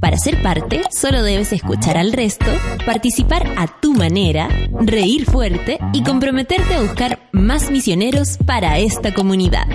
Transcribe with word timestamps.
Para 0.00 0.16
ser 0.16 0.42
parte, 0.42 0.82
solo 0.90 1.22
debes 1.22 1.52
escuchar 1.52 1.96
al 1.96 2.12
resto, 2.12 2.46
participar 2.86 3.46
a 3.56 3.66
tu 3.80 3.94
manera, 3.94 4.48
reír 4.80 5.24
fuerte 5.24 5.78
y 5.92 6.02
comprometerte 6.02 6.74
a 6.74 6.80
buscar 6.80 7.18
más 7.32 7.70
misioneros 7.70 8.38
para 8.38 8.78
esta 8.78 9.12
comunidad. 9.14 9.66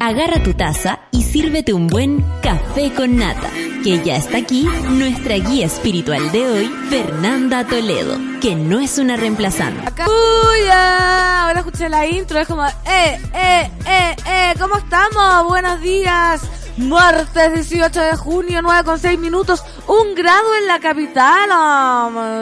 Agarra 0.00 0.42
tu 0.42 0.54
taza 0.54 1.00
y 1.10 1.22
sírvete 1.22 1.72
un 1.72 1.86
buen 1.86 2.24
café 2.42 2.90
con 2.92 3.16
nata, 3.16 3.50
que 3.82 4.02
ya 4.04 4.16
está 4.16 4.38
aquí 4.38 4.64
nuestra 4.90 5.36
guía 5.36 5.66
espiritual 5.66 6.30
de 6.32 6.46
hoy, 6.46 6.66
Fernanda 6.90 7.64
Toledo, 7.66 8.18
que 8.40 8.54
no 8.54 8.78
es 8.78 8.98
una 8.98 9.16
reemplazante. 9.16 9.80
Uy. 10.02 10.68
Ahora 10.72 11.60
escuché 11.60 11.88
la 11.88 12.06
intro, 12.06 12.38
es 12.38 12.46
como, 12.46 12.66
eh, 12.66 13.20
eh, 13.34 13.70
eh, 13.86 14.16
eh, 14.26 14.54
¿cómo 14.58 14.76
estamos? 14.76 15.46
Buenos 15.48 15.80
días. 15.80 16.42
Martes 16.76 17.52
18 17.54 18.00
de 18.00 18.16
junio, 18.16 18.60
9 18.62 18.84
con 18.84 18.98
6 18.98 19.18
minutos, 19.18 19.62
un 19.86 20.14
grado 20.14 20.54
en 20.60 20.66
la 20.66 20.78
capital. 20.78 21.50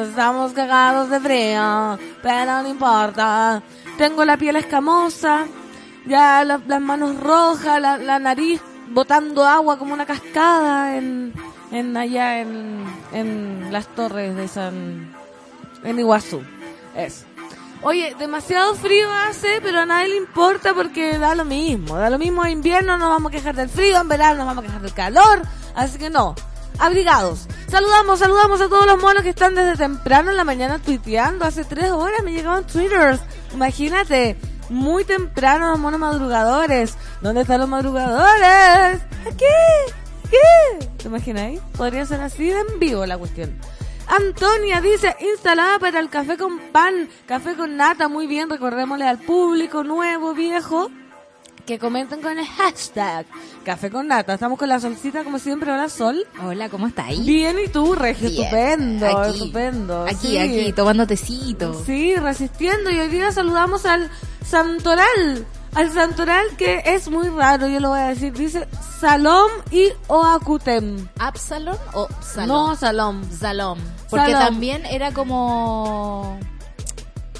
Estamos 0.08 0.52
cagados 0.52 1.10
de 1.10 1.20
frío, 1.20 1.98
pero 2.22 2.62
no 2.62 2.68
importa. 2.68 3.62
Tengo 3.96 4.24
la 4.24 4.36
piel 4.36 4.56
escamosa, 4.56 5.46
ya 6.06 6.44
la- 6.44 6.60
las 6.66 6.80
manos 6.80 7.18
rojas, 7.20 7.80
la 7.80 8.18
nariz 8.18 8.60
botando 8.90 9.44
agua 9.44 9.78
como 9.78 9.94
una 9.94 10.06
cascada 10.06 10.96
en, 10.96 11.32
en 11.70 11.96
allá 11.96 12.40
en, 12.40 12.84
en 13.12 13.72
las 13.72 13.86
torres 13.88 14.36
de 14.36 14.48
San, 14.48 15.14
en 15.84 15.98
Iguazú. 15.98 16.42
Eso. 16.96 17.24
Oye, 17.82 18.16
demasiado 18.18 18.74
frío 18.74 19.08
hace, 19.12 19.60
pero 19.62 19.80
a 19.80 19.86
nadie 19.86 20.08
le 20.08 20.16
importa 20.16 20.74
porque 20.74 21.16
da 21.16 21.36
lo 21.36 21.44
mismo. 21.44 21.96
Da 21.96 22.10
lo 22.10 22.18
mismo 22.18 22.44
en 22.44 22.52
invierno, 22.52 22.98
nos 22.98 23.08
vamos 23.08 23.30
a 23.30 23.36
quejar 23.36 23.54
del 23.54 23.68
frío, 23.68 24.00
en 24.00 24.08
verano 24.08 24.38
nos 24.38 24.46
vamos 24.46 24.64
a 24.64 24.66
quejar 24.66 24.82
del 24.82 24.94
calor. 24.94 25.42
Así 25.76 25.96
que 25.96 26.10
no, 26.10 26.34
abrigados. 26.78 27.46
Saludamos, 27.68 28.18
saludamos 28.18 28.60
a 28.60 28.68
todos 28.68 28.86
los 28.86 29.00
monos 29.00 29.22
que 29.22 29.28
están 29.28 29.54
desde 29.54 29.76
temprano 29.76 30.30
en 30.30 30.36
la 30.36 30.44
mañana 30.44 30.80
tuiteando. 30.80 31.44
Hace 31.44 31.64
tres 31.64 31.92
horas 31.92 32.22
me 32.24 32.32
llegaban 32.32 32.66
twitters. 32.66 33.20
Imagínate, 33.54 34.36
muy 34.68 35.04
temprano 35.04 35.76
monos 35.78 36.00
madrugadores. 36.00 36.96
¿Dónde 37.20 37.42
están 37.42 37.60
los 37.60 37.68
madrugadores? 37.68 39.00
¿Qué? 39.36 39.54
¿Qué? 40.30 40.86
¿Te 40.96 41.08
imagináis? 41.08 41.60
Podría 41.76 42.04
ser 42.06 42.20
así 42.20 42.46
de 42.46 42.60
en 42.60 42.78
vivo 42.78 43.06
la 43.06 43.18
cuestión. 43.18 43.58
Antonia 44.08 44.80
dice, 44.80 45.14
instalada 45.20 45.78
para 45.78 46.00
el 46.00 46.08
café 46.08 46.38
con 46.38 46.58
pan, 46.72 47.08
café 47.26 47.54
con 47.54 47.76
nata, 47.76 48.08
muy 48.08 48.26
bien, 48.26 48.48
recordémosle 48.48 49.06
al 49.06 49.18
público 49.18 49.84
nuevo, 49.84 50.32
viejo, 50.32 50.90
que 51.68 51.78
comenten 51.78 52.22
con 52.22 52.38
el 52.38 52.46
hashtag 52.46 53.26
café 53.62 53.90
con 53.90 54.08
nata. 54.08 54.32
Estamos 54.32 54.58
con 54.58 54.70
la 54.70 54.80
solcita 54.80 55.22
como 55.22 55.38
siempre, 55.38 55.70
hola 55.70 55.90
Sol. 55.90 56.26
Hola, 56.42 56.70
¿cómo 56.70 56.86
está 56.86 57.04
ahí? 57.04 57.22
Bien, 57.22 57.58
¿y 57.62 57.68
tú, 57.68 57.94
Regio? 57.94 58.30
Bien. 58.30 58.40
Estupendo, 58.40 59.06
Aquí, 59.06 59.30
estupendo. 59.32 60.02
Aquí, 60.04 60.28
sí. 60.28 60.38
aquí, 60.38 60.72
tomando 60.72 61.06
tecito. 61.06 61.84
Sí, 61.84 62.16
resistiendo. 62.16 62.90
Y 62.90 62.98
hoy 62.98 63.08
día 63.08 63.32
saludamos 63.32 63.84
al 63.84 64.10
Santoral. 64.46 65.46
Al 65.74 65.92
Santoral 65.92 66.46
que 66.56 66.82
es 66.86 67.10
muy 67.10 67.28
raro, 67.28 67.66
yo 67.68 67.80
lo 67.80 67.90
voy 67.90 68.00
a 68.00 68.08
decir. 68.08 68.32
Dice 68.32 68.66
Salom 68.98 69.50
y 69.70 69.90
Oakutem. 70.06 71.06
¿Absalom 71.18 71.76
o 71.92 72.08
Salom? 72.22 72.48
No, 72.48 72.76
Salom. 72.76 73.30
Salom. 73.30 73.78
Porque 74.08 74.32
Salom. 74.32 74.48
también 74.48 74.86
era 74.86 75.12
como... 75.12 76.40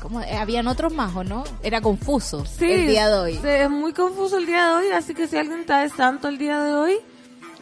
como 0.00 0.20
eh, 0.20 0.36
habían 0.36 0.66
otros 0.68 0.92
más, 0.92 1.14
¿o 1.16 1.24
no? 1.24 1.44
Era 1.62 1.80
confuso 1.80 2.44
Sí, 2.46 2.70
el 2.70 2.86
día 2.86 3.08
de 3.08 3.18
hoy. 3.18 3.40
es 3.42 3.70
muy 3.70 3.92
confuso 3.92 4.38
el 4.38 4.46
día 4.46 4.68
de 4.68 4.74
hoy, 4.74 4.92
así 4.92 5.14
que 5.14 5.26
si 5.28 5.36
alguien 5.36 5.60
está 5.60 5.80
de 5.80 5.90
santo 5.90 6.28
el 6.28 6.38
día 6.38 6.62
de 6.62 6.72
hoy, 6.72 6.96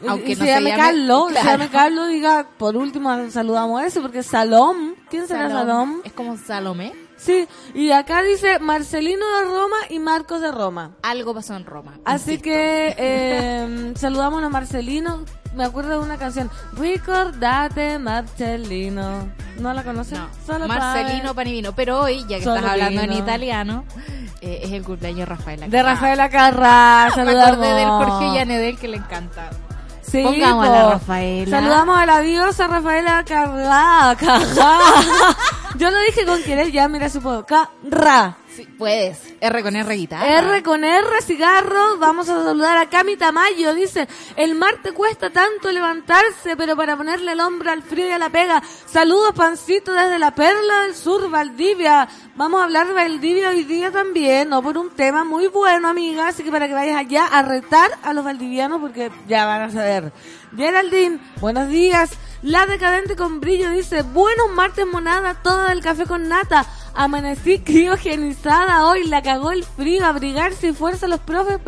Aunque 0.06 0.32
y 0.32 0.34
no 0.34 0.40
se 0.40 0.46
se 0.46 0.50
llame 0.54 0.70
llame- 0.70 0.82
Carlos, 0.82 1.26
se 1.28 1.32
claro. 1.32 1.48
llame 1.50 1.68
Carlos, 1.70 2.08
diga, 2.08 2.46
por 2.58 2.76
último 2.76 3.10
saludamos 3.30 3.80
a 3.80 3.86
ese, 3.86 4.00
porque 4.00 4.22
Salom, 4.22 4.94
¿quién 5.08 5.26
será 5.26 5.48
Salom? 5.48 6.00
Es 6.04 6.12
como 6.12 6.36
Salomé. 6.36 6.92
Sí, 7.16 7.48
y 7.74 7.90
acá 7.92 8.22
dice 8.22 8.58
Marcelino 8.58 9.24
de 9.38 9.44
Roma 9.44 9.76
y 9.88 9.98
Marcos 9.98 10.40
de 10.40 10.52
Roma. 10.52 10.92
Algo 11.02 11.34
pasó 11.34 11.54
en 11.56 11.64
Roma. 11.64 11.94
Así 12.04 12.32
insisto. 12.32 12.44
que 12.44 12.94
eh, 12.98 13.92
saludamos 13.96 14.42
a 14.44 14.48
Marcelino. 14.48 15.24
Me 15.54 15.64
acuerdo 15.64 15.98
de 15.98 16.04
una 16.04 16.18
canción. 16.18 16.50
Ricordate 16.74 17.98
Marcelino. 17.98 19.28
¿No 19.58 19.72
la 19.72 19.82
conoces? 19.82 20.18
No, 20.18 20.28
Solo 20.46 20.68
Marcelino 20.68 21.34
Panivino. 21.34 21.74
Pero 21.74 22.00
hoy, 22.00 22.20
ya 22.28 22.38
que 22.38 22.44
Solo 22.44 22.56
estás 22.56 22.72
hablando 22.72 23.00
en 23.00 23.08
vino. 23.10 23.22
italiano, 23.22 23.84
eh, 24.42 24.60
es 24.64 24.72
el 24.72 24.84
cumpleaños 24.84 25.20
de 25.20 25.24
Rafaela. 25.26 25.68
De 25.68 25.82
Rafaela 25.82 26.28
Carrá. 26.28 27.06
Me 27.16 27.24
Saludamos. 27.24 27.52
acordé 27.52 27.72
del 27.74 27.88
Jorge 27.88 28.34
Llanedel 28.34 28.78
que 28.78 28.88
le 28.88 28.98
encanta. 28.98 29.50
Sí, 30.10 30.22
Pongamos 30.22 30.66
a 30.66 30.70
la 30.70 30.90
Rafaela. 30.90 31.50
Saludamos 31.50 31.98
a 31.98 32.06
la 32.06 32.20
diosa 32.20 32.68
Rafaela 32.68 33.24
Carrá. 33.24 34.16
Yo 35.76 35.90
lo 35.90 36.00
dije 36.02 36.24
con 36.24 36.42
querer, 36.42 36.70
ya 36.70 36.88
mira 36.88 37.08
su 37.10 37.20
puedo. 37.20 37.44
Carrá. 37.44 38.36
Sí, 38.56 38.66
puedes. 38.78 39.18
R 39.38 39.62
con 39.62 39.76
R 39.76 39.94
guitarra. 39.94 40.38
R 40.38 40.62
con 40.62 40.82
R, 40.82 41.20
cigarro. 41.20 41.98
Vamos 41.98 42.26
a 42.30 42.42
saludar 42.42 42.78
a 42.78 42.88
Cami 42.88 43.18
Tamayo. 43.18 43.74
Dice, 43.74 44.08
el 44.34 44.54
mar 44.54 44.76
te 44.82 44.92
cuesta 44.92 45.28
tanto 45.28 45.70
levantarse, 45.70 46.56
pero 46.56 46.74
para 46.74 46.96
ponerle 46.96 47.32
el 47.32 47.40
hombro 47.40 47.70
al 47.70 47.82
frío 47.82 48.08
y 48.08 48.12
a 48.12 48.18
la 48.18 48.30
pega. 48.30 48.62
Saludos, 48.86 49.34
pancito, 49.34 49.92
desde 49.92 50.18
la 50.18 50.34
perla 50.34 50.84
del 50.84 50.94
sur, 50.94 51.28
Valdivia. 51.28 52.08
Vamos 52.34 52.62
a 52.62 52.64
hablar 52.64 52.86
de 52.86 52.94
Valdivia 52.94 53.50
hoy 53.50 53.64
día 53.64 53.90
también, 53.90 54.48
no 54.48 54.62
por 54.62 54.78
un 54.78 54.88
tema 54.88 55.22
muy 55.24 55.48
bueno, 55.48 55.88
amiga. 55.88 56.28
Así 56.28 56.42
que 56.42 56.50
para 56.50 56.66
que 56.66 56.72
vayas 56.72 56.96
allá 56.96 57.26
a 57.26 57.42
retar 57.42 57.90
a 58.02 58.14
los 58.14 58.24
valdivianos, 58.24 58.80
porque 58.80 59.10
ya 59.28 59.44
van 59.44 59.62
a 59.62 59.70
saber. 59.70 60.14
Geraldine, 60.56 61.18
buenos 61.42 61.68
días. 61.68 62.10
La 62.42 62.64
decadente 62.64 63.16
con 63.16 63.40
brillo 63.40 63.70
dice, 63.70 64.02
buenos 64.02 64.50
martes 64.54 64.86
monada, 64.86 65.34
toda 65.42 65.70
del 65.70 65.82
café 65.82 66.06
con 66.06 66.28
nata. 66.28 66.66
Amanecí 66.96 67.58
criogenizada 67.64 68.86
hoy, 68.86 69.06
la 69.06 69.22
cagó 69.22 69.52
el 69.52 69.64
frío, 69.64 70.04
abrigarse 70.06 70.68
y 70.68 70.72
fuerza 70.72 71.06
a 71.06 71.08
los 71.08 71.20
profes 71.20 71.60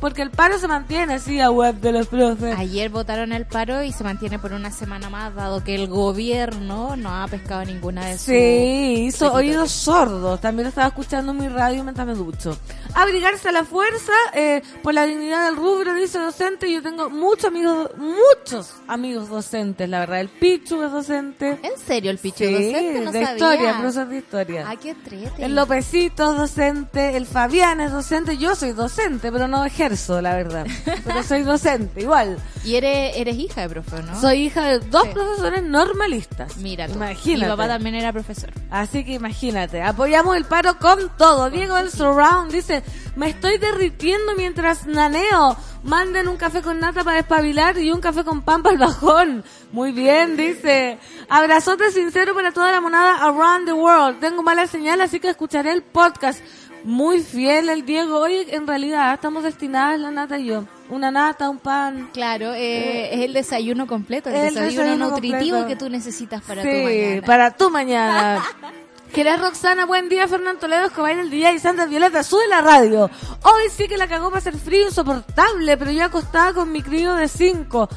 porque 0.00 0.22
el 0.22 0.30
paro 0.30 0.58
se 0.58 0.68
mantiene 0.68 1.14
así 1.14 1.40
a 1.40 1.50
web 1.50 1.76
de 1.76 1.92
los 1.92 2.06
profes. 2.06 2.56
Ayer 2.58 2.90
votaron 2.90 3.32
el 3.32 3.46
paro 3.46 3.82
y 3.82 3.92
se 3.92 4.04
mantiene 4.04 4.38
por 4.38 4.52
una 4.52 4.70
semana 4.70 5.10
más, 5.10 5.34
dado 5.34 5.64
que 5.64 5.74
el 5.74 5.88
gobierno 5.88 6.96
no 6.96 7.14
ha 7.14 7.26
pescado 7.28 7.64
ninguna 7.64 8.06
de 8.06 8.18
sus... 8.18 8.26
Sí, 8.26 9.04
hizo 9.06 9.32
oídos 9.32 9.70
sordos. 9.70 10.40
También 10.40 10.68
estaba 10.68 10.88
escuchando 10.88 11.32
mi 11.32 11.48
radio 11.48 11.82
mientras 11.82 12.06
me 12.06 12.14
ducho. 12.14 12.56
Abrigarse 12.94 13.48
a 13.48 13.52
la 13.52 13.64
fuerza 13.64 14.12
eh, 14.34 14.62
por 14.82 14.94
la 14.94 15.06
dignidad 15.06 15.46
del 15.46 15.56
rubro, 15.56 15.94
dice 15.94 16.18
docente. 16.18 16.70
Yo 16.70 16.82
tengo 16.82 17.08
muchos 17.10 17.46
amigos, 17.46 17.90
muchos 17.96 18.74
amigos 18.86 19.28
docentes, 19.28 19.88
la 19.88 20.00
verdad. 20.00 20.20
El 20.20 20.28
Pichu 20.28 20.82
es 20.82 20.92
docente. 20.92 21.58
¿En 21.62 21.78
serio 21.84 22.10
el 22.10 22.18
picho 22.18 22.44
Sí, 22.44 22.52
docente? 22.52 23.00
No 23.00 23.12
de 23.12 23.24
sabía. 23.24 23.32
historia, 23.32 23.78
profesor 23.78 24.08
de 24.08 24.18
historia. 24.18 24.68
Ay, 24.76 24.80
qué 24.82 24.94
trete. 24.94 25.44
El 25.44 25.54
Lopecito 25.54 26.32
es 26.32 26.36
docente, 26.38 27.16
el 27.16 27.26
Fabián 27.26 27.80
es 27.80 27.92
docente, 27.92 28.36
yo 28.36 28.54
soy 28.54 28.72
docente, 28.72 29.32
pero 29.32 29.48
no 29.48 29.64
ejerzo, 29.64 30.20
la 30.20 30.34
verdad. 30.34 30.66
Pero 31.04 31.22
soy 31.22 31.42
docente, 31.42 32.02
igual. 32.02 32.38
Y 32.64 32.74
eres, 32.76 33.16
eres 33.16 33.36
hija 33.36 33.62
de 33.62 33.68
profe, 33.70 34.02
¿no? 34.02 34.20
Soy 34.20 34.42
hija 34.46 34.64
de 34.66 34.80
dos 34.80 35.04
Sí. 35.04 35.10
profesores 35.14 35.62
normalistas. 35.62 36.56
Mira, 36.58 36.86
imagínate. 36.88 37.46
Mi 37.46 37.50
papá 37.56 37.68
también 37.68 37.94
era 37.94 38.12
profesor. 38.12 38.50
Así 38.70 39.04
que 39.04 39.14
imagínate, 39.14 39.82
apoyamos 39.82 40.36
el 40.36 40.44
paro 40.44 40.78
con 40.78 41.10
todo. 41.16 41.48
Diego 41.50 41.76
del 41.76 41.90
Surround 41.90 42.52
dice, 42.52 42.82
me 43.14 43.30
estoy 43.30 43.58
derritiendo 43.58 44.34
mientras 44.36 44.86
naneo. 44.86 45.56
Manden 45.84 46.26
un 46.26 46.36
café 46.36 46.62
con 46.62 46.80
nata 46.80 47.04
para 47.04 47.18
despabilar 47.18 47.78
y 47.78 47.92
un 47.92 48.00
café 48.00 48.24
con 48.24 48.42
pan 48.42 48.62
para 48.62 48.72
el 48.74 48.80
bajón. 48.80 49.44
Muy 49.76 49.92
bien, 49.92 50.38
dice. 50.38 50.96
Abrazote 51.28 51.90
sincero 51.90 52.34
para 52.34 52.50
toda 52.50 52.72
la 52.72 52.80
monada 52.80 53.16
around 53.16 53.66
the 53.66 53.74
world. 53.74 54.18
Tengo 54.20 54.42
mala 54.42 54.66
señal, 54.66 55.02
así 55.02 55.20
que 55.20 55.28
escucharé 55.28 55.70
el 55.70 55.82
podcast. 55.82 56.42
Muy 56.82 57.20
fiel 57.20 57.68
el 57.68 57.84
Diego. 57.84 58.18
Oye, 58.18 58.54
en 58.54 58.66
realidad 58.66 59.12
estamos 59.12 59.44
destinadas 59.44 60.00
la 60.00 60.10
nata 60.10 60.38
y 60.38 60.46
yo. 60.46 60.64
Una 60.88 61.10
nata, 61.10 61.50
un 61.50 61.58
pan. 61.58 62.08
Claro, 62.14 62.54
eh, 62.54 63.16
es 63.16 63.20
el 63.20 63.34
desayuno 63.34 63.86
completo, 63.86 64.30
el, 64.30 64.36
el 64.36 64.54
desayuno, 64.54 64.82
desayuno 64.82 65.10
nutritivo 65.10 65.58
completo. 65.58 65.66
que 65.66 65.76
tú 65.76 65.90
necesitas 65.90 66.40
para 66.40 66.62
sí, 66.62 66.70
tu 66.70 66.82
mañana. 66.82 67.26
para 67.26 67.50
tu 67.50 67.70
mañana. 67.70 68.44
Gerard 69.12 69.40
Roxana, 69.40 69.86
buen 69.86 70.08
día, 70.08 70.28
Fernando 70.28 70.60
Toledo, 70.60 70.86
Escobar 70.86 71.12
el 71.12 71.30
día 71.30 71.52
y 71.52 71.58
Sandra 71.58 71.86
Violeta, 71.86 72.22
sube 72.22 72.46
la 72.48 72.60
radio. 72.60 73.10
Hoy 73.42 73.62
sí 73.74 73.88
que 73.88 73.96
la 73.96 74.08
cagó 74.08 74.28
para 74.30 74.42
ser 74.42 74.56
frío 74.58 74.86
insoportable, 74.86 75.76
pero 75.78 75.90
yo 75.90 76.04
acostada 76.04 76.52
con 76.52 76.70
mi 76.70 76.82
crío 76.82 77.14
de 77.14 77.26
5, 77.28 77.88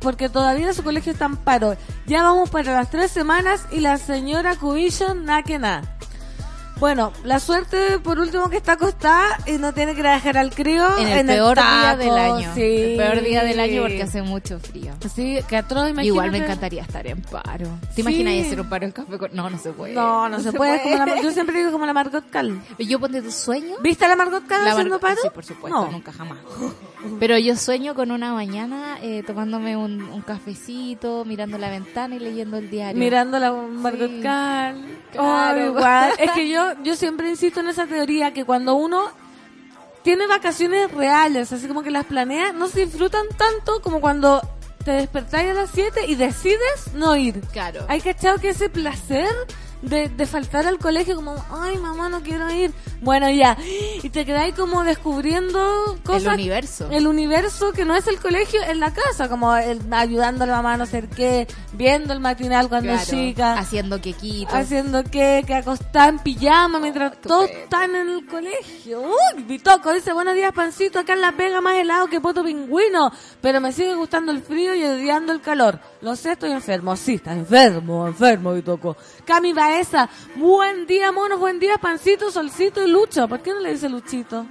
porque 0.00 0.28
todavía 0.28 0.72
su 0.72 0.84
colegio 0.84 1.12
está 1.12 1.24
en 1.24 1.36
paro. 1.36 1.76
Ya 2.06 2.22
vamos 2.22 2.50
para 2.50 2.72
las 2.72 2.90
tres 2.90 3.10
semanas 3.10 3.66
y 3.72 3.80
la 3.80 3.98
señora 3.98 4.54
Cubillon, 4.56 5.24
na 5.24 5.42
que 5.42 5.58
nada. 5.58 5.98
Bueno, 6.80 7.12
la 7.24 7.38
suerte 7.40 7.98
por 7.98 8.18
último 8.18 8.48
que 8.48 8.56
está 8.56 8.72
acostada 8.72 9.38
y 9.46 9.58
no 9.58 9.74
tiene 9.74 9.94
que 9.94 10.02
dejar 10.02 10.38
al 10.38 10.50
crío 10.50 10.98
en 10.98 11.08
el 11.08 11.26
peor 11.26 11.56
día 11.56 11.94
del 11.94 12.16
año. 12.16 12.54
Sí. 12.54 12.62
El 12.62 12.96
peor 12.96 13.22
día 13.22 13.44
del 13.44 13.60
año 13.60 13.82
porque 13.82 14.02
hace 14.02 14.22
mucho 14.22 14.58
frío. 14.58 14.94
Sí, 15.14 15.38
que 15.46 15.58
atroz, 15.58 15.90
Igual 16.02 16.30
me 16.30 16.38
encantaría 16.38 16.80
estar 16.80 17.06
en 17.06 17.20
paro. 17.20 17.68
¿Te 17.94 18.00
imaginas 18.00 18.46
hacer 18.46 18.62
un 18.62 18.68
paro 18.70 18.86
en 18.86 18.92
café 18.92 19.18
con... 19.18 19.30
No, 19.34 19.50
no 19.50 19.58
se 19.58 19.72
puede. 19.72 19.92
No, 19.92 20.30
no, 20.30 20.40
se, 20.40 20.52
puede. 20.52 20.80
Como 20.80 21.04
la... 21.04 21.20
yo 21.20 21.30
siempre 21.32 21.58
digo 21.58 21.70
como 21.70 21.84
la 21.84 21.92
Margot 21.92 22.24
Cal. 22.30 22.58
Yo 22.78 22.98
ponte 22.98 23.20
tu 23.20 23.30
sueño. 23.30 23.76
¿Viste 23.82 24.06
a 24.06 24.08
la 24.08 24.16
Margot 24.16 24.46
Cal 24.46 24.66
haciendo 24.66 24.98
paro? 24.98 25.20
Sí, 25.22 25.28
por 25.34 25.44
supuesto, 25.44 25.88
nunca 25.90 26.12
jamás. 26.12 26.38
Pero 27.18 27.38
yo 27.38 27.56
sueño 27.56 27.94
con 27.94 28.10
una 28.10 28.32
mañana 28.32 28.98
eh, 29.02 29.22
tomándome 29.26 29.76
un, 29.76 30.02
un, 30.02 30.22
cafecito, 30.22 31.24
mirando 31.24 31.58
la 31.58 31.70
ventana 31.70 32.16
y 32.16 32.18
leyendo 32.18 32.56
el 32.56 32.70
diario. 32.70 32.98
Mirando 32.98 33.38
la 33.38 33.52
Margot 33.52 34.22
Cal. 34.22 34.99
Claro. 35.12 35.66
igual. 35.66 36.12
es 36.18 36.30
que 36.32 36.48
yo 36.48 36.72
yo 36.82 36.96
siempre 36.96 37.28
insisto 37.28 37.60
en 37.60 37.68
esa 37.68 37.86
teoría 37.86 38.32
que 38.32 38.44
cuando 38.44 38.74
uno 38.74 39.10
tiene 40.02 40.26
vacaciones 40.26 40.90
reales, 40.92 41.52
así 41.52 41.68
como 41.68 41.82
que 41.82 41.90
las 41.90 42.06
planea, 42.06 42.52
no 42.52 42.68
se 42.68 42.86
disfrutan 42.86 43.26
tanto 43.36 43.82
como 43.82 44.00
cuando 44.00 44.40
te 44.84 44.92
despertáis 44.92 45.50
a 45.50 45.54
las 45.54 45.70
7 45.72 46.06
y 46.06 46.14
decides 46.14 46.94
no 46.94 47.16
ir. 47.16 47.40
Claro. 47.52 47.84
Hay 47.88 48.00
que 48.00 48.10
echar 48.10 48.40
que 48.40 48.50
ese 48.50 48.70
placer 48.70 49.28
de, 49.82 50.08
de 50.08 50.26
faltar 50.26 50.66
al 50.66 50.78
colegio 50.78 51.16
como, 51.16 51.34
ay 51.50 51.78
mamá, 51.78 52.08
no 52.08 52.22
quiero 52.22 52.50
ir. 52.50 52.72
Bueno, 53.00 53.30
ya. 53.30 53.56
Y 54.02 54.10
te 54.10 54.26
quedáis 54.26 54.54
como 54.54 54.84
descubriendo 54.84 55.98
cosas. 56.04 56.34
El 56.34 56.40
universo. 56.40 56.88
El 56.90 57.06
universo 57.06 57.72
que 57.72 57.84
no 57.84 57.96
es 57.96 58.06
el 58.06 58.18
colegio, 58.18 58.60
en 58.62 58.80
la 58.80 58.92
casa, 58.92 59.28
como 59.28 59.56
el, 59.56 59.80
ayudando 59.92 60.44
a 60.44 60.46
la 60.46 60.56
mamá 60.56 60.74
a 60.74 60.76
no 60.76 60.86
sé 60.86 61.08
qué, 61.14 61.46
viendo 61.72 62.12
el 62.12 62.20
matinal 62.20 62.68
cuando 62.68 62.92
es 62.92 63.08
chica. 63.08 63.58
Haciendo 63.58 64.00
quequitos. 64.00 64.54
Haciendo 64.54 65.02
que, 65.04 65.44
que 65.46 65.54
acostada 65.54 66.08
en 66.08 66.18
pijama 66.18 66.78
mientras 66.78 67.20
todos 67.20 67.48
están 67.50 67.94
en 67.94 68.08
el 68.08 68.26
colegio. 68.26 69.00
Uy, 69.00 69.42
Bitoco 69.44 69.92
dice, 69.92 70.12
buenos 70.12 70.34
días 70.34 70.52
pancito, 70.52 70.98
acá 70.98 71.14
en 71.14 71.20
la 71.22 71.32
pega 71.32 71.60
más 71.60 71.76
helado 71.76 72.06
que 72.06 72.20
poto 72.20 72.44
pingüino, 72.44 73.12
pero 73.40 73.60
me 73.60 73.72
sigue 73.72 73.94
gustando 73.94 74.32
el 74.32 74.42
frío 74.42 74.74
y 74.74 74.84
odiando 74.84 75.32
el 75.32 75.40
calor. 75.40 75.80
Lo 76.02 76.16
sé, 76.16 76.32
estoy 76.32 76.52
enfermo. 76.52 76.96
Sí, 76.96 77.14
está 77.14 77.32
enfermo, 77.32 78.06
enfermo, 78.06 78.52
Bitoco. 78.52 78.96
Cami 79.24 79.52
Baeza, 79.70 80.08
buen 80.34 80.84
día, 80.88 81.12
monos, 81.12 81.38
buen 81.38 81.60
día, 81.60 81.78
pancito, 81.78 82.32
solcito 82.32 82.84
y 82.84 82.90
Lucho. 82.90 83.28
¿Por 83.28 83.40
qué 83.40 83.52
no 83.52 83.60
le 83.60 83.70
dice 83.70 83.88
Luchito? 83.88 84.44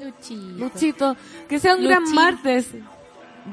Luchito. 0.00 0.64
Luchito. 0.64 1.16
Que 1.48 1.60
sea 1.60 1.76
un 1.76 1.84
gran 1.84 2.02
martes. 2.12 2.70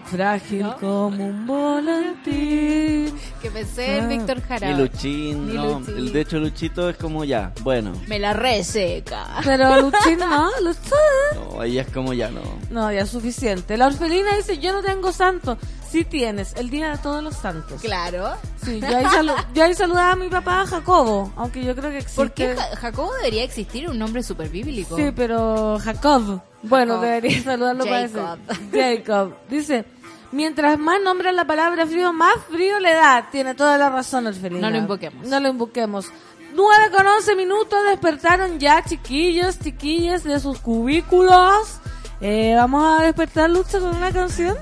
Frágil 0.06 0.66
como 0.80 1.28
un 1.28 1.46
volantín. 1.46 3.16
Que 3.40 3.52
pensé 3.52 3.98
en 4.00 4.10
Víctor 4.10 4.42
Jara. 4.42 4.72
Y 4.72 4.74
Luchín, 4.74 5.54
no. 5.54 5.78
El, 5.88 6.12
de 6.12 6.22
hecho, 6.22 6.40
Luchito 6.40 6.90
es 6.90 6.98
como 6.98 7.24
ya, 7.24 7.54
bueno. 7.62 7.94
Me 8.08 8.18
la 8.18 8.34
reseca. 8.34 9.28
Pero 9.44 9.80
Luchín 9.80 10.18
no, 10.18 10.50
Luchín. 10.64 10.92
No, 11.36 11.62
ella 11.62 11.84
es 11.84 11.92
como 11.92 12.14
ya 12.14 12.32
no. 12.32 12.42
No, 12.72 12.92
ya 12.92 13.02
es 13.02 13.10
suficiente. 13.10 13.78
La 13.78 13.86
orfelina 13.86 14.36
dice, 14.38 14.58
yo 14.58 14.74
no 14.74 14.82
tengo 14.82 15.12
santo. 15.12 15.60
Sí 15.92 16.06
tienes, 16.06 16.54
el 16.56 16.70
Día 16.70 16.92
de 16.92 16.98
Todos 17.00 17.22
los 17.22 17.36
Santos. 17.36 17.82
Claro. 17.82 18.32
Sí, 18.64 18.80
yo 18.80 18.98
ahí, 18.98 19.06
yo 19.54 19.64
ahí 19.64 19.74
saludaba 19.74 20.12
a 20.12 20.16
mi 20.16 20.30
papá 20.30 20.66
Jacobo, 20.66 21.34
aunque 21.36 21.66
yo 21.66 21.76
creo 21.76 21.92
que 21.92 21.98
existe. 21.98 22.16
¿Por 22.16 22.32
qué 22.32 22.56
Jacobo 22.56 23.12
debería 23.16 23.44
existir 23.44 23.90
un 23.90 24.00
nombre 24.00 24.24
super 24.24 24.48
bíblico? 24.48 24.96
Sí, 24.96 25.12
pero 25.14 25.78
Jacob. 25.80 26.42
Bueno, 26.64 27.02
debería 27.02 27.44
saludarlo 27.44 27.84
para 27.84 28.04
eso. 28.04 28.38
Jacob. 28.72 29.34
Dice, 29.50 29.84
mientras 30.32 30.80
más 30.80 31.02
nombra 31.04 31.34
la 31.34 31.46
palabra 31.46 31.86
frío, 31.86 32.14
más 32.14 32.36
frío 32.50 32.80
le 32.80 32.94
da. 32.94 33.28
Tiene 33.30 33.54
toda 33.54 33.78
la 33.78 33.90
razón 33.90 34.28
el 34.28 34.36
feliz. 34.36 34.62
No 34.62 34.70
lo 34.70 34.78
invoquemos. 34.78 35.28
No 35.28 35.42
lo 35.42 35.50
invoquemos. 35.50 36.10
9 36.54 36.92
con 36.96 37.06
11 37.06 37.36
minutos 37.36 37.80
despertaron 37.90 38.60
ya 38.60 38.82
chiquillos, 38.82 39.60
chiquillas 39.60 40.24
de 40.24 40.40
sus 40.40 40.60
cubículos. 40.60 41.80
Eh, 42.22 42.54
vamos 42.56 42.98
a 42.98 43.04
despertar 43.04 43.50
Lucha 43.50 43.82
con 43.82 43.94
una 43.94 44.14
canción. 44.14 44.56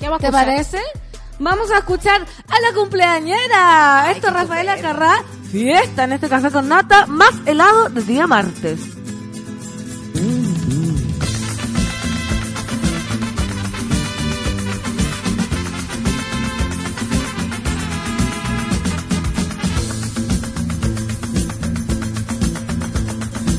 ¿Te 0.00 0.32
parece? 0.32 0.78
Vamos 1.38 1.70
a 1.70 1.78
escuchar 1.78 2.22
a 2.22 2.60
la 2.60 2.74
cumpleañera. 2.74 4.10
Esto 4.10 4.28
es 4.28 4.32
Rafaela 4.32 4.80
Carrá. 4.80 5.22
Fiesta 5.52 6.04
en 6.04 6.12
este 6.12 6.28
café 6.28 6.50
con 6.50 6.68
nata 6.68 7.06
más 7.06 7.34
helado 7.44 7.90
del 7.90 8.06
día 8.06 8.26
martes. 8.26 8.80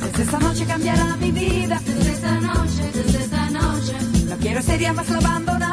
Desde 0.03 0.23
esta 0.23 0.39
noche 0.39 0.65
cambiará 0.65 1.15
mi 1.17 1.31
vida. 1.31 1.79
Desde 1.85 2.11
esta 2.11 2.31
noche, 2.35 2.91
desde 2.93 3.23
esta 3.23 3.49
noche. 3.51 3.93
No 4.27 4.37
quiero 4.37 4.61
ser 4.63 4.93
más 4.93 5.11
abandonada 5.11 5.70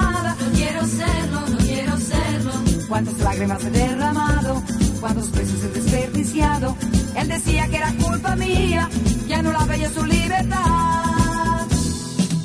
lágrimas 3.39 3.65
he 3.65 3.71
derramado, 3.71 4.63
cuántos 5.01 5.31
besos 5.31 5.63
he 5.63 5.69
desperdiciado. 5.69 6.77
Él 7.15 7.29
decía 7.29 7.69
que 7.69 7.77
era 7.77 7.95
culpa 7.95 8.35
mía, 8.35 8.89
ya 9.29 9.43
no 9.43 9.53
la 9.53 9.65
veía 9.65 9.89
su 9.91 10.05
libertad. 10.05 11.67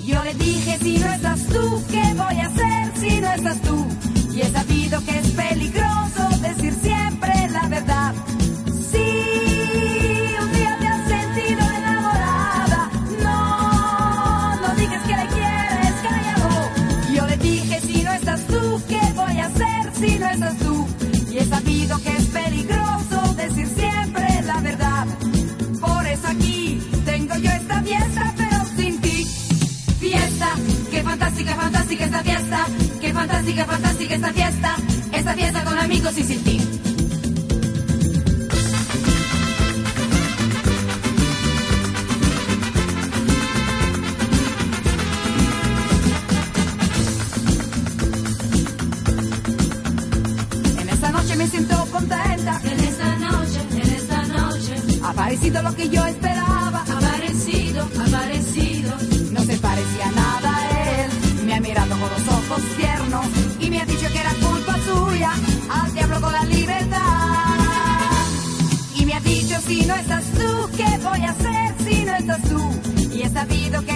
Yo 0.05 0.23
le 0.23 0.33
dije, 0.35 0.77
si 0.79 0.99
no 0.99 1.11
estás 1.11 1.47
tú, 1.47 1.83
¿qué 1.89 2.13
voy 2.13 2.35
a 2.35 2.45
hacer 2.45 2.91
si 2.99 3.21
no 3.21 3.33
estás 3.33 3.61
tú? 3.61 3.87
Y 4.35 4.41
he 4.41 4.51
sabido 4.51 5.03
que 5.05 5.17
es 5.17 5.31
peligroso 5.31 6.22
fantástica, 33.43 33.65
fantástica 33.65 34.15
esta 34.15 34.33
fiesta. 34.33 34.75
Esta 35.11 35.33
fiesta 35.33 35.63
con 35.63 35.77
amigos 35.77 36.17
y 36.17 36.23
sin 36.23 36.43
ti. 36.43 36.61
parecido 55.15 55.61
lo 55.61 55.75
que 55.75 55.89
yo 55.89 56.03
esperaba. 56.05 56.32
Ojos 62.27 62.61
tiernos 62.77 63.25
y 63.59 63.69
me 63.69 63.81
ha 63.81 63.85
dicho 63.85 64.07
que 64.11 64.19
era 64.19 64.33
culpa 64.35 64.75
suya. 64.85 65.31
Al 65.69 65.93
diablo 65.93 66.21
con 66.21 66.31
la 66.31 66.43
libertad. 66.45 66.99
Y 68.95 69.05
me 69.05 69.13
ha 69.13 69.19
dicho 69.19 69.59
si 69.61 69.85
no 69.85 69.95
estás 69.95 70.23
tú, 70.31 70.69
¿qué 70.77 70.97
voy 71.03 71.21
a 71.23 71.31
hacer 71.31 71.75
si 71.85 72.03
no 72.05 72.15
estás 72.15 72.41
tú? 72.43 72.61
Y 73.13 73.21
he 73.21 73.29
sabido 73.29 73.83
que 73.85 73.92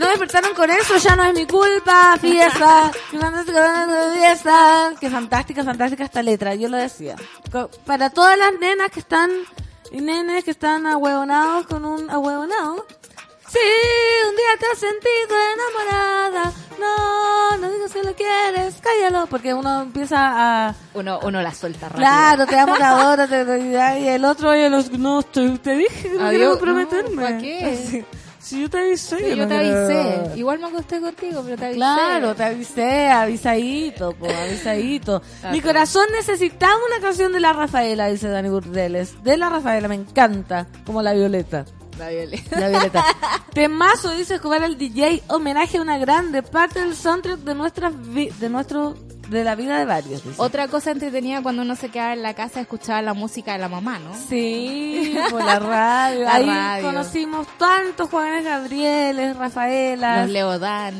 no 0.00 0.08
despertaron 0.08 0.54
con 0.54 0.70
eso, 0.70 0.96
ya 0.96 1.14
no 1.14 1.24
es 1.24 1.34
mi 1.34 1.46
culpa. 1.46 2.16
Fiesta. 2.20 2.90
Qué 3.10 3.18
fantástica 3.18 4.12
fiesta. 4.14 4.92
Qué 5.00 5.10
fantástica, 5.10 5.64
fantástica 5.64 6.04
esta 6.04 6.22
letra. 6.22 6.54
Yo 6.54 6.68
lo 6.68 6.76
decía. 6.78 7.16
Para 7.86 8.10
todas 8.10 8.36
las 8.38 8.52
nenas 8.58 8.90
que 8.90 9.00
están 9.00 9.30
y 9.92 10.00
nenes 10.00 10.44
que 10.44 10.50
están 10.52 10.86
ahueonados 10.86 11.66
con 11.66 11.84
un 11.84 12.08
ahueonado. 12.10 12.86
Sí, 13.48 13.58
un 14.28 14.36
día 14.36 14.56
te 14.60 14.66
has 14.72 14.78
sentido 14.78 15.36
enamorada. 15.54 16.52
No, 16.78 17.56
no 17.58 17.70
digas 17.72 17.92
que 17.92 18.02
lo 18.04 18.14
quieres, 18.14 18.76
cállalo. 18.80 19.26
Porque 19.26 19.52
uno 19.52 19.82
empieza 19.82 20.68
a... 20.68 20.74
Uno, 20.94 21.18
uno 21.24 21.42
la 21.42 21.52
suelta 21.52 21.88
rápido. 21.88 21.98
Claro, 22.08 22.46
te 22.46 22.58
amo, 22.58 22.76
te 22.78 22.82
adoro, 22.84 23.26
te, 23.28 23.44
te- 23.44 23.98
y 24.00 24.08
el 24.08 24.24
otro, 24.24 24.54
y 24.54 24.68
los, 24.68 24.92
no, 24.92 25.22
te, 25.24 25.58
te 25.58 25.74
dije 25.76 26.10
no 26.16 26.28
quiero 26.30 26.50
comprometerme. 26.52 27.16
No, 27.16 27.22
¿pa' 27.28 27.38
qué? 27.38 28.04
Si 28.50 28.60
yo 28.62 28.68
te 28.70 28.78
avisé. 28.78 29.16
Sí, 29.18 29.24
yo 29.30 29.36
no 29.36 29.46
te 29.48 29.56
avisé. 29.56 30.38
Igual 30.38 30.58
me 30.58 30.66
acosté 30.68 31.00
contigo, 31.00 31.42
pero 31.44 31.56
te 31.56 31.64
avisé. 31.66 31.76
Claro, 31.78 32.34
te 32.34 32.44
avisé, 32.44 33.08
avisadito, 33.08 34.12
po, 34.12 34.26
avisadito. 34.46 35.22
Mi 35.52 35.60
corazón 35.60 36.04
necesitaba 36.12 36.74
una 36.88 37.00
canción 37.00 37.32
de 37.32 37.40
la 37.40 37.52
Rafaela, 37.52 38.08
dice 38.08 38.28
Dani 38.28 38.48
Burdeles. 38.48 39.22
De 39.22 39.36
la 39.36 39.48
Rafaela, 39.48 39.88
me 39.88 39.94
encanta, 39.94 40.66
como 40.84 41.02
la 41.02 41.12
Violeta. 41.12 41.64
La 41.98 42.08
Violeta. 42.10 42.58
La 42.60 42.68
Violeta. 42.70 43.04
Temazo, 43.54 44.12
dice 44.12 44.38
jugar 44.38 44.62
el 44.62 44.78
DJ, 44.78 45.22
homenaje 45.28 45.78
a 45.78 45.82
una 45.82 45.98
grande 45.98 46.42
parte 46.42 46.80
del 46.80 46.94
soundtrack 46.96 47.38
de 47.40 47.54
nuestras 47.54 47.92
vi- 48.12 48.30
de 48.30 48.48
nuestro 48.48 48.94
de 49.30 49.44
la 49.44 49.54
vida 49.54 49.78
de 49.78 49.84
varios. 49.86 50.22
dice. 50.24 50.34
Otra 50.40 50.68
cosa 50.68 50.90
entretenida 50.90 51.42
cuando 51.42 51.62
uno 51.62 51.76
se 51.76 51.88
quedaba 51.88 52.12
en 52.12 52.22
la 52.22 52.34
casa 52.34 52.60
escuchaba 52.60 53.00
la 53.02 53.14
música 53.14 53.52
de 53.52 53.58
la 53.58 53.68
mamá, 53.68 53.98
¿no? 53.98 54.12
Sí, 54.14 55.16
por 55.30 55.44
la 55.44 55.58
radio. 55.58 56.20
La 56.24 56.34
Ahí 56.34 56.46
radio. 56.46 56.86
conocimos 56.86 57.46
tantos 57.58 58.08
Juanes 58.10 58.44
Gabrieles, 58.44 59.36
Rafaelas, 59.36 60.22
Los 60.22 60.30
Leodán. 60.30 60.94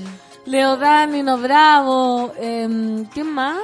Leo 0.47 0.77
Danino 0.77 1.37
Bravo, 1.39 2.33
eh, 2.39 3.05
¿quién 3.13 3.27
más? 3.27 3.59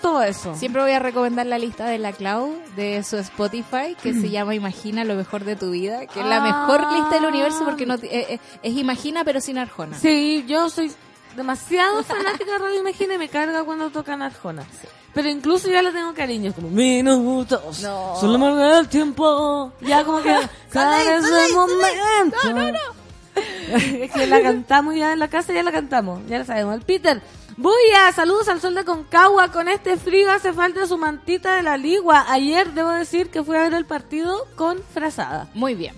Todo 0.00 0.22
eso. 0.22 0.54
Siempre 0.54 0.82
voy 0.82 0.92
a 0.92 0.98
recomendar 0.98 1.46
la 1.46 1.58
lista 1.58 1.86
de 1.86 1.98
la 1.98 2.12
Clau 2.12 2.54
de 2.76 3.02
su 3.02 3.16
Spotify 3.16 3.96
que 4.02 4.12
se 4.12 4.28
llama 4.30 4.54
Imagina 4.54 5.02
lo 5.04 5.14
mejor 5.14 5.44
de 5.44 5.56
tu 5.56 5.70
vida, 5.70 6.06
que 6.06 6.20
es 6.20 6.26
la 6.26 6.40
mejor 6.42 6.82
Ah. 6.84 6.92
lista 6.94 7.14
del 7.14 7.24
universo 7.24 7.64
porque 7.64 7.86
no 7.86 7.94
eh, 7.94 8.00
eh, 8.12 8.38
es 8.62 8.76
Imagina 8.76 9.24
pero 9.24 9.40
sin 9.40 9.56
Arjona. 9.56 9.96
Sí, 9.98 10.44
yo 10.46 10.68
soy 10.68 10.92
demasiado 11.36 12.02
fanática 12.02 12.52
de 12.52 12.58
Radio 12.58 12.80
Imagina 12.80 13.14
y 13.14 13.18
me 13.18 13.28
carga 13.28 13.64
cuando 13.64 13.90
tocan 13.90 14.22
Arjona. 14.22 14.64
Pero 15.12 15.28
incluso 15.28 15.68
ya 15.68 15.80
le 15.80 15.92
tengo 15.92 16.12
cariño, 16.12 16.50
es 16.50 16.56
como 16.56 16.70
minutos, 16.70 17.80
No. 17.82 18.16
solo 18.20 18.38
me 18.38 18.78
el 18.78 18.88
tiempo, 18.88 19.72
ya 19.80 20.04
como 20.04 20.20
que 20.22 20.36
cada 20.70 21.00
ese 21.00 21.54
momento. 21.54 22.36
No, 22.44 22.52
no, 22.52 22.72
no. 22.72 23.76
es 23.76 24.10
que 24.10 24.26
la 24.26 24.42
cantamos 24.42 24.96
ya 24.96 25.12
en 25.12 25.20
la 25.20 25.28
casa, 25.28 25.52
ya 25.52 25.62
la 25.62 25.70
cantamos, 25.72 26.20
ya 26.26 26.38
la 26.38 26.44
sabemos. 26.44 26.74
El 26.74 26.82
Peter, 26.82 27.22
Buya, 27.56 28.10
saludos 28.12 28.48
al 28.48 28.60
sol 28.60 28.74
de 28.74 28.84
Concagua, 28.84 29.52
con 29.52 29.68
este 29.68 29.96
frío 29.96 30.32
hace 30.32 30.52
falta 30.52 30.88
su 30.88 30.98
mantita 30.98 31.54
de 31.54 31.62
la 31.62 31.76
ligua. 31.76 32.24
Ayer 32.28 32.72
debo 32.72 32.90
decir 32.90 33.30
que 33.30 33.44
fui 33.44 33.56
a 33.56 33.62
ver 33.62 33.74
el 33.74 33.86
partido 33.86 34.44
con 34.56 34.82
frazada. 34.92 35.46
Muy 35.54 35.74
bien. 35.76 35.94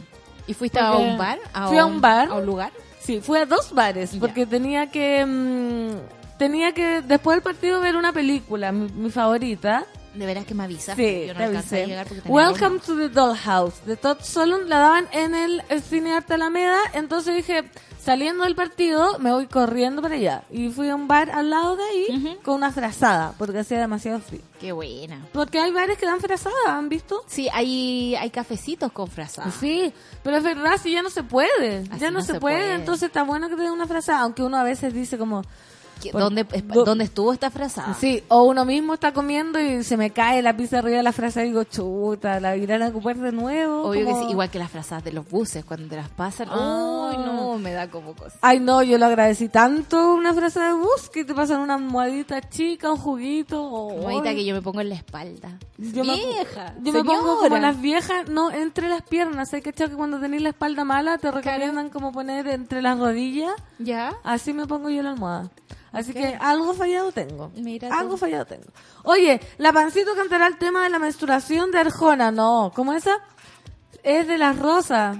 ¿Y 0.46 0.52
fuiste 0.52 0.78
a 0.78 0.92
un 0.96 1.16
bar? 1.16 1.38
fui 1.68 1.78
a 1.78 1.86
un 1.86 2.02
bar. 2.02 2.28
¿A 2.28 2.34
un 2.34 2.44
lugar? 2.46 2.72
Sí, 3.06 3.20
fui 3.20 3.38
a 3.38 3.46
dos 3.46 3.72
bares 3.72 4.16
porque 4.18 4.46
tenía 4.46 4.90
que 4.90 5.24
mm, 5.24 6.38
tenía 6.38 6.72
que 6.72 7.02
después 7.02 7.36
del 7.36 7.42
partido 7.42 7.80
ver 7.80 7.94
una 7.96 8.12
película, 8.12 8.72
mi, 8.72 8.88
mi 8.88 9.10
favorita. 9.10 9.86
De 10.14 10.24
veras 10.26 10.44
que 10.46 10.54
me 10.54 10.64
avisas. 10.64 10.96
Sí, 10.96 11.24
yo 11.26 11.34
no 11.34 11.38
te 11.38 11.44
alcancé 11.44 11.76
a 11.76 11.78
avisé. 11.78 11.86
llegar 11.86 12.06
porque 12.06 12.22
tenía 12.22 12.34
Welcome 12.36 12.78
to 12.80 12.96
the 12.96 13.08
Dollhouse 13.10 13.84
de 13.84 13.96
Todd 13.96 14.18
Solon 14.22 14.68
la 14.68 14.78
daban 14.78 15.06
en 15.12 15.34
el, 15.34 15.62
el 15.68 15.82
Cine 15.82 16.14
Arte 16.14 16.34
Alameda, 16.34 16.78
entonces 16.94 17.36
dije, 17.36 17.64
saliendo 18.06 18.44
del 18.44 18.54
partido, 18.54 19.18
me 19.18 19.30
voy 19.32 19.46
corriendo 19.48 20.00
para 20.00 20.14
allá 20.14 20.44
y 20.50 20.70
fui 20.70 20.88
a 20.88 20.94
un 20.94 21.08
bar 21.08 21.28
al 21.30 21.50
lado 21.50 21.76
de 21.76 21.82
ahí 21.82 22.38
con 22.42 22.54
una 22.54 22.70
frazada 22.72 23.34
porque 23.36 23.58
hacía 23.58 23.78
demasiado 23.80 24.20
frío. 24.20 24.40
Qué 24.58 24.72
buena. 24.72 25.26
Porque 25.32 25.58
hay 25.58 25.70
bares 25.72 25.98
que 25.98 26.06
dan 26.06 26.20
frazada, 26.20 26.54
¿han 26.68 26.88
visto? 26.88 27.22
Sí, 27.26 27.48
hay, 27.52 28.14
hay 28.14 28.30
cafecitos 28.30 28.90
con 28.92 29.08
frazada. 29.08 29.50
Sí, 29.50 29.92
pero 30.22 30.38
es 30.38 30.42
verdad, 30.44 30.78
si 30.82 30.92
ya 30.92 31.02
no 31.02 31.10
se 31.10 31.22
puede, 31.24 31.80
Así 31.90 31.98
ya 32.00 32.10
no, 32.10 32.20
no 32.20 32.24
se, 32.24 32.32
se 32.34 32.40
puede, 32.40 32.56
puede. 32.60 32.74
entonces 32.74 33.08
está 33.08 33.24
bueno 33.24 33.48
que 33.50 33.56
te 33.56 33.62
den 33.62 33.72
una 33.72 33.86
frazada, 33.86 34.20
aunque 34.20 34.42
uno 34.42 34.56
a 34.56 34.62
veces 34.62 34.94
dice 34.94 35.18
como, 35.18 35.42
¿Qué- 35.42 35.48
Por- 35.48 35.75
¿Dónde, 36.12 36.44
¿Dónde 36.84 37.04
estuvo 37.04 37.32
esta 37.32 37.50
frazada? 37.50 37.94
Sí, 37.94 38.22
o 38.28 38.42
uno 38.42 38.64
mismo 38.64 38.94
está 38.94 39.12
comiendo 39.12 39.60
y 39.60 39.82
se 39.84 39.96
me 39.96 40.10
cae 40.10 40.42
la 40.42 40.56
pizza 40.56 40.78
arriba 40.80 40.98
de 40.98 41.02
la 41.04 41.12
frase 41.12 41.42
y 41.44 41.48
digo, 41.48 41.64
chuta, 41.64 42.40
la 42.40 42.56
irán 42.56 42.82
a 42.82 42.88
ocupar 42.88 43.16
de 43.16 43.32
nuevo. 43.32 43.82
Obvio 43.88 44.06
que 44.06 44.14
sí, 44.14 44.30
igual 44.30 44.50
que 44.50 44.58
las 44.58 44.70
frazadas 44.70 45.04
de 45.04 45.12
los 45.12 45.28
buses 45.28 45.64
cuando 45.64 45.88
te 45.88 45.96
las 45.96 46.08
pasan. 46.08 46.48
Ah. 46.50 47.12
Uy, 47.16 47.24
no, 47.24 47.58
me 47.58 47.72
da 47.72 47.88
como 47.90 48.14
cosa. 48.14 48.36
Ay, 48.42 48.60
no, 48.60 48.82
yo 48.82 48.98
lo 48.98 49.06
agradecí 49.06 49.48
tanto 49.48 50.14
una 50.14 50.34
frase 50.34 50.60
de 50.60 50.72
bus 50.72 51.08
que 51.12 51.24
te 51.24 51.34
pasan 51.34 51.60
una 51.60 51.74
almohadita 51.74 52.40
chica, 52.48 52.90
un 52.90 52.98
juguito. 52.98 53.62
o 53.64 54.02
Moita 54.02 54.34
que 54.34 54.44
yo 54.44 54.54
me 54.54 54.62
pongo 54.62 54.80
en 54.80 54.88
la 54.90 54.96
espalda. 54.96 55.58
Yo 55.78 56.04
me- 56.04 56.16
Vieja. 56.16 56.74
yo 56.82 56.92
me 56.92 57.04
pongo 57.04 57.38
como 57.38 57.56
las 57.58 57.80
viejas, 57.80 58.28
no, 58.28 58.50
entre 58.50 58.88
las 58.88 59.02
piernas. 59.02 59.52
Hay 59.54 59.62
que 59.62 59.72
que 59.76 59.88
cuando 59.90 60.18
tenéis 60.18 60.42
la 60.42 60.48
espalda 60.50 60.84
mala 60.84 61.18
te 61.18 61.30
recomiendan 61.30 61.90
como 61.90 62.10
poner 62.12 62.46
entre 62.48 62.80
las 62.82 62.98
rodillas. 62.98 63.52
¿Ya? 63.78 64.14
Así 64.24 64.52
me 64.52 64.66
pongo 64.66 64.88
yo 64.90 65.02
la 65.02 65.10
almohada. 65.10 65.50
Así 65.96 66.12
que 66.12 66.36
algo 66.40 66.74
fallado 66.74 67.10
tengo. 67.12 67.50
Mira 67.56 67.88
tú. 67.88 67.94
algo 67.94 68.16
fallado 68.16 68.44
tengo. 68.46 68.66
Oye, 69.04 69.40
la 69.58 69.72
pancito 69.72 70.14
cantará 70.14 70.46
el 70.46 70.58
tema 70.58 70.82
de 70.84 70.90
la 70.90 70.98
menstruación 70.98 71.70
de 71.70 71.78
Arjona. 71.80 72.30
No, 72.30 72.70
¿cómo 72.74 72.92
esa? 72.92 73.16
Es 74.02 74.26
de 74.28 74.38
las 74.38 74.58
rosas. 74.58 75.16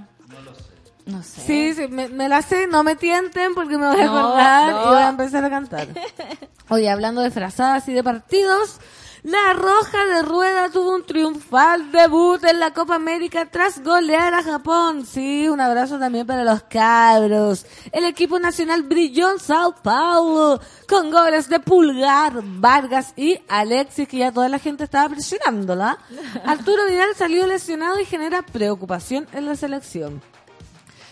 No 1.06 1.23
sé. 1.23 1.40
Sí, 1.40 1.75
sí, 1.75 1.88
me, 1.88 2.09
me 2.09 2.28
la 2.28 2.42
sé, 2.42 2.66
no 2.66 2.83
me 2.83 2.97
tienten 2.97 3.54
porque 3.54 3.78
me 3.78 3.87
voy 3.87 4.00
a 4.00 4.06
No, 4.06 4.18
acordar 4.18 4.73
no. 4.73 4.83
y 4.83 4.87
voy 4.88 4.99
a 4.99 5.09
empezar 5.09 5.45
a 5.45 5.50
cantar. 5.50 5.88
Oye, 6.68 6.90
hablando 6.90 7.21
de 7.21 7.30
frazadas 7.30 7.88
y 7.88 7.92
de 7.95 8.02
partidos, 8.02 8.80
la 9.26 9.54
Roja 9.54 10.06
de 10.06 10.23
Rueda 10.23 10.71
tuvo 10.71 10.95
un 10.95 11.04
triunfal 11.04 11.90
debut 11.90 12.45
en 12.45 12.61
la 12.61 12.73
Copa 12.73 12.95
América 12.95 13.45
tras 13.50 13.83
golear 13.83 14.33
a 14.33 14.45
Japón. 14.45 15.04
Sí, 15.04 15.49
un 15.49 15.61
abrazo 15.61 15.99
también 15.99 16.25
para 16.28 16.45
los 16.45 16.62
cabros. 16.62 17.66
El 17.90 18.04
equipo 18.04 18.38
nacional 18.38 18.85
brilló 18.85 19.33
en 19.33 19.40
Sao 19.40 19.75
Paulo 19.83 20.61
con 20.88 21.11
goles 21.11 21.49
de 21.49 21.59
Pulgar, 21.59 22.40
Vargas 22.40 23.14
y 23.16 23.40
Alexis, 23.49 24.06
que 24.06 24.18
ya 24.18 24.30
toda 24.30 24.49
la 24.49 24.61
gente 24.61 24.85
estaba 24.85 25.09
presionándola. 25.09 25.99
Arturo 26.45 26.87
Vidal 26.87 27.16
salió 27.16 27.49
lesionado 27.49 27.99
y 27.99 28.04
genera 28.04 28.42
preocupación 28.42 29.26
en 29.33 29.47
la 29.47 29.56
selección. 29.56 30.23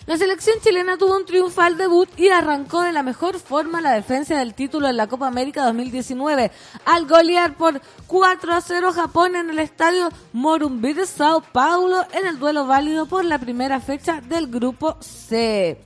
La 0.06 0.18
selección 0.18 0.56
chilena 0.60 0.98
tuvo 0.98 1.16
un 1.16 1.24
triunfal 1.24 1.78
debut 1.78 2.10
y 2.18 2.28
arrancó 2.28 2.82
de 2.82 2.92
la 2.92 3.02
mejor 3.02 3.38
forma 3.38 3.80
la 3.80 3.92
defensa 3.92 4.38
del 4.38 4.52
título 4.52 4.86
en 4.86 4.98
la 4.98 5.06
Copa 5.06 5.26
América 5.26 5.64
2019 5.64 6.50
al 6.84 7.06
golear 7.06 7.56
por 7.56 7.80
4 8.06 8.52
a 8.52 8.60
0 8.60 8.92
Japón 8.92 9.34
en 9.34 9.48
el 9.48 9.58
estadio 9.58 10.10
Morumbi 10.34 10.92
de 10.92 11.06
Sao 11.06 11.40
Paulo 11.40 12.04
en 12.12 12.26
el 12.26 12.38
duelo 12.38 12.66
válido 12.66 13.06
por 13.06 13.24
la 13.24 13.38
primera 13.38 13.80
fecha 13.80 14.20
del 14.20 14.48
grupo 14.48 14.98
C. 15.00 15.80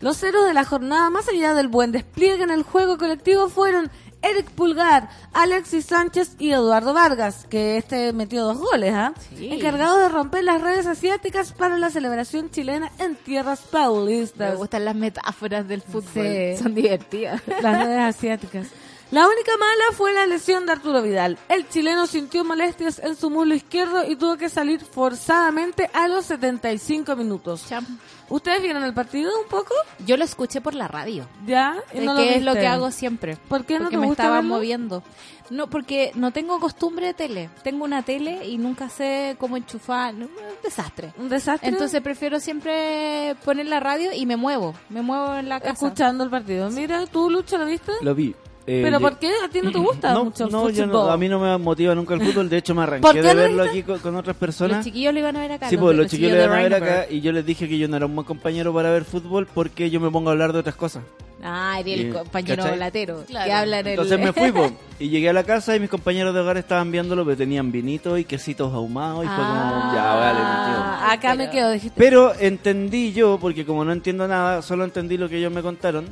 Los 0.00 0.16
ceros 0.16 0.46
de 0.46 0.54
la 0.54 0.64
jornada, 0.64 1.08
más 1.10 1.28
allá 1.28 1.54
del 1.54 1.68
buen 1.68 1.92
despliegue 1.92 2.42
en 2.42 2.50
el 2.50 2.64
juego 2.64 2.98
colectivo, 2.98 3.48
fueron 3.50 3.88
Eric 4.22 4.50
Pulgar, 4.50 5.08
Alexis 5.32 5.86
Sánchez 5.86 6.36
y 6.38 6.50
Eduardo 6.52 6.92
Vargas, 6.92 7.46
que 7.48 7.78
este 7.78 8.12
metió 8.12 8.44
dos 8.44 8.58
goles, 8.58 8.92
¿ah? 8.94 9.14
Sí. 9.36 9.50
Encargados 9.52 9.98
de 9.98 10.08
romper 10.10 10.44
las 10.44 10.60
redes 10.60 10.86
asiáticas 10.86 11.52
para 11.52 11.78
la 11.78 11.88
celebración 11.90 12.50
chilena 12.50 12.90
en 12.98 13.16
tierras 13.16 13.62
Me 13.66 13.70
paulistas. 13.78 14.56
gustan 14.58 14.84
las 14.84 14.94
metáforas 14.94 15.66
del 15.66 15.80
fútbol. 15.82 16.12
Sí. 16.12 16.56
Son 16.62 16.74
divertidas. 16.74 17.40
Las 17.62 17.84
redes 17.86 18.00
asiáticas. 18.16 18.66
La 19.10 19.26
única 19.26 19.50
mala 19.58 19.82
fue 19.96 20.12
la 20.12 20.24
lesión 20.24 20.66
de 20.66 20.72
Arturo 20.72 21.02
Vidal. 21.02 21.36
El 21.48 21.68
chileno 21.68 22.06
sintió 22.06 22.44
molestias 22.44 23.00
en 23.00 23.16
su 23.16 23.28
muslo 23.28 23.56
izquierdo 23.56 24.04
y 24.08 24.14
tuvo 24.14 24.36
que 24.36 24.48
salir 24.48 24.80
forzadamente 24.84 25.90
a 25.92 26.06
los 26.06 26.26
75 26.26 27.16
minutos. 27.16 27.66
Cham. 27.68 27.84
¿Ustedes 28.28 28.62
vieron 28.62 28.84
el 28.84 28.94
partido 28.94 29.32
un 29.42 29.48
poco? 29.48 29.74
Yo 30.06 30.16
lo 30.16 30.22
escuché 30.22 30.60
por 30.60 30.74
la 30.76 30.86
radio. 30.86 31.26
¿Ya? 31.44 31.74
¿Y 31.92 31.98
no 32.00 32.14
que 32.14 32.36
es 32.36 32.44
lo 32.44 32.54
que 32.54 32.68
hago 32.68 32.92
siempre. 32.92 33.36
¿Por 33.48 33.64
qué 33.64 33.74
no 33.80 33.86
porque 33.86 33.96
te 33.96 34.00
me 34.00 34.06
gusta 34.06 34.22
estaba 34.22 34.36
verlo? 34.36 34.54
moviendo. 34.54 35.02
No, 35.50 35.68
porque 35.68 36.12
no 36.14 36.32
tengo 36.32 36.60
costumbre 36.60 37.06
de 37.06 37.14
tele. 37.14 37.50
Tengo 37.64 37.84
una 37.84 38.04
tele 38.04 38.46
y 38.46 38.58
nunca 38.58 38.88
sé 38.88 39.34
cómo 39.40 39.56
enchufar. 39.56 40.14
Un 40.14 40.30
desastre. 40.62 41.12
¿Un 41.18 41.28
desastre? 41.28 41.68
Entonces 41.68 42.00
prefiero 42.00 42.38
siempre 42.38 43.34
poner 43.44 43.66
la 43.66 43.80
radio 43.80 44.12
y 44.12 44.24
me 44.26 44.36
muevo. 44.36 44.72
Me 44.88 45.02
muevo 45.02 45.34
en 45.34 45.48
la 45.48 45.58
casa. 45.58 45.72
escuchando 45.72 46.22
el 46.22 46.30
partido. 46.30 46.70
Mira, 46.70 47.04
tú, 47.08 47.28
Lucha, 47.28 47.58
¿lo 47.58 47.66
viste? 47.66 47.90
Lo 48.02 48.14
vi. 48.14 48.36
Eh, 48.66 48.80
¿Pero 48.84 49.00
por 49.00 49.18
qué? 49.18 49.30
¿A 49.44 49.48
ti 49.48 49.60
no 49.62 49.72
te 49.72 49.78
gusta 49.78 50.12
no, 50.12 50.24
mucho 50.26 50.44
el 50.44 50.52
no, 50.52 50.68
yo 50.70 50.86
no- 50.86 50.92
fútbol? 50.92 51.10
a 51.10 51.16
mí 51.16 51.28
no 51.28 51.40
me 51.40 51.56
motiva 51.58 51.94
nunca 51.94 52.14
el 52.14 52.20
fútbol. 52.20 52.48
De 52.48 52.58
hecho, 52.58 52.74
me 52.74 52.84
¿Por 52.84 52.88
arranqué 52.94 53.12
qué 53.20 53.22
de 53.26 53.34
verlo 53.34 53.62
aquí 53.64 53.82
con, 53.82 53.98
con 54.00 54.14
otras 54.16 54.34
Los 54.34 54.36
personas. 54.36 54.84
chiquillos 54.84 55.12
lo 55.14 55.18
iban 55.20 55.36
a 55.36 55.40
ver 55.40 55.52
acá. 55.52 55.68
Sí, 55.70 55.76
pues 55.76 55.96
los 55.96 56.06
chiquillos 56.06 56.38
van 56.38 56.52
a 56.58 56.62
ver 56.62 56.74
acá 56.74 57.06
y 57.10 57.20
yo 57.20 57.32
les 57.32 57.44
dije 57.44 57.68
que 57.68 57.78
yo 57.78 57.88
no 57.88 57.96
era 57.96 58.06
un 58.06 58.14
buen 58.14 58.26
compañero 58.26 58.72
para 58.72 58.90
ver 58.90 59.04
fútbol 59.04 59.46
porque 59.52 59.90
yo 59.90 59.98
me 60.00 60.10
pongo 60.10 60.28
a 60.28 60.32
hablar 60.32 60.52
de 60.52 60.58
otras 60.60 60.76
cosas. 60.76 61.02
Ah, 61.42 61.78
era 61.80 61.88
el 61.90 62.08
Y- 62.08 62.12
compañero 62.12 62.62
¿cachai? 62.62 62.78
latero. 62.78 63.24
Claro. 63.26 63.46
Que 63.46 63.52
habla 63.54 63.78
en 63.80 63.86
el... 63.86 63.92
Entonces 63.92 64.18
me 64.20 64.32
fui, 64.34 64.52
po, 64.52 64.70
y 64.98 65.08
llegué 65.08 65.30
a 65.30 65.32
la 65.32 65.42
casa 65.42 65.74
y 65.74 65.80
mis 65.80 65.88
compañeros 65.88 66.34
de 66.34 66.40
hogar 66.40 66.58
estaban 66.58 66.92
viéndolo, 66.92 67.24
pero 67.24 67.38
tenían 67.38 67.72
vinito 67.72 68.18
y 68.18 68.24
quesitos 68.24 68.74
ahumados 68.74 69.24
y 69.24 69.26
fue 69.26 69.36
como, 69.36 69.94
ya, 69.94 70.14
vale, 70.16 70.38
mi 70.38 70.44
tío. 70.44 70.84
Ah, 70.84 71.12
acá 71.12 71.34
me 71.34 71.48
quedo, 71.48 71.70
dijiste. 71.70 71.94
Pero 71.96 72.34
entendí 72.38 73.14
yo, 73.14 73.38
porque 73.40 73.64
como 73.64 73.86
no 73.86 73.92
entiendo 73.92 74.28
nada, 74.28 74.60
solo 74.60 74.84
entendí 74.84 75.16
lo 75.16 75.30
que 75.30 75.38
ellos 75.38 75.50
me 75.50 75.62
contaron. 75.62 76.04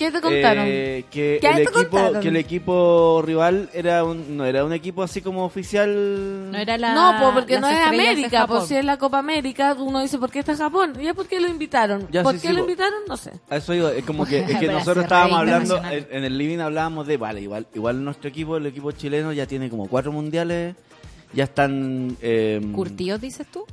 ¿Qué 0.00 0.10
te 0.10 0.20
contaron? 0.22 0.64
eh, 0.66 1.04
que, 1.10 1.36
¿Qué 1.42 1.46
el 1.46 1.56
te 1.56 1.62
equipo, 1.64 1.74
contaron? 1.74 2.22
que 2.22 2.28
el 2.28 2.36
equipo 2.36 3.22
rival 3.22 3.68
era 3.74 4.02
un, 4.02 4.34
no 4.34 4.46
era 4.46 4.64
un 4.64 4.72
equipo 4.72 5.02
así 5.02 5.20
como 5.20 5.44
oficial. 5.44 6.50
No 6.50 6.56
era 6.56 6.78
la. 6.78 6.94
no, 6.94 7.18
pues 7.20 7.34
porque 7.34 7.60
no 7.60 7.68
es 7.68 7.86
América, 7.86 8.46
pues 8.46 8.64
si 8.64 8.76
es 8.76 8.84
la 8.84 8.96
Copa 8.96 9.18
América, 9.18 9.76
uno 9.78 10.00
dice, 10.00 10.18
¿por 10.18 10.30
qué 10.30 10.38
está 10.38 10.56
Japón? 10.56 10.94
Y 10.98 11.06
es 11.06 11.12
porque 11.12 11.38
lo 11.38 11.48
invitaron. 11.48 12.08
Ya, 12.10 12.22
¿Por 12.22 12.36
sí, 12.36 12.40
qué 12.40 12.48
sí, 12.48 12.54
lo 12.54 12.60
po. 12.60 12.70
invitaron? 12.70 13.00
No 13.06 13.18
sé. 13.18 13.32
A 13.50 13.56
eso 13.56 13.74
iba, 13.74 13.92
es 13.92 14.02
como 14.06 14.24
que, 14.24 14.38
es 14.38 14.56
que 14.58 14.68
nosotros 14.72 15.04
estábamos 15.04 15.38
hablando, 15.38 15.82
en, 15.90 16.24
el 16.24 16.38
living 16.38 16.60
hablábamos 16.60 17.06
de, 17.06 17.18
vale, 17.18 17.42
igual, 17.42 17.66
igual 17.74 18.02
nuestro 18.02 18.30
equipo, 18.30 18.56
el 18.56 18.64
equipo 18.64 18.92
chileno 18.92 19.34
ya 19.34 19.46
tiene 19.46 19.68
como 19.68 19.86
cuatro 19.86 20.12
mundiales, 20.12 20.76
ya 21.34 21.44
están... 21.44 22.16
Eh, 22.22 22.58
¿Curtidos, 22.74 23.20
dices 23.20 23.46
tú? 23.52 23.66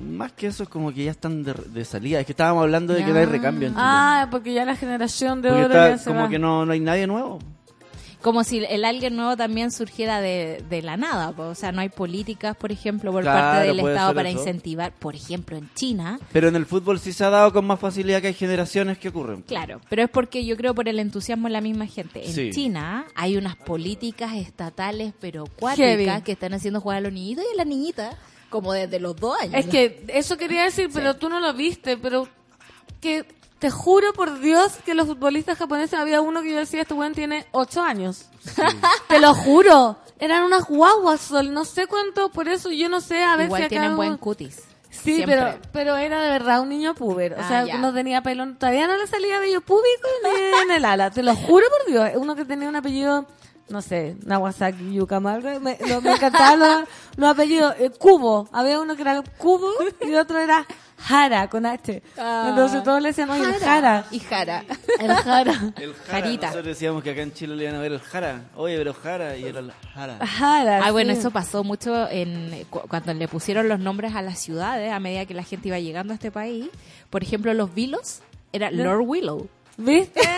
Más 0.00 0.32
que 0.32 0.46
eso, 0.46 0.62
es 0.62 0.68
como 0.68 0.92
que 0.92 1.04
ya 1.04 1.10
están 1.10 1.42
de, 1.42 1.52
de 1.52 1.84
salida. 1.84 2.20
Es 2.20 2.26
que 2.26 2.32
estábamos 2.32 2.62
hablando 2.62 2.94
de 2.94 3.04
que 3.04 3.12
no 3.12 3.18
hay 3.18 3.26
recambio 3.26 3.68
en 3.68 3.74
Chile. 3.74 3.84
Ah, 3.86 4.28
porque 4.30 4.54
ya 4.54 4.64
la 4.64 4.74
generación 4.76 5.42
de 5.42 5.50
Porque 5.50 5.64
oro 5.66 5.74
está 5.74 5.90
ya 5.90 5.98
se 5.98 6.04
como 6.10 6.22
va. 6.22 6.28
que 6.30 6.38
no, 6.38 6.64
no 6.64 6.72
hay 6.72 6.80
nadie 6.80 7.06
nuevo. 7.06 7.38
Como 8.22 8.44
si 8.44 8.58
el 8.64 8.84
alguien 8.84 9.16
nuevo 9.16 9.36
también 9.36 9.72
surgiera 9.72 10.20
de, 10.20 10.62
de 10.70 10.80
la 10.80 10.96
nada. 10.96 11.32
po. 11.32 11.42
O 11.42 11.54
sea, 11.56 11.72
no 11.72 11.80
hay 11.80 11.88
políticas, 11.88 12.56
por 12.56 12.70
ejemplo, 12.70 13.10
por 13.10 13.22
Claro, 13.24 13.38
parte 13.40 13.66
del 13.66 13.80
Estado 13.80 14.14
para 14.14 14.28
eso. 14.30 14.38
incentivar, 14.38 14.92
por 14.92 15.16
ejemplo, 15.16 15.56
en 15.56 15.68
China. 15.74 16.20
Pero 16.32 16.46
en 16.46 16.54
el 16.54 16.64
fútbol 16.64 17.00
sí 17.00 17.12
se 17.12 17.24
ha 17.24 17.30
dado 17.30 17.52
con 17.52 17.66
más 17.66 17.80
facilidad 17.80 18.20
que 18.20 18.28
hay 18.28 18.34
generaciones 18.34 18.96
que 18.98 19.08
ocurren. 19.08 19.42
Claro, 19.42 19.80
pero 19.90 20.04
es 20.04 20.08
porque 20.08 20.46
yo 20.46 20.56
creo 20.56 20.72
por 20.72 20.88
el 20.88 21.00
entusiasmo 21.00 21.48
de 21.48 21.52
la 21.52 21.60
misma 21.60 21.86
gente. 21.86 22.24
En 22.24 22.32
Sí. 22.32 22.50
China 22.50 23.06
hay 23.16 23.36
unas 23.36 23.56
políticas 23.56 24.34
estatales, 24.36 25.12
pero 25.20 25.44
Heavy. 25.46 25.56
cuáticas, 25.58 26.22
que 26.22 26.32
están 26.32 26.54
haciendo 26.54 26.80
jugar 26.80 26.98
a 26.98 27.00
los 27.00 27.12
niñitos 27.12 27.44
y 27.50 27.54
a 27.54 27.56
las 27.56 27.66
niñitas 27.66 28.14
como 28.52 28.72
desde 28.72 29.00
los 29.00 29.16
dos 29.16 29.36
años. 29.40 29.54
Es 29.56 29.66
que 29.66 30.04
eso 30.08 30.36
quería 30.36 30.62
decir, 30.62 30.88
pero 30.94 31.16
tú 31.16 31.28
no 31.28 31.40
lo 31.40 31.52
viste, 31.54 31.96
pero 31.96 32.28
que 33.00 33.24
te 33.58 33.70
juro 33.70 34.12
por 34.12 34.38
Dios 34.38 34.72
que 34.84 34.94
los 34.94 35.06
futbolistas 35.08 35.58
japoneses 35.58 35.98
había 35.98 36.20
uno 36.20 36.42
que 36.42 36.50
yo 36.50 36.58
decía, 36.58 36.82
este 36.82 36.94
weón 36.94 37.14
tiene 37.14 37.46
ocho 37.52 37.82
años. 37.82 38.26
te 39.08 39.18
lo 39.18 39.34
juro. 39.34 39.96
Eran 40.20 40.44
unas 40.44 40.64
guaguas, 40.66 41.20
Sol, 41.20 41.52
no 41.52 41.64
sé 41.64 41.88
cuánto, 41.88 42.30
por 42.30 42.48
eso 42.48 42.70
yo 42.70 42.88
no 42.88 43.00
sé, 43.00 43.24
a 43.24 43.34
ver 43.36 43.46
Igual 43.46 43.60
si 43.62 43.64
acá... 43.64 43.70
tienen 43.70 43.96
buen 43.96 44.16
cutis. 44.18 44.62
Sí, 44.90 45.14
Siempre. 45.16 45.36
pero, 45.36 45.58
pero 45.72 45.96
era 45.96 46.20
de 46.22 46.28
verdad 46.28 46.60
un 46.60 46.68
niño 46.68 46.94
puber. 46.94 47.32
O 47.32 47.36
Ah, 47.40 47.48
sea, 47.48 47.64
ya. 47.64 47.78
no 47.78 47.94
tenía 47.94 48.22
pelo, 48.22 48.46
todavía 48.54 48.86
no 48.86 48.96
le 48.98 49.06
salía 49.06 49.40
vello 49.40 49.62
púbico 49.62 50.08
ni 50.22 50.62
en 50.64 50.70
el 50.70 50.84
ala. 50.84 51.10
Te 51.10 51.22
lo 51.22 51.34
juro 51.34 51.64
por 51.78 51.90
Dios. 51.90 52.10
Uno 52.16 52.36
que 52.36 52.44
tenía 52.44 52.68
un 52.68 52.76
apellido, 52.76 53.26
no 53.68 53.80
sé, 53.82 54.16
Nawasaki 54.24 54.94
Yukamal. 54.94 55.42
Me, 55.60 55.78
lo- 55.88 56.00
me 56.00 56.12
encantaban 56.12 56.58
los, 56.60 56.88
los 57.16 57.30
apellidos. 57.30 57.74
Eh, 57.78 57.90
Cubo. 57.98 58.48
Había 58.52 58.78
uno 58.80 58.94
que 58.96 59.02
era 59.02 59.22
Cubo 59.38 59.70
y 60.06 60.14
otro 60.14 60.38
era 60.38 60.66
Jara, 60.98 61.48
con 61.48 61.66
H. 61.66 62.02
Ah. 62.18 62.46
Entonces 62.50 62.82
todos 62.84 63.00
le 63.02 63.08
decían, 63.08 63.28
oye, 63.30 63.42
el 63.42 63.54
Jara. 63.54 64.04
Y 64.10 64.18
Jara. 64.20 64.64
El 65.00 65.12
Jara. 65.14 65.72
El 65.80 65.94
jara. 65.94 66.06
Jarita. 66.22 66.46
Nosotros 66.48 66.66
decíamos 66.66 67.02
que 67.02 67.10
acá 67.10 67.22
en 67.22 67.32
Chile 67.32 67.56
le 67.56 67.64
iban 67.64 67.76
a 67.76 67.80
ver 67.80 67.92
el 67.92 68.00
jara. 68.00 68.44
Oye, 68.56 68.76
pero 68.78 68.94
jara. 68.94 69.36
Y 69.36 69.44
era 69.44 69.60
el 69.60 69.72
jara. 69.94 70.18
Jara. 70.26 70.80
Ah, 70.84 70.90
bueno, 70.92 71.12
eso 71.12 71.30
pasó 71.30 71.64
mucho 71.64 72.08
en 72.10 72.64
cu- 72.70 72.82
cuando 72.88 73.14
le 73.14 73.26
pusieron 73.26 73.68
los 73.68 73.80
nombres 73.80 74.14
a 74.14 74.22
las 74.22 74.38
ciudades 74.38 74.92
a 74.92 75.00
medida 75.00 75.26
que 75.26 75.34
la 75.34 75.42
gente 75.42 75.68
iba 75.68 75.78
llegando 75.80 76.12
a 76.12 76.14
este 76.16 76.30
país. 76.30 76.68
Por 77.10 77.22
ejemplo, 77.22 77.52
los 77.54 77.74
Vilos 77.74 78.20
era 78.52 78.70
Lord 78.70 79.02
Willow. 79.04 79.48
¿Viste? 79.82 80.20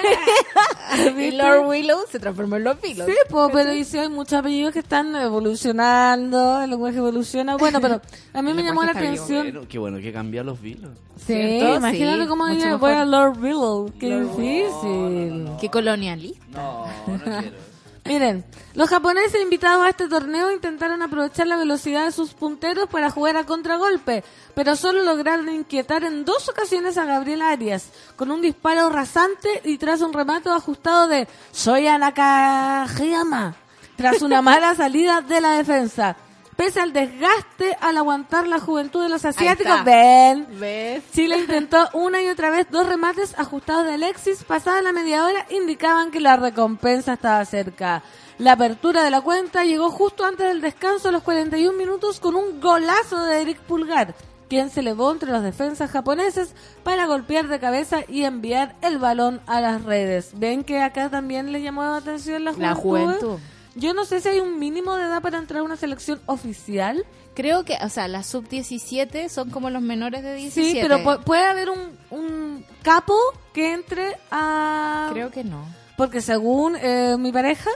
Y. 1.19 1.33
Lord 1.33 1.67
Willow 1.67 1.99
se 2.09 2.21
transformó 2.21 2.57
en 2.57 2.65
los 2.65 2.81
Vilos. 2.81 3.07
Sí, 3.07 3.15
po, 3.29 3.51
pero 3.53 3.73
sí 3.85 3.99
hay 3.99 4.09
muchos 4.09 4.35
apellidos 4.35 4.73
que 4.73 4.79
están 4.79 5.15
evolucionando, 5.17 6.63
el 6.63 6.71
lenguaje 6.71 6.99
evoluciona. 6.99 7.57
Bueno, 7.57 7.81
pero 7.81 8.01
a 8.33 8.43
mí 8.43 8.51
El 8.51 8.57
me 8.57 8.63
llamó 8.63 8.85
la 8.85 8.93
atención. 8.93 9.43
Bueno, 9.43 9.67
qué 9.69 9.79
bueno 9.79 9.99
que 9.99 10.13
cambió 10.13 10.45
los 10.45 10.61
vilos. 10.61 10.93
Sí, 11.17 11.35
¿Cierto? 11.35 11.77
imagínate 11.77 12.23
Sí, 12.23 12.29
cómo 12.29 12.79
voy 12.79 12.93
a 12.93 13.05
Lord 13.05 13.39
Willow. 13.43 13.93
Qué 13.99 14.21
difícil. 14.21 15.49
Qué 15.61 15.69
colonialista. 15.69 16.47
No, 16.53 16.87
no 17.09 17.25
quiero. 17.25 17.74
Miren, 18.07 18.45
los 18.75 18.91
japoneses 18.91 19.41
invitados 19.41 19.87
a 19.87 19.89
este 19.89 20.09
torneo 20.09 20.53
intentaron 20.53 21.01
aprovechar 21.01 21.47
la 21.47 21.57
velocidad 21.57 22.05
de 22.05 22.13
sus 22.13 22.35
punteros 22.35 22.87
para 22.91 23.09
jugar 23.09 23.39
a 23.39 23.47
contragolpe, 23.47 24.23
pero 24.55 24.77
solo 24.77 25.03
lograron 25.03 25.49
inquietar 25.49 26.05
en 26.05 26.27
dos 26.27 26.51
ocasiones 26.51 26.99
a 26.99 27.07
Gabriel 27.07 27.41
Arias, 27.41 27.89
con 28.17 28.31
un 28.31 28.43
disparo 28.43 28.91
rasante 28.91 29.63
y 29.65 29.79
tras 29.79 30.03
un 30.03 30.13
remate 30.13 30.51
ajustado 30.51 31.09
de 31.09 31.27
Soya 31.51 31.97
Nakajima, 31.97 33.57
tras 33.97 34.21
una 34.21 34.43
mala 34.43 34.75
salida 34.75 35.23
de 35.23 35.41
la 35.41 35.53
defensa. 35.53 36.15
Pese 36.57 36.81
al 36.81 36.93
desgaste 36.93 37.77
al 37.81 37.97
aguantar 37.97 38.47
la 38.47 38.61
juventud 38.61 39.03
de 39.03 39.09
los 39.09 39.25
asiáticos, 39.25 39.85
ven, 39.85 40.47
¿Ves? 40.61 41.03
Chile 41.13 41.39
intentó 41.39 41.89
una 41.95 42.23
y 42.23 42.29
otra 42.29 42.51
vez 42.51 42.67
dos 42.71 42.87
remates 42.87 43.37
ajustados 43.39 43.87
de 43.87 43.95
Alexis. 43.95 44.45
Pasada 44.45 44.81
la 44.81 44.93
media 44.93 45.25
hora 45.25 45.47
indicaban 45.51 46.11
que 46.11 46.21
la 46.21 46.37
recompensa 46.37 47.15
estaba 47.15 47.45
cerca. 47.45 48.03
La 48.39 48.53
apertura 48.53 49.03
de 49.03 49.11
la 49.11 49.21
cuenta 49.21 49.65
llegó 49.65 49.91
justo 49.91 50.25
antes 50.25 50.47
del 50.47 50.61
descanso 50.61 51.09
a 51.09 51.13
los 51.13 51.23
41 51.23 51.77
minutos 51.77 52.21
con 52.21 52.35
un 52.35 52.61
golazo 52.61 53.25
de 53.25 53.43
Eric 53.43 53.59
Pulgar, 53.61 54.15
quien 54.49 54.71
se 54.71 54.81
elevó 54.81 55.11
entre 55.11 55.31
los 55.31 55.43
defensas 55.43 55.91
japoneses 55.91 56.55
para 56.83 57.07
golpear 57.07 57.49
de 57.49 57.59
cabeza 57.59 58.01
y 58.09 58.25
enviar 58.25 58.77
el 58.83 58.99
balón 58.99 59.41
a 59.47 59.61
las 59.61 59.83
redes. 59.83 60.31
¿Ven 60.35 60.63
que 60.63 60.81
acá 60.83 61.09
también 61.11 61.53
le 61.53 61.63
llamó 61.63 61.83
la 61.83 61.97
atención 61.97 62.45
la 62.45 62.53
juventud? 62.53 62.69
La 62.69 62.75
juventud. 62.75 63.39
Yo 63.77 63.93
no 63.95 64.05
sé 64.05 64.21
si 64.21 64.29
hay 64.29 64.41
un 64.41 64.59
mínimo 64.59 64.95
de 64.95 65.05
edad 65.05 65.21
para 65.23 65.39
entrar 65.39 65.61
a 65.61 65.63
una 65.65 65.77
selección 65.77 66.21
oficial. 66.27 67.05
Creo 67.35 67.65
que, 67.65 67.77
o 67.83 67.89
sea, 67.89 68.07
las 68.07 68.27
sub-17 68.29 69.29
son 69.29 69.51
como 69.51 69.69
los 69.71 69.83
menores 69.83 70.23
de 70.23 70.35
17. 70.35 70.73
Sí, 70.73 70.79
pero 70.81 70.99
pu- 70.99 71.25
puede 71.25 71.45
haber 71.45 71.71
un, 71.71 71.99
un 72.11 72.65
capo 72.83 73.17
que 73.53 73.73
entre 73.73 74.17
a... 74.31 75.11
Creo 75.13 75.31
que 75.31 75.43
no. 75.43 75.65
Porque 75.97 76.21
según 76.21 76.77
eh, 76.77 77.17
mi 77.19 77.33
pareja, 77.33 77.71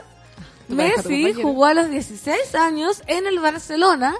¿Tu 0.69 0.77
pareja, 0.77 1.03
tu 1.03 1.09
Messi 1.09 1.33
jugó 1.41 1.65
a 1.65 1.73
los 1.73 1.89
16 1.89 2.55
años 2.55 3.01
en 3.07 3.27
el 3.27 3.39
Barcelona. 3.39 4.15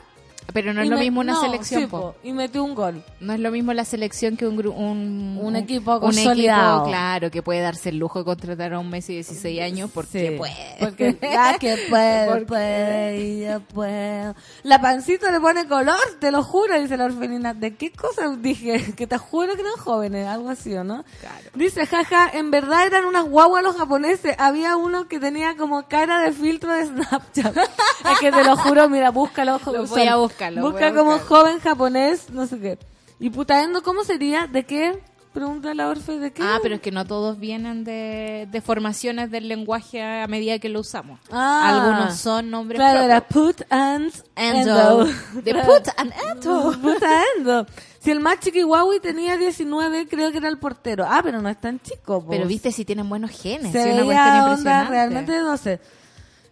Pero 0.53 0.73
no 0.73 0.81
y 0.81 0.85
es 0.85 0.89
lo 0.89 0.95
me- 0.97 1.01
mismo 1.03 1.19
una 1.21 1.33
no, 1.33 1.41
selección, 1.41 1.81
sí, 1.83 1.87
po. 1.87 1.99
po, 2.01 2.15
y 2.23 2.31
metió 2.33 2.63
un 2.63 2.75
gol. 2.75 3.03
No 3.19 3.33
es 3.33 3.39
lo 3.39 3.51
mismo 3.51 3.73
la 3.73 3.85
selección 3.85 4.37
que 4.37 4.47
un 4.47 4.59
un, 4.67 5.39
Un 5.41 5.55
equipo 5.55 5.97
un 5.99 6.17
equipo, 6.17 6.83
claro, 6.85 7.31
que 7.31 7.41
puede 7.41 7.61
darse 7.61 7.89
el 7.89 7.97
lujo 7.97 8.19
de 8.19 8.25
contratar 8.25 8.73
a 8.73 8.79
un 8.79 8.89
Messi 8.89 9.13
de 9.13 9.17
16 9.23 9.61
años 9.61 9.89
porque 9.93 10.29
Sí, 10.31 10.37
puede. 10.37 10.75
Porque 10.79 11.17
ya 11.21 11.57
que 11.57 11.77
puede, 11.89 12.27
Porque- 12.29 12.45
puede, 12.45 13.17
y 13.21 13.41
yo 13.45 13.59
puedo. 13.61 14.35
La 14.63 14.81
pancita 14.81 15.31
le 15.31 15.39
pone 15.39 15.67
color, 15.67 15.95
te 16.19 16.31
lo 16.31 16.43
juro, 16.43 16.79
dice 16.79 16.97
la 16.97 17.05
orfelina. 17.05 17.53
¿De 17.53 17.75
qué 17.75 17.91
cosa 17.91 18.29
dije? 18.37 18.93
Que 18.99 19.07
te 19.07 19.17
juro 19.17 19.53
que 19.55 19.61
eran 19.61 19.73
jóvenes, 19.77 20.27
algo 20.27 20.49
así, 20.49 20.73
¿o 20.75 20.83
no? 20.83 21.03
Claro. 21.21 21.49
Dice, 21.55 21.85
jaja, 21.85 22.29
en 22.33 22.51
verdad 22.51 22.85
eran 22.87 23.05
unas 23.05 23.25
guaguas 23.25 23.63
los 23.63 23.75
japoneses. 23.77 24.35
Había 24.39 24.75
uno 24.75 25.07
que 25.07 25.19
tenía 25.19 25.55
como 25.57 25.87
cara 25.87 26.19
de 26.21 26.31
filtro 26.33 26.73
de 26.73 26.85
Snapchat. 26.87 27.55
es 28.11 28.19
que 28.19 28.31
te 28.31 28.43
lo 28.43 28.57
juro, 28.57 28.89
mira, 28.89 29.11
búscalo. 29.11 29.59
Lo 29.65 29.85
voy 29.85 30.07
a 30.07 30.15
buscar, 30.17 30.38
lo 30.51 30.61
voy 30.61 30.71
Busca 30.71 30.93
como 30.93 31.19
joven 31.19 31.59
japonés, 31.59 32.29
no 32.31 32.47
sé 32.47 32.59
qué. 32.59 32.77
Y 33.19 33.29
putaendo, 33.29 33.83
¿cómo 33.83 34.03
sería? 34.03 34.47
¿De 34.47 34.63
qué? 34.63 34.99
Pregunta 35.33 35.75
la 35.75 35.89
Orfe, 35.89 36.17
¿de 36.17 36.31
qué? 36.31 36.41
Ah, 36.43 36.57
pero 36.63 36.75
es 36.75 36.81
que 36.81 36.91
no 36.91 37.05
todos 37.05 37.39
vienen 37.39 37.83
de, 37.83 38.47
de 38.51 38.61
formaciones 38.61 39.29
del 39.29 39.47
lenguaje 39.47 40.01
a 40.01 40.25
medida 40.27 40.57
que 40.57 40.69
lo 40.69 40.79
usamos. 40.79 41.19
Ah. 41.31 41.69
Algunos 41.69 42.15
son 42.17 42.49
nombres 42.49 42.79
Claro, 42.79 43.01
era 43.01 43.21
propios. 43.21 43.55
put 43.57 43.65
and 43.69 44.11
Endo. 44.35 45.03
endo. 45.03 45.05
De 45.43 45.53
put 45.53 45.87
and 45.97 46.13
endo. 46.31 46.71
Put 46.81 47.03
and 47.03 47.23
endo. 47.37 47.65
Si 47.99 48.09
el 48.09 48.21
más 48.21 48.39
chiquihuahui 48.39 48.99
tenía 49.01 49.37
19, 49.37 50.07
creo 50.07 50.31
que 50.31 50.37
era 50.39 50.47
el 50.49 50.57
portero. 50.57 51.05
Ah, 51.07 51.19
pero 51.21 51.41
no 51.41 51.49
es 51.49 51.59
tan 51.61 51.79
chico. 51.79 52.23
po. 52.23 52.29
Pero 52.31 52.47
viste 52.47 52.71
si 52.71 52.83
tienen 52.83 53.07
buenos 53.07 53.29
genes. 53.29 53.71
Se 53.71 53.83
sí, 53.83 53.89
una 53.91 54.03
veía 54.03 54.45
onda 54.51 54.85
realmente 54.85 55.31
de 55.31 55.39
12. 55.39 55.79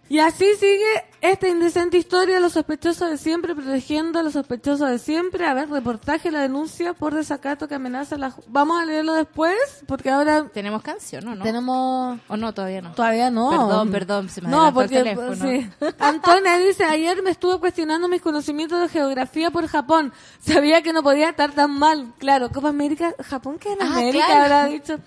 Y 0.09 0.19
así 0.19 0.45
sigue 0.57 0.85
esta 1.19 1.49
indecente 1.49 1.97
historia, 1.97 2.39
los 2.39 2.53
sospechosos 2.53 3.09
de 3.09 3.17
siempre, 3.17 3.53
protegiendo 3.53 4.19
a 4.19 4.23
los 4.23 4.33
sospechosos 4.33 4.89
de 4.89 4.99
siempre. 4.99 5.45
A 5.45 5.53
ver, 5.53 5.69
reportaje, 5.69 6.31
la 6.31 6.41
denuncia 6.41 6.93
por 6.93 7.13
desacato 7.13 7.67
que 7.67 7.75
amenaza 7.75 8.15
a 8.15 8.17
la... 8.17 8.31
ju- 8.31 8.41
Vamos 8.47 8.79
a 8.81 8.85
leerlo 8.85 9.13
después, 9.13 9.57
porque 9.85 10.09
ahora 10.09 10.45
¿Tenemos 10.53 10.81
canción 10.81 11.27
o 11.27 11.35
no? 11.35 11.43
tenemos... 11.43 12.19
¿O 12.29 12.37
no? 12.37 12.53
Todavía 12.53 12.81
no. 12.81 12.93
Todavía 12.93 13.29
no. 13.29 13.49
Perdón, 13.49 13.91
perdón, 13.91 14.29
se 14.29 14.41
me 14.41 14.47
No, 14.49 14.67
adelantó 14.67 14.81
el 14.81 14.87
porque 14.87 15.03
teléfono. 15.03 15.51
sí. 15.51 15.69
Antonia 15.99 16.57
dice, 16.59 16.85
ayer 16.85 17.21
me 17.21 17.31
estuve 17.31 17.59
cuestionando 17.59 18.07
mis 18.07 18.21
conocimientos 18.21 18.79
de 18.79 18.87
geografía 18.87 19.51
por 19.51 19.67
Japón. 19.67 20.13
Sabía 20.39 20.81
que 20.83 20.93
no 20.93 21.03
podía 21.03 21.29
estar 21.31 21.51
tan 21.51 21.71
mal. 21.71 22.13
Claro, 22.17 22.49
Copa 22.49 22.69
América, 22.69 23.13
Japón 23.25 23.59
que 23.59 23.73
en 23.73 23.81
Ah, 23.81 23.87
América 23.87 24.25
claro. 24.27 24.41
habrá 24.43 24.65
dicho. 24.67 24.99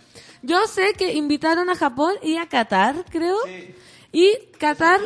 Yo 0.42 0.66
sé 0.66 0.92
que 0.92 1.14
invitaron 1.14 1.70
a 1.70 1.74
Japón 1.74 2.12
y 2.22 2.36
a 2.36 2.46
Qatar, 2.48 2.96
creo. 3.10 3.36
Y 4.12 4.33
Qatar 4.59 5.01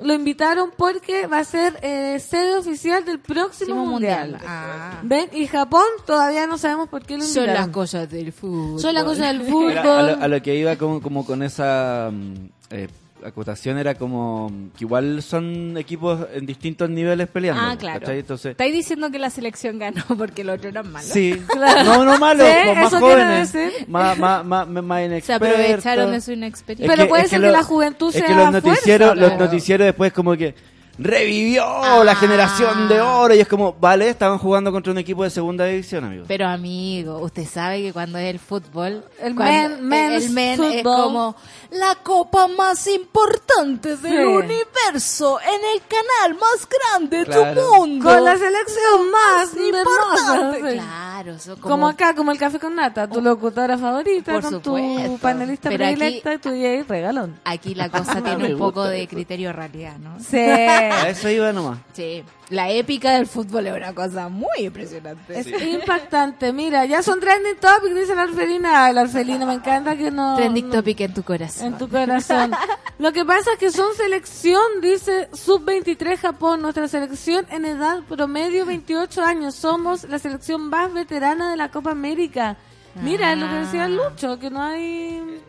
lo 0.00 0.12
invitaron 0.12 0.70
porque 0.76 1.26
va 1.26 1.38
a 1.38 1.44
ser 1.44 1.78
eh, 1.82 2.18
sede 2.20 2.56
oficial 2.58 3.04
del 3.04 3.18
próximo 3.18 3.86
mundial. 3.86 4.32
mundial. 4.32 4.44
Ah. 4.46 5.00
¿Ven? 5.02 5.30
Y 5.32 5.46
Japón 5.46 5.86
todavía 6.06 6.46
no 6.46 6.58
sabemos 6.58 6.88
por 6.88 7.02
qué 7.04 7.16
lo 7.16 7.22
Son 7.24 7.44
invitaron. 7.44 7.54
las 7.54 7.68
cosas 7.68 8.10
del 8.10 8.32
fútbol. 8.32 8.78
Son 8.80 8.94
las 8.94 9.04
cosas 9.04 9.28
del 9.38 9.42
fútbol. 9.48 9.72
Era 9.72 9.98
a, 9.98 10.02
lo, 10.02 10.22
a 10.24 10.28
lo 10.28 10.42
que 10.42 10.54
iba 10.54 10.76
como, 10.76 11.00
como 11.00 11.24
con 11.24 11.42
esa 11.42 12.10
mm, 12.12 12.34
eh, 12.70 12.88
acotación 13.26 13.78
era 13.78 13.94
como 13.94 14.50
que 14.78 14.84
igual 14.84 15.22
son 15.22 15.76
equipos 15.76 16.20
en 16.34 16.46
distintos 16.46 16.88
niveles 16.90 17.28
peleando. 17.28 17.60
Ah, 17.62 17.76
claro. 17.76 18.00
¿cachai? 18.00 18.20
Entonces, 18.20 18.50
Estáis 18.52 18.72
diciendo 18.72 19.10
que 19.10 19.18
la 19.18 19.30
selección 19.30 19.78
ganó 19.78 20.02
porque 20.18 20.44
los 20.44 20.56
otros 20.58 20.72
eran 20.72 20.90
malos. 20.92 21.10
sí. 21.10 21.34
No, 21.84 22.04
no 22.04 22.18
malo, 22.18 22.44
Sí, 22.44 22.52
más 22.74 22.94
jóvenes, 22.94 23.54
más, 23.88 24.18
más, 24.18 24.44
más, 24.44 24.68
más 24.68 24.98
Se 25.00 25.04
inexpertos. 25.06 25.48
aprovecharon 25.50 26.12
de 26.12 26.20
su 26.20 26.30
Es 26.32 26.36
inexperiencia. 26.36 26.96
Pero 26.96 27.08
puede 27.08 27.24
es 27.24 27.30
ser 27.30 27.40
lo- 27.40 27.46
que 27.48 27.52
la 27.52 27.62
juventud 27.62 28.08
es 28.08 28.14
sea 28.16 28.26
que 28.26 28.34
los 28.34 28.52
noticieros, 28.52 29.08
fuerza, 29.08 29.14
los 29.14 29.28
claro. 29.30 29.44
noticieros 29.44 29.84
después 29.86 30.12
como 30.12 30.36
que 30.36 30.54
revivió 30.98 31.62
Ah. 31.66 32.02
la 32.04 32.14
generación 32.14 32.88
de 32.88 33.00
oro 33.02 33.34
y 33.34 33.38
es 33.40 33.46
como, 33.48 33.74
vale, 33.74 34.08
estaban 34.08 34.38
jugando 34.38 34.72
contra 34.72 34.92
un 34.92 34.98
equipo 34.98 35.24
de 35.24 35.30
segunda 35.30 35.66
división, 35.66 36.04
amigo. 36.04 36.24
Pero 36.26 36.46
amigo, 36.48 37.18
usted 37.18 37.44
sabe 37.44 37.82
que 37.82 37.92
cuando 37.92 38.16
es 38.18 38.30
el 38.30 38.38
fútbol, 38.38 39.04
El 39.20 39.34
men- 39.34 39.86
men's 39.86 40.24
el 40.26 40.30
men 40.32 40.62
es 40.64 40.82
como 40.82 41.36
la 41.70 41.94
copa 42.02 42.46
más 42.48 42.86
importante 42.86 43.96
del 43.96 44.12
Sí. 44.12 44.24
universo 44.24 45.38
en 45.40 45.60
el 45.74 45.82
canal 45.86 46.38
más 46.40 46.68
grande 46.68 47.18
de 47.18 47.24
Claro. 47.26 47.62
tu 47.68 47.74
mundo. 47.76 48.04
Con 48.10 48.24
la 48.24 48.36
selección 48.36 49.10
más 49.10 49.50
importante. 49.56 50.72
Claro, 50.74 51.36
Como, 51.46 51.60
como, 51.60 51.88
acá, 51.88 52.14
como 52.14 52.32
el 52.32 52.38
café 52.38 52.58
con 52.58 52.74
nata, 52.74 53.08
tu 53.08 53.20
locutora 53.20 53.76
favorita, 53.78 54.32
Por 54.32 54.42
con 54.42 54.62
tu 54.62 55.18
panelista 55.20 55.68
Pero 55.70 55.84
aquí- 55.86 55.96
predilecta 55.96 56.34
y 56.34 56.38
tu 56.38 56.50
DJ 56.50 56.84
regalón. 56.88 57.38
Aquí 57.44 57.74
la 57.74 57.88
cosa 57.88 58.22
tiene 58.22 58.52
un 58.54 58.58
poco 58.58 58.84
de 58.84 59.06
criterio 59.08 59.52
realidad, 59.52 59.96
¿no? 59.98 60.18
Sí. 60.20 60.38
A 60.38 61.08
eso 61.08 61.28
iba 61.28 61.52
nomás. 61.52 61.78
Sí, 61.92 62.22
la 62.50 62.70
épica 62.70 63.12
del 63.12 63.26
fútbol 63.26 63.66
es 63.66 63.74
una 63.76 63.92
cosa 63.94 64.28
muy 64.28 64.58
impresionante. 64.60 65.38
Es 65.38 65.46
impactante. 65.48 66.52
Mira, 66.52 66.84
ya 66.86 67.02
son 67.02 67.18
trending 67.20 67.56
topic, 67.56 67.92
dice 67.92 68.14
la 68.14 68.22
Arfelina. 68.22 68.84
Ay, 68.86 68.94
La 68.94 69.00
Arfelina, 69.02 69.44
me 69.46 69.54
encanta 69.54 69.96
que 69.96 70.10
no... 70.10 70.36
Trending 70.36 70.68
no- 70.68 70.74
topic 70.74 71.00
en 71.00 71.14
tu 71.14 71.22
corazón. 71.22 71.66
En 71.66 71.78
tu 71.78 71.88
corazón. 71.88 72.52
Lo 72.98 73.12
que 73.12 73.24
pasa 73.24 73.52
es 73.54 73.58
que 73.58 73.70
son 73.70 73.94
selección, 73.94 74.62
dice 74.80 75.28
Sub-23 75.32 76.18
Japón, 76.18 76.62
nuestra 76.62 76.88
selección 76.88 77.46
en 77.50 77.64
edad 77.64 78.02
promedio 78.08 78.64
28 78.64 79.22
años. 79.22 79.54
Somos 79.54 80.04
la 80.04 80.18
selección 80.18 80.68
más 80.70 80.92
veterana 80.92 81.50
de 81.50 81.56
la 81.56 81.70
Copa 81.70 81.90
América. 81.90 82.56
Mira, 83.02 83.32
es 83.32 83.38
lo 83.38 83.46
que 83.48 83.54
decía 83.56 83.84
Ah. 83.84 83.88
Lucho, 83.88 84.38
que 84.38 84.48
no 84.50 84.62
hay... 84.62 85.40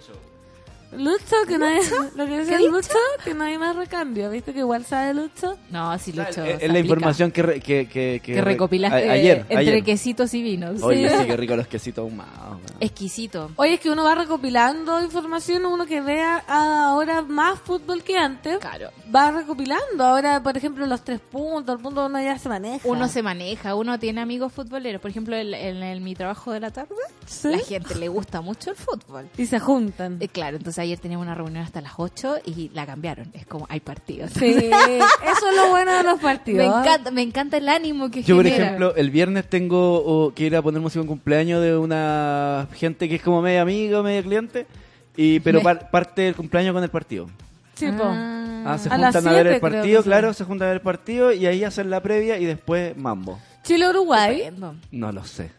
Lucho, 0.92 1.36
que 1.48 1.58
no 1.58 1.66
hay... 1.66 1.80
Lo 2.16 2.26
que 2.26 2.38
decía 2.38 2.58
¿Qué 2.58 2.64
dicho? 2.64 2.72
Lucho, 2.72 2.90
que 3.24 3.34
no 3.34 3.44
hay 3.44 3.58
más 3.58 3.76
recambio. 3.76 4.30
¿Viste 4.30 4.54
que 4.54 4.60
igual 4.60 4.86
sabe 4.86 5.14
Lucho? 5.14 5.58
No, 5.70 5.98
sí, 6.00 6.12
Lucho. 6.14 6.44
Es, 6.44 6.60
se 6.60 6.66
es 6.66 6.72
la 6.72 6.80
información 6.80 7.32
que, 7.32 7.42
re- 7.44 7.60
que, 7.60 7.88
que, 7.88 8.22
que 8.24 8.42
recopilaste 8.42 9.10
a- 9.10 9.14
ayer, 9.14 9.38
entre 9.50 9.58
ayer. 9.58 9.84
quesitos 9.84 10.34
y 10.34 10.42
vinos. 10.42 10.82
Oye, 10.82 11.10
Sí. 11.10 11.16
sí, 11.20 11.26
qué 11.26 11.38
rico 11.38 11.56
los 11.56 11.68
quesitos 11.68 12.04
ahumados. 12.04 12.60
Exquisito. 12.80 13.52
Oye, 13.58 13.74
es 13.76 13.80
que 13.80 13.90
uno 13.90 14.04
va 14.04 14.16
recopilando 14.16 15.02
información, 15.02 15.66
uno 15.66 15.86
que 15.86 16.02
vea 16.02 16.44
ahora 16.48 17.22
más 17.22 17.60
fútbol 17.60 18.04
que 18.04 18.18
antes. 18.18 18.58
Claro. 18.60 18.90
Va 19.14 19.32
recopilando. 19.32 20.04
Ahora, 20.04 20.42
por 20.42 20.56
ejemplo, 20.58 20.86
los 20.86 21.04
tres 21.04 21.20
puntos, 21.20 21.76
el 21.76 21.82
punto 21.82 22.06
uno 22.06 22.22
ya 22.22 22.38
se 22.38 22.48
maneja. 22.50 22.88
Uno 22.88 23.08
se 23.08 23.22
maneja, 23.24 23.76
uno 23.76 24.00
tiene 24.00 24.22
amigos 24.22 24.54
futboleros. 24.54 25.02
Por 25.02 25.12
ejemplo, 25.12 25.36
en, 25.36 26.04
mi 26.04 26.16
trabajo 26.16 26.52
de 26.52 26.60
la 26.60 26.72
tarde, 26.72 26.96
Sí. 27.26 27.50
la 27.50 27.60
gente 27.60 27.96
le 27.96 28.08
gusta 28.08 28.42
mucho 28.42 28.70
el 28.72 28.76
fútbol. 28.78 29.28
Y 29.38 29.46
se 29.46 29.60
juntan. 29.60 30.18
Eh, 30.22 30.28
claro, 30.28 30.58
entonces 30.58 30.77
ayer 30.82 31.00
teníamos 31.00 31.26
una 31.26 31.36
reunión 31.36 31.64
hasta 31.64 31.82
las 31.82 31.94
8 31.98 32.38
y 32.46 32.70
la 32.74 32.86
cambiaron. 32.86 33.28
Es 33.34 33.46
como, 33.46 33.66
hay 33.70 33.80
partidos. 33.80 34.32
Sí, 34.32 34.46
eso 34.56 35.50
es 35.50 35.56
lo 35.56 35.70
bueno 35.70 35.92
de 35.96 36.04
los 36.04 36.20
partidos. 36.20 36.60
me 36.60 36.80
encanta, 36.82 37.12
me 37.12 37.22
encanta 37.22 37.58
el 37.58 37.70
ánimo 37.70 38.10
que 38.12 38.24
Yo, 38.24 38.36
por 38.36 38.48
ejemplo, 38.48 38.96
el 38.96 39.10
viernes 39.12 39.50
tengo 39.50 39.96
oh, 40.06 40.34
que 40.34 40.46
ir 40.46 40.56
a 40.56 40.62
poner 40.62 40.82
música 40.82 41.02
en 41.02 41.08
cumpleaños 41.08 41.62
de 41.62 41.78
una 41.78 42.68
gente 42.74 43.08
que 43.10 43.16
es 43.16 43.22
como 43.22 43.42
media 43.42 43.62
amigo, 43.62 44.04
media 44.04 44.22
cliente, 44.24 44.68
y 45.16 45.40
pero 45.40 45.62
par- 45.62 45.90
parte 45.90 46.24
del 46.24 46.36
cumpleaños 46.36 46.74
con 46.74 46.84
el 46.84 46.90
partido. 46.90 47.30
Sí, 47.76 47.88
po. 47.92 48.04
Ah, 48.06 48.78
se 48.80 48.90
A 48.90 48.98
las 48.98 49.14
juntan 49.16 49.34
a 49.34 49.36
ver 49.38 49.48
el 49.48 49.60
partido, 49.62 50.04
claro, 50.04 50.34
se 50.34 50.44
juntan 50.44 50.66
a 50.66 50.70
ver 50.72 50.78
el 50.78 50.82
partido 50.84 51.32
y 51.32 51.46
ahí 51.46 51.64
hacen 51.64 51.90
la 51.90 52.02
previa 52.02 52.38
y 52.38 52.46
después 52.46 52.98
mambo. 52.98 53.40
Chile-Uruguay. 53.64 54.50
No 54.92 55.12
lo 55.12 55.24
sé. 55.24 55.52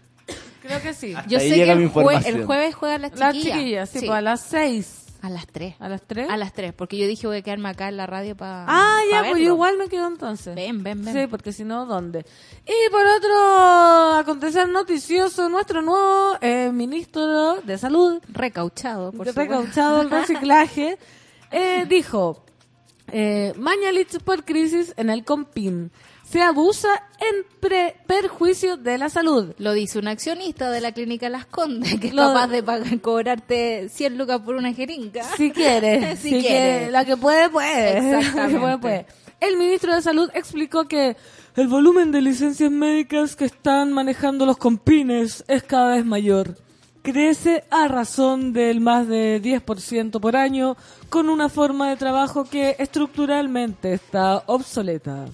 creo 0.63 0.83
que 0.83 0.93
sí. 0.93 1.15
Yo 1.29 1.39
ahí 1.39 1.49
sé 1.51 1.57
llega 1.57 1.73
que 1.75 1.79
mi 1.79 1.85
el, 1.85 1.93
jue- 1.93 2.27
el 2.27 2.45
jueves 2.45 2.75
juegan 2.75 3.03
las 3.03 3.19
Las 3.19 3.35
chiquillas. 3.35 3.57
chiquillas, 3.59 3.89
sí, 3.91 3.99
Sí. 4.01 4.07
pues 4.07 4.19
a 4.19 4.21
las 4.21 4.41
seis. 4.41 5.05
A 5.29 5.31
las 5.31 5.47
3. 5.47 5.75
¿A 5.79 5.91
las 5.91 6.01
tres? 6.01 6.31
A 6.31 6.38
las 6.38 6.55
3, 6.55 6.73
porque 6.73 6.97
yo 6.97 7.07
dije 7.07 7.27
voy 7.27 7.37
a 7.37 7.43
quedarme 7.43 7.69
acá 7.69 7.91
en 7.91 7.99
la 7.99 8.07
radio 8.07 8.35
para. 8.35 8.64
Ah, 8.67 8.99
ya, 9.12 9.29
pues 9.29 9.43
yo 9.43 9.53
igual 9.53 9.77
me 9.77 9.87
quedo 9.91 10.07
entonces. 10.07 10.55
Ven, 10.55 10.83
ven, 10.83 11.05
ven. 11.05 11.12
Sí, 11.12 11.27
porque 11.27 11.53
si 11.53 11.64
no, 11.64 11.85
¿dónde? 11.85 12.25
Y 12.67 12.91
por 12.91 13.05
otro 13.05 14.14
acontecer 14.14 14.67
noticioso, 14.71 15.51
nuestro 15.51 15.83
nuevo 15.83 16.38
eh, 16.41 16.71
ministro 16.73 17.61
de 17.61 17.77
Salud, 17.77 18.23
Recauchado, 18.29 19.12
por 19.12 19.27
supuesto. 19.29 19.41
recauchado 19.43 20.01
el 20.01 20.11
reciclaje, 20.19 20.97
eh, 21.51 21.85
dijo, 21.87 22.43
eh, 23.12 23.53
Mañalich 23.59 24.21
por 24.25 24.47
crisis 24.47 24.95
en 24.97 25.11
el 25.11 25.25
Compin. 25.27 25.91
Se 26.31 26.43
abusa 26.43 26.88
en 27.21 27.45
perjuicio 28.07 28.77
de 28.77 28.99
la 28.99 29.09
salud. 29.09 29.55
Lo 29.59 29.73
dice 29.73 29.99
un 29.99 30.09
accionista 30.09 30.71
de 30.71 30.81
la 30.83 30.93
clínica 30.93 31.29
Las 31.31 31.47
Condes, 31.47 31.99
que 31.99 32.09
es 32.09 32.14
Lo- 32.14 32.23
capaz 32.29 32.49
de 32.49 32.62
pagar, 32.62 33.01
cobrarte 33.01 33.88
100 33.88 34.19
lucas 34.19 34.41
por 34.43 34.55
una 34.57 34.73
jeringa. 34.75 35.25
Si 35.37 35.51
quiere, 35.51 36.17
Si 36.17 36.23
si 36.25 36.31
quiere. 36.41 36.47
quiere. 36.49 36.91
La 36.91 37.05
que 37.07 37.17
puede, 37.17 37.49
puede. 37.49 37.97
Exactamente. 37.99 38.37
La 38.37 38.49
que 38.49 38.59
puede, 38.59 38.79
puede. 38.79 39.07
El 39.41 39.57
ministro 39.57 39.95
de 39.95 40.03
Salud 40.03 40.29
explicó 40.35 40.87
que 40.87 41.17
el 41.57 41.69
volumen 41.69 42.12
de 42.12 42.21
licencias 42.21 42.71
médicas 42.71 43.35
que 43.35 43.47
están 43.47 43.93
manejando 43.93 44.45
los 44.45 44.59
compines 44.59 45.45
es 45.49 45.62
cada 45.62 45.95
vez 45.95 46.05
mayor. 46.05 46.57
Crece 47.03 47.64
a 47.71 47.88
razón 47.88 48.53
del 48.53 48.81
más 48.81 49.09
de 49.09 49.41
10% 49.41 50.21
por 50.21 50.37
año, 50.37 50.77
con 51.09 51.31
una 51.31 51.49
forma 51.49 51.88
de 51.88 51.97
trabajo 51.97 52.45
que 52.45 52.77
estructuralmente 52.79 53.95
está 53.95 54.43
obsoleta. 54.47 55.27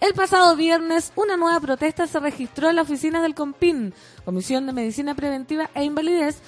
El 0.00 0.14
pasado 0.14 0.56
viernes, 0.56 1.12
una 1.14 1.36
nueva 1.36 1.60
protesta 1.60 2.06
se 2.06 2.18
registró 2.20 2.70
en 2.70 2.76
la 2.76 2.82
oficina 2.82 3.20
del 3.20 3.34
COMPIN, 3.34 3.92
Comisión 4.24 4.64
de 4.64 4.72
Medicina 4.72 5.14
Preventiva 5.14 5.68
e 5.74 5.84
Invalidez, 5.84 6.40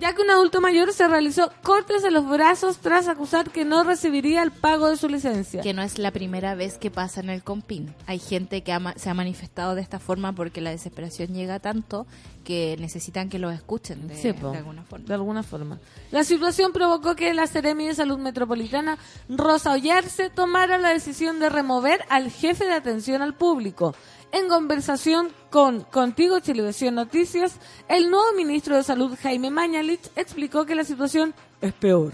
ya 0.00 0.14
que 0.14 0.22
un 0.22 0.30
adulto 0.30 0.60
mayor 0.60 0.92
se 0.92 1.06
realizó 1.08 1.50
cortes 1.62 2.04
en 2.04 2.14
los 2.14 2.28
brazos 2.28 2.78
tras 2.78 3.08
acusar 3.08 3.50
que 3.50 3.64
no 3.64 3.84
recibiría 3.84 4.42
el 4.42 4.50
pago 4.50 4.88
de 4.88 4.96
su 4.96 5.08
licencia. 5.08 5.60
Que 5.62 5.74
no 5.74 5.82
es 5.82 5.98
la 5.98 6.10
primera 6.10 6.54
vez 6.54 6.78
que 6.78 6.90
pasa 6.90 7.20
en 7.20 7.30
el 7.30 7.42
Compin. 7.42 7.94
Hay 8.06 8.18
gente 8.18 8.62
que 8.62 8.76
se 8.96 9.10
ha 9.10 9.14
manifestado 9.14 9.74
de 9.74 9.82
esta 9.82 9.98
forma 9.98 10.32
porque 10.32 10.60
la 10.60 10.70
desesperación 10.70 11.34
llega 11.34 11.58
tanto 11.58 12.06
que 12.44 12.76
necesitan 12.78 13.28
que 13.28 13.38
los 13.38 13.52
escuchen 13.52 14.08
de, 14.08 14.16
Sí, 14.16 14.32
po, 14.32 14.52
de 14.52 14.58
alguna 14.58 14.82
forma. 14.84 15.06
de 15.06 15.14
alguna 15.14 15.42
forma. 15.42 15.78
La 16.10 16.24
situación 16.24 16.72
provocó 16.72 17.14
que 17.14 17.34
la 17.34 17.46
Seremi 17.46 17.86
de 17.86 17.94
Salud 17.94 18.18
Metropolitana, 18.18 18.96
Rosa 19.28 19.72
Ollarse, 19.72 20.30
tomara 20.30 20.78
la 20.78 20.90
decisión 20.90 21.40
de 21.40 21.50
remover 21.50 22.04
al 22.08 22.30
jefe 22.30 22.64
de 22.64 22.72
atención 22.72 23.20
al 23.20 23.34
público. 23.34 23.94
En 24.30 24.48
conversación 24.48 25.28
con 25.50 25.80
Contigo 25.84 26.40
Televisión 26.42 26.94
Noticias, 26.94 27.56
el 27.88 28.10
nuevo 28.10 28.34
ministro 28.36 28.76
de 28.76 28.82
Salud, 28.82 29.16
Jaime 29.22 29.50
Mañalich, 29.50 30.10
explicó 30.16 30.66
que 30.66 30.74
la 30.74 30.84
situación 30.84 31.34
es 31.62 31.72
peor. 31.72 32.12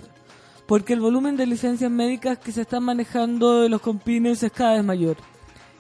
Porque 0.67 0.93
el 0.93 1.01
volumen 1.01 1.37
de 1.37 1.47
licencias 1.47 1.91
médicas 1.91 2.39
que 2.39 2.53
se 2.53 2.63
están 2.63 2.85
manejando 2.85 3.63
de 3.63 3.69
los 3.69 3.81
compines 3.81 4.43
es 4.45 4.53
cada 4.53 4.75
vez 4.75 4.85
mayor. 4.85 5.17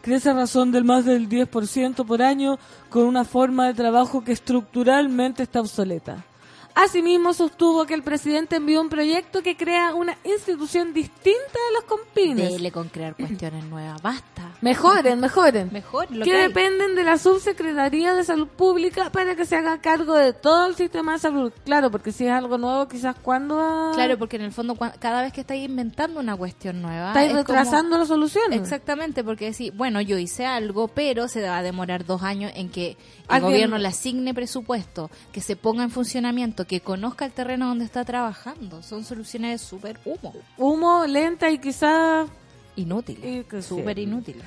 Crece 0.03 0.31
a 0.31 0.35
razón 0.35 0.73
del 0.73 0.85
más 0.85 1.05
del 1.05 1.29
10% 1.29 2.05
por 2.05 2.21
año 2.21 2.59
con 2.91 3.05
una 3.05 3.25
forma 3.25 3.67
de 3.67 3.75
trabajo 3.75 4.25
que 4.25 4.33
estructuralmente 4.33 5.45
está 5.45 5.61
obsoleta. 5.61 6.25
Asimismo, 6.75 7.33
sostuvo 7.35 7.87
que 7.87 7.95
el 7.95 8.03
presidente 8.03 8.57
envió 8.57 8.81
un 8.81 8.89
proyecto 8.89 9.43
que 9.43 9.57
crea 9.57 9.95
una 9.95 10.17
institución 10.25 10.93
distinta 10.93 11.31
de 11.69 11.75
los 11.75 11.85
compines. 11.85 12.51
Dele 12.53 12.73
con 12.73 12.89
crear 12.89 13.15
cuestiones 13.15 13.65
nuevas. 13.65 14.03
Basta. 14.03 14.51
Mejoren, 14.61 15.21
mejoren. 15.21 15.69
Mejor 15.73 16.11
lo 16.11 16.25
que, 16.25 16.31
que 16.33 16.37
dependen 16.39 16.95
de 16.97 17.05
la 17.05 17.17
Subsecretaría 17.19 18.15
de 18.15 18.25
Salud 18.25 18.49
Pública 18.49 19.11
para 19.11 19.37
que 19.37 19.45
se 19.45 19.57
haga 19.57 19.79
cargo 19.81 20.15
de 20.15 20.33
todo 20.33 20.67
el 20.67 20.75
sistema 20.75 21.13
de 21.13 21.19
salud. 21.21 21.53
Claro, 21.65 21.91
porque 21.91 22.11
si 22.13 22.27
es 22.27 22.33
algo 22.33 22.59
nuevo, 22.59 22.89
quizás 22.89 23.15
cuando 23.23 23.93
Claro, 23.95 24.19
porque 24.19 24.37
en 24.37 24.43
el 24.43 24.53
fondo 24.53 24.77
cada 24.99 25.23
vez 25.23 25.33
que 25.33 25.43
estáis 25.43 25.65
inventando 25.69 26.19
una 26.19 26.37
cuestión 26.37 26.83
nueva... 26.83 27.09
estáis 27.09 27.29
es 27.29 27.45
como- 27.45 27.59
retrasando 27.59 27.99
la 27.99 28.07
solución. 28.07 28.53
Exactamente, 28.53 29.23
porque 29.23 29.47
decir, 29.47 29.73
bueno, 29.77 30.01
yo 30.01 30.19
hice 30.19 30.45
algo, 30.47 30.89
pero 30.89 31.29
se 31.29 31.43
va 31.43 31.59
a 31.59 31.63
demorar 31.63 32.05
dos 32.05 32.23
años 32.23 32.51
en 32.55 32.69
que 32.69 32.97
el 33.31 33.41
gobierno 33.41 33.79
le 33.79 33.89
asigne 33.89 34.35
presupuesto, 34.35 35.11
que 35.33 35.41
se 35.41 35.57
ponga 35.57 35.83
en 35.85 35.91
funcionamiento, 35.91 36.64
que 36.67 36.81
conozca 36.81 37.25
el 37.25 37.33
terreno 37.33 37.69
donde 37.69 37.85
está 37.85 38.05
trabajando. 38.05 38.83
Son 38.83 39.05
soluciones 39.05 39.61
súper 39.61 39.99
humo, 40.05 40.35
Humo, 40.57 41.07
lenta 41.07 41.51
y 41.51 41.59
quizás 41.59 42.29
que 42.75 43.63
súper 43.63 43.97
sí. 43.97 44.03
inútiles. 44.03 44.45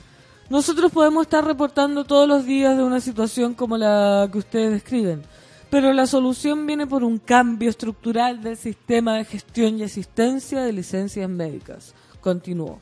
Nosotros 0.50 0.92
podemos 0.92 1.24
estar 1.24 1.44
reportando 1.44 2.06
todos 2.06 2.28
los 2.28 2.46
días 2.46 2.78
de 2.78 2.84
una 2.84 3.02
situación 3.02 3.54
como 3.54 3.78
la 3.78 4.30
que 4.32 4.38
ustedes 4.38 4.72
describen, 4.72 5.24
pero 5.70 5.92
la 5.92 6.08
solución 6.08 6.66
viene 6.66 6.88
por 6.88 7.04
un 7.04 7.18
cambio 7.18 7.70
estructural 7.70 8.42
del 8.42 8.56
sistema 8.56 9.16
de 9.16 9.26
gestión 9.26 9.78
y 9.78 9.84
asistencia 9.84 10.62
de 10.62 10.72
licencias 10.72 11.30
médicas. 11.30 11.94
Continuó. 12.22 12.80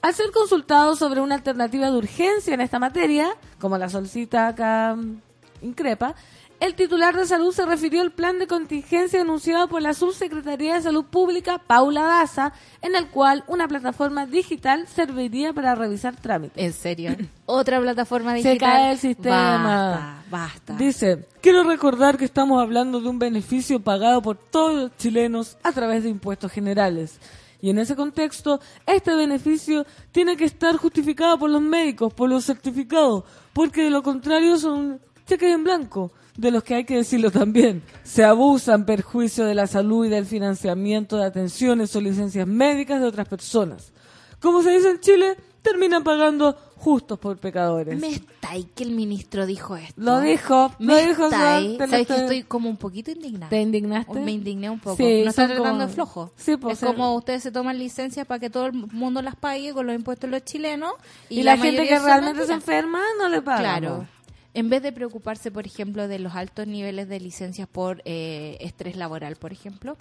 Al 0.00 0.14
ser 0.14 0.30
consultado 0.30 0.96
sobre 0.96 1.20
una 1.20 1.36
alternativa 1.36 1.90
de 1.90 1.96
urgencia 1.96 2.54
en 2.54 2.60
esta 2.60 2.78
materia, 2.78 3.30
como 3.60 3.78
la 3.78 3.88
solicita 3.88 4.48
acá 4.48 4.94
mm, 4.96 5.20
Increpa, 5.62 6.14
el 6.60 6.74
titular 6.74 7.16
de 7.16 7.24
salud 7.26 7.52
se 7.52 7.64
refirió 7.64 8.00
al 8.00 8.10
plan 8.10 8.38
de 8.38 8.46
contingencia 8.46 9.20
anunciado 9.20 9.68
por 9.68 9.80
la 9.80 9.94
Subsecretaría 9.94 10.74
de 10.74 10.82
Salud 10.82 11.04
Pública, 11.04 11.58
Paula 11.58 12.02
Daza, 12.02 12.52
en 12.82 12.96
el 12.96 13.08
cual 13.08 13.44
una 13.46 13.68
plataforma 13.68 14.26
digital 14.26 14.88
serviría 14.88 15.52
para 15.52 15.74
revisar 15.74 16.16
trámites. 16.16 16.62
En 16.62 16.72
serio. 16.72 17.16
Otra 17.46 17.80
plataforma 17.80 18.32
Se 18.32 18.36
digital. 18.38 18.58
cae 18.58 18.92
el 18.92 18.98
sistema. 18.98 20.22
Basta, 20.30 20.30
basta. 20.30 20.76
Dice, 20.76 21.26
quiero 21.40 21.62
recordar 21.64 22.18
que 22.18 22.24
estamos 22.24 22.60
hablando 22.60 23.00
de 23.00 23.08
un 23.08 23.18
beneficio 23.18 23.80
pagado 23.80 24.20
por 24.20 24.36
todos 24.36 24.74
los 24.74 24.96
chilenos 24.96 25.56
a 25.62 25.72
través 25.72 26.02
de 26.02 26.08
impuestos 26.10 26.50
generales. 26.50 27.18
Y 27.60 27.70
en 27.70 27.78
ese 27.78 27.96
contexto, 27.96 28.60
este 28.86 29.14
beneficio 29.16 29.84
tiene 30.12 30.36
que 30.36 30.44
estar 30.44 30.76
justificado 30.76 31.38
por 31.38 31.50
los 31.50 31.60
médicos, 31.60 32.14
por 32.14 32.28
los 32.28 32.44
certificados, 32.44 33.24
porque 33.52 33.82
de 33.82 33.90
lo 33.90 34.02
contrario 34.04 34.58
son 34.58 35.00
cheques 35.28 35.52
en 35.54 35.62
blanco, 35.64 36.10
de 36.36 36.50
los 36.50 36.62
que 36.64 36.74
hay 36.76 36.84
que 36.84 36.96
decirlo 36.96 37.30
también. 37.30 37.82
Se 38.02 38.24
abusa 38.24 38.74
en 38.74 38.84
perjuicio 38.84 39.44
de 39.44 39.54
la 39.54 39.66
salud 39.66 40.06
y 40.06 40.08
del 40.08 40.26
financiamiento 40.26 41.16
de 41.16 41.24
atenciones 41.26 41.94
o 41.94 42.00
licencias 42.00 42.46
médicas 42.46 43.00
de 43.00 43.06
otras 43.06 43.28
personas. 43.28 43.92
Como 44.40 44.62
se 44.62 44.70
dice 44.70 44.90
en 44.90 45.00
Chile, 45.00 45.36
terminan 45.62 46.04
pagando 46.04 46.56
justos 46.76 47.18
por 47.18 47.36
pecadores. 47.38 47.98
Me 47.98 48.10
está 48.10 48.50
ahí 48.52 48.68
que 48.72 48.84
el 48.84 48.92
ministro 48.92 49.46
dijo 49.46 49.74
esto. 49.76 50.00
Lo 50.00 50.20
dijo, 50.20 50.72
lo 50.78 50.86
Me 50.86 51.06
dijo. 51.08 51.24
está 51.24 51.56
ahí. 51.56 51.76
¿Sabes 51.76 51.90
que 51.90 52.00
estoy- 52.02 52.16
estoy 52.20 52.42
como 52.44 52.70
un 52.70 52.76
poquito 52.76 53.10
indignada? 53.10 53.48
¿Te 53.50 53.60
indignaste? 53.60 54.20
Me 54.20 54.30
indigné 54.30 54.70
un 54.70 54.78
poco. 54.78 54.96
Sí, 54.96 55.22
no 55.24 55.30
está 55.30 55.42
son 55.42 55.56
tratando 55.56 55.70
como- 55.70 55.86
de 55.88 55.88
flojo. 55.92 56.30
Sí, 56.36 56.56
pues, 56.56 56.74
es 56.74 56.78
ser- 56.78 56.88
como 56.90 57.16
ustedes 57.16 57.42
se 57.42 57.50
toman 57.50 57.76
licencias 57.80 58.24
para 58.28 58.38
que 58.38 58.48
todo 58.48 58.66
el 58.66 58.74
mundo 58.74 59.20
las 59.22 59.34
pague 59.34 59.72
con 59.72 59.86
los 59.88 59.96
impuestos 59.96 60.30
de 60.30 60.36
los 60.36 60.44
chilenos. 60.44 60.92
Y, 61.28 61.42
la, 61.42 61.56
gente 61.56 61.72
mayoría 61.78 61.98
que 61.98 62.04
realmente 62.04 62.46
se 62.46 62.52
enferma 62.52 63.00
no 63.18 63.28
le 63.28 63.42
paga. 63.42 63.58
Claro. 63.58 64.06
En 64.54 64.70
vez 64.70 64.82
de 64.82 64.92
preocuparse, 64.92 65.50
por 65.50 65.66
ejemplo, 65.66 66.08
de 66.08 66.18
los 66.18 66.34
altos 66.34 66.66
niveles 66.66 67.08
de 67.08 67.20
licencias 67.20 67.68
por 67.68 68.02
eh, 68.04 68.56
estrés 68.60 68.96
laboral, 68.96 69.36
por 69.36 69.52
ejemplo, 69.52 69.96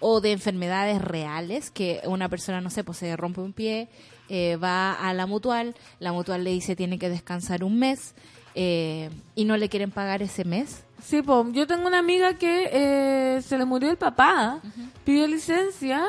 o 0.00 0.20
de 0.20 0.32
enfermedades 0.32 1.00
reales, 1.00 1.70
que 1.70 2.02
una 2.04 2.28
persona, 2.28 2.60
no 2.60 2.70
sé, 2.70 2.84
pues 2.84 2.98
se 2.98 3.16
rompe 3.16 3.40
un 3.40 3.52
pie, 3.52 3.88
eh, 4.28 4.56
va 4.56 4.92
a 4.92 5.12
la 5.14 5.26
mutual, 5.26 5.74
la 5.98 6.12
mutual 6.12 6.44
le 6.44 6.50
dice 6.50 6.76
tiene 6.76 6.98
que 6.98 7.08
descansar 7.08 7.64
un 7.64 7.78
mes 7.78 8.14
eh, 8.54 9.10
y 9.34 9.44
no 9.44 9.56
le 9.56 9.68
quieren 9.68 9.90
pagar 9.90 10.22
ese 10.22 10.44
mes. 10.44 10.85
Sí, 11.02 11.22
po. 11.22 11.46
yo 11.52 11.66
tengo 11.66 11.86
una 11.86 11.98
amiga 11.98 12.34
que 12.34 12.68
eh, 12.72 13.42
se 13.42 13.56
le 13.58 13.64
murió 13.64 13.90
el 13.90 13.96
papá, 13.96 14.60
pidió 15.04 15.26
licencia, 15.26 16.04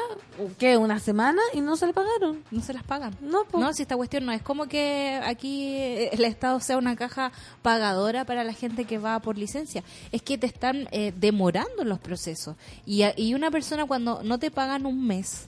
¿qué? 0.58 0.78
Una 0.78 1.00
semana 1.00 1.42
y 1.54 1.62
no 1.62 1.76
se 1.76 1.86
le 1.86 1.94
pagaron. 1.94 2.44
No 2.50 2.62
se 2.62 2.74
las 2.74 2.84
pagan. 2.84 3.16
No, 3.22 3.44
po. 3.46 3.60
No, 3.60 3.74
si 3.74 3.84
esta 3.84 3.96
cuestión 3.96 4.26
no 4.26 4.32
es 4.32 4.42
como 4.42 4.66
que 4.66 5.22
aquí 5.24 5.76
eh, 5.76 6.10
el 6.14 6.26
Estado 6.26 6.60
sea 6.60 6.78
una 6.78 6.96
caja 6.96 7.32
pagadora 7.62 8.26
para 8.26 8.44
la 8.44 8.54
gente 8.54 8.86
que 8.86 8.98
va 8.98 9.20
por 9.20 9.38
licencia. 9.38 9.84
Es 10.12 10.22
que 10.22 10.38
te 10.38 10.48
están 10.48 10.88
eh, 10.92 11.14
demorando 11.16 11.84
los 11.84 12.00
procesos. 12.00 12.56
Y, 12.86 13.04
y 13.18 13.34
una 13.36 13.52
persona 13.52 13.86
cuando 13.86 14.24
no 14.24 14.40
te 14.40 14.52
pagan 14.52 14.86
un 14.86 15.06
mes 15.06 15.48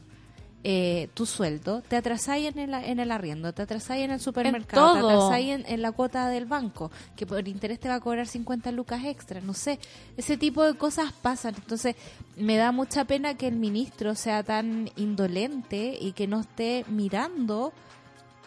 eh, 0.63 1.09
tu 1.13 1.25
sueldo, 1.25 1.81
te 1.81 1.95
atrasáis 1.95 2.47
en 2.53 2.59
el, 2.59 2.73
en 2.73 2.99
el 2.99 3.11
arriendo, 3.11 3.53
te 3.53 3.61
atrasáis 3.61 4.03
en 4.03 4.11
el 4.11 4.19
supermercado, 4.19 4.93
te 4.93 4.99
todo. 4.99 5.09
atrasáis 5.09 5.49
en, 5.51 5.65
en 5.65 5.81
la 5.81 5.93
cuota 5.93 6.27
del 6.27 6.45
banco, 6.45 6.91
que 7.15 7.25
por 7.25 7.47
interés 7.47 7.79
te 7.79 7.87
va 7.87 7.95
a 7.95 7.99
cobrar 8.01 8.27
50 8.27 8.71
lucas 8.73 9.05
extra. 9.05 9.39
No 9.39 9.53
sé, 9.53 9.79
ese 10.17 10.35
tipo 10.35 10.63
de 10.63 10.75
cosas 10.75 11.13
pasan. 11.13 11.55
Entonces, 11.55 11.95
me 12.35 12.57
da 12.57 12.71
mucha 12.71 13.05
pena 13.05 13.35
que 13.35 13.47
el 13.47 13.55
ministro 13.55 14.15
sea 14.15 14.43
tan 14.43 14.91
indolente 14.97 15.97
y 15.99 16.11
que 16.11 16.27
no 16.27 16.41
esté 16.41 16.83
mirando 16.89 17.71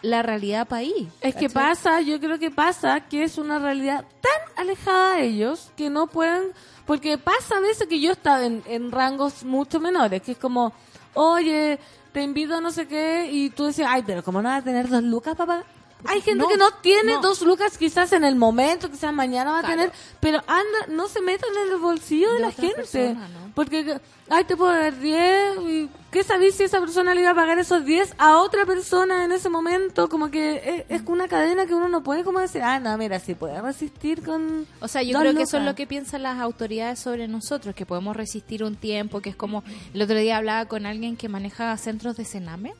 la 0.03 0.21
realidad 0.21 0.67
país. 0.67 1.07
Es 1.21 1.33
que 1.33 1.49
pasa, 1.49 2.01
yo 2.01 2.19
creo 2.19 2.37
que 2.37 2.51
pasa 2.51 2.99
que 3.01 3.23
es 3.23 3.37
una 3.37 3.57
realidad 3.57 4.05
tan 4.21 4.67
alejada 4.67 5.15
de 5.15 5.27
ellos 5.27 5.71
que 5.75 5.89
no 5.89 6.07
pueden, 6.07 6.51
porque 6.85 7.17
pasa 7.17 7.57
a 7.57 7.61
veces 7.61 7.87
que 7.87 7.99
yo 7.99 8.09
he 8.11 8.13
estado 8.13 8.43
en, 8.43 8.61
en 8.67 8.91
rangos 8.91 9.43
mucho 9.43 9.79
menores, 9.79 10.21
que 10.21 10.33
es 10.33 10.37
como, 10.37 10.73
oye, 11.13 11.79
te 12.13 12.21
invito 12.21 12.61
no 12.61 12.71
sé 12.71 12.87
qué, 12.87 13.27
y 13.31 13.49
tú 13.49 13.65
decías, 13.65 13.89
ay, 13.91 14.03
pero 14.05 14.23
¿cómo 14.23 14.41
no 14.41 14.49
vas 14.49 14.61
a 14.61 14.63
tener 14.63 14.87
dos 14.87 15.03
lucas, 15.03 15.35
papá? 15.35 15.63
Hay 16.05 16.21
gente 16.21 16.43
No, 16.43 16.47
que 16.49 16.57
no 16.57 16.71
tiene 16.81 17.13
no. 17.13 17.21
dos 17.21 17.41
lucas 17.41 17.77
quizás 17.77 18.11
en 18.13 18.23
el 18.23 18.35
momento, 18.35 18.89
quizás 18.89 19.13
mañana 19.13 19.51
va 19.51 19.59
a 19.59 19.63
tener, 19.63 19.91
pero 20.19 20.39
anda, 20.47 20.87
no 20.89 21.07
se 21.07 21.21
metan 21.21 21.49
en 21.65 21.73
el 21.73 21.79
bolsillo 21.79 22.29
de, 22.29 22.35
De 22.35 22.41
la 22.41 22.51
gente. 22.51 22.75
persona, 22.75 23.27
¿no? 23.29 23.51
Porque, 23.55 23.99
ay, 24.29 24.43
te 24.45 24.57
puedo 24.57 24.71
dar 24.71 24.97
10, 24.99 25.59
y 25.61 25.89
¿qué 26.11 26.23
sabéis 26.23 26.55
si 26.55 26.63
esa 26.63 26.79
persona 26.79 27.13
le 27.13 27.21
iba 27.21 27.29
a 27.29 27.35
pagar 27.35 27.59
esos 27.59 27.85
10 27.85 28.15
a 28.17 28.37
otra 28.37 28.65
persona 28.65 29.23
en 29.25 29.31
ese 29.31 29.47
momento? 29.49 30.09
Como 30.09 30.31
que 30.31 30.85
es, 30.89 31.01
es 31.01 31.07
una 31.07 31.27
cadena 31.27 31.65
que 31.67 31.75
uno 31.75 31.87
no 31.87 32.01
puede 32.03 32.23
como 32.23 32.39
decir, 32.39 32.61
ah, 32.63 32.79
no, 32.79 32.97
mira, 32.97 33.19
si 33.19 33.35
puede 33.35 33.61
resistir 33.61 34.23
con... 34.23 34.65
O 34.81 34.87
sea, 34.87 35.03
yo 35.03 35.17
creo 35.19 35.35
que 35.35 35.43
eso 35.43 35.57
es 35.57 35.63
lo 35.63 35.75
que 35.75 35.85
piensan 35.87 36.23
las 36.23 36.39
autoridades 36.39 36.99
sobre 36.99 37.27
nosotros, 37.27 37.75
que 37.75 37.85
podemos 37.85 38.15
resistir 38.17 38.63
un 38.63 38.75
tiempo, 38.75 39.21
que 39.21 39.29
es 39.29 39.35
como 39.35 39.63
el 39.93 40.01
otro 40.01 40.17
día 40.17 40.37
hablaba 40.37 40.65
con 40.65 40.85
alguien 40.87 41.15
que 41.15 41.29
maneja 41.29 41.77
centros 41.77 42.17
de 42.17 42.25
Sename 42.25 42.73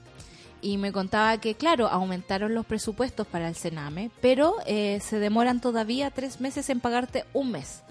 y 0.63 0.77
me 0.77 0.91
contaba 0.91 1.37
que, 1.39 1.55
claro, 1.55 1.87
aumentaron 1.89 2.55
los 2.55 2.65
presupuestos 2.65 3.27
para 3.27 3.47
el 3.49 3.55
Sename, 3.55 4.09
pero 4.21 4.55
eh, 4.65 4.99
se 5.03 5.19
demoran 5.19 5.61
todavía 5.61 6.09
tres 6.09 6.39
meses 6.41 6.69
en 6.69 6.79
pagarte 6.79 7.25
un 7.33 7.51
mes. 7.51 7.83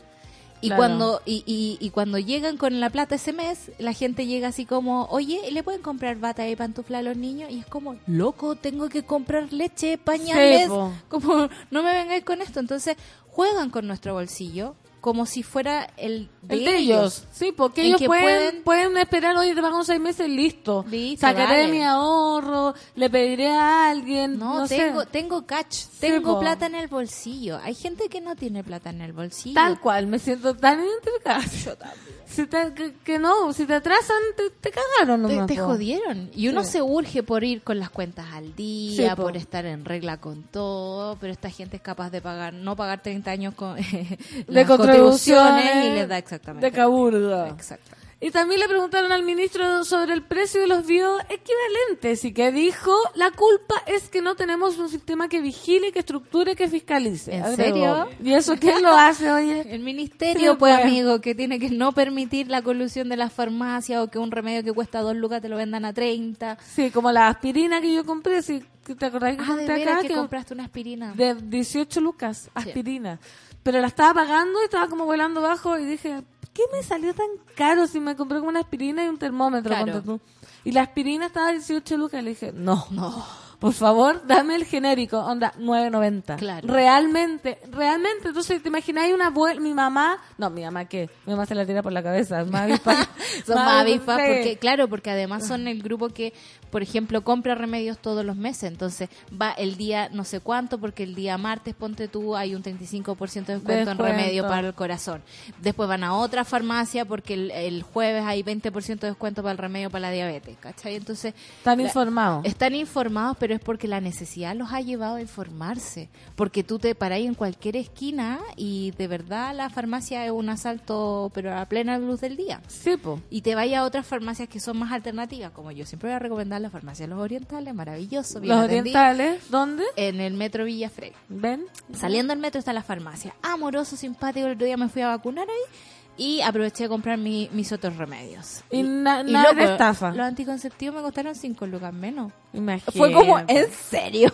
Y 0.60 0.68
Claro. 0.68 0.78
cuando 0.80 1.22
y, 1.26 1.42
y, 1.44 1.76
y 1.84 1.90
cuando 1.90 2.18
llegan 2.18 2.56
con 2.56 2.78
la 2.78 2.88
plata 2.88 3.16
ese 3.16 3.32
mes, 3.32 3.72
la 3.78 3.92
gente 3.92 4.26
llega 4.26 4.46
así 4.48 4.64
como, 4.64 5.06
oye, 5.06 5.50
¿le 5.50 5.64
pueden 5.64 5.82
comprar 5.82 6.18
bata 6.18 6.48
y 6.48 6.54
pantufla 6.54 6.98
a 6.98 7.02
los 7.02 7.16
niños? 7.16 7.50
Y 7.50 7.58
es 7.58 7.66
como, 7.66 7.96
loco, 8.06 8.54
tengo 8.54 8.88
que 8.88 9.02
comprar 9.02 9.52
leche, 9.52 9.98
pañales. 9.98 10.62
Sí, 10.62 10.68
po. 10.68 10.92
como, 11.08 11.48
no 11.72 11.82
me 11.82 11.92
vengáis 11.92 12.24
con 12.24 12.40
esto. 12.42 12.60
Entonces, 12.60 12.96
juegan 13.26 13.70
con 13.70 13.88
nuestro 13.88 14.14
bolsillo 14.14 14.76
como 15.02 15.26
si 15.26 15.42
fuera 15.42 15.90
el 15.98 16.30
de, 16.42 16.54
El 16.54 16.64
de 16.64 16.76
ellos, 16.78 17.24
sí, 17.32 17.52
porque 17.54 17.80
En 17.82 17.86
ellos 17.88 18.02
pueden, 18.06 18.22
pueden- 18.24 18.62
pueden 18.62 18.96
esperar, 18.98 19.36
oye, 19.36 19.52
te 19.54 19.60
pagan 19.60 19.84
seis 19.84 20.00
meses, 20.00 20.28
listo. 20.28 20.84
Listo, 20.88 21.26
Sacaré 21.26 21.62
dale. 21.62 21.72
mi 21.72 21.82
ahorro, 21.82 22.72
le 22.94 23.10
pediré 23.10 23.50
a 23.50 23.90
alguien, 23.90 24.38
No, 24.38 24.60
no, 24.60 24.66
sé. 24.68 24.76
tengo, 24.78 25.04
tengo 25.04 25.44
catch, 25.44 25.86
tengo 26.00 26.34
po. 26.34 26.40
plata 26.40 26.66
en 26.66 26.76
el 26.76 26.86
bolsillo. 26.86 27.58
Hay 27.62 27.74
gente 27.74 28.08
que 28.08 28.20
no 28.20 28.36
tiene 28.36 28.62
plata 28.64 28.90
en 28.90 29.00
el 29.02 29.12
bolsillo. 29.12 29.54
Tal 29.54 29.78
cual, 29.80 30.06
me 30.06 30.18
siento 30.18 30.54
tan 30.56 30.80
identificada. 30.80 31.42
Si 32.32 32.46
te, 32.46 32.72
que, 32.72 32.94
que 33.04 33.18
no, 33.18 33.52
si 33.52 33.66
te 33.66 33.74
atrasan, 33.74 34.16
te, 34.34 34.48
te 34.48 34.70
cagaron 34.70 35.26
Te, 35.28 35.34
nomás, 35.34 35.46
te 35.48 35.54
po. 35.56 35.66
jodieron. 35.66 36.30
Y 36.34 36.48
uno 36.48 36.64
Sí. 36.64 36.70
se 36.72 36.80
urge 36.82 37.22
por 37.22 37.44
ir 37.44 37.60
con 37.60 37.78
las 37.78 37.90
cuentas 37.90 38.24
al 38.32 38.56
día, 38.56 39.10
Sí, 39.10 39.16
po. 39.16 39.24
por 39.24 39.36
estar 39.36 39.66
en 39.66 39.84
regla 39.84 40.16
con 40.16 40.42
todo, 40.44 41.18
pero 41.20 41.30
esta 41.30 41.50
gente 41.50 41.76
es 41.76 41.82
capaz 41.82 42.08
de 42.08 42.22
pagar, 42.22 42.54
no 42.54 42.74
pagar 42.74 43.02
30 43.02 43.30
años 43.32 43.52
con 43.54 43.76
De 44.48 44.64
contribuciones. 44.92 45.84
y 45.86 45.90
les 45.90 46.08
da 46.08 46.18
exactamente. 46.18 46.66
De 46.66 46.72
caburga. 46.72 47.48
Exacto. 47.48 47.90
Y 48.20 48.30
también 48.30 48.60
le 48.60 48.68
preguntaron 48.68 49.10
al 49.10 49.24
ministro 49.24 49.82
sobre 49.82 50.12
el 50.14 50.22
precio 50.22 50.60
de 50.60 50.68
los 50.68 50.86
bioequivalentes 50.86 52.24
y 52.24 52.32
que 52.32 52.52
dijo, 52.52 52.94
la 53.16 53.32
culpa 53.32 53.74
es 53.86 54.08
que 54.08 54.22
no 54.22 54.36
tenemos 54.36 54.78
un 54.78 54.88
sistema 54.88 55.28
que 55.28 55.40
vigile, 55.40 55.90
que 55.90 55.98
estructure, 55.98 56.54
que 56.54 56.68
fiscalice. 56.68 57.34
¿En 57.34 57.56
serio? 57.56 58.08
¿Y 58.22 58.32
eso 58.34 58.54
quién 58.60 58.80
lo 58.80 58.94
hace, 58.94 59.28
oye? 59.30 59.62
El 59.74 59.80
ministerio, 59.80 60.56
pues, 60.56 60.74
pues. 60.74 60.84
amigo, 60.86 61.20
que 61.20 61.34
tiene 61.34 61.58
que 61.58 61.70
no 61.70 61.90
permitir 61.90 62.48
la 62.48 62.62
colusión 62.62 63.08
de 63.08 63.16
las 63.16 63.32
farmacias 63.32 64.00
o 64.00 64.08
que 64.08 64.20
un 64.20 64.30
remedio 64.30 64.62
que 64.62 64.72
cuesta 64.72 65.00
dos 65.00 65.16
lucas 65.16 65.42
te 65.42 65.48
lo 65.48 65.56
vendan 65.56 65.84
a 65.84 65.92
30. 65.92 66.58
Sí, 66.74 66.92
como 66.92 67.10
la 67.10 67.26
aspirina 67.26 67.80
que 67.80 67.92
yo 67.92 68.04
compré, 68.04 68.40
sí, 68.42 68.62
¿te 68.98 69.04
acordás 69.04 69.36
que 69.36 69.42
Ah, 69.44 69.56
de 69.56 69.82
acá? 69.82 69.98
que 70.00 70.08
Que 70.08 70.14
compraste 70.14 70.54
una 70.54 70.64
aspirina. 70.64 71.12
de 71.14 71.34
18 71.34 72.00
lucas, 72.00 72.50
aspirina. 72.54 73.18
Pero 73.62 73.80
la 73.80 73.86
estaba 73.86 74.14
pagando 74.14 74.60
y 74.60 74.64
estaba 74.64 74.88
como 74.88 75.04
volando 75.04 75.40
bajo 75.40 75.78
y 75.78 75.84
dije, 75.84 76.22
¿qué 76.52 76.62
me 76.72 76.82
salió 76.82 77.14
tan 77.14 77.28
caro 77.54 77.86
si 77.86 78.00
me 78.00 78.16
compré 78.16 78.38
como 78.38 78.50
una 78.50 78.60
aspirina 78.60 79.04
y 79.04 79.08
un 79.08 79.18
termómetro? 79.18 79.74
Claro. 79.74 80.02
tú? 80.02 80.20
Y 80.64 80.72
la 80.72 80.82
aspirina 80.82 81.26
estaba 81.26 81.48
a 81.48 81.52
18 81.52 81.96
lucas 81.96 82.20
y 82.20 82.24
le 82.24 82.30
dije, 82.30 82.52
no, 82.52 82.86
no. 82.90 83.42
Por 83.62 83.74
favor, 83.74 84.26
dame 84.26 84.56
el 84.56 84.64
genérico, 84.64 85.20
onda, 85.20 85.52
9.90. 85.56 86.36
Claro. 86.36 86.66
Realmente, 86.66 87.60
realmente. 87.70 88.26
Entonces, 88.26 88.60
¿te 88.60 88.68
imagináis 88.68 89.14
una 89.14 89.28
abuela, 89.28 89.60
mi 89.60 89.72
mamá? 89.72 90.18
No, 90.36 90.50
mi 90.50 90.62
mamá, 90.62 90.86
¿qué? 90.86 91.08
Mi 91.26 91.32
mamá 91.32 91.46
se 91.46 91.54
la 91.54 91.64
tira 91.64 91.80
por 91.80 91.92
la 91.92 92.02
cabeza. 92.02 92.44
Más 92.44 92.62
avispa. 92.62 92.96
Son 93.46 93.56
sí. 93.86 94.00
porque, 94.04 94.58
claro, 94.60 94.88
porque 94.88 95.12
además 95.12 95.46
son 95.46 95.68
el 95.68 95.80
grupo 95.80 96.08
que, 96.08 96.32
por 96.72 96.82
ejemplo, 96.82 97.22
compra 97.22 97.54
remedios 97.54 97.98
todos 97.98 98.24
los 98.24 98.34
meses. 98.36 98.64
Entonces 98.64 99.08
va 99.40 99.52
el 99.52 99.76
día 99.76 100.08
no 100.12 100.24
sé 100.24 100.40
cuánto, 100.40 100.78
porque 100.78 101.04
el 101.04 101.14
día 101.14 101.38
martes, 101.38 101.76
ponte 101.76 102.08
tú, 102.08 102.34
hay 102.34 102.56
un 102.56 102.64
35% 102.64 103.44
de 103.46 103.54
descuento, 103.54 103.90
en 103.92 103.98
remedio 103.98 104.42
para 104.48 104.66
el 104.66 104.74
corazón. 104.74 105.22
Después 105.60 105.88
van 105.88 106.02
a 106.02 106.16
otra 106.16 106.44
farmacia 106.44 107.04
porque 107.04 107.34
el, 107.34 107.50
el 107.52 107.82
jueves 107.84 108.24
hay 108.26 108.42
20% 108.42 108.98
de 108.98 109.06
descuento 109.06 109.42
para 109.42 109.52
el 109.52 109.58
remedio 109.58 109.88
para 109.88 110.08
la 110.08 110.10
diabetes, 110.10 110.56
¿cachai? 110.58 110.96
Entonces 110.96 111.34
Están 111.58 111.78
la- 111.78 111.84
informados. 111.84 112.44
están 112.44 112.74
informados, 112.74 113.36
pero 113.38 113.52
pero 113.52 113.58
es 113.60 113.66
porque 113.66 113.86
la 113.86 114.00
necesidad 114.00 114.56
los 114.56 114.72
ha 114.72 114.80
llevado 114.80 115.16
a 115.16 115.20
informarse. 115.20 116.08
Porque 116.36 116.64
tú 116.64 116.78
te 116.78 116.94
paráis 116.94 117.26
en 117.28 117.34
cualquier 117.34 117.76
esquina 117.76 118.38
y 118.56 118.92
de 118.92 119.08
verdad 119.08 119.54
la 119.54 119.68
farmacia 119.68 120.24
es 120.24 120.30
un 120.30 120.48
asalto, 120.48 121.30
pero 121.34 121.54
a 121.54 121.66
plena 121.66 121.98
luz 121.98 122.22
del 122.22 122.34
día. 122.38 122.62
Sí, 122.68 122.96
po. 122.96 123.20
Y 123.28 123.42
te 123.42 123.54
vayas 123.54 123.80
a 123.80 123.84
otras 123.84 124.06
farmacias 124.06 124.48
que 124.48 124.58
son 124.58 124.78
más 124.78 124.90
alternativas, 124.90 125.50
como 125.52 125.70
yo 125.70 125.84
siempre 125.84 126.08
voy 126.08 126.16
a 126.16 126.18
recomendar 126.18 126.61
la 126.62 126.70
farmacia 126.70 127.06
Los 127.06 127.18
Orientales, 127.18 127.74
maravilloso. 127.74 128.40
bien 128.40 128.54
Los 128.56 128.64
atendido. 128.64 128.98
orientales, 129.00 129.50
¿dónde? 129.50 129.84
En 129.96 130.20
el 130.20 130.34
metro 130.34 130.64
Villa 130.64 130.88
Frey. 130.90 131.12
¿Ven? 131.28 131.64
Saliendo 131.94 132.32
del 132.32 132.40
metro 132.40 132.58
está 132.58 132.72
la 132.72 132.82
farmacia. 132.82 133.34
Amoroso, 133.42 133.96
simpático. 133.96 134.46
El 134.46 134.54
otro 134.54 134.66
día 134.66 134.76
me 134.76 134.88
fui 134.88 135.02
a 135.02 135.08
vacunar 135.08 135.46
ahí 135.48 135.76
y 136.16 136.40
aproveché 136.42 136.84
de 136.84 136.88
comprar 136.88 137.18
mi- 137.18 137.48
mis 137.52 137.72
otros 137.72 137.96
remedios. 137.96 138.62
Y 138.70 138.82
na- 138.82 139.22
y, 139.26 139.32
nada 139.32 139.52
loco, 139.52 139.64
de 139.66 139.72
estafa. 139.72 140.10
Los 140.10 140.26
anticonceptivos 140.26 140.96
me 140.96 141.02
costaron 141.02 141.34
5 141.34 141.66
lucas 141.66 141.92
menos. 141.92 142.32
Imagínate. 142.52 142.98
Fue 142.98 143.12
como, 143.12 143.38
¿en 143.40 143.70
serio? 143.90 144.32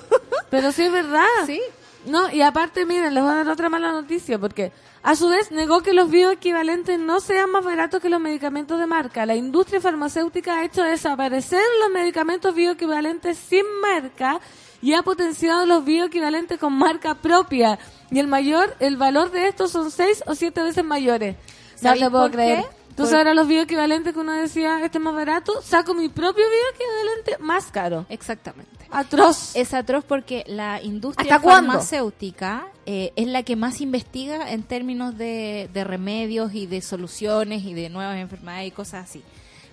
Pero 0.51 0.73
sí 0.73 0.83
es 0.83 0.93
verdad. 0.93 1.25
sí. 1.47 1.61
No, 2.07 2.31
y 2.33 2.43
aparte, 2.43 2.87
miren, 2.87 3.12
les 3.12 3.23
voy 3.23 3.33
a 3.33 3.37
dar 3.37 3.49
otra 3.49 3.69
mala 3.69 3.93
noticia, 3.93 4.38
porque 4.38 4.73
a 5.03 5.17
su 5.17 5.29
vez 5.29 5.51
negó 5.53 5.83
que 5.83 5.93
los 5.93 6.11
bioequivalentes 6.11 6.99
no 6.99 7.21
sean 7.21 7.51
más 7.51 7.65
baratos 7.65 8.01
que 8.01 8.09
los 8.09 8.21
medicamentos 8.21 8.79
de 8.79 8.87
marca. 8.87 9.27
La 9.27 9.37
industria 9.37 9.81
farmacéutica 9.81 10.59
ha 10.59 10.65
hecho 10.65 10.83
desaparecer 10.83 11.63
los 11.81 11.91
medicamentos 11.91 12.55
bioequivalentes 12.55 13.39
sin 13.39 13.65
marca 13.81 14.41
y 14.83 14.95
ha 14.95 15.03
potenciado 15.03 15.67
los 15.67 15.85
bioequivalentes 15.85 16.59
con 16.59 16.73
marca 16.73 17.15
propia. 17.15 17.79
Y 18.11 18.19
el 18.19 18.27
mayor, 18.27 18.75
el 18.81 18.97
valor 18.97 19.31
de 19.31 19.49
estos 19.49 19.71
son 19.71 19.91
seis 19.91 20.23
o 20.27 20.35
siete 20.35 20.63
veces 20.63 20.85
mayores. 20.85 21.37
No 21.37 21.83
¿Sabéis 21.83 22.05
te 22.05 22.11
puedo 22.11 22.31
creer. 22.31 22.63
qué? 22.65 22.79
Sabes 22.97 23.15
ahora 23.15 23.35
los 23.35 23.47
bioequivalentes 23.47 24.13
que 24.13 24.19
uno 24.19 24.33
decía, 24.33 24.85
este 24.85 24.99
es 24.99 25.05
más 25.05 25.15
barato, 25.15 25.63
saco 25.63 25.95
mi 25.95 26.09
propio 26.09 26.45
bioequivalente 26.49 27.39
más 27.39 27.71
caro. 27.71 28.07
Exactamente. 28.09 28.78
Atroz. 28.90 29.55
Es 29.55 29.74
atroz 29.74 30.05
porque 30.05 30.44
la 30.46 30.83
industria 30.83 31.40
farmacéutica 31.40 32.68
eh, 32.87 33.12
es 33.16 33.27
la 33.27 33.42
que 33.42 33.57
más 33.57 33.81
investiga 33.81 34.51
en 34.53 34.62
términos 34.62 35.16
de, 35.16 35.68
de 35.72 35.85
remedios 35.85 36.55
y 36.55 36.66
de 36.66 36.81
soluciones 36.81 37.64
y 37.64 37.74
de 37.74 37.90
nuevas 37.90 38.16
enfermedades 38.16 38.68
y 38.68 38.70
cosas 38.70 39.09
así. 39.09 39.22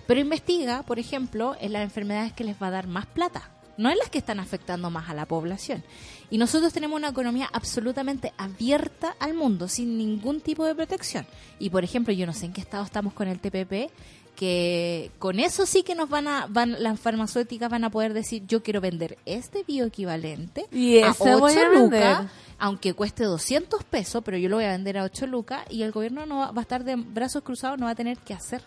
Pero 0.06 0.20
investiga, 0.20 0.82
por 0.82 0.98
ejemplo, 0.98 1.56
en 1.60 1.72
las 1.72 1.82
enfermedades 1.82 2.32
que 2.32 2.44
les 2.44 2.60
va 2.62 2.68
a 2.68 2.70
dar 2.70 2.86
más 2.86 3.06
plata, 3.06 3.50
no 3.76 3.90
en 3.90 3.98
las 3.98 4.08
que 4.08 4.18
están 4.18 4.40
afectando 4.40 4.90
más 4.90 5.10
a 5.10 5.14
la 5.14 5.26
población. 5.26 5.82
Y 6.30 6.38
nosotros 6.38 6.72
tenemos 6.72 6.96
una 6.96 7.08
economía 7.08 7.48
absolutamente 7.52 8.32
abierta 8.36 9.16
al 9.18 9.34
mundo, 9.34 9.68
sin 9.68 9.98
ningún 9.98 10.40
tipo 10.40 10.64
de 10.64 10.74
protección. 10.74 11.26
Y, 11.58 11.70
por 11.70 11.84
ejemplo, 11.84 12.12
yo 12.12 12.26
no 12.26 12.32
sé 12.32 12.46
en 12.46 12.52
qué 12.52 12.60
estado 12.60 12.84
estamos 12.84 13.12
con 13.12 13.28
el 13.28 13.38
TPP, 13.38 13.90
que 14.36 15.10
con 15.18 15.40
eso 15.40 15.66
sí 15.66 15.82
que 15.82 15.94
nos 15.96 16.08
van 16.08 16.28
a, 16.28 16.46
van, 16.48 16.80
las 16.82 17.00
farmacéuticas 17.00 17.68
van 17.68 17.82
a 17.82 17.90
poder 17.90 18.14
decir, 18.14 18.44
yo 18.46 18.62
quiero 18.62 18.80
vender 18.80 19.18
este 19.26 19.64
bioequivalente 19.64 20.66
Y 20.70 20.98
a 20.98 21.08
ese 21.08 21.34
voy 21.34 21.52
8 21.56 21.60
a 21.60 21.68
vender. 21.70 22.00
lucas, 22.18 22.26
aunque 22.58 22.94
cueste 22.94 23.24
200 23.24 23.82
pesos, 23.84 24.22
pero 24.24 24.36
yo 24.36 24.48
lo 24.48 24.56
voy 24.56 24.66
a 24.66 24.70
vender 24.70 24.98
a 24.98 25.04
8 25.04 25.26
lucas 25.26 25.64
y 25.70 25.82
el 25.82 25.90
gobierno 25.90 26.26
no 26.26 26.38
va, 26.38 26.52
va 26.52 26.60
a 26.60 26.62
estar 26.62 26.84
de 26.84 26.94
brazos 26.96 27.42
cruzados, 27.42 27.78
no 27.78 27.86
va 27.86 27.92
a 27.92 27.96
tener 27.96 28.18
que 28.18 28.34
hacer. 28.34 28.62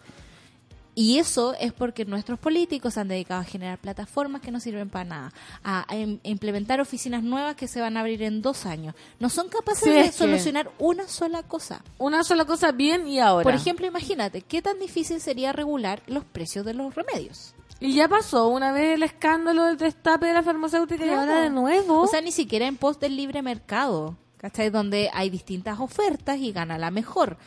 Y 1.01 1.17
eso 1.17 1.53
es 1.61 1.71
porque 1.71 2.03
nuestros 2.03 2.37
políticos 2.39 2.95
se 2.95 2.99
han 2.99 3.07
dedicado 3.07 3.39
a 3.39 3.45
generar 3.45 3.77
plataformas 3.77 4.41
que 4.41 4.51
no 4.51 4.59
sirven 4.59 4.89
para 4.89 5.05
nada, 5.05 5.33
a, 5.63 5.89
a 5.89 5.95
im- 5.95 6.19
implementar 6.23 6.81
oficinas 6.81 7.23
nuevas 7.23 7.55
que 7.55 7.69
se 7.69 7.79
van 7.79 7.95
a 7.95 8.01
abrir 8.01 8.21
en 8.21 8.41
dos 8.41 8.65
años. 8.65 8.95
No 9.17 9.29
son 9.29 9.47
capaces 9.47 9.83
Sí, 9.85 9.89
de 9.91 10.11
solucionar 10.11 10.69
una 10.77 11.07
sola 11.07 11.41
cosa. 11.43 11.81
Una 11.99 12.25
sola 12.25 12.43
cosa 12.43 12.73
bien 12.73 13.07
y 13.07 13.19
ahora. 13.19 13.43
Por 13.43 13.53
ejemplo, 13.53 13.87
imagínate, 13.87 14.41
¿qué 14.41 14.61
tan 14.61 14.77
difícil 14.77 15.21
sería 15.21 15.53
regular 15.53 16.01
los 16.07 16.25
precios 16.25 16.65
de 16.65 16.73
los 16.73 16.93
remedios? 16.93 17.53
Y 17.79 17.93
ya 17.93 18.09
pasó 18.09 18.49
una 18.49 18.73
vez 18.73 18.95
el 18.95 19.03
escándalo 19.03 19.63
del 19.63 19.77
destape 19.77 20.25
de 20.25 20.33
la 20.33 20.43
farmacéutica 20.43 21.05
y 21.05 21.07
Claro. 21.07 21.21
ahora 21.21 21.41
de 21.43 21.49
nuevo. 21.49 22.01
O 22.01 22.07
sea, 22.07 22.19
ni 22.19 22.33
siquiera 22.33 22.67
en 22.67 22.75
pos 22.75 22.99
del 22.99 23.15
libre 23.15 23.41
mercado, 23.41 24.17
¿cachai? 24.35 24.69
Donde 24.69 25.09
hay 25.13 25.29
distintas 25.29 25.79
ofertas 25.79 26.39
y 26.39 26.51
gana 26.51 26.77
la 26.77 26.91
mejor. 26.91 27.37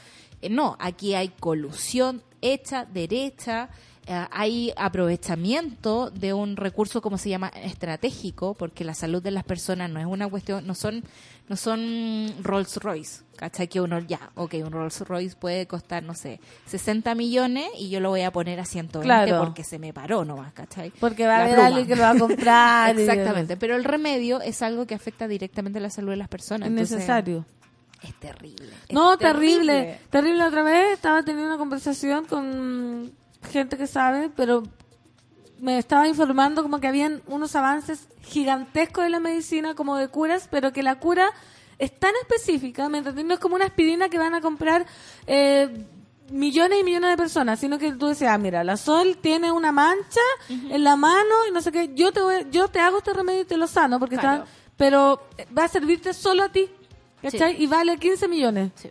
Eh, 0.41 0.49
no, 0.49 0.75
aquí 0.81 1.15
hay 1.15 1.29
colusión 1.29 2.23
hecha, 2.43 2.85
derecha, 2.85 3.71
eh, 4.07 4.27
hay 4.33 4.73
aprovechamiento 4.77 6.11
de 6.11 6.35
un 6.35 6.57
recurso 6.57 7.01
como 7.01 7.19
se 7.19 7.29
llama 7.29 7.49
estratégico, 7.49 8.55
porque 8.55 8.85
la 8.85 8.95
salud 8.95 9.23
de 9.23 9.31
las 9.31 9.45
personas 9.45 9.89
no 9.91 10.01
es 10.01 10.07
una 10.07 10.29
cuestión, 10.29 10.67
no 10.67 10.75
son, 10.75 11.05
no 11.49 11.57
son 11.57 12.35
Rolls 12.43 12.77
Royce, 12.79 13.23
¿cachai? 13.37 13.69
Que 13.69 13.81
uno 13.81 14.01
ya, 14.01 14.31
ok, 14.35 14.55
un 14.65 14.73
Rolls 14.73 15.01
Royce 15.03 15.37
puede 15.37 15.67
costar, 15.69 16.03
no 16.03 16.15
sé, 16.15 16.41
60 16.67 17.15
millones 17.15 17.67
y 17.79 17.91
yo 17.91 18.01
lo 18.01 18.09
voy 18.11 18.23
a 18.23 18.33
poner 18.33 18.59
a 18.59 18.65
120 18.65 19.05
Claro. 19.07 19.45
porque 19.45 19.63
se 19.63 19.79
me 19.79 19.93
paró 19.93 20.25
nomás, 20.25 20.53
¿cachai? 20.53 20.91
porque 20.99 21.27
va 21.27 21.37
a 21.37 21.39
La 21.39 21.45
haber 21.45 21.55
pluma. 21.55 21.67
alguien 21.69 21.87
que 21.87 21.95
lo 21.97 22.03
va 22.03 22.11
a 22.11 22.19
comprar. 22.19 22.99
Exactamente, 22.99 23.57
pero 23.57 23.77
el 23.77 23.85
remedio 23.85 24.41
es 24.41 24.63
algo 24.63 24.85
que 24.85 24.97
afecta 24.97 25.29
directamente 25.29 25.79
a 25.79 25.83
la 25.83 25.91
salud 25.91 26.11
de 26.11 26.17
las 26.17 26.29
personas. 26.29 26.67
Es 26.67 26.71
entonces, 26.73 26.97
necesario. 26.97 27.45
Es 28.03 28.15
terrible. 28.19 28.73
es 28.89 28.95
No, 28.95 29.17
terrible. 29.17 30.01
Terrible 30.11 30.45
otra 30.45 30.63
vez. 30.63 30.93
Estaba 30.95 31.23
teniendo 31.23 31.49
una 31.51 31.59
conversación 31.59 32.25
con 32.27 33.13
gente 33.51 33.77
que 33.77 33.87
sabe, 33.87 34.31
pero 34.35 34.63
me 35.61 35.79
estaba 35.79 36.09
informando 36.09 36.63
como 36.63 36.81
que 36.81 36.89
habían 36.89 37.23
unos 37.27 37.55
avances 37.55 38.09
gigantescos 38.23 39.05
de 39.05 39.11
la 39.11 39.21
medicina, 39.21 39.75
como 39.75 39.97
de 39.97 40.09
curas, 40.09 40.49
pero 40.51 40.73
que 40.73 40.83
la 40.83 40.97
cura 40.99 41.31
es 41.79 41.97
tan 41.99 42.13
específica, 42.23 42.89
¿me 42.89 42.99
entiendes? 42.99 43.25
No 43.25 43.35
es 43.35 43.41
como 43.41 43.55
una 43.55 43.67
aspirina 43.67 44.09
que 44.09 44.19
van 44.19 44.35
a 44.35 44.41
comprar 44.41 44.87
eh, 45.27 45.85
millones 46.31 46.81
y 46.81 46.85
millones 46.85 47.11
de 47.11 47.17
personas, 47.17 47.61
sino 47.61 47.79
que 47.79 47.93
tú 47.93 48.09
decías, 48.09 48.33
ah, 48.33 48.39
mira, 48.39 48.65
la 48.65 48.77
Sol 48.77 49.19
tiene 49.21 49.53
una 49.53 49.71
mancha 49.73 50.21
en 50.49 50.83
la 50.83 50.97
mano 50.97 51.47
y 51.49 51.53
no 51.53 51.61
sé 51.63 51.71
qué, 51.73 51.93
yo 51.95 52.11
te 52.13 52.21
voy- 52.21 52.47
yo 52.51 52.69
te 52.69 52.81
hago 52.81 52.99
este 52.99 53.13
remedio 53.13 53.43
y 53.43 53.45
te 53.45 53.57
lo 53.57 53.67
sano, 53.67 53.99
porque 54.01 54.17
Claro. 54.17 54.43
está, 54.45 54.53
pero 54.77 55.21
va 55.57 55.65
a 55.65 55.69
servirte 55.69 56.13
solo 56.15 56.45
a 56.45 56.49
ti, 56.51 56.69
¿cachai? 57.23 57.57
Sí. 57.57 57.63
Y 57.63 57.67
vale 57.67 57.97
15 57.99 58.29
millones. 58.29 58.73
Sí. 58.75 58.91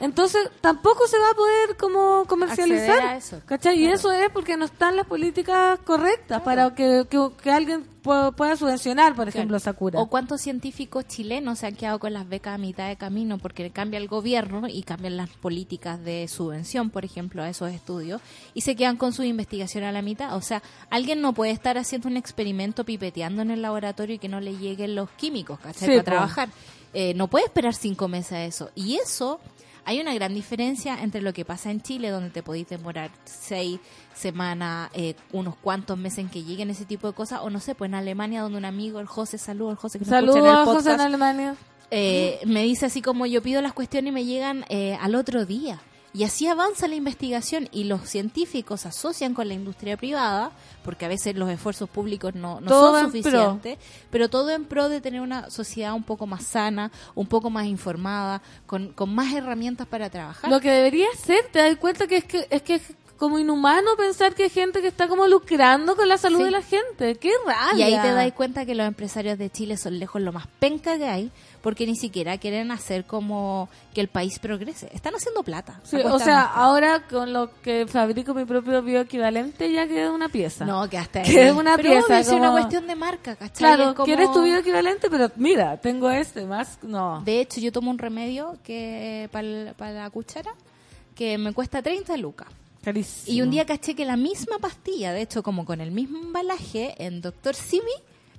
Entonces 0.00 0.48
tampoco 0.60 1.08
se 1.08 1.18
va 1.18 1.28
a 1.30 1.34
poder 1.34 1.76
como 1.76 2.24
comercializar. 2.28 3.00
A 3.00 3.16
eso. 3.16 3.40
¿Cachai? 3.46 3.74
Y 3.78 3.80
Claro. 3.82 3.96
eso 3.96 4.12
es 4.12 4.30
porque 4.30 4.56
no 4.56 4.64
están 4.66 4.94
las 4.96 5.06
políticas 5.06 5.80
correctas 5.80 6.40
para 6.42 6.72
que, 6.72 7.04
que, 7.10 7.30
que 7.42 7.50
alguien 7.50 7.84
pu- 8.04 8.32
pueda 8.32 8.54
subvencionar, 8.54 9.16
por 9.16 9.26
ejemplo, 9.28 9.56
esa 9.56 9.72
cura. 9.72 9.98
O 9.98 10.06
cuántos 10.06 10.40
científicos 10.40 11.04
chilenos 11.08 11.58
se 11.58 11.66
han 11.66 11.74
quedado 11.74 11.98
con 11.98 12.12
las 12.12 12.28
becas 12.28 12.54
a 12.54 12.58
mitad 12.58 12.86
de 12.86 12.94
camino 12.94 13.38
porque 13.38 13.72
cambia 13.72 13.98
el 13.98 14.06
gobierno 14.06 14.68
y 14.68 14.84
cambian 14.84 15.16
las 15.16 15.30
políticas 15.30 16.00
de 16.04 16.28
subvención, 16.28 16.90
por 16.90 17.04
ejemplo, 17.04 17.42
a 17.42 17.48
esos 17.48 17.72
estudios 17.72 18.20
y 18.54 18.60
se 18.60 18.76
quedan 18.76 18.98
con 18.98 19.12
su 19.12 19.24
investigación 19.24 19.82
a 19.82 19.90
la 19.90 20.00
mitad. 20.02 20.36
O 20.36 20.42
sea, 20.42 20.62
alguien 20.90 21.20
no 21.20 21.32
puede 21.32 21.50
estar 21.50 21.76
haciendo 21.76 22.06
un 22.08 22.16
experimento 22.16 22.84
pipeteando 22.84 23.42
en 23.42 23.50
el 23.50 23.62
laboratorio 23.62 24.14
y 24.14 24.18
que 24.20 24.28
no 24.28 24.38
le 24.40 24.56
lleguen 24.56 24.94
los 24.94 25.10
químicos, 25.10 25.58
¿cachai? 25.58 25.88
Sí, 25.88 25.94
Para 25.96 26.02
trabajar. 26.04 26.48
Eh, 26.94 27.14
no 27.14 27.28
puede 27.28 27.46
esperar 27.46 27.74
cinco 27.74 28.08
meses 28.08 28.32
a 28.32 28.44
eso. 28.44 28.70
Y 28.74 28.96
eso 28.96 29.40
hay 29.88 30.00
una 30.00 30.12
gran 30.12 30.34
diferencia 30.34 31.02
entre 31.02 31.22
lo 31.22 31.32
que 31.32 31.46
pasa 31.46 31.70
en 31.70 31.80
Chile, 31.80 32.10
donde 32.10 32.28
te 32.28 32.42
podéis 32.42 32.68
demorar 32.68 33.10
seis 33.24 33.80
semanas, 34.14 34.90
eh, 34.92 35.14
unos 35.32 35.56
cuantos 35.56 35.96
meses 35.96 36.18
en 36.18 36.28
que 36.28 36.42
lleguen 36.42 36.68
ese 36.68 36.84
tipo 36.84 37.06
de 37.06 37.14
cosas, 37.14 37.40
o 37.42 37.48
no 37.48 37.58
sé, 37.58 37.74
pues 37.74 37.88
en 37.88 37.94
Alemania, 37.94 38.42
donde 38.42 38.58
un 38.58 38.66
amigo, 38.66 39.00
el 39.00 39.06
José, 39.06 39.38
saludos, 39.38 39.72
el 39.72 39.76
José, 39.78 39.98
que 39.98 40.04
nos 40.04 40.12
escucha 40.12 40.38
en 40.38 40.44
el 40.44 40.50
Saludos 40.52 40.68
a 40.68 40.74
José 40.74 40.92
en 40.92 41.00
Alemania. 41.00 41.56
eh, 41.90 42.38
me 42.44 42.64
dice 42.64 42.84
así 42.84 43.00
como 43.00 43.24
yo 43.24 43.40
pido 43.40 43.62
las 43.62 43.72
cuestiones 43.72 44.10
y 44.10 44.12
me 44.12 44.26
llegan 44.26 44.66
eh, 44.68 44.98
al 45.00 45.14
otro 45.14 45.46
día. 45.46 45.80
Y 46.14 46.24
así 46.24 46.46
avanza 46.46 46.88
la 46.88 46.94
investigación 46.94 47.68
y 47.70 47.84
los 47.84 48.08
científicos 48.08 48.86
asocian 48.86 49.34
con 49.34 49.46
la 49.46 49.54
industria 49.54 49.96
privada, 49.96 50.52
porque 50.82 51.04
a 51.04 51.08
veces 51.08 51.36
los 51.36 51.50
esfuerzos 51.50 51.88
públicos 51.88 52.34
no, 52.34 52.60
no 52.60 52.68
son 52.70 53.06
suficientes, 53.06 53.78
pero 54.10 54.30
todo 54.30 54.50
en 54.50 54.64
pro 54.64 54.88
de 54.88 55.00
tener 55.00 55.20
una 55.20 55.50
sociedad 55.50 55.92
un 55.92 56.02
poco 56.04 56.26
más 56.26 56.44
sana, 56.44 56.90
un 57.14 57.26
poco 57.26 57.50
más 57.50 57.66
informada, 57.66 58.40
con, 58.66 58.92
con 58.94 59.14
más 59.14 59.32
herramientas 59.34 59.86
para 59.86 60.08
trabajar. 60.08 60.50
Lo 60.50 60.60
que 60.60 60.70
debería 60.70 61.08
ser, 61.22 61.44
te 61.52 61.58
das 61.58 61.76
cuenta 61.76 62.06
que 62.06 62.16
es 62.16 62.24
que 62.24 62.46
es 62.50 62.62
que 62.62 62.80
como 63.18 63.36
inhumano 63.40 63.96
pensar 63.96 64.32
que 64.34 64.44
hay 64.44 64.48
gente 64.48 64.80
que 64.80 64.86
está 64.86 65.08
como 65.08 65.26
lucrando 65.26 65.96
con 65.96 66.08
la 66.08 66.18
salud 66.18 66.38
Sí. 66.38 66.44
de 66.44 66.50
la 66.52 66.62
gente. 66.62 67.16
¡Qué 67.16 67.32
rabia! 67.44 67.88
Y 67.90 67.94
ahí 67.94 68.00
te 68.00 68.12
das 68.12 68.32
cuenta 68.32 68.64
que 68.64 68.76
los 68.76 68.86
empresarios 68.86 69.36
de 69.38 69.50
Chile 69.50 69.76
son 69.76 69.98
lejos 69.98 70.22
lo 70.22 70.32
más 70.32 70.46
penca 70.60 70.96
que 70.96 71.08
hay, 71.08 71.32
porque 71.62 71.86
ni 71.86 71.96
siquiera 71.96 72.38
quieren 72.38 72.70
hacer 72.70 73.04
como 73.04 73.68
que 73.94 74.00
el 74.00 74.08
país 74.08 74.38
progrese. 74.38 74.88
Están 74.94 75.14
haciendo 75.14 75.42
plata. 75.42 75.80
Sí, 75.84 75.96
o 75.96 76.18
sea, 76.18 76.42
ahora 76.42 77.06
con 77.08 77.32
lo 77.32 77.50
que 77.62 77.86
fabrico 77.86 78.34
mi 78.34 78.44
propio 78.44 78.82
bioequivalente 78.82 79.72
ya 79.72 79.86
queda 79.88 80.12
una 80.12 80.28
pieza. 80.28 80.64
No, 80.64 80.88
que 80.88 80.98
hasta 80.98 81.22
Que 81.22 81.48
es 81.48 81.52
una 81.52 81.76
Pero 81.76 81.90
pieza, 81.90 82.06
obvio, 82.06 82.16
es 82.18 82.28
una 82.28 82.38
como- 82.48 82.52
cuestión 82.52 82.86
de 82.86 82.94
marca, 82.96 83.36
¿cachai? 83.36 83.56
Claro, 83.58 83.94
como- 83.94 84.04
quieres 84.06 84.32
tu 84.32 84.42
bioequivalente, 84.42 85.10
pero 85.10 85.30
mira, 85.36 85.76
tengo 85.78 86.10
este 86.10 86.44
más. 86.44 86.78
No. 86.82 87.22
De 87.24 87.40
hecho, 87.40 87.60
yo 87.60 87.72
tomo 87.72 87.90
un 87.90 87.98
remedio 87.98 88.56
que 88.64 89.28
para 89.32 89.92
la 89.92 90.10
cuchara 90.10 90.52
que 91.14 91.36
me 91.38 91.52
cuesta 91.52 91.82
30 91.82 92.16
lucas. 92.16 92.48
Carísimo. 92.82 93.36
Y 93.36 93.42
un 93.42 93.50
día 93.50 93.66
caché 93.66 93.94
que 93.96 94.04
la 94.04 94.16
misma 94.16 94.58
pastilla, 94.60 95.12
de 95.12 95.22
hecho, 95.22 95.42
como 95.42 95.64
con 95.64 95.80
el 95.80 95.90
mismo 95.90 96.18
embalaje, 96.20 96.94
en 97.04 97.20
Doctor 97.20 97.54
Simi 97.56 97.90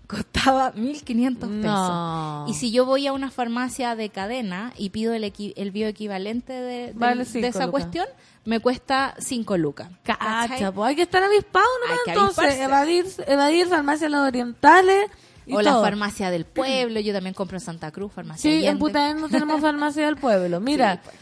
costaba 0.09 0.71
1500 0.71 1.47
pesos. 1.49 1.63
No. 1.63 2.45
Y 2.49 2.55
si 2.55 2.71
yo 2.71 2.85
voy 2.85 3.05
a 3.05 3.13
una 3.13 3.29
farmacia 3.29 3.95
de 3.95 4.09
cadena 4.09 4.73
y 4.75 4.89
pido 4.89 5.13
el, 5.13 5.23
equi- 5.23 5.53
el 5.55 5.69
bioequivalente 5.69 6.51
de, 6.51 6.87
de- 6.87 6.93
Vale 6.93 7.19
de 7.19 7.25
cinco 7.25 7.45
esa 7.47 7.59
lucas. 7.67 7.71
cuestión, 7.71 8.05
me 8.45 8.59
cuesta 8.59 9.13
5 9.19 9.57
lucas. 9.57 9.89
Cacha, 10.03 10.71
pues 10.71 10.89
hay 10.89 10.95
que 10.95 11.03
estar 11.03 11.21
avispado 11.21 11.67
nomás 11.83 11.99
entonces, 12.07 12.59
evadir, 12.59 13.05
evadir 13.27 13.67
farmacias 13.67 14.09
los 14.09 14.27
orientales 14.27 15.11
o 15.51 15.61
la 15.61 15.71
todo. 15.73 15.83
farmacia 15.83 16.31
del 16.31 16.45
pueblo, 16.45 16.99
yo 16.99 17.13
también 17.13 17.35
compro 17.35 17.57
en 17.57 17.61
Santa 17.61 17.91
Cruz, 17.91 18.11
farmacia 18.11 18.41
Sí, 18.41 18.57
en 18.57 18.63
Allende. 18.63 18.79
Putaén 18.79 19.21
no 19.21 19.29
tenemos 19.29 19.61
farmacia 19.61 20.05
del 20.07 20.15
pueblo. 20.15 20.59
Mira, 20.59 20.95
Sí, 20.95 20.99
pues. 21.03 21.15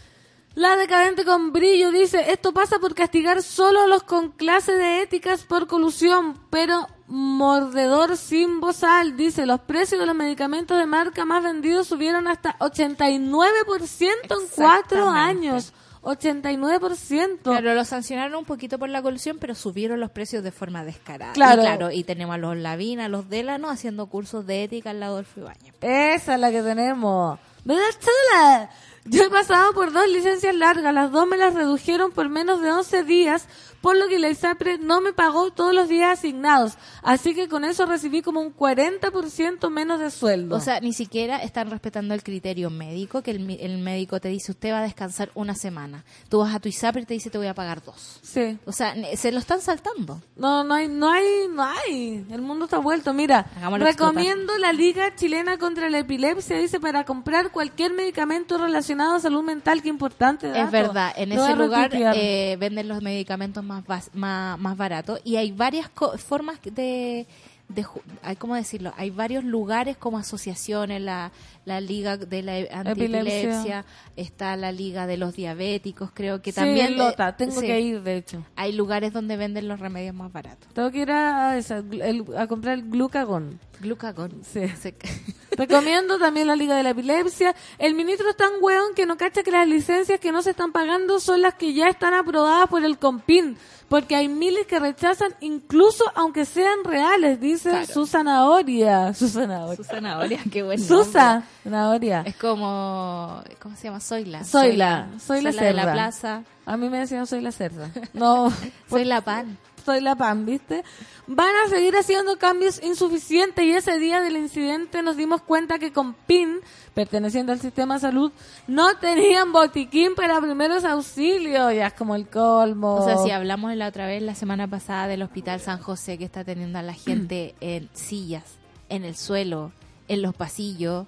la 0.56 0.78
decadente 0.78 1.26
con 1.26 1.52
brillo 1.52 1.92
dice, 1.92 2.32
esto 2.32 2.54
pasa 2.54 2.80
por 2.80 2.96
castigar 2.96 3.42
solo 3.44 3.82
a 3.82 3.88
los 3.88 4.04
con 4.04 4.32
clase 4.32 4.72
de 4.74 5.02
éticas 5.02 5.44
por 5.44 5.68
colusión, 5.68 6.40
pero 6.50 6.88
mordedor 7.08 8.18
sin 8.18 8.60
bozal, 8.60 9.16
dice, 9.16 9.46
los 9.46 9.62
precios 9.62 10.00
de 10.00 10.06
los 10.06 10.16
medicamentos 10.16 10.78
de 10.78 10.86
marca 10.86 11.26
más 11.26 11.44
vendidos 11.44 11.88
subieron 11.88 12.28
hasta 12.28 12.58
89% 12.60 13.92
en 14.02 14.48
cuatro 14.56 15.10
años. 15.10 15.74
89%. 16.02 17.40
Claro, 17.44 17.74
lo 17.74 17.84
sancionaron 17.84 18.36
un 18.40 18.46
poquito 18.46 18.80
por 18.80 18.88
la 18.88 19.02
colusión, 19.02 19.38
pero 19.40 19.56
subieron 19.56 20.00
los 20.00 20.12
precios 20.12 20.44
de 20.44 20.52
forma 20.52 20.86
descarada. 20.86 21.34
Claro. 21.34 21.62
Y 21.62 21.66
claro, 21.66 21.92
y 21.92 22.04
tenemos 22.04 22.36
a 22.36 22.38
los 22.38 22.56
Lavina, 22.56 23.06
a 23.06 23.10
los 23.10 23.30
Delano 23.30 23.70
haciendo 23.70 24.08
cursos 24.08 24.46
de 24.46 24.64
ética 24.64 24.92
al 24.92 25.02
lado 25.02 25.18
del 25.18 25.26
Ibañez. 25.36 25.74
Esa 25.82 26.36
es 26.36 26.40
la 26.40 26.52
que 26.52 26.62
tenemos. 26.62 27.40
¿Verdad, 27.66 27.84
chula? 28.00 28.70
Yo 29.10 29.24
he 29.24 29.30
pasado 29.30 29.74
por 29.74 29.92
dos 29.92 30.08
licencias 30.10 30.54
largas, 30.54 30.94
las 30.94 31.12
dos 31.12 31.28
me 31.28 31.38
las 31.38 31.54
redujeron 31.54 32.12
por 32.12 32.28
menos 32.28 32.62
de 32.62 32.72
11 32.72 33.04
días, 33.04 33.48
por 33.88 33.96
lo 33.96 34.10
que 34.10 34.20
la 34.20 34.28
ISAPRE 34.28 34.80
no 34.80 35.00
me 35.00 35.14
pagó 35.14 35.50
todos 35.52 35.74
los 35.74 35.88
días 35.88 36.20
asignados. 36.20 36.74
Así 37.04 37.34
que 37.34 37.48
con 37.48 37.64
eso 37.64 37.86
recibí 37.86 38.22
como 38.22 38.42
un 38.42 38.54
40% 38.54 39.70
menos 39.70 40.02
de 40.02 40.12
sueldo. 40.12 40.58
O 40.58 40.60
sea, 40.60 40.82
ni 40.82 40.92
siquiera 40.92 41.38
están 41.38 41.70
respetando 41.70 42.14
el 42.14 42.22
criterio 42.22 42.70
médico, 42.70 43.22
que 43.22 43.32
el, 43.32 43.50
el 43.50 43.78
médico 43.78 44.20
te 44.20 44.28
dice, 44.28 44.52
usted 44.52 44.74
va 44.74 44.80
a 44.80 44.82
descansar 44.82 45.32
una 45.36 45.56
semana. 45.56 46.04
Tú 46.28 46.40
vas 46.40 46.54
a 46.54 46.60
tu 46.60 46.68
ISAPRE 46.68 47.04
y 47.04 47.06
te 47.06 47.14
dice, 47.14 47.30
te 47.30 47.38
voy 47.38 47.48
a 47.48 47.54
pagar 47.54 47.82
dos. 47.82 48.20
sí. 48.24 48.60
O 48.66 48.74
sea, 48.74 48.94
se 49.16 49.32
lo 49.32 49.40
están 49.40 49.62
saltando. 49.62 50.22
No, 50.36 50.66
no 50.66 50.74
hay, 50.74 50.90
no 50.90 51.10
hay, 51.10 51.48
no 51.50 51.64
hay. 51.64 52.26
El 52.30 52.42
mundo 52.42 52.66
está 52.66 52.80
vuelto. 52.80 53.14
Mira, 53.14 53.50
Hagámoslo 53.56 53.86
recomiendo 53.86 54.58
la 54.58 54.74
Liga 54.74 55.16
Chilena 55.16 55.58
contra 55.58 55.90
la 55.90 56.00
Epilepsia, 56.00 56.58
dice, 56.58 56.82
para 56.82 57.06
comprar 57.06 57.52
cualquier 57.52 57.94
medicamento 57.94 58.58
relacionado 58.58 59.16
a 59.16 59.20
salud 59.22 59.44
mental. 59.44 59.82
Qué 59.82 59.88
importante. 59.88 60.52
Es 60.60 60.72
verdad, 60.72 61.14
en 61.16 61.30
Lo 61.30 61.46
ese 61.46 61.56
lugar 61.56 61.90
eh, 61.94 62.58
venden 62.60 62.90
los 62.90 63.02
medicamentos 63.02 63.64
más, 63.64 63.77
bas- 63.86 64.10
más, 64.14 64.60
más 64.60 64.78
baratos 64.78 65.20
y 65.24 65.36
hay 65.36 65.52
varias 65.52 65.90
co- 65.90 66.18
formas 66.18 66.60
de, 66.64 67.28
de 67.70 67.86
hay 68.24 68.36
cómo 68.38 68.56
decirlo, 68.56 68.94
hay 68.98 69.10
varios 69.10 69.44
lugares 69.44 69.98
como 69.98 70.18
asociaciones, 70.18 71.02
la, 71.02 71.32
la 71.66 71.82
liga 71.82 72.16
de 72.18 72.42
la 72.44 72.54
antiepilepsia, 72.80 73.40
Epilepsia. 73.50 73.86
está 74.16 74.56
la 74.56 74.72
liga 74.72 75.06
de 75.08 75.18
los 75.18 75.36
diabéticos, 75.36 76.12
creo 76.14 76.42
que 76.42 76.52
Sí, 76.52 76.56
también 76.56 76.94
eh, 76.94 76.98
Lota, 76.98 77.36
tengo 77.36 77.60
sí, 77.60 77.68
que 77.68 77.80
ir, 77.82 78.02
de 78.04 78.18
hecho. 78.18 78.46
Hay 78.56 78.72
lugares 78.74 79.12
donde 79.14 79.36
venden 79.38 79.68
los 79.68 79.80
remedios 79.80 80.16
más 80.16 80.32
baratos. 80.32 80.74
Tengo 80.74 80.90
que 80.92 81.00
ir 81.00 81.12
a, 81.12 81.50
a 81.52 81.58
esa, 81.58 81.78
el- 81.80 82.26
a 82.38 82.48
comprar 82.48 82.76
el 82.76 82.90
glucagón. 82.90 83.60
Glucagon. 83.82 84.42
Sí. 84.44 84.62
Recomiendo 85.58 86.20
también 86.20 86.48
la 86.48 86.56
Liga 86.56 86.76
de 86.76 86.84
la 86.84 86.92
Epilepsia. 86.92 87.56
El 87.80 87.96
ministro 87.96 88.30
es 88.30 88.38
tan 88.38 88.52
hueón 88.62 88.94
que 88.96 89.06
no 89.06 89.18
cacha 89.18 89.44
que 89.44 89.52
las 89.52 89.68
licencias 89.68 90.20
que 90.20 90.32
no 90.32 90.42
se 90.42 90.52
están 90.52 90.72
pagando 90.72 91.20
son 91.20 91.42
las 91.42 91.56
que 91.56 91.74
ya 91.74 91.88
están 91.88 92.14
aprobadas 92.14 92.68
por 92.70 92.86
el 92.86 92.98
COMPIN. 92.98 93.58
Porque 93.90 94.18
hay 94.18 94.28
miles 94.28 94.68
que 94.68 94.80
rechazan 94.80 95.34
incluso 95.40 96.04
aunque 96.14 96.44
sean 96.44 96.84
reales, 96.84 97.40
dice 97.40 97.70
Claro. 97.70 97.86
su 97.86 98.06
zanahoria. 98.06 99.14
Su 99.14 99.30
zanahoria. 99.30 99.76
Su 99.78 99.84
zanahoria, 99.86 100.40
qué 100.52 100.62
bueno. 100.62 100.84
Susa, 100.84 101.44
zanahoria. 101.64 102.22
Es 102.26 102.36
como, 102.36 103.42
¿cómo 103.62 103.76
se 103.78 103.84
llama? 103.86 104.02
Soyla. 104.02 104.44
Soy 104.44 104.74
la, 104.76 105.08
soy 105.26 105.42
la 105.42 105.52
de 105.52 105.74
la 105.74 105.92
plaza. 105.94 106.44
A 106.66 106.76
mí 106.76 106.90
me 106.90 107.00
decían 107.00 107.26
soy 107.28 107.40
la 107.40 107.54
cerda. 107.54 107.90
No, 108.14 108.52
Soy 108.90 109.06
la 109.06 109.22
pan. 109.22 109.58
Soy 109.88 110.02
la 110.02 110.18
pan, 110.18 110.46
¿viste? 110.46 110.84
Van 111.28 111.56
a 111.66 111.70
seguir 111.70 111.96
haciendo 111.96 112.38
cambios 112.38 112.84
insuficientes 112.84 113.64
y 113.64 113.72
ese 113.72 113.98
día 114.00 114.20
del 114.20 114.36
incidente 114.36 115.02
nos 115.02 115.16
dimos 115.16 115.42
cuenta 115.42 115.80
que 115.80 115.94
con 115.94 116.14
PIN, 116.14 116.60
perteneciente 116.94 117.54
al 117.54 117.62
sistema 117.62 117.94
de 117.94 118.02
salud, 118.02 118.34
no 118.68 118.98
tenían 118.98 119.54
botiquín 119.54 120.14
para 120.14 120.42
primeros 120.42 120.84
auxilios. 120.84 121.74
Ya 121.74 121.88
es 121.88 121.94
como 121.94 122.16
el 122.16 122.28
colmo. 122.28 122.96
O 122.96 123.06
sea, 123.06 123.16
si 123.20 123.32
hablamos 123.32 123.74
la 123.78 123.88
otra 123.88 124.08
vez, 124.08 124.22
la 124.22 124.36
semana 124.36 124.68
pasada, 124.68 125.08
del 125.08 125.22
Hospital 125.22 125.62
San 125.62 125.80
José, 125.80 126.18
que 126.18 126.26
está 126.26 126.44
teniendo 126.44 126.80
a 126.80 126.82
la 126.82 126.94
gente 126.94 127.56
en 127.62 127.88
sillas, 127.94 128.44
en 128.90 129.06
el 129.06 129.16
suelo, 129.16 129.72
en 130.10 130.22
los 130.22 130.36
pasillos, 130.36 131.08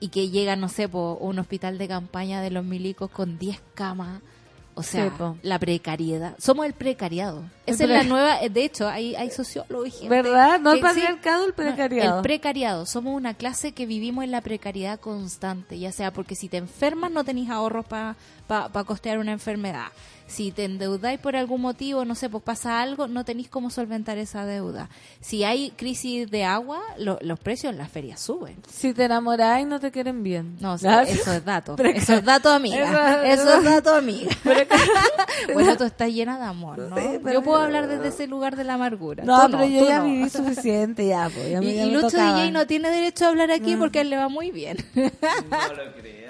y 0.00 0.08
que 0.08 0.30
llega, 0.30 0.56
no 0.56 0.68
sé, 0.68 0.88
por 0.88 1.18
un 1.20 1.38
hospital 1.38 1.78
de 1.78 1.86
campaña 1.86 2.42
de 2.42 2.50
los 2.50 2.64
milicos 2.64 3.08
con 3.08 3.38
10 3.38 3.62
camas. 3.74 4.20
O 4.74 4.82
sea, 4.82 5.04
Sí, 5.04 5.10
po. 5.16 5.38
la 5.42 5.60
precariedad. 5.60 6.34
Somos 6.38 6.66
el 6.66 6.72
precariado. 6.72 7.44
Esa 7.66 7.84
es 7.84 7.90
la 7.90 8.02
nueva, 8.04 8.38
de 8.48 8.64
hecho, 8.64 8.88
hay, 8.88 9.14
hay 9.16 9.30
sociólogos 9.30 9.90
gente 9.92 10.08
¿Verdad? 10.08 10.60
No 10.60 10.72
el 10.72 10.80
que 10.80 10.88
sí, 10.88 10.94
patriarcado, 10.94 11.46
el 11.46 11.52
precariado. 11.54 12.16
el 12.16 12.22
precariado. 12.22 12.86
Somos 12.86 13.14
una 13.14 13.34
clase 13.34 13.72
que 13.72 13.86
vivimos 13.86 14.24
en 14.24 14.30
la 14.30 14.40
precariedad 14.40 14.98
constante, 15.00 15.78
ya 15.78 15.92
sea 15.92 16.12
porque 16.12 16.34
si 16.34 16.48
te 16.48 16.56
enfermas 16.56 17.10
no 17.10 17.24
tenéis 17.24 17.50
ahorros 17.50 17.84
para 17.86 18.16
pa, 18.46 18.70
costear 18.84 19.18
una 19.18 19.32
enfermedad. 19.32 19.86
Si 20.28 20.50
te 20.50 20.64
endeudáis 20.64 21.20
por 21.20 21.36
algún 21.36 21.60
motivo, 21.60 22.04
no 22.04 22.16
sé, 22.16 22.28
pues 22.28 22.42
pasa 22.42 22.80
algo, 22.80 23.06
no 23.06 23.24
tenéis 23.24 23.48
cómo 23.48 23.70
solventar 23.70 24.18
esa 24.18 24.44
deuda. 24.44 24.88
Si 25.20 25.44
hay 25.44 25.70
crisis 25.70 26.28
de 26.28 26.42
agua, 26.44 26.80
lo- 26.98 27.18
los 27.20 27.38
precios 27.38 27.72
en 27.72 27.78
las 27.78 27.92
ferias 27.92 28.20
suben. 28.20 28.56
Si 28.68 28.92
te 28.92 29.04
enamoráis, 29.04 29.68
no 29.68 29.78
te 29.78 29.92
quieren 29.92 30.24
bien. 30.24 30.56
No, 30.58 30.72
o 30.72 30.78
sea, 30.78 30.98
¿Ah? 30.98 31.02
eso 31.04 31.32
es 31.32 31.44
dato. 31.44 31.76
Eso 31.94 32.14
es 32.14 32.24
dato, 32.24 32.50
amiga. 32.50 33.24
Eso- 33.32 33.56
es 33.58 33.64
dato, 33.64 33.94
amiga. 33.94 34.28
bueno, 35.54 35.76
tú 35.76 35.84
estás 35.84 36.10
llena 36.10 36.38
de 36.38 36.44
amor, 36.44 36.78
¿no? 36.78 36.96
Sí, 36.96 37.02
Yo 37.32 37.42
puedo 37.42 37.55
hablar 37.64 37.88
desde 37.88 38.08
ese 38.08 38.26
lugar 38.26 38.56
de 38.56 38.64
la 38.64 38.74
amargura. 38.74 39.24
No, 39.24 39.46
Tú 39.46 39.52
pero 39.52 39.64
yo 39.66 39.86
ya 39.86 39.98
no. 39.98 40.04
viví 40.04 40.28
suficiente, 40.30 41.06
ya, 41.06 41.30
pues. 41.34 41.50
Ya 41.50 41.60
me, 41.62 41.66
Y, 41.66 41.74
ya 41.76 41.82
y 41.84 41.86
me 41.86 41.92
Lucho 41.92 42.10
tocaba. 42.10 42.34
DJ 42.40 42.50
no 42.52 42.66
tiene 42.66 42.90
derecho 42.90 43.24
a 43.24 43.28
hablar 43.28 43.50
aquí 43.50 43.76
porque 43.76 43.98
a 43.98 44.02
él 44.02 44.10
le 44.10 44.16
va 44.16 44.28
muy 44.28 44.50
bien. 44.50 44.76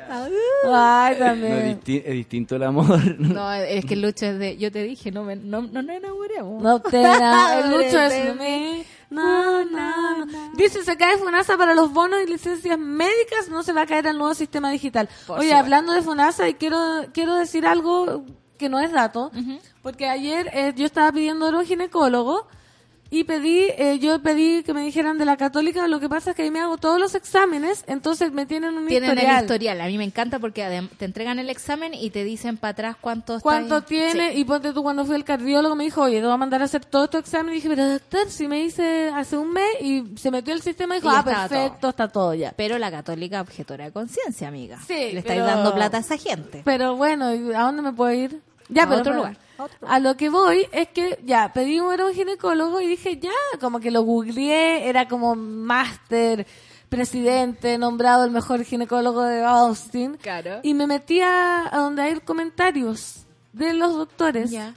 Ay, 0.08 1.14
No, 1.14 1.18
también. 1.18 1.52
es, 1.52 1.78
disti- 1.80 2.02
es 2.04 2.12
distinto 2.12 2.56
el 2.56 2.62
amor. 2.62 2.86
No, 3.18 3.52
es 3.52 3.84
que 3.84 3.96
Lucho 3.96 4.26
es 4.26 4.38
de... 4.38 4.56
Yo 4.56 4.70
te 4.70 4.82
dije, 4.84 5.10
no, 5.10 5.24
me, 5.24 5.34
no, 5.36 5.62
no 5.62 5.82
nos 5.82 5.96
enamoremos. 5.96 6.62
No 6.62 6.80
te 6.80 7.02
Lucho 7.02 8.00
es 8.00 8.12
de 8.12 8.34
mí. 8.38 8.84
No, 9.10 9.64
no, 9.64 10.24
no. 10.26 10.52
Dice, 10.56 10.82
se 10.84 10.96
cae 10.96 11.16
FONASA 11.16 11.56
para 11.56 11.74
los 11.74 11.92
bonos 11.92 12.18
y 12.24 12.30
licencias 12.30 12.78
médicas, 12.78 13.48
no 13.50 13.62
se 13.62 13.72
va 13.72 13.82
a 13.82 13.86
caer 13.86 14.06
al 14.08 14.18
nuevo 14.18 14.34
sistema 14.34 14.70
digital. 14.70 15.08
Por 15.26 15.38
Oye, 15.38 15.48
supuesto. 15.48 15.56
hablando 15.64 15.92
de 15.92 16.02
FONASA, 16.02 16.48
y 16.48 16.54
quiero, 16.54 16.78
quiero 17.12 17.34
decir 17.36 17.66
algo 17.66 18.24
que 18.56 18.68
no 18.68 18.80
es 18.80 18.92
dato, 18.92 19.30
porque 19.82 20.08
ayer 20.08 20.50
eh, 20.52 20.72
yo 20.76 20.86
estaba 20.86 21.12
pidiendo 21.12 21.46
a 21.46 21.50
un 21.58 21.64
ginecólogo 21.66 22.46
y 23.10 23.24
pedí, 23.24 23.60
eh, 23.78 23.98
yo 24.00 24.20
pedí 24.20 24.62
que 24.62 24.74
me 24.74 24.82
dijeran 24.82 25.16
de 25.18 25.24
la 25.24 25.36
católica, 25.36 25.86
lo 25.86 26.00
que 26.00 26.08
pasa 26.08 26.30
es 26.30 26.36
que 26.36 26.42
ahí 26.42 26.50
me 26.50 26.60
hago 26.60 26.76
todos 26.76 26.98
los 26.98 27.14
exámenes, 27.14 27.84
entonces 27.86 28.32
me 28.32 28.46
tienen 28.46 28.74
un 28.76 28.86
Tienen 28.86 29.10
historial. 29.10 29.36
el 29.38 29.42
historial. 29.44 29.80
A 29.80 29.86
mí 29.86 29.98
me 29.98 30.04
encanta 30.04 30.38
porque 30.38 30.86
te 30.98 31.04
entregan 31.04 31.38
el 31.38 31.48
examen 31.50 31.94
y 31.94 32.10
te 32.10 32.24
dicen 32.24 32.56
para 32.56 32.72
atrás 32.72 32.96
cuánto 33.00 33.40
cuánto 33.40 33.82
tiene 33.82 34.32
Sí. 34.32 34.40
y 34.40 34.44
ponte 34.44 34.72
tú 34.72 34.82
cuando 34.82 35.04
fui 35.04 35.14
al 35.14 35.24
cardiólogo 35.24 35.74
me 35.76 35.84
dijo 35.84 36.02
oye 36.02 36.18
te 36.20 36.24
voy 36.26 36.34
a 36.34 36.36
mandar 36.36 36.62
a 36.62 36.64
hacer 36.64 36.84
todo 36.84 37.04
estos 37.04 37.20
exámenes 37.20 37.52
y 37.52 37.54
dije 37.56 37.68
pero 37.68 37.88
doctor 37.88 38.30
si 38.30 38.48
me 38.48 38.60
hice 38.62 39.10
hace 39.14 39.36
un 39.36 39.52
mes 39.52 39.66
y 39.80 40.04
se 40.16 40.30
metió 40.30 40.52
el 40.54 40.62
sistema 40.62 40.96
y 40.96 41.00
dijo 41.00 41.12
Y 41.12 41.16
ah 41.16 41.22
perfecto 41.24 41.78
todo. 41.80 41.90
está 41.90 42.08
todo 42.08 42.34
ya 42.34 42.52
Pero 42.56 42.78
la 42.78 42.90
católica 42.90 43.40
objetora 43.40 43.84
de 43.86 43.92
conciencia, 43.92 44.48
amiga. 44.48 44.78
Sí, 44.86 44.94
Le 44.94 45.18
estáis 45.18 45.40
pero- 45.40 45.46
dando 45.46 45.74
plata 45.74 45.98
a 45.98 46.00
esa 46.00 46.16
gente. 46.16 46.62
pero 46.64 46.96
bueno 46.96 47.34
¿y 47.34 47.52
¿a 47.54 47.60
dónde 47.62 47.82
me 47.82 47.92
puedo 47.92 48.12
ir? 48.12 48.40
ya 48.68 48.82
A 48.84 48.88
pero 48.88 49.00
otro 49.00 49.14
lugar, 49.14 49.36
a 49.86 49.98
lo 49.98 50.16
que 50.16 50.28
voy 50.28 50.66
es 50.72 50.88
que 50.88 51.18
ya 51.24 51.52
pedí 51.52 51.80
un, 51.80 51.96
ginecólogo 52.14 52.80
y 52.80 52.86
dije 52.86 53.18
ya 53.18 53.30
como 53.60 53.80
que 53.80 53.90
lo 53.90 54.02
googleé 54.02 54.88
era 54.88 55.08
como 55.08 55.34
máster 55.34 56.46
presidente 56.88 57.78
nombrado 57.78 58.24
el 58.24 58.30
mejor 58.30 58.62
ginecólogo 58.64 59.22
de 59.22 59.42
Austin 59.44 60.16
Claro. 60.16 60.60
y 60.62 60.74
me 60.74 60.86
metí 60.86 61.20
a, 61.20 61.68
a 61.74 61.78
donde 61.78 62.02
hay 62.02 62.20
comentarios 62.20 63.26
de 63.52 63.72
los 63.72 63.94
doctores 63.94 64.50
Ya. 64.50 64.74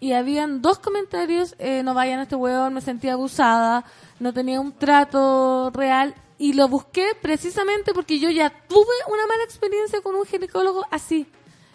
y 0.00 0.12
habían 0.12 0.62
dos 0.62 0.78
comentarios, 0.78 1.54
eh, 1.58 1.82
no 1.82 1.92
vayan 1.94 2.20
a 2.20 2.22
este 2.24 2.36
huevón, 2.36 2.74
me 2.74 2.80
sentía 2.80 3.14
abusada, 3.14 3.84
no 4.20 4.32
tenía 4.32 4.60
un 4.60 4.72
trato 4.72 5.70
real 5.74 6.14
y 6.38 6.52
lo 6.52 6.68
busqué 6.68 7.08
precisamente 7.20 7.92
porque 7.94 8.18
yo 8.18 8.30
ya 8.30 8.50
tuve 8.68 8.94
una 9.08 9.26
mala 9.26 9.44
experiencia 9.44 10.00
con 10.02 10.14
un 10.14 10.24
ginecólogo 10.26 10.84
así. 10.90 11.26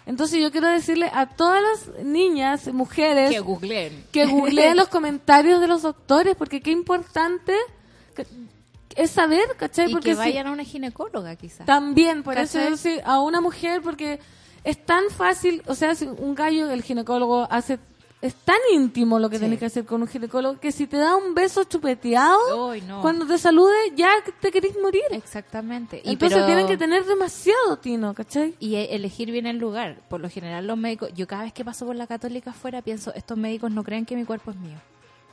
Entonces 0.05 0.39
yo 0.41 0.51
quiero 0.51 0.67
decirle 0.67 1.09
a 1.13 1.27
todas 1.27 1.61
las 1.61 2.03
niñas, 2.05 2.67
mujeres, 2.73 3.29
Que 3.29 3.39
googleen. 3.39 4.03
que 4.11 4.25
googleen 4.25 4.75
los 4.75 4.87
comentarios 4.89 5.61
de 5.61 5.67
los 5.67 5.83
doctores 5.83 6.35
porque 6.35 6.61
qué 6.61 6.71
importante 6.71 7.53
que- 8.15 8.25
es 8.95 9.11
saber, 9.11 9.43
¿cachai? 9.57 9.89
Y 9.89 9.93
porque 9.93 10.09
que 10.09 10.15
si- 10.15 10.19
vayan 10.19 10.47
a 10.47 10.51
una 10.51 10.63
ginecóloga, 10.63 11.35
quizás. 11.35 11.65
también, 11.65 12.23
por 12.23 12.37
eso 12.37 12.57
¿Cachai? 12.57 12.71
yo 12.71 12.77
sí, 12.77 12.99
a 13.05 13.21
una 13.21 13.39
mujer, 13.39 13.81
porque 13.81 14.19
es 14.63 14.85
tan 14.85 15.03
fácil, 15.15 15.63
o 15.67 15.75
sea, 15.75 15.95
si 15.95 16.05
un 16.07 16.35
gallo, 16.35 16.69
el 16.69 16.83
ginecólogo 16.83 17.47
hace, 17.49 17.79
es 18.21 18.35
tan 18.35 18.57
íntimo 18.73 19.17
lo 19.19 19.29
que 19.29 19.37
Sí. 19.37 19.41
tenés 19.43 19.59
que 19.59 19.65
hacer 19.65 19.85
con 19.85 20.01
un 20.01 20.07
ginecólogo, 20.07 20.59
que 20.59 20.71
si 20.71 20.85
te 20.87 20.97
da 20.97 21.15
un 21.15 21.33
beso 21.33 21.63
chupeteado, 21.63 22.75
no. 22.87 23.01
cuando 23.01 23.25
te 23.25 23.37
salude, 23.37 23.75
ya 23.95 24.09
te 24.39 24.51
querés 24.51 24.75
morir. 24.81 25.01
Exactamente. 25.11 26.01
Y 26.03 26.11
Entonces 26.11 26.37
pero- 26.37 26.45
tienen 26.45 26.67
que 26.67 26.77
tener 26.77 27.05
demasiado 27.05 27.77
tino, 27.77 28.13
¿cachai? 28.13 28.55
y 28.59 28.75
e- 28.75 28.95
elegir 28.95 29.31
bien 29.31 29.45
el 29.47 29.57
lugar. 29.57 30.01
Por 30.09 30.21
lo 30.21 30.29
general 30.29 30.67
los 30.67 30.77
médicos, 30.77 31.11
yo 31.15 31.27
cada 31.27 31.43
vez 31.43 31.53
que 31.53 31.65
paso 31.65 31.85
por 31.85 31.95
la 31.95 32.07
católica 32.07 32.51
afuera 32.51 32.81
pienso, 32.81 33.13
estos 33.15 33.37
médicos 33.37 33.71
no 33.71 33.83
creen 33.83 34.05
que 34.05 34.15
mi 34.15 34.25
cuerpo 34.25 34.51
es 34.51 34.57
mío. 34.57 34.77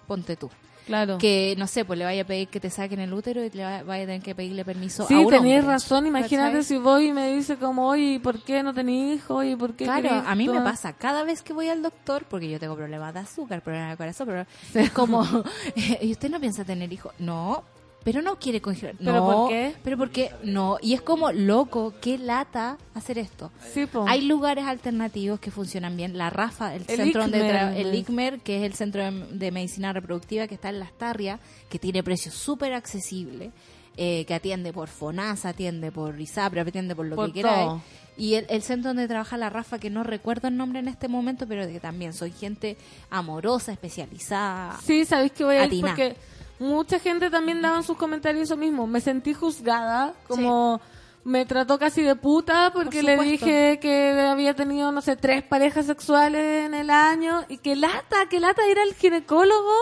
Ponte 0.09 0.35
tú. 0.35 0.51
Claro. 0.87 1.19
Que, 1.19 1.55
no 1.59 1.67
sé, 1.67 1.85
pues 1.85 1.99
le 1.99 2.07
vaya 2.07 2.23
a 2.23 2.25
pedir 2.25 2.49
que 2.49 2.61
te 2.61 2.71
saquen 2.71 2.99
el 3.01 3.13
útero 3.13 3.45
y 3.45 3.51
le 3.51 3.63
va- 3.63 3.83
vaya 3.83 4.05
a 4.05 4.07
tener 4.07 4.23
que 4.23 4.35
pedirle 4.35 4.65
permiso 4.65 5.03
a 5.03 5.07
Sí, 5.07 5.15
un 5.17 5.29
tenías 5.29 5.61
hombre, 5.61 5.75
razón. 5.75 6.07
Imagínate 6.07 6.53
¿cachai? 6.53 6.65
si 6.65 6.79
voy 6.79 7.09
y 7.09 7.13
me 7.13 7.31
dice 7.35 7.57
como, 7.57 7.89
oye, 7.89 8.15
¿y 8.15 8.19
¿por 8.19 8.43
qué 8.43 8.63
no 8.63 8.73
tenés 8.73 9.17
hijo? 9.17 9.43
¿Y 9.45 9.55
por 9.55 9.75
qué 9.75 9.85
Claro, 9.85 10.09
a 10.27 10.35
mí 10.35 10.47
me 10.49 10.55
tomar-?" 10.55 10.65
pasa 10.73 10.95
cada 10.95 11.25
vez 11.25 11.43
que 11.43 11.53
voy 11.53 11.69
al 11.69 11.83
doctor, 11.83 12.25
porque 12.27 12.49
yo 12.49 12.59
tengo 12.59 12.75
problemas 12.75 13.13
de 13.13 13.21
azúcar, 13.21 13.61
problemas 13.61 13.91
de 13.91 13.97
corazón, 13.99 14.27
pero 14.29 14.47
es 14.83 14.91
como, 14.93 15.23
¿y 16.01 16.11
usted 16.11 16.31
no 16.31 16.41
piensa 16.41 16.65
tener 16.65 16.91
hijos? 16.91 17.13
No, 17.19 17.65
pero 18.05 18.23
no 18.23 18.37
quiere 18.39 18.61
congelar. 18.61 18.95
¿Pero 18.99 19.13
no, 19.13 19.25
por 19.27 19.49
qué? 19.51 19.75
Pero 19.85 19.99
porque 19.99 20.31
no, 20.43 20.79
y 20.81 20.95
es 20.95 21.03
como 21.03 21.31
loco, 21.33 21.93
qué 22.01 22.17
lata 22.17 22.79
hacer 22.95 23.19
esto. 23.19 23.51
Sí. 23.75 23.87
Hay 24.07 24.23
lugares 24.23 24.65
alternativos 24.65 25.41
que 25.41 25.51
funcionan 25.51 25.97
bien. 25.97 26.17
La 26.17 26.31
Rafa, 26.31 26.75
el, 26.75 26.83
El 26.89 26.97
centro 26.97 27.23
donde 27.23 27.39
ICMER, 27.39 27.55
tra- 27.55 27.77
el. 27.77 27.95
ICMER, 27.95 28.41
que 28.41 28.57
es 28.59 28.63
el 28.63 28.75
centro 28.75 29.03
de, 29.03 29.11
de 29.33 29.51
medicina 29.51 29.93
reproductiva 29.93 30.47
que 30.47 30.55
está 30.55 30.71
en 30.71 30.79
Las 30.81 30.93
Tarrias, 30.93 31.41
que 31.69 31.79
tiene 31.79 32.03
precios 32.03 32.35
súper 32.35 32.73
accesibles, 32.73 33.53
eh, 33.97 34.25
que 34.27 34.35
atiende 34.35 34.73
por 34.73 34.89
FONASA, 34.89 35.51
atiende 35.51 35.91
por 35.93 36.19
ISAPRE, 36.21 36.61
atiende 36.61 36.95
por 36.95 37.05
lo 37.07 37.17
Por 37.17 37.27
que 37.27 37.33
quieras. 37.33 37.55
todo. 37.67 37.83
Y 38.17 38.35
el, 38.35 38.47
el 38.49 38.63
centro 38.63 38.91
donde 38.91 39.07
trabaja 39.07 39.37
la 39.37 39.49
Rafa, 39.51 39.79
que 39.79 39.91
no 39.91 40.03
recuerdo 40.03 40.49
el 40.49 40.57
nombre 40.57 40.79
en 40.81 40.89
este 40.89 41.07
momento, 41.09 41.47
pero 41.47 41.67
que 41.69 41.79
también 41.79 42.13
soy 42.13 42.33
gente 42.33 42.77
amorosa, 43.11 43.71
especializada. 43.73 44.79
Sí, 44.85 45.05
sabéis 45.05 45.33
que 45.33 45.45
voy 45.45 45.57
a 45.57 45.67
ir 45.67 45.81
porque 45.81 46.17
mucha 46.59 46.99
gente 46.99 47.31
también 47.31 47.63
daba 47.63 47.77
en 47.77 47.83
sus 47.83 47.97
comentarios 47.97 48.45
eso 48.45 48.57
mismo. 48.57 48.87
Me 48.87 49.01
sentí 49.01 49.35
juzgada, 49.35 50.15
como 50.27 50.81
me 51.25 51.45
trató 51.45 51.79
casi 51.79 52.03
de 52.03 52.17
puta 52.17 52.71
porque 52.73 53.01
Por 53.03 53.05
le 53.05 53.23
dije 53.23 53.79
que 53.81 54.19
había 54.31 54.55
tenido, 54.55 54.93
no 54.93 55.03
sé, 55.03 55.17
tres 55.17 55.43
parejas 55.43 55.87
sexuales 55.87 56.67
en 56.67 56.75
el 56.75 56.91
año 56.91 57.45
y 57.49 57.59
que 57.59 57.77
lata, 57.77 58.27
que 58.31 58.41
lata 58.41 58.67
ir 58.69 58.79
al 58.79 58.95
ginecólogo, 58.95 59.75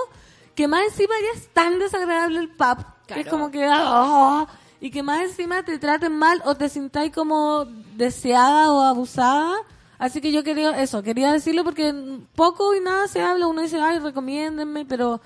que 0.55 0.66
más 0.68 0.85
encima 0.85 1.14
ya 1.22 1.39
es 1.39 1.49
tan 1.53 1.79
desagradable 1.79 2.41
el 2.41 2.49
pap, 2.49 2.81
que 3.07 3.20
es 3.20 3.29
como 3.29 3.51
que... 3.51 3.66
ah, 3.68 4.47
y 4.81 4.91
que 4.91 5.03
más 5.03 5.22
encima 5.22 5.62
te 5.62 5.79
traten 5.79 6.12
mal 6.12 6.43
o 6.45 6.55
te 6.55 6.68
sintáis 6.68 7.12
como 7.12 7.64
deseada 7.97 8.72
o 8.72 8.83
abusada. 8.83 9.57
Así 9.99 10.20
que 10.20 10.31
yo 10.31 10.45
quería 10.45 10.83
eso, 10.83 11.03
quería 11.03 11.33
decirlo 11.33 11.64
porque 11.64 11.95
poco 12.35 12.74
y 12.74 12.81
nada 12.81 13.09
se 13.09 13.22
habla. 13.22 13.47
Uno 13.47 13.62
dice, 13.62 13.81
ay, 13.81 13.99
recomiéndenme, 13.99 14.85
pero 14.85 15.20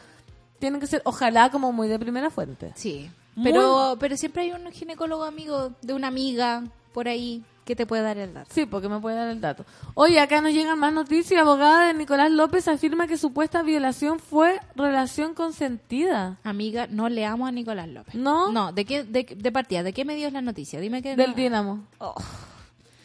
tiene 0.61 0.79
que 0.79 0.87
ser, 0.87 1.03
ojalá, 1.05 1.51
como 1.51 1.73
muy 1.73 1.89
de 1.89 1.99
primera 1.99 2.31
fuente. 2.31 2.71
Sí. 2.77 3.11
Muy- 3.35 3.51
Pero, 3.51 3.97
pero 3.99 4.17
siempre 4.17 4.43
hay 4.43 4.53
un 4.53 4.71
ginecólogo 4.71 5.25
amigo 5.25 5.73
de 5.83 5.95
una 5.95 6.07
amiga 6.09 6.63
por 6.93 7.09
ahí 7.09 7.43
que 7.65 7.77
te 7.77 7.87
puede 7.87 8.03
dar 8.03 8.19
el 8.19 8.35
dato. 8.35 8.51
Sí, 8.53 8.67
porque 8.67 8.89
me 8.89 8.99
puede 8.99 9.15
dar 9.17 9.29
el 9.29 9.41
dato. 9.41 9.65
Oye, 9.95 10.19
acá 10.19 10.41
nos 10.41 10.53
llegan 10.53 10.77
más 10.79 10.93
noticias. 10.93 11.41
Abogada 11.41 11.87
de 11.87 11.95
Nicolás 11.95 12.31
López 12.33 12.67
afirma 12.67 13.07
que 13.07 13.17
supuesta 13.17 13.63
violación 13.63 14.19
fue 14.19 14.61
relación 14.75 15.35
consentida. 15.35 16.39
Amiga, 16.43 16.89
no 16.91 17.09
leamos 17.09 17.49
a 17.49 17.53
Nicolás 17.53 17.89
López. 17.89 18.17
¿No? 18.17 18.51
No, 18.51 18.73
¿de 18.73 18.85
qué, 18.85 19.05
de, 19.05 19.23
de 19.37 19.53
partida? 19.53 19.85
¿De 19.85 19.93
qué 19.93 20.05
medio 20.05 20.27
es 20.27 20.33
la 20.33 20.43
noticia? 20.43 20.81
Dime 20.81 21.01
que 21.01 21.15
Del 21.15 21.31
no. 21.31 21.37
Dinamo. 21.37 21.85
Oh. 21.99 22.15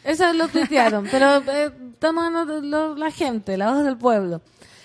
Eso 0.02 0.32
lo 0.32 0.48
tuitearon, 0.48 1.06
pero 1.10 1.36
eh, 1.50 1.72
estamos 1.92 2.24
lo- 2.64 2.96
la 2.96 3.10
gente, 3.12 3.56
la 3.56 3.72
voz 3.72 3.84
del 3.84 3.96
pueblo. 3.96 4.40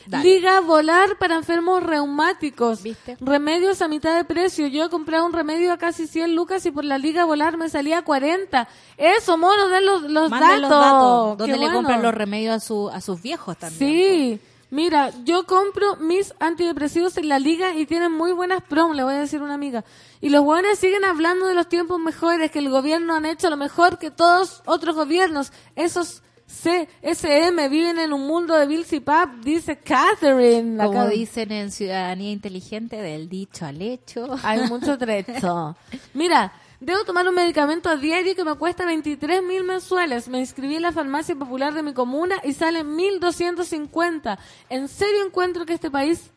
Dale. 0.07 0.23
Liga 0.23 0.59
Volar 0.61 1.17
para 1.17 1.35
enfermos 1.35 1.81
reumáticos. 1.83 2.83
¿Viste? 2.83 3.17
Remedios 3.19 3.81
a 3.81 3.87
mitad 3.87 4.15
de 4.15 4.25
precio. 4.25 4.67
Yo 4.67 4.85
he 4.85 4.89
comprado 4.89 5.25
un 5.25 5.33
remedio 5.33 5.71
a 5.73 5.77
casi 5.77 6.07
100 6.07 6.35
lucas 6.35 6.65
y 6.65 6.71
por 6.71 6.85
la 6.85 6.97
Liga 6.97 7.25
Volar 7.25 7.57
me 7.57 7.69
salía 7.69 8.01
40. 8.03 8.67
Eso, 8.97 9.37
mono, 9.37 9.69
den 9.69 9.85
los, 9.85 10.03
los 10.03 10.29
Manden 10.29 10.49
datos. 10.49 10.61
los 10.61 10.69
datos. 10.69 11.37
Donde 11.37 11.45
Qué 11.53 11.59
le 11.59 11.65
bueno. 11.65 11.73
compran 11.79 12.01
los 12.01 12.13
remedios 12.13 12.55
a, 12.55 12.59
su, 12.59 12.89
a 12.89 13.01
sus 13.01 13.21
viejos 13.21 13.57
también. 13.57 13.79
Sí. 13.79 14.39
Mira, 14.73 15.11
yo 15.25 15.45
compro 15.45 15.97
mis 15.97 16.33
antidepresivos 16.39 17.17
en 17.17 17.27
la 17.27 17.39
liga 17.39 17.75
y 17.75 17.85
tienen 17.85 18.13
muy 18.13 18.31
buenas 18.31 18.63
prom, 18.63 18.93
le 18.93 19.03
voy 19.03 19.15
a 19.15 19.19
decir 19.19 19.41
a 19.41 19.43
una 19.43 19.55
amiga. 19.55 19.83
Y 20.21 20.29
los 20.29 20.45
buenos 20.45 20.79
siguen 20.79 21.03
hablando 21.03 21.45
de 21.47 21.55
los 21.55 21.67
tiempos 21.67 21.99
mejores, 21.99 22.51
que 22.51 22.59
el 22.59 22.69
gobierno 22.69 23.13
han 23.15 23.25
hecho 23.25 23.49
lo 23.49 23.57
mejor 23.57 23.97
que 23.99 24.11
todos 24.11 24.61
otros 24.65 24.95
gobiernos. 24.95 25.51
Esos 25.75 26.23
CSM 26.51 27.69
viven 27.69 27.97
en 27.97 28.13
un 28.13 28.27
mundo 28.27 28.55
de 28.55 28.67
Bills 28.67 28.91
y 28.93 28.99
Pap, 28.99 29.35
dice 29.43 29.77
Catherine. 29.79 30.75
la 30.77 30.85
Como 30.85 31.07
dicen 31.07 31.51
en 31.51 31.71
Ciudadanía 31.71 32.31
Inteligente, 32.31 32.97
del 32.97 33.29
dicho 33.29 33.65
al 33.65 33.81
hecho. 33.81 34.35
Hay 34.43 34.61
mucho 34.69 34.97
trecho. 34.97 35.75
Mira, 36.13 36.51
debo 36.79 37.03
tomar 37.05 37.27
un 37.27 37.33
medicamento 37.35 37.89
a 37.89 37.95
diario 37.95 38.35
que 38.35 38.43
me 38.43 38.55
cuesta 38.55 38.85
23 38.85 39.41
mil 39.43 39.63
mensuales. 39.63 40.27
Me 40.27 40.39
inscribí 40.39 40.75
en 40.75 40.81
la 40.83 40.91
farmacia 40.91 41.35
popular 41.35 41.73
de 41.73 41.83
mi 41.83 41.93
comuna 41.93 42.35
y 42.43 42.53
sale 42.53 42.83
1.250. 42.83 44.37
En 44.69 44.87
serio 44.87 45.25
encuentro 45.25 45.65
que 45.65 45.73
este 45.73 45.89
país, 45.89 46.31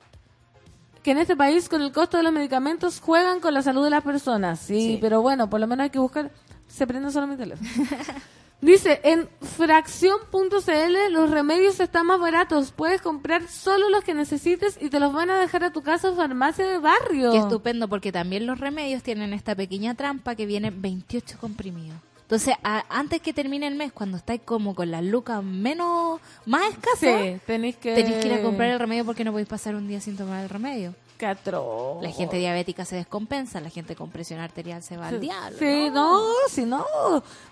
que 1.03 1.11
en 1.11 1.19
este 1.19 1.37
país 1.37 1.69
con 1.69 1.83
el 1.83 1.93
costo 1.93 2.17
de 2.17 2.23
los 2.23 2.33
medicamentos 2.33 3.01
juegan 3.01 3.41
con 3.41 3.53
la 3.53 3.62
salud 3.62 3.85
de 3.85 3.91
las 3.91 4.03
personas. 4.05 4.61
Sí, 4.61 4.81
Sí. 4.81 4.99
pero 5.01 5.21
bueno, 5.23 5.51
por 5.51 5.61
lo 5.61 5.67
menos 5.67 5.85
hay 5.85 5.91
que 5.91 5.99
buscar. 5.99 6.31
Se 6.69 6.87
prende 6.87 7.11
solo 7.11 7.27
mi 7.27 7.37
teléfono. 7.37 7.69
Dice, 8.61 9.00
en 9.05 9.28
fracción.cl 9.42 11.12
los 11.12 11.30
remedios 11.30 11.80
están 11.80 12.07
más 12.07 12.18
baratos. 12.18 12.72
Puedes 12.72 13.02
comprar 13.02 13.46
solo 13.48 13.88
los 13.90 14.02
que 14.05 14.14
necesites 14.14 14.78
y 14.80 14.88
te 14.90 15.00
los 15.00 15.12
van 15.12 15.30
a 15.30 15.38
dejar 15.38 15.64
a 15.64 15.72
tu 15.72 15.82
casa 15.82 16.11
o 16.11 16.14
farmacia 16.14 16.66
de 16.66 16.78
barrio. 16.78 17.30
Qué 17.32 17.38
estupendo, 17.38 17.88
porque 17.88 18.11
también 18.12 18.46
los 18.46 18.59
remedios 18.59 19.02
tienen 19.02 19.32
esta 19.34 19.55
pequeña 19.55 19.94
trampa 19.94 20.34
que 20.34 20.46
viene 20.46 20.70
28 20.70 21.36
comprimidos. 21.38 21.98
Entonces, 22.22 22.55
a- 22.62 22.84
antes 22.88 23.20
que 23.20 23.34
termine 23.34 23.66
el 23.66 23.74
mes, 23.74 23.92
cuando 23.92 24.16
estáis 24.16 24.40
como 24.44 24.74
con 24.74 24.90
las 24.90 25.05
lucas 25.05 25.44
menos, 25.44 26.20
más 26.46 26.62
escasas, 26.70 27.20
Sí, 27.22 27.40
tenéis 27.46 27.76
que... 27.76 27.94
tenéis 27.94 28.16
que 28.16 28.28
ir 28.28 28.34
a 28.34 28.42
comprar 28.42 28.70
el 28.70 28.78
remedio 28.78 29.05
porque 29.05 29.24
no 29.24 29.30
podéis 29.32 29.48
pasar 29.48 29.74
un 29.74 29.86
día 29.86 30.00
sin 30.00 30.16
tomar 30.16 30.42
el 30.42 30.48
remedio. 30.48 30.94
Catro. 31.17 31.99
La 32.03 32.11
gente 32.11 32.37
diabética 32.39 32.85
se 32.85 32.97
descompensa, 32.97 33.61
la 33.61 33.71
gente 33.71 33.95
con 33.95 34.11
presión 34.11 34.41
arterial 34.41 34.83
se 34.83 34.97
va 34.97 35.09
al 35.09 35.21
diablo. 35.21 35.59
Sí, 35.59 35.91
no, 35.91 36.27
si 36.49 36.65
no. 36.65 36.85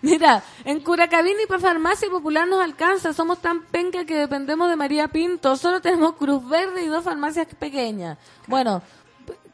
Mira, 0.00 0.42
en 0.64 0.80
Curacavín 0.80 1.36
y 1.42 1.46
para 1.46 1.60
Farmacia 1.60 2.10
Popular 2.10 2.46
nos 2.48 2.62
alcanza. 2.62 3.12
Somos 3.12 3.38
tan 3.38 3.62
penca 3.66 4.04
que 4.04 4.14
dependemos 4.14 4.68
de 4.68 4.76
María 4.76 5.08
Pinto. 5.08 5.56
Solo 5.56 5.80
tenemos 5.80 6.14
Cruz 6.14 6.46
Verde 6.48 6.82
y 6.82 6.88
dos 6.88 7.04
farmacias 7.04 7.46
pequeñas. 7.58 8.18
Bueno, 8.46 8.82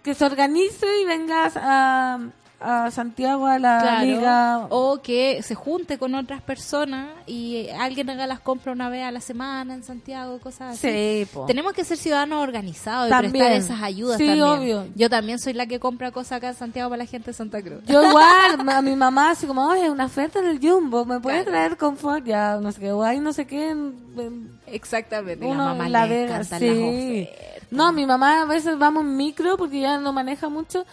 que 0.03 0.15
se 0.15 0.25
organice 0.25 0.87
y 1.01 1.05
vengas 1.05 1.55
a, 1.57 2.19
a 2.61 2.91
Santiago 2.91 3.47
a 3.47 3.59
la 3.61 3.79
Claro. 3.81 4.05
liga. 4.07 4.67
O 4.71 5.01
que 5.01 5.43
se 5.43 5.55
junte 5.55 5.97
con 5.97 6.15
otras 6.17 6.43
personas 6.43 7.09
y 7.27 7.69
alguien 7.79 8.11
haga 8.11 8.27
las 8.27 8.41
compras 8.41 8.75
una 8.75 8.89
vez 8.89 9.05
a 9.05 9.13
la 9.13 9.21
semana 9.21 9.75
en 9.75 9.85
Santiago, 9.85 10.41
cosas 10.41 10.73
así. 10.75 10.89
Sí, 10.89 11.27
po. 11.33 11.47
Tenemos 11.47 11.73
que 11.73 11.85
ser 11.85 11.97
ciudadanos 11.99 12.43
organizados 12.43 13.07
y 13.07 13.11
También. 13.11 13.33
prestar 13.33 13.53
esas 13.53 13.81
ayudas 13.83 14.17
Sí, 14.19 14.27
también. 14.27 14.45
obvio. 14.47 14.87
Yo 14.97 15.09
también 15.09 15.39
soy 15.39 15.53
la 15.53 15.67
que 15.67 15.79
compra 15.79 16.11
cosas 16.11 16.33
acá 16.39 16.49
en 16.49 16.55
Santiago 16.57 16.91
para 16.91 16.99
la 17.05 17.07
gente 17.07 17.27
de 17.31 17.35
Santa 17.35 17.63
Cruz. 17.63 17.85
Yo 17.87 18.03
igual, 18.03 18.69
a 18.69 18.83
mi 18.83 18.97
mamá 18.97 19.31
así 19.31 19.47
como, 19.47 19.65
oye, 19.69 19.89
una 19.89 20.07
oferta 20.07 20.41
en 20.41 20.47
el 20.47 20.59
Jumbo, 20.61 21.05
¿me 21.05 21.21
Claro. 21.21 21.45
traer 21.45 21.77
confort? 21.77 22.25
Ya, 22.25 22.57
no 22.61 22.73
sé 22.73 22.81
qué, 22.81 22.91
o 22.93 23.05
hay 23.05 23.21
no 23.21 23.33
sé 23.33 23.47
qué, 23.47 23.71
en- 23.71 23.95
en- 24.19 24.59
Exactamente. 24.67 25.45
uno 25.47 25.59
la 25.65 25.69
mamá 25.75 25.89
La 25.89 26.07
le 26.07 26.15
Vega, 26.27 26.43
sí. 26.43 26.51
las 26.51 26.63
ofertas. 26.63 27.69
No, 27.71 27.93
mi 27.93 28.05
mamá 28.07 28.43
a 28.43 28.45
veces 28.47 28.79
vamos 28.79 29.05
en 29.05 29.17
micro 29.17 29.57
porque 29.57 29.81
ya 29.81 29.99
no 29.99 30.13
maneja 30.13 30.49
mucho, 30.49 30.85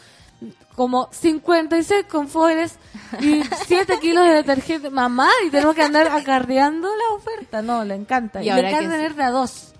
como 0.75 1.09
56 1.11 2.05
confortes 2.05 2.77
y 3.19 3.41
7 3.65 3.97
kilos 4.01 4.27
de 4.27 4.33
detergente. 4.33 4.89
Mamá, 4.89 5.29
y 5.45 5.49
tenemos 5.49 5.75
que 5.75 5.83
andar 5.83 6.07
acarreando 6.07 6.87
la 6.87 7.15
oferta. 7.15 7.61
No, 7.61 7.83
le 7.83 7.95
encanta. 7.95 8.43
Y 8.43 8.49
Y, 8.49 8.53
le 8.53 8.69
encanta 8.69 8.89
tener 8.89 9.15
de 9.15 9.23
a 9.23 9.31
dos. 9.31 9.73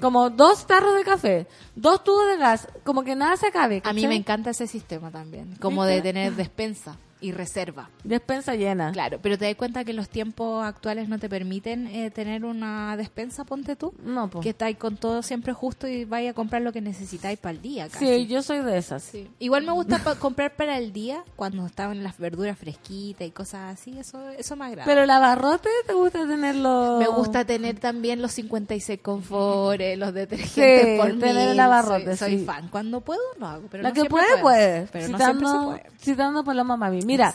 Como 0.00 0.30
dos 0.30 0.66
tarros 0.66 0.94
de 0.96 1.04
café, 1.04 1.46
dos 1.74 2.02
tubos 2.02 2.26
de 2.26 2.38
gas, 2.38 2.68
como 2.84 3.02
que 3.02 3.14
nada 3.14 3.36
se 3.36 3.48
acabe. 3.48 3.82
A 3.84 3.92
mí 3.92 4.06
me 4.06 4.16
encanta 4.16 4.50
ese 4.50 4.66
sistema 4.66 5.10
también, 5.10 5.56
como 5.60 5.84
de 5.84 6.00
tener 6.00 6.34
despensa 6.36 6.96
y 7.20 7.32
reserva. 7.32 7.90
Despensa 8.04 8.54
llena. 8.54 8.92
Claro, 8.92 9.18
pero 9.22 9.36
te 9.38 9.44
das 9.46 9.54
cuenta 9.54 9.84
que 9.84 9.92
los 9.92 10.08
tiempos 10.08 10.64
actuales 10.64 11.08
no 11.08 11.18
te 11.18 11.28
permiten 11.28 11.86
eh, 11.88 12.10
tener 12.10 12.44
una 12.44 12.96
despensa, 12.96 13.44
ponte 13.44 13.76
tú. 13.76 13.92
No, 14.02 14.28
po. 14.28 14.40
Que 14.40 14.50
estáis 14.50 14.76
con 14.76 14.96
todo 14.96 15.22
siempre 15.22 15.52
justo 15.52 15.86
y 15.86 16.04
vais 16.04 16.30
a 16.30 16.34
comprar 16.34 16.62
lo 16.62 16.72
que 16.72 16.80
necesitáis 16.80 17.38
para 17.38 17.52
el 17.52 17.62
día. 17.62 17.88
Casi. 17.88 18.06
Sí, 18.06 18.26
yo 18.26 18.42
soy 18.42 18.60
de 18.62 18.78
esas. 18.78 19.02
Sí. 19.02 19.28
Igual 19.38 19.64
me 19.64 19.72
gusta 19.72 19.98
pa- 19.98 20.14
comprar 20.16 20.54
para 20.56 20.78
el 20.78 20.92
día 20.92 21.24
cuando 21.36 21.66
estaban 21.66 22.02
las 22.02 22.18
verduras 22.18 22.58
fresquitas 22.58 23.26
y 23.26 23.30
cosas 23.30 23.78
así. 23.78 23.98
Eso, 23.98 24.28
eso 24.30 24.56
me 24.56 24.66
agrada. 24.66 24.84
Pero 24.86 25.02
el 25.02 25.10
abarrote, 25.10 25.68
¿te 25.86 25.92
gusta 25.94 26.26
tenerlo? 26.26 26.96
me 26.98 27.06
gusta 27.08 27.44
tener 27.44 27.78
también 27.78 28.20
los 28.22 28.32
56 28.32 29.00
confores, 29.02 29.98
los 29.98 30.12
detergentes 30.14 30.50
Sí, 30.86 30.96
por 30.98 31.08
tener 31.18 31.34
mil. 31.34 31.48
el 31.48 31.60
abarrote, 31.60 32.16
Soy, 32.16 32.30
soy 32.30 32.38
sí. 32.40 32.44
fan. 32.44 32.68
Cuando 32.68 33.00
puedo, 33.00 33.20
lo 33.38 33.46
hago. 33.46 33.68
Pero 33.70 33.82
La 33.82 33.90
no 33.90 33.94
que 33.94 34.04
puede, 34.08 34.38
puede. 34.40 34.86
Pero 34.92 35.08
no 35.08 35.18
citando, 35.18 35.48
siempre 35.48 35.82
se 35.82 35.82
puede. 35.90 35.98
citando 36.00 36.44
por 36.44 36.54
la 36.54 36.64
mamá. 36.64 36.90
Mira, 37.10 37.34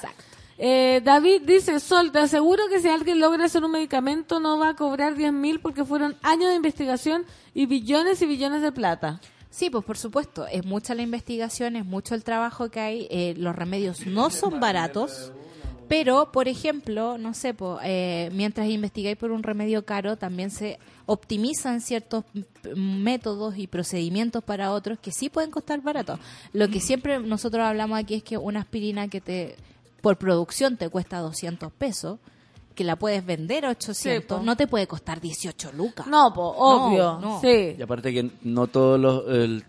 eh, 0.57 1.01
David 1.03 1.41
dice, 1.45 1.80
Sol, 1.82 2.11
te 2.11 2.19
aseguro 2.19 2.63
que 2.69 2.80
si 2.80 2.88
alguien 2.88 3.19
logra 3.19 3.45
hacer 3.45 3.63
un 3.63 3.71
medicamento 3.71 4.39
no 4.39 4.57
va 4.57 4.69
a 4.69 4.76
cobrar 4.76 5.15
10 5.15 5.34
mil 5.34 5.59
porque 5.59 5.84
fueron 5.84 6.15
años 6.21 6.49
de 6.49 6.55
investigación 6.55 7.26
y 7.53 7.65
billones 7.65 8.21
y 8.21 8.26
billones 8.26 8.61
de 8.61 8.71
plata. 8.71 9.19
Sí, 9.49 9.69
pues 9.69 9.84
por 9.84 9.97
supuesto, 9.97 10.47
es 10.47 10.65
mucha 10.65 10.95
la 10.95 11.01
investigación, 11.01 11.76
es 11.76 11.86
mucho 11.86 12.15
el 12.15 12.23
trabajo 12.23 12.69
que 12.69 12.80
hay, 12.80 13.07
eh, 13.09 13.34
los 13.38 13.55
remedios 13.55 14.05
no 14.05 14.30
son 14.30 14.59
baratos, 14.59 15.32
Pero, 15.88 16.31
por 16.31 16.47
ejemplo, 16.47 17.17
no 17.17 17.33
sé, 17.33 17.53
po, 17.53 17.79
eh, 17.83 18.29
mientras 18.33 18.67
investigáis 18.67 19.17
por 19.17 19.31
un 19.31 19.43
remedio 19.43 19.86
caro, 19.86 20.17
también 20.17 20.49
se 20.49 20.79
optimizan 21.05 21.81
ciertos 21.81 22.23
métodos 22.75 23.57
y 23.57 23.67
procedimientos 23.67 24.43
para 24.43 24.71
otros 24.71 24.99
que 24.99 25.11
sí 25.11 25.29
pueden 25.29 25.51
costar 25.51 25.81
barato. 25.81 26.19
Lo 26.53 26.67
que 26.69 26.79
siempre 26.79 27.19
nosotros 27.19 27.63
hablamos 27.63 27.99
aquí 27.99 28.15
es 28.15 28.23
que 28.23 28.38
una 28.38 28.61
aspirina 28.61 29.07
que 29.07 29.21
te 29.21 29.55
por 30.01 30.17
producción 30.17 30.77
te 30.77 30.88
cuesta 30.89 31.17
200 31.17 31.71
pesos, 31.71 32.19
que 32.75 32.83
la 32.83 32.95
puedes 32.95 33.25
vender 33.25 33.65
a 33.65 33.71
800, 33.71 34.38
po. 34.38 34.43
no 34.43 34.55
te 34.55 34.67
puede 34.67 34.86
costar 34.86 35.19
18 35.19 35.71
lucas. 35.71 36.05
No, 36.05 36.31
po, 36.31 36.43
obvio. 36.43 37.17
no. 37.19 37.41
Sí. 37.41 37.75
Y 37.75 37.81
aparte 37.81 38.13
que 38.13 38.29
no 38.43 38.67
todo 38.67 38.99
los, 38.99 39.27
el, 39.27 39.65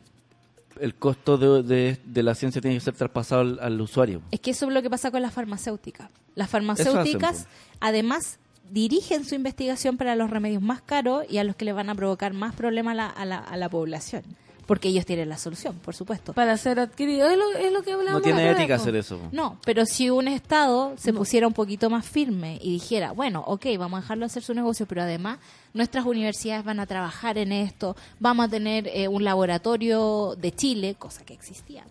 el 0.81 0.95
costo 0.95 1.39
de, 1.39 1.63
de, 1.63 1.99
de 2.05 2.23
la 2.23 2.35
ciencia 2.35 2.61
tiene 2.61 2.77
que 2.77 2.81
ser 2.81 2.95
traspasado 2.95 3.41
al, 3.43 3.59
al 3.61 3.81
usuario. 3.81 4.23
Es 4.31 4.41
que 4.41 4.51
eso 4.51 4.67
es 4.67 4.73
lo 4.73 4.83
que 4.83 4.91
pasa 4.91 5.11
con 5.11 5.23
las 5.23 5.33
farmacéuticas. 5.33 6.11
Las 6.35 6.51
farmacéuticas, 6.51 7.31
hacen, 7.31 7.49
además, 7.81 8.39
dirigen 8.71 9.25
su 9.25 9.35
investigación 9.35 9.97
para 9.97 10.17
los 10.17 10.31
remedios 10.31 10.63
más 10.63 10.83
caros 10.83 11.25
y 11.29 11.39
a 11.39 11.45
los 11.45 11.57
que 11.57 11.65
le 11.65 11.73
van 11.73 11.89
a 11.89 11.95
provocar 11.95 12.33
más 12.33 12.55
problemas 12.55 12.93
a 12.93 12.95
la, 12.95 13.07
a 13.07 13.25
la, 13.25 13.39
a 13.39 13.57
la 13.57 13.69
población. 13.69 14.23
Porque 14.67 14.89
ellos 14.89 15.07
tienen 15.07 15.29
la 15.29 15.39
solución, 15.39 15.77
por 15.77 15.95
supuesto. 15.95 16.33
Para 16.33 16.57
ser 16.57 16.81
adquirido. 16.81 17.29
Es 17.29 17.39
lo, 17.39 17.53
es 17.53 17.73
lo 17.73 17.83
que 17.83 17.93
hablamos. 17.93 18.15
No 18.15 18.21
tiene 18.21 18.51
ética 18.51 18.75
vez, 18.75 18.81
hacer 18.83 18.97
eso. 18.97 19.21
No, 19.31 19.59
pero 19.65 19.87
si 19.87 20.11
un 20.11 20.27
Estado 20.27 20.95
se 20.97 21.13
pusiera 21.13 21.47
un 21.47 21.53
poquito 21.53 21.89
más 21.89 22.05
firme 22.05 22.59
y 22.61 22.73
dijera, 22.73 23.13
bueno, 23.13 23.45
ok, 23.47 23.67
vamos 23.79 23.99
a 23.99 24.01
dejarlo 24.03 24.27
hacer 24.27 24.43
su 24.43 24.55
negocio, 24.55 24.87
pero 24.87 25.03
además 25.03 25.39
nuestras 25.73 26.05
universidades 26.05 26.65
van 26.65 26.81
a 26.81 26.87
trabajar 26.87 27.39
en 27.39 27.53
esto, 27.53 27.97
vamos 28.19 28.47
a 28.47 28.49
tener 28.49 28.89
eh, 28.89 29.09
un 29.09 29.23
laboratorio 29.25 30.35
de 30.37 30.53
Chile, 30.53 30.97
cosa 30.99 31.25
que 31.25 31.35
existía. 31.35 31.85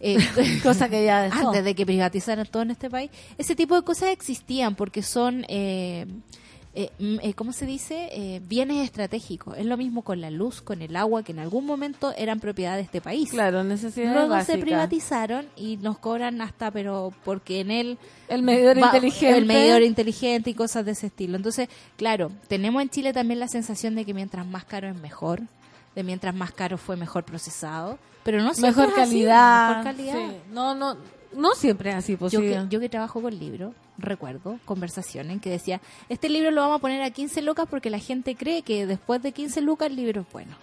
Eh, 0.00 0.18
Cosa 0.62 0.88
que 0.88 1.04
ya 1.04 1.22
dejó. 1.22 1.48
antes 1.48 1.64
de 1.64 1.74
que 1.74 1.86
privatizaran 1.86 2.46
todo 2.46 2.62
en 2.62 2.70
este 2.70 2.90
país, 2.90 3.10
ese 3.38 3.54
tipo 3.56 3.74
de 3.76 3.82
cosas 3.82 4.10
existían 4.10 4.74
porque 4.74 5.02
son, 5.02 5.44
eh, 5.48 6.06
eh, 6.78 6.90
mm, 6.98 7.16
eh, 7.22 7.32
¿cómo 7.34 7.52
se 7.52 7.64
dice? 7.66 8.08
Eh, 8.12 8.40
bienes 8.46 8.84
estratégicos. 8.84 9.56
Es 9.56 9.64
lo 9.66 9.76
mismo 9.76 10.02
con 10.02 10.20
la 10.20 10.30
luz, 10.30 10.60
con 10.60 10.82
el 10.82 10.94
agua, 10.94 11.22
que 11.22 11.32
en 11.32 11.38
algún 11.38 11.64
momento 11.66 12.12
eran 12.16 12.38
propiedad 12.38 12.76
de 12.76 12.82
este 12.82 13.00
país. 13.00 13.30
Claro, 13.30 13.64
necesidades 13.64 14.14
Luego 14.14 14.44
se 14.44 14.58
privatizaron 14.58 15.46
y 15.56 15.78
nos 15.78 15.98
cobran 15.98 16.40
hasta, 16.42 16.70
pero 16.70 17.12
porque 17.24 17.60
en 17.60 17.70
él 17.70 17.98
El 18.28 18.42
medidor 18.42 18.76
va- 18.80 18.86
inteligente. 18.86 19.38
el 19.38 19.46
medidor 19.46 19.82
inteligente 19.82 20.50
y 20.50 20.54
cosas 20.54 20.84
de 20.84 20.92
ese 20.92 21.06
estilo. 21.06 21.36
Entonces, 21.36 21.68
claro, 21.96 22.30
tenemos 22.46 22.82
en 22.82 22.90
Chile 22.90 23.12
también 23.12 23.40
la 23.40 23.48
sensación 23.48 23.94
de 23.94 24.04
que 24.04 24.12
mientras 24.14 24.46
más 24.46 24.64
caro 24.66 24.86
es 24.88 24.94
mejor, 24.96 25.40
de 25.94 26.02
mientras 26.02 26.34
más 26.34 26.52
caro 26.52 26.76
fue 26.76 26.96
mejor 26.96 27.24
procesado, 27.24 27.98
pero 28.22 28.42
no 28.42 28.52
siempre 28.52 28.82
mejor 28.82 28.84
es 28.98 29.02
así, 29.02 29.10
calidad. 29.12 29.68
mejor 29.78 29.84
calidad. 29.84 30.28
Sí. 30.30 30.36
No, 30.52 30.74
no, 30.74 30.98
no 31.36 31.54
siempre 31.54 31.90
es 31.90 31.96
así, 31.96 32.16
pues 32.16 32.32
Yo 32.32 32.40
que, 32.40 32.60
yo 32.68 32.80
que 32.80 32.88
trabajo 32.88 33.20
con 33.22 33.38
libros, 33.38 33.74
recuerdo 33.98 34.58
conversaciones 34.64 35.32
en 35.32 35.40
que 35.40 35.50
decía, 35.50 35.80
este 36.08 36.28
libro 36.28 36.50
lo 36.50 36.62
vamos 36.62 36.78
a 36.78 36.80
poner 36.80 37.02
a 37.02 37.10
15 37.10 37.42
lucas 37.42 37.66
porque 37.70 37.90
la 37.90 37.98
gente 37.98 38.34
cree 38.34 38.62
que 38.62 38.86
después 38.86 39.22
de 39.22 39.32
15 39.32 39.60
lucas 39.60 39.88
el 39.88 39.96
libro 39.96 40.22
es 40.22 40.32
bueno. 40.32 40.56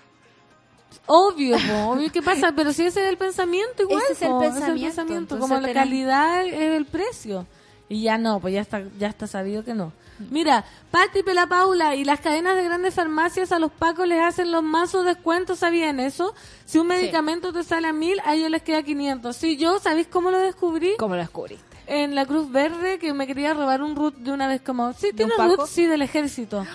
Obvio, 1.06 1.58
po, 1.58 1.92
obvio 1.92 2.12
que 2.12 2.22
pasa, 2.22 2.54
pero 2.56 2.72
si 2.72 2.84
ese 2.84 3.04
es 3.04 3.10
el 3.10 3.18
pensamiento 3.18 3.84
igual, 3.84 4.02
Ese 4.04 4.14
es 4.14 4.22
el 4.22 4.30
po, 4.30 4.40
pensamiento, 4.40 5.02
entonces 5.02 5.40
como 5.40 5.60
la 5.60 5.74
calidad 5.74 6.46
es 6.46 6.78
el 6.78 6.86
precio. 6.86 7.46
Y 7.90 8.04
ya 8.04 8.18
no, 8.18 8.40
pues 8.40 8.54
ya 8.54 8.62
está 8.62 8.82
ya 8.98 9.08
está 9.08 9.28
sabido 9.28 9.64
que 9.64 9.74
no. 9.74 9.92
Mira, 10.30 10.64
Pati 10.92 11.24
Pela 11.24 11.48
Paula 11.48 11.96
y 11.96 12.06
las 12.06 12.20
cadenas 12.20 12.56
de 12.56 12.64
grandes 12.64 12.94
farmacias 12.94 13.52
a 13.52 13.60
los 13.60 13.72
pacos 13.72 14.08
les 14.08 14.22
hacen 14.22 14.52
los 14.52 14.64
mazos 14.64 15.06
descuentos, 15.06 15.60
¿sabían 15.60 16.00
eso? 16.00 16.34
Si 16.66 16.78
un 16.78 16.88
medicamento 16.88 17.52
te 17.52 17.64
sale 17.64 17.88
a 17.88 17.94
mil, 17.94 18.20
a 18.26 18.36
ellos 18.36 18.50
les 18.50 18.62
queda 18.62 18.84
500. 18.84 19.36
Sí, 19.36 19.58
yo, 19.58 19.80
¿sabéis 19.80 20.08
cómo 20.08 20.32
lo 20.32 20.40
descubrí? 20.40 20.94
¿Cómo 20.98 21.16
lo 21.16 21.22
descubriste? 21.22 21.78
En 21.88 22.16
la 22.16 22.26
Cruz 22.26 22.52
Verde, 22.52 23.00
que 23.00 23.14
me 23.14 23.28
quería 23.28 23.54
robar 23.54 23.82
un 23.82 23.96
root 23.96 24.16
de 24.16 24.32
una 24.32 24.48
vez 24.48 24.62
como, 24.62 24.94
sí, 24.94 25.12
tiene 25.14 25.34
un 25.38 25.58
root, 25.58 25.68
sí, 25.68 25.86
del 25.86 26.02
ejército. 26.02 26.66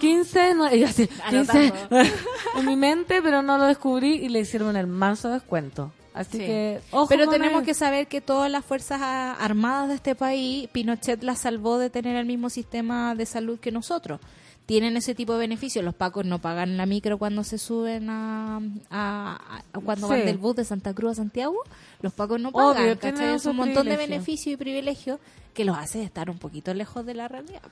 15, 0.00 0.54
no, 0.54 0.74
y 0.74 0.84
así, 0.84 1.08
15 1.30 1.72
en 2.56 2.66
mi 2.66 2.76
mente, 2.76 3.22
pero 3.22 3.42
no 3.42 3.56
lo 3.58 3.64
descubrí 3.64 4.14
y 4.14 4.28
le 4.28 4.40
hicieron 4.40 4.76
el 4.76 4.86
manso 4.86 5.30
descuento. 5.30 5.92
Así 6.16 6.38
Sí. 6.38 6.38
que, 6.38 6.80
ojo 6.92 7.06
Pero 7.08 7.28
tenemos 7.28 7.62
que 7.62 7.74
saber 7.74 8.06
que 8.08 8.20
todas 8.22 8.50
las 8.50 8.64
fuerzas 8.64 9.00
armadas 9.02 9.88
de 9.88 9.94
este 9.96 10.14
país, 10.14 10.68
Pinochet 10.72 11.22
las 11.22 11.40
salvó 11.40 11.78
de 11.78 11.90
tener 11.90 12.16
el 12.16 12.24
mismo 12.26 12.48
sistema 12.50 13.14
de 13.14 13.26
salud 13.26 13.58
que 13.60 13.70
nosotros. 13.70 14.18
Tienen 14.64 14.96
ese 14.96 15.14
tipo 15.14 15.34
de 15.34 15.38
beneficios. 15.40 15.84
Los 15.84 15.94
pacos 15.94 16.24
no 16.24 16.40
pagan 16.40 16.76
la 16.76 16.86
micro 16.86 17.18
cuando 17.18 17.44
se 17.44 17.56
suben 17.58 18.08
a, 18.10 18.56
a- 18.90 19.60
a- 19.74 19.80
cuando 19.80 20.08
Sí. 20.08 20.12
van 20.14 20.24
del 20.26 20.38
bus 20.38 20.56
de 20.56 20.64
Santa 20.64 20.92
Cruz 20.94 21.12
a 21.12 21.14
Santiago. 21.16 21.56
Los 22.00 22.12
pacos 22.14 22.40
no 22.40 22.50
pagan. 22.50 22.82
Obvio, 22.82 22.98
Es 23.34 23.46
un 23.46 23.56
montón 23.56 23.86
de 23.86 23.96
beneficios 23.96 24.54
y 24.54 24.56
privilegios 24.56 25.20
que 25.54 25.64
los 25.64 25.76
hace 25.76 26.02
estar 26.02 26.30
un 26.30 26.38
poquito 26.38 26.74
lejos 26.74 27.06
de 27.06 27.14
la 27.14 27.28
realidad. 27.28 27.62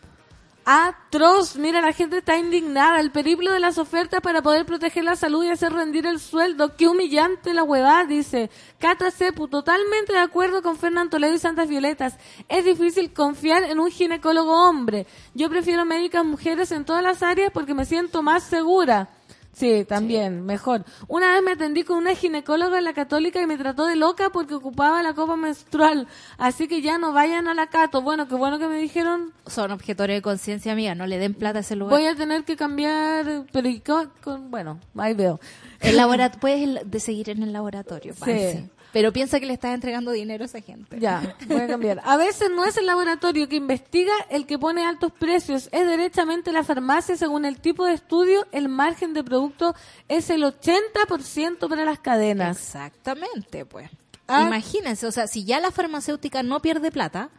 Atroz, 0.67 1.57
mira, 1.57 1.83
la 1.83 1.93
gente 1.93 2.19
está 2.19 2.39
indignada. 2.39 2.99
El 2.99 3.11
periplo 3.11 3.53
de 3.53 3.61
las 3.61 3.77
ofertas 3.77 4.23
para 4.23 4.41
poder 4.41 4.65
proteger 4.65 5.05
la 5.05 5.15
salud 5.15 5.45
y 5.45 5.51
hacer 5.51 5.73
rendir 5.73 6.07
el 6.07 6.19
sueldo. 6.19 6.75
Qué 6.77 6.89
humillante 6.89 7.53
la 7.53 7.63
huevada, 7.63 8.07
dice. 8.07 8.51
Cata 8.79 9.11
Cepu, 9.11 9.47
totalmente 9.49 10.15
de 10.15 10.21
acuerdo 10.21 10.63
con 10.63 10.79
Fernán 10.79 11.11
Toledo 11.11 11.35
y 11.35 11.39
Santas 11.39 11.69
Violetas. 11.69 12.17
Es 12.49 12.65
difícil 12.65 13.13
confiar 13.13 13.65
en 13.65 13.79
un 13.79 13.91
ginecólogo 13.91 14.69
hombre. 14.69 15.07
Yo 15.35 15.51
prefiero 15.51 15.85
médicas 15.85 16.25
mujeres 16.25 16.73
en 16.73 16.87
todas 16.87 17.03
las 17.03 17.23
áreas 17.23 17.51
porque 17.53 17.75
me 17.75 17.85
siento 17.85 18.23
más 18.23 18.45
segura. 18.45 19.11
Sí, 19.55 19.85
también, 19.85 20.45
mejor. 20.45 20.85
Una 21.07 21.33
vez 21.33 21.43
me 21.43 21.53
atendí 21.53 21.85
con 21.85 21.99
una 21.99 22.15
ginecóloga 22.15 22.79
en 22.79 22.85
la 22.85 22.93
católica 22.93 23.41
y 23.41 23.47
me 23.47 23.57
trató 23.57 23.87
de 23.87 23.95
loca 23.97 24.31
porque 24.31 24.55
ocupaba 24.55 25.03
la 25.03 25.15
copa 25.15 25.37
menstrual. 25.37 26.09
Así 26.39 26.67
que 26.67 26.83
ya 26.83 26.99
no 26.99 27.13
vayan 27.13 27.47
a 27.47 27.55
la 27.55 27.69
cato. 27.69 28.03
Bueno, 28.03 28.27
qué 28.27 28.35
bueno 28.35 28.59
que 28.59 28.67
me 28.67 28.79
dijeron 28.79 29.33
Son 29.47 29.71
objetores 29.71 30.17
de 30.17 30.23
conciencia, 30.23 30.73
amiga. 30.73 30.95
No 30.97 31.07
le 31.07 31.19
den 31.19 31.35
plata 31.35 31.59
a 31.59 31.61
ese 31.61 31.77
lugar. 31.77 31.97
Voy 31.99 32.07
a 32.07 32.17
tener 32.17 32.43
que 32.45 32.57
cambiar, 32.57 33.45
pero 33.53 33.69
¿y 33.69 33.81
co- 33.81 34.09
con- 34.23 34.51
bueno, 34.51 34.81
ahí 34.97 35.15
veo. 35.15 35.39
El 35.81 35.97
laborat 35.97 36.37
puedes 36.39 36.91
de 36.91 36.99
seguir 37.01 37.31
en 37.31 37.43
el 37.43 37.53
laboratorio, 37.53 38.13
Sí. 38.15 38.21
Marce. 38.21 38.71
Pero 38.95 39.13
piensa 39.13 39.41
que 39.41 39.47
le 39.47 39.55
estás 39.55 39.75
entregando 39.75 40.13
dinero 40.13 40.45
a 40.45 40.47
esa 40.47 40.61
gente. 40.61 41.01
Ya, 41.01 41.35
voy 41.49 41.63
a 41.63 41.67
cambiar. 41.67 42.01
A 42.05 42.17
veces 42.17 42.49
no 42.55 42.65
es 42.65 42.77
el 42.77 42.87
laboratorio 42.87 43.49
que 43.49 43.57
investiga 43.57 44.13
el 44.31 44.47
que 44.47 44.57
pone 44.57 44.87
altos 44.87 45.11
precios, 45.11 45.69
es 45.73 45.85
derechamente 45.85 46.53
la 46.53 46.63
farmacia. 46.63 47.17
Según 47.17 47.45
el 47.45 47.61
tipo 47.61 47.87
de 47.87 47.95
estudio, 47.95 48.47
el 48.53 48.69
margen 48.69 49.13
de 49.13 49.25
producto 49.25 49.75
es 50.07 50.31
el 50.31 50.45
80% 50.45 51.69
para 51.69 51.85
las 51.85 51.99
cadenas. 51.99 52.57
Exactamente, 52.57 53.67
pues. 53.67 53.91
Ah. 54.29 54.45
Imagínense, 54.47 55.09
o 55.09 55.11
sea, 55.11 55.27
si 55.27 55.45
ya 55.45 55.59
la 55.59 55.73
farmacéutica 55.73 56.45
no 56.45 56.61
pierde 56.61 56.93
plata, 56.93 57.31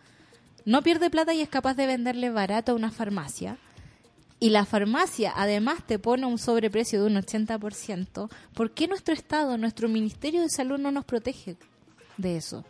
no 0.66 0.82
pierde 0.82 1.10
plata 1.10 1.34
y 1.34 1.40
es 1.40 1.48
capaz 1.48 1.76
de 1.76 1.88
venderle 1.88 2.32
barato 2.32 2.74
a 2.74 2.76
una 2.76 2.92
farmacia, 2.92 3.58
y 4.46 4.52
la 4.52 4.64
farmacia 4.64 5.34
además 5.36 5.80
te 5.88 5.98
pone 5.98 6.28
un 6.28 6.38
sobreprecio 6.38 7.02
de 7.02 7.08
un 7.08 7.16
80%, 7.16 8.30
¿por 8.54 8.70
qué 8.70 8.88
nuestro 8.88 9.16
Estado, 9.16 9.58
nuestro 9.58 9.90
Ministerio 9.90 10.44
de 10.44 10.50
Salud 10.50 10.78
no 10.78 10.92
nos 10.92 11.04
protege 11.04 11.58
de 12.18 12.38
eso? 12.38 12.64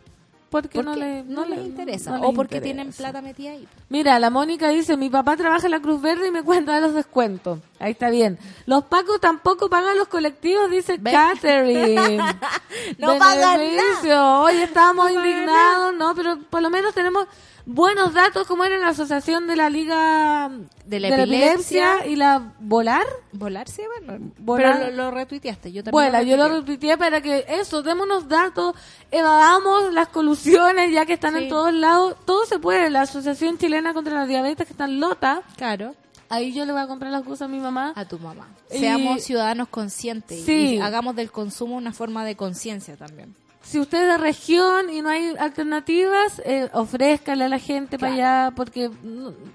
Porque 0.48 0.78
¿Por 0.78 0.86
no, 0.86 0.96
le, 0.96 1.22
no, 1.24 1.44
les 1.44 1.58
interesa. 1.58 2.12
no 2.12 2.16
les 2.16 2.30
o 2.30 2.32
porque 2.32 2.56
interesa. 2.56 2.74
tienen 2.76 2.92
plata 2.94 3.20
metida 3.20 3.50
ahí. 3.50 3.68
Mira, 3.90 4.18
la 4.18 4.30
Mónica 4.30 4.70
dice, 4.70 4.96
mi 4.96 5.10
papá 5.10 5.36
trabaja 5.36 5.66
en 5.66 5.72
la 5.72 5.80
Cruz 5.80 6.00
Verde 6.00 6.28
y 6.28 6.30
me 6.30 6.44
cuenta 6.44 6.76
de 6.76 6.80
los 6.80 6.94
descuentos. 6.94 7.58
Ahí 7.78 7.92
está 7.92 8.08
bien. 8.08 8.38
Los 8.64 8.84
pacos 8.84 9.20
tampoco 9.20 9.68
pagan 9.68 9.98
los 9.98 10.08
colectivos, 10.08 10.70
dice. 10.70 10.98
Catherine. 10.98 12.22
No 12.98 13.18
pagan 13.18 13.58
Beneficio. 13.58 14.40
Hoy 14.40 14.56
estábamos 14.62 15.10
indignados, 15.10 15.94
no, 15.94 16.14
pero 16.14 16.38
por 16.48 16.62
lo 16.62 16.70
menos 16.70 16.94
tenemos 16.94 17.26
buenos 17.66 18.14
datos 18.14 18.46
como 18.46 18.64
era 18.64 18.78
la 18.78 18.88
asociación 18.88 19.46
de 19.46 19.56
la 19.56 19.68
Liga 19.68 20.50
De 20.86 21.00
la 21.00 21.08
Epilepsia. 21.08 22.06
y 22.06 22.16
la 22.16 22.54
Volar. 22.60 23.04
¿Volarse? 23.32 23.82
Bueno, 24.06 24.30
Volar. 24.38 24.78
pero 24.78 24.90
lo, 24.92 25.04
lo 25.04 25.10
retuiteaste. 25.10 25.72
Yo 25.72 25.84
también 25.84 25.92
Bueno, 25.92 26.22
yo 26.22 26.36
lo 26.36 26.48
retuiteé. 26.48 26.96
para 26.96 27.20
que 27.20 27.44
eso, 27.48 27.82
démonos 27.82 28.28
datos, 28.28 28.74
evadamos 29.10 29.92
las 29.92 30.08
colusiones 30.08 30.92
ya 30.92 31.04
que 31.06 31.14
están 31.14 31.34
Sí. 31.34 31.42
en 31.44 31.48
todos 31.48 31.74
lados. 31.74 32.16
Todo 32.24 32.46
se 32.46 32.58
puede. 32.58 32.88
La 32.90 33.02
Asociación 33.02 33.58
Chilena 33.58 33.92
contra 33.94 34.14
la 34.14 34.26
Diabetes 34.26 34.66
que 34.66 34.72
está 34.72 34.84
en 34.84 35.00
Lota. 35.00 35.42
Claro. 35.56 35.94
Ahí 36.28 36.52
yo 36.52 36.64
le 36.64 36.72
voy 36.72 36.80
a 36.82 36.88
comprar 36.88 37.12
las 37.12 37.22
cosas 37.22 37.42
a 37.42 37.48
mi 37.48 37.60
mamá. 37.60 37.92
a 37.94 38.04
tu 38.04 38.18
mamá. 38.18 38.48
Y- 38.74 38.78
Seamos 38.78 39.22
ciudadanos 39.22 39.68
conscientes 39.68 40.44
Sí. 40.44 40.74
y 40.76 40.80
hagamos 40.80 41.14
del 41.14 41.30
consumo 41.30 41.76
una 41.76 41.92
forma 41.92 42.24
de 42.24 42.34
conciencia 42.36 42.96
también. 42.96 43.34
Si 43.66 43.80
usted 43.80 44.02
es 44.02 44.06
de 44.06 44.18
región 44.18 44.90
y 44.90 45.02
no 45.02 45.08
hay 45.08 45.34
alternativas, 45.40 46.40
eh, 46.44 46.70
ofrézcale 46.72 47.44
a 47.44 47.48
la 47.48 47.58
gente 47.58 47.98
para 47.98 48.12
allá, 48.12 48.52
porque 48.54 48.92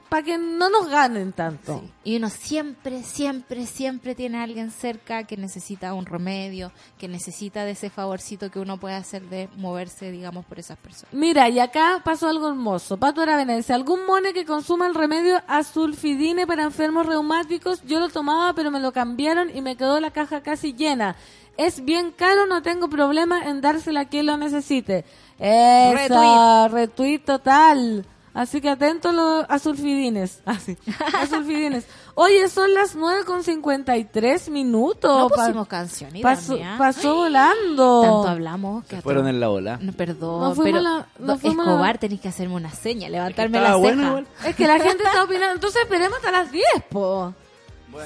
para 0.10 0.24
que 0.24 0.38
no 0.38 0.70
nos 0.70 0.90
ganen 0.90 1.32
tanto. 1.32 1.82
Y 2.04 2.18
uno 2.18 2.30
siempre, 2.30 3.04
siempre, 3.04 3.66
siempre 3.66 4.14
tiene 4.14 4.40
a 4.40 4.44
alguien 4.44 4.70
cerca 4.70 5.24
que 5.24 5.38
necesita 5.38 5.94
un 5.94 6.06
remedio, 6.06 6.74
que 6.98 7.08
necesita 7.08 7.64
de 7.64 7.72
ese 7.72 7.90
favorcito 7.90 8.52
que 8.52 8.60
uno 8.60 8.78
puede 8.78 8.96
hacer 8.96 9.22
de 9.30 9.48
moverse, 9.56 10.12
digamos, 10.12 10.44
por 10.46 10.60
esas 10.60 10.78
personas. 10.78 11.14
Mira, 11.14 11.48
y 11.48 11.60
acá 11.60 12.02
pasó 12.04 12.28
algo 12.28 12.50
hermoso. 12.50 12.98
Pato 12.98 13.22
Aravena 13.22 13.56
dice, 13.56 13.72
algún 13.72 14.06
mone 14.06 14.34
que 14.34 14.44
consuma 14.44 14.88
el 14.88 14.94
remedio 14.94 15.42
azulfidine 15.48 16.46
para 16.46 16.64
enfermos 16.64 17.06
reumáticos, 17.06 17.82
yo 17.84 18.02
lo 18.02 18.10
tomaba, 18.10 18.52
pero 18.56 18.72
me 18.72 18.82
lo 18.82 18.92
cambiaron 18.92 19.56
y 19.56 19.62
me 19.62 19.78
quedó 19.78 20.02
la 20.02 20.12
caja 20.12 20.42
casi 20.42 20.74
llena. 20.74 21.16
Es 21.58 21.84
bien 21.86 22.12
caro, 22.12 22.46
no 22.48 22.62
tengo 22.62 22.90
problema 22.90 23.44
en 23.50 23.62
dársela 23.62 24.02
a 24.02 24.06
quien 24.06 24.26
lo 24.26 24.38
necesite. 24.38 25.06
Eso, 25.38 26.68
retweet, 26.70 27.20
total. 27.20 28.06
Así 28.34 28.62
que 28.62 28.70
atentos 28.70 29.14
los 29.14 29.46
a 29.50 29.60
sulfidines. 29.60 30.42
Así. 30.46 30.78
A 31.20 31.28
sulfidines. 31.28 31.86
Oye, 32.16 32.48
son 32.48 32.74
las 32.74 32.96
9.53 32.96 34.50
minutos. 34.50 35.20
No 35.20 35.28
Pa- 35.30 35.36
pusimos 35.36 35.68
canción 35.68 36.16
y 36.16 36.22
pasó, 36.22 36.58
¿ah? 36.64 36.76
pasó 36.78 37.16
volando. 37.16 38.02
Tanto 38.02 38.28
hablamos 38.30 38.86
que 38.86 38.98
Se 38.98 39.02
fueron 39.02 39.28
en 39.28 39.40
la 39.42 39.50
ola. 39.50 39.78
No, 39.82 39.92
perdón, 39.92 40.56
pero 40.64 40.80
la- 40.80 41.08
no, 41.20 41.34
Escobar 41.34 41.96
la- 41.96 42.00
tenés 42.00 42.22
que 42.22 42.30
hacerme 42.30 42.56
una 42.56 42.72
seña, 42.72 43.10
levantarme 43.10 43.60
la 43.60 43.76
bueno 43.76 43.98
ceja. 43.98 44.08
igual. 44.08 44.28
Es 44.46 44.56
que 44.56 44.68
la 44.68 44.80
gente 44.80 45.04
está 45.04 45.24
opinando. 45.24 45.56
Entonces 45.56 45.82
esperemos 45.84 46.18
hasta 46.18 46.32
las 46.32 46.52
10, 46.52 46.66
po. 46.90 47.34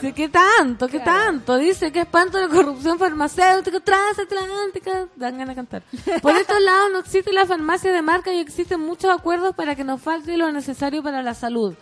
Sí, 0.01 0.13
¿Qué 0.13 0.29
tanto? 0.29 0.87
¿Qué 0.87 0.99
tanto? 0.99 1.57
Dice 1.57 1.91
que 1.91 2.01
espanto 2.01 2.39
la 2.39 2.47
corrupción 2.47 2.97
farmacéutica, 2.97 3.79
transatlántica. 3.79 5.07
Dan 5.15 5.37
ganas 5.37 5.49
de 5.49 5.55
cantar. 5.55 5.83
Por 6.21 6.35
estos 6.35 6.61
lados 6.61 6.91
no 6.91 6.99
existe 6.99 7.31
la 7.31 7.45
farmacia 7.45 7.91
de 7.93 8.01
marca 8.01 8.33
y 8.33 8.39
existen 8.39 8.79
muchos 8.79 9.11
acuerdos 9.11 9.55
para 9.55 9.75
que 9.75 9.83
nos 9.83 10.01
falte 10.01 10.37
lo 10.37 10.51
necesario 10.51 11.03
para 11.03 11.21
la 11.21 11.33
salud. 11.33 11.75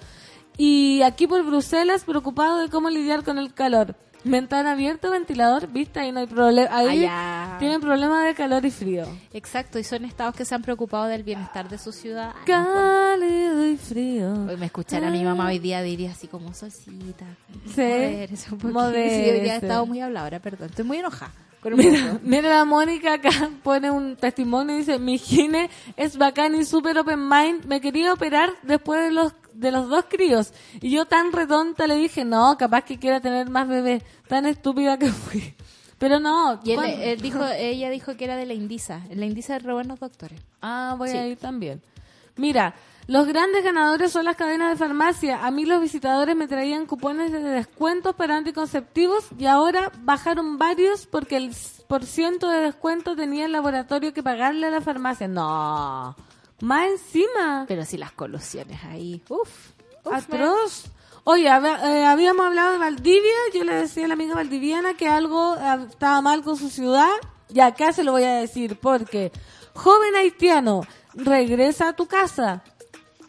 Y 0.57 1.01
aquí 1.01 1.27
por 1.27 1.43
Bruselas, 1.43 2.03
preocupado 2.03 2.59
de 2.59 2.69
cómo 2.69 2.89
lidiar 2.89 3.23
con 3.23 3.37
el 3.39 3.53
calor. 3.53 3.95
Ventana 4.23 4.71
abierta, 4.71 5.09
ventilador, 5.09 5.67
vista, 5.67 6.01
ahí 6.01 6.11
no 6.11 6.21
hay 6.21 6.27
problema. 6.27 6.69
Ahí 6.71 7.05
Allá. 7.05 7.57
tienen 7.59 7.81
problemas 7.81 8.25
de 8.25 8.33
calor 8.33 8.65
y 8.65 8.71
frío. 8.71 9.05
Exacto, 9.33 9.79
y 9.79 9.83
son 9.83 10.05
estados 10.05 10.35
que 10.35 10.45
se 10.45 10.55
han 10.55 10.61
preocupado 10.61 11.05
del 11.05 11.23
bienestar 11.23 11.67
de 11.69 11.77
su 11.77 11.91
ciudad. 11.91 12.33
Cálido 12.45 13.67
y 13.67 13.77
frío. 13.77 14.33
Hoy 14.49 14.57
me 14.57 14.67
escuchara 14.67 15.07
a 15.07 15.11
mi 15.11 15.23
mamá 15.23 15.47
hoy 15.47 15.59
día 15.59 15.81
diría 15.81 16.11
así 16.11 16.27
como 16.27 16.53
solcita. 16.53 17.25
Sí. 17.75 17.81
Modérese 17.81 18.53
un 18.53 18.59
poquito. 18.59 18.91
Sí, 18.91 19.29
hoy 19.29 19.39
día 19.41 19.55
he 19.55 19.57
estado 19.57 19.85
muy 19.85 19.99
habladora, 20.01 20.39
perdón. 20.39 20.69
Estoy 20.69 20.85
muy 20.85 20.97
enojada. 20.97 21.31
Mira, 21.71 22.19
mira 22.23 22.49
la 22.49 22.65
Mónica 22.65 23.13
acá 23.13 23.29
pone 23.63 23.89
un 23.89 24.17
testimonio 24.17 24.75
y 24.75 24.79
dice, 24.79 24.99
mi 24.99 25.17
gine 25.17 25.69
es 25.95 26.17
bacán 26.17 26.55
y 26.55 26.65
súper 26.65 26.97
open 26.97 27.27
mind, 27.29 27.65
me 27.65 27.79
quería 27.79 28.11
operar 28.11 28.49
después 28.63 29.01
de 29.01 29.11
los 29.11 29.33
de 29.53 29.71
los 29.71 29.89
dos 29.89 30.05
críos 30.09 30.53
y 30.81 30.89
yo 30.91 31.05
tan 31.05 31.31
redonda 31.31 31.87
le 31.87 31.95
dije, 31.95 32.25
no, 32.25 32.57
capaz 32.57 32.81
que 32.83 32.97
quiera 32.99 33.21
tener 33.21 33.49
más 33.49 33.67
bebés, 33.67 34.03
tan 34.27 34.45
estúpida 34.45 34.97
que 34.97 35.09
fui. 35.09 35.53
Pero 35.99 36.19
no, 36.19 36.59
Y 36.65 36.71
él, 36.71 36.79
él 36.83 37.21
dijo, 37.21 37.45
ella 37.45 37.89
dijo 37.89 38.17
que 38.17 38.25
era 38.25 38.35
de 38.35 38.45
la 38.45 38.53
Indisa. 38.53 39.01
La 39.11 39.25
Indisa 39.25 39.53
de 39.53 39.59
re 39.59 39.73
buenos 39.73 39.99
doctores. 39.99 40.41
Ah, 40.61 40.95
voy 40.97 41.09
Sí. 41.09 41.17
a 41.17 41.27
ir 41.27 41.37
también. 41.37 41.81
Mira, 42.35 42.73
los 43.07 43.27
grandes 43.27 43.63
ganadores 43.63 44.11
son 44.11 44.25
las 44.25 44.35
cadenas 44.35 44.71
de 44.71 44.75
farmacia. 44.77 45.45
A 45.45 45.51
mí 45.51 45.65
los 45.65 45.79
visitadores 45.81 46.35
me 46.35 46.47
traían 46.47 46.87
cupones 46.87 47.31
de 47.31 47.39
descuentos 47.41 48.15
para 48.15 48.35
anticonceptivos 48.35 49.25
y 49.37 49.45
ahora 49.45 49.91
bajaron 50.01 50.57
varios 50.57 51.05
porque 51.05 51.37
el 51.37 51.51
por 51.87 52.05
ciento 52.05 52.49
de 52.49 52.59
descuento 52.61 53.15
tenía 53.15 53.45
el 53.45 53.51
laboratorio 53.51 54.13
que 54.13 54.23
pagarle 54.23 54.67
a 54.67 54.71
la 54.71 54.81
farmacia. 54.81 55.27
No, 55.27 56.15
más 56.63 56.87
encima. 56.89 57.65
Pero 57.67 57.85
sí 57.85 57.97
las 57.97 58.11
colusiones 58.11 58.83
ahí. 58.85 59.21
Uf. 59.29 59.49
uf, 60.05 60.13
Atroz. 60.13 60.85
Oye, 61.25 61.47
hab- 61.49 61.79
eh, 61.83 62.05
habíamos 62.05 62.45
hablado 62.45 62.73
de 62.73 62.77
Valdivia. 62.79 63.31
Yo 63.53 63.63
le 63.63 63.75
decía 63.75 64.05
a 64.05 64.07
la 64.07 64.13
amiga 64.15 64.35
valdiviana 64.35 64.95
que 64.95 65.07
algo 65.07 65.55
eh, 65.55 65.85
estaba 65.89 66.21
mal 66.21 66.41
con 66.43 66.57
su 66.57 66.69
ciudad. 66.69 67.09
Y 67.53 67.59
acá 67.59 67.93
se 67.93 68.03
lo 68.03 68.11
voy 68.13 68.23
a 68.23 68.33
decir 68.35 68.77
porque 68.79 69.31
joven 69.73 70.15
haitiano 70.15 70.81
regresa 71.13 71.89
a 71.89 71.95
tu 71.95 72.07
casa. 72.07 72.63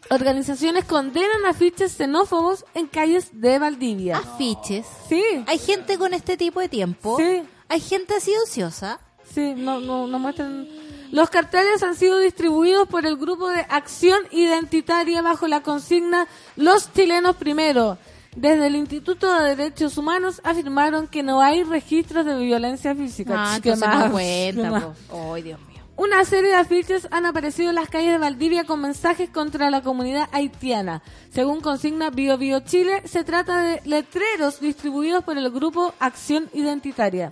Organizaciones 0.09 0.85
condenan 0.85 1.45
afiches 1.47 1.93
xenófobos 1.97 2.63
en 2.75 2.87
calles 2.87 3.29
de 3.41 3.57
Valdivia. 3.59 4.17
Afiches. 4.17 4.85
Sí, 5.09 5.23
Hay 5.47 5.57
gente 5.57 5.97
con 5.97 6.13
este 6.13 6.37
tipo 6.37 6.59
de 6.59 6.69
tiempo. 6.69 7.17
Sí. 7.17 7.43
Hay 7.69 7.79
gente 7.79 8.13
así 8.15 8.31
ociosa. 8.43 8.99
sí, 9.33 9.53
no, 9.55 9.79
no, 9.79 10.05
no 10.05 10.19
muestran. 10.19 10.67
Los 11.15 11.29
carteles 11.29 11.81
han 11.81 11.95
sido 11.95 12.19
distribuidos 12.19 12.89
por 12.89 13.05
el 13.05 13.15
grupo 13.15 13.47
de 13.47 13.65
Acción 13.69 14.19
Identitaria 14.31 15.21
bajo 15.21 15.47
la 15.47 15.61
consigna 15.61 16.27
Los 16.57 16.91
chilenos 16.91 17.37
primero. 17.37 17.97
Desde 18.35 18.67
el 18.67 18.75
Instituto 18.75 19.33
de 19.33 19.55
Derechos 19.55 19.97
Humanos 19.97 20.41
afirmaron 20.43 21.07
que 21.07 21.23
no 21.23 21.39
hay 21.39 21.63
registros 21.63 22.25
de 22.25 22.37
violencia 22.37 22.93
física. 22.93 23.33
Ah, 23.37 23.55
Ch, 23.55 23.63
¿qué 23.63 23.69
entonces 23.69 23.95
más? 23.95 24.05
no 24.07 24.11
cuenta, 24.11 24.61
¿Qué 24.61 24.69
más? 24.69 24.83
po. 24.83 25.33
Ay, 25.33 25.43
Dios 25.43 25.59
mío. 25.69 25.81
Una 25.95 26.25
serie 26.25 26.49
de 26.49 26.57
afiches 26.57 27.07
han 27.11 27.25
aparecido 27.25 27.69
en 27.69 27.75
las 27.75 27.87
calles 27.87 28.11
de 28.11 28.17
Valdivia 28.17 28.65
con 28.65 28.81
mensajes 28.81 29.29
contra 29.29 29.69
la 29.69 29.81
comunidad 29.81 30.27
haitiana. 30.33 31.01
Según 31.31 31.61
consigna 31.61 32.09
Bio 32.09 32.37
Bio 32.37 32.59
Chile, 32.59 33.03
se 33.05 33.23
trata 33.23 33.61
de 33.61 33.81
letreros 33.85 34.59
distribuidos 34.59 35.23
por 35.23 35.37
el 35.37 35.49
grupo 35.49 35.93
Acción 35.97 36.49
Identitaria. 36.53 37.31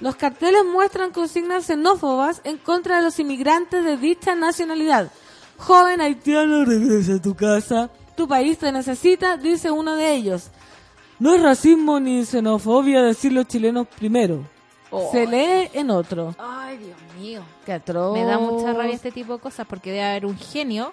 Los 0.00 0.14
carteles 0.14 0.64
muestran 0.64 1.10
consignas 1.10 1.66
xenófobas 1.66 2.40
en 2.44 2.58
contra 2.58 2.98
de 2.98 3.02
los 3.02 3.18
inmigrantes 3.18 3.84
de 3.84 3.96
dicha 3.96 4.34
nacionalidad. 4.34 5.10
Joven 5.58 6.00
haitiano, 6.00 6.64
regresa 6.64 7.14
a 7.14 7.22
tu 7.22 7.34
casa. 7.34 7.90
Tu 8.16 8.28
país 8.28 8.58
te 8.58 8.70
necesita, 8.70 9.36
dice 9.36 9.70
uno 9.70 9.96
de 9.96 10.14
ellos. 10.14 10.50
No 11.18 11.34
es 11.34 11.42
racismo 11.42 11.98
ni 11.98 12.24
xenofobia 12.24 13.02
decir 13.02 13.32
los 13.32 13.46
chilenos 13.48 13.88
primero. 13.88 14.44
Se 15.12 15.26
lee 15.26 15.68
en 15.74 15.90
otro. 15.90 16.34
Ay, 16.38 16.78
Dios 16.78 16.96
mío. 17.18 17.42
Qué 17.66 17.72
atroz. 17.72 18.14
Me 18.14 18.24
da 18.24 18.38
mucha 18.38 18.72
rabia 18.72 18.94
este 18.94 19.10
tipo 19.10 19.34
de 19.34 19.40
cosas 19.40 19.66
porque 19.66 19.90
debe 19.90 20.04
haber 20.04 20.26
un 20.26 20.38
genio 20.38 20.92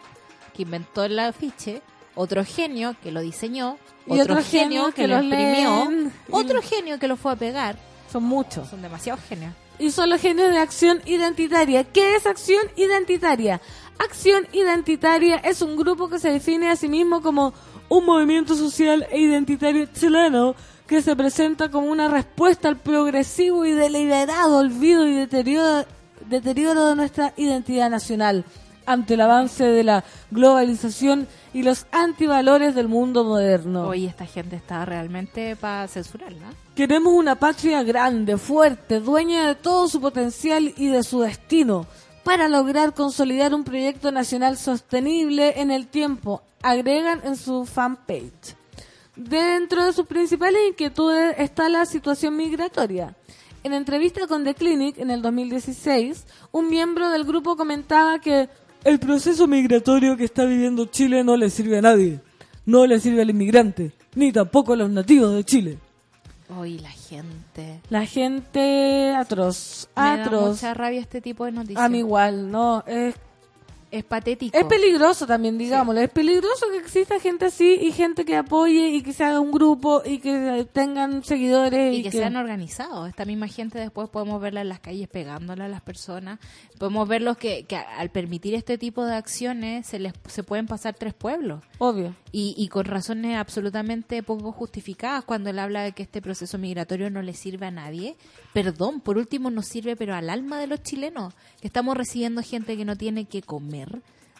que 0.54 0.64
inventó 0.64 1.04
el 1.04 1.18
afiche, 1.20 1.82
otro 2.16 2.44
genio 2.44 2.96
que 3.04 3.12
lo 3.12 3.22
diseñó, 3.22 3.78
otro, 4.08 4.24
otro 4.24 4.36
genio 4.44 4.44
genio 4.44 4.86
que, 4.88 5.02
que 5.04 5.08
lo 5.08 5.22
imprimió, 5.22 5.90
leen. 5.90 6.14
otro 6.32 6.62
genio 6.62 6.98
que 6.98 7.08
lo 7.08 7.18
fue 7.18 7.34
a 7.34 7.36
pegar. 7.36 7.78
Son 8.12 8.24
muchos. 8.24 8.70
Son 8.70 8.82
demasiados 8.82 9.24
genios. 9.24 9.54
Y 9.78 9.92
son 9.92 10.10
los 10.10 10.22
genios 10.22 10.52
de 10.52 10.58
acción 10.58 11.02
identitaria. 11.06 11.84
¿Qué 11.84 12.16
es 12.16 12.26
acción 12.26 12.62
identitaria? 12.76 13.62
Acción 14.00 14.48
identitaria 14.54 15.38
es 15.38 15.62
un 15.62 15.76
grupo 15.76 16.10
que 16.10 16.20
se 16.20 16.32
define 16.32 16.70
a 16.70 16.76
sí 16.76 16.88
mismo 16.88 17.22
como 17.22 17.54
un 17.90 18.06
movimiento 18.06 18.56
social 18.56 19.08
e 19.12 19.20
identitario 19.20 19.86
chileno 19.88 20.56
que 20.88 21.02
se 21.02 21.16
presenta 21.16 21.70
como 21.72 21.88
una 21.88 22.08
respuesta 22.08 22.68
al 22.68 22.78
progresivo 22.78 23.66
y 23.66 23.72
deliberado 23.72 24.58
olvido 24.58 25.08
y 25.08 25.14
deterioro, 25.14 25.86
deterioro 26.28 26.90
de 26.90 26.96
nuestra 26.96 27.34
identidad 27.38 27.90
nacional 27.90 28.46
ante 28.86 29.16
el 29.16 29.22
avance 29.22 29.64
de 29.64 29.84
la 29.84 30.04
globalización 30.30 31.28
y 31.54 31.64
los 31.64 31.88
antivalores 31.92 32.76
del 32.76 32.88
mundo 32.88 33.24
moderno. 33.24 33.88
Hoy 33.88 34.06
esta 34.06 34.26
gente 34.26 34.56
está 34.56 34.86
realmente 34.86 35.56
para 35.56 35.88
censurarla. 35.88 36.52
Queremos 36.76 37.14
una 37.14 37.36
patria 37.36 37.84
grande, 37.84 38.38
fuerte, 38.38 39.00
dueña 39.00 39.48
de 39.48 39.56
todo 39.56 39.88
su 39.88 40.02
potencial 40.02 40.74
y 40.76 40.88
de 40.88 41.04
su 41.04 41.22
destino, 41.22 41.88
para 42.26 42.50
lograr 42.50 42.94
consolidar 42.94 43.54
un 43.56 43.64
proyecto 43.64 44.12
nacional 44.12 44.58
sostenible 44.58 45.62
en 45.62 45.72
el 45.72 45.88
tiempo, 45.88 46.42
agregan 46.62 47.22
en 47.24 47.38
su 47.38 47.66
fanpage. 47.66 48.58
Dentro 49.16 49.86
de 49.86 49.94
sus 49.94 50.06
principales 50.06 50.60
inquietudes 50.68 51.36
está 51.38 51.70
la 51.70 51.86
situación 51.86 52.36
migratoria. 52.36 53.16
En 53.64 53.72
entrevista 53.72 54.28
con 54.28 54.44
The 54.44 54.54
Clinic 54.54 54.98
en 54.98 55.12
el 55.12 55.22
2016, 55.22 56.26
un 56.52 56.70
miembro 56.70 57.10
del 57.10 57.24
grupo 57.24 57.56
comentaba 57.56 58.20
que 58.20 58.50
el 58.84 59.00
proceso 59.00 59.48
migratorio 59.48 60.18
que 60.18 60.26
está 60.26 60.44
viviendo 60.44 60.88
Chile 60.88 61.24
no 61.24 61.38
le 61.38 61.50
sirve 61.50 61.78
a 61.78 61.82
nadie. 61.82 62.20
No 62.66 62.86
le 62.86 63.00
sirve 63.00 63.22
al 63.22 63.30
inmigrante, 63.30 63.94
ni 64.14 64.34
tampoco 64.34 64.74
a 64.74 64.76
los 64.76 64.90
nativos 64.90 65.34
de 65.34 65.46
Chile. 65.46 65.85
Hoy 66.50 66.78
la 66.80 66.92
gente. 66.92 67.82
La 67.90 68.06
gente 68.06 69.16
atroz, 69.16 69.90
Me 69.96 70.04
da 70.04 70.14
atroz. 70.24 70.50
mucha 70.52 70.74
rabia 70.74 71.00
este 71.02 71.20
tipo 71.22 71.46
de 71.46 71.52
noticias. 71.52 71.84
A 71.84 71.90
mí 71.90 72.00
igual, 72.00 72.52
no, 72.52 72.84
es, 72.86 73.16
Es 73.96 74.04
patético. 74.04 74.58
es 74.58 74.66
peligroso 74.66 75.26
también, 75.26 75.58
digámoslo. 75.58 76.02
Es 76.02 76.10
peligroso 76.10 76.66
que 76.70 76.80
exista 76.80 77.18
gente 77.20 77.46
así 77.46 77.78
y 77.82 77.94
gente 77.94 78.26
que 78.26 78.36
apoye 78.36 78.90
y 78.90 79.02
que 79.02 79.14
se 79.14 79.24
haga 79.24 79.40
un 79.40 79.52
grupo 79.52 80.02
y 80.06 80.20
que 80.20 80.68
tengan 80.74 81.24
seguidores 81.24 81.94
y, 81.94 82.00
y 82.00 82.04
que, 82.04 82.12
sean 82.12 82.36
organizados. 82.36 83.08
Esta 83.08 83.24
misma 83.24 83.48
gente 83.48 83.80
después 83.80 84.10
podemos 84.10 84.42
verla 84.42 84.62
en 84.62 84.70
las 84.70 84.82
calles 84.82 85.08
pegándole 85.08 85.64
a 85.64 85.70
las 85.70 85.82
personas. 85.82 86.40
Podemos 86.78 87.08
verlos 87.08 87.38
que, 87.38 87.64
que 87.64 87.78
al 87.78 88.10
permitir 88.10 88.54
este 88.54 88.78
tipo 88.78 89.06
de 89.06 89.16
acciones 89.16 89.88
se 89.88 90.00
les 90.00 90.14
se 90.28 90.44
pueden 90.44 90.68
pasar 90.68 90.96
tres 90.96 91.14
pueblos. 91.14 91.64
obvio. 91.78 92.14
Y, 92.34 92.54
y 92.58 92.68
con 92.68 92.84
razones 92.84 93.38
absolutamente 93.38 94.22
poco 94.24 94.52
justificadas 94.52 95.24
cuando 95.24 95.52
él 95.52 95.60
habla 95.60 95.84
de 95.84 95.94
que 95.94 96.04
este 96.04 96.22
proceso 96.22 96.58
migratorio 96.58 97.10
no 97.10 97.22
le 97.22 97.34
sirve 97.34 97.68
a 97.68 97.72
nadie. 97.72 98.18
Perdón, 98.52 99.00
por 99.00 99.18
último 99.18 99.50
nos 99.50 99.68
sirve 99.68 99.96
pero 99.96 100.16
al 100.16 100.30
alma 100.30 100.60
de 100.60 100.68
los 100.68 100.84
chilenos, 100.84 101.34
que 101.62 101.68
estamos 101.68 101.96
recibiendo 101.96 102.42
gente 102.42 102.76
que 102.76 102.84
no 102.84 102.98
tiene 102.98 103.26
que 103.26 103.42
comer, 103.42 103.85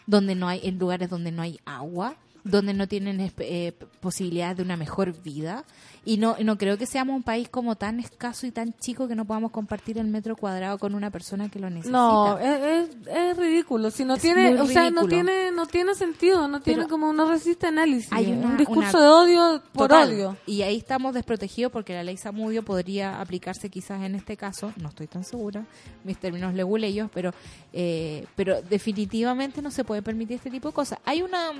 donde 0.06 0.34
no 0.34 0.48
hay 0.48 0.60
en 0.64 0.78
lugares 0.78 1.10
donde 1.10 1.32
no 1.32 1.42
hay 1.42 1.60
agua, 1.64 2.16
donde 2.50 2.74
no 2.74 2.86
tienen 2.86 3.20
eh, 3.38 3.72
posibilidades 4.00 4.56
de 4.58 4.62
una 4.62 4.76
mejor 4.76 5.12
vida. 5.22 5.64
Y 6.04 6.18
no, 6.18 6.36
no 6.44 6.56
creo 6.56 6.78
que 6.78 6.86
seamos 6.86 7.16
un 7.16 7.24
país 7.24 7.48
como 7.48 7.74
tan 7.74 7.98
escaso 7.98 8.46
y 8.46 8.52
tan 8.52 8.72
chico 8.74 9.08
que 9.08 9.16
no 9.16 9.24
podamos 9.24 9.50
compartir 9.50 9.98
el 9.98 10.06
metro 10.06 10.36
cuadrado 10.36 10.78
con 10.78 10.94
una 10.94 11.10
persona 11.10 11.48
que 11.48 11.58
lo 11.58 11.68
necesita. 11.68 11.90
No, 11.98 12.38
es, 12.38 12.88
es, 12.88 13.06
es 13.08 13.36
ridículo. 13.36 13.90
Si 13.90 14.04
no 14.04 14.14
Es 14.14 14.22
tiene, 14.22 14.60
o 14.60 14.66
sea, 14.66 14.88
no 14.90 15.08
tiene, 15.08 15.50
no 15.50 15.66
tiene 15.66 15.96
sentido, 15.96 16.46
no 16.46 16.60
tiene 16.60 16.82
Pero 16.82 16.88
como, 16.90 17.12
no 17.12 17.28
resiste 17.28 17.66
análisis. 17.66 18.12
hay 18.12 18.30
una- 18.30 18.46
un 18.50 18.56
discurso 18.56 18.98
una- 18.98 19.00
de 19.02 19.08
odio 19.08 19.62
por 19.72 19.88
Total. 19.88 20.08
odio. 20.10 20.36
Y 20.46 20.62
ahí 20.62 20.76
estamos 20.76 21.12
desprotegidos 21.12 21.72
porque 21.72 21.94
la 21.94 22.04
ley 22.04 22.16
Samudio 22.16 22.62
podría 22.64 23.20
aplicarse 23.20 23.68
quizás 23.68 24.00
en 24.04 24.14
este 24.14 24.36
caso, 24.36 24.72
no 24.80 24.90
estoy 24.90 25.08
tan 25.08 25.24
segura, 25.24 25.66
mis 26.04 26.18
términos 26.18 26.54
leguleyos, 26.54 27.10
pero, 27.12 27.32
eh, 27.72 28.26
pero 28.36 28.62
definitivamente 28.62 29.60
no 29.60 29.72
se 29.72 29.82
puede 29.82 30.02
permitir 30.02 30.36
este 30.36 30.50
tipo 30.50 30.68
de 30.68 30.74
cosas. 30.74 31.00
Hay 31.04 31.22
una, 31.22 31.50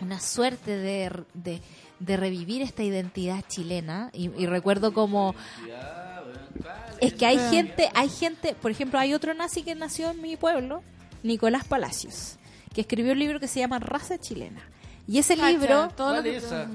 una 0.00 0.20
suerte 0.20 0.76
de, 0.76 1.24
de, 1.34 1.60
de 1.98 2.16
revivir 2.16 2.62
esta 2.62 2.82
identidad 2.82 3.44
chilena. 3.48 4.10
Y, 4.12 4.30
y 4.40 4.46
recuerdo 4.46 4.92
como... 4.92 5.34
Es 7.00 7.14
que 7.14 7.24
hay 7.24 7.38
gente, 7.50 7.88
hay 7.94 8.10
gente, 8.10 8.54
por 8.54 8.70
ejemplo, 8.70 8.98
hay 8.98 9.14
otro 9.14 9.32
nazi 9.32 9.62
que 9.62 9.74
nació 9.74 10.10
en 10.10 10.20
mi 10.20 10.36
pueblo, 10.36 10.82
Nicolás 11.22 11.64
Palacios, 11.64 12.36
que 12.74 12.82
escribió 12.82 13.12
un 13.12 13.18
libro 13.18 13.40
que 13.40 13.48
se 13.48 13.60
llama 13.60 13.78
Raza 13.78 14.18
Chilena. 14.18 14.60
Y 15.08 15.18
ese 15.18 15.34
libro 15.34 15.88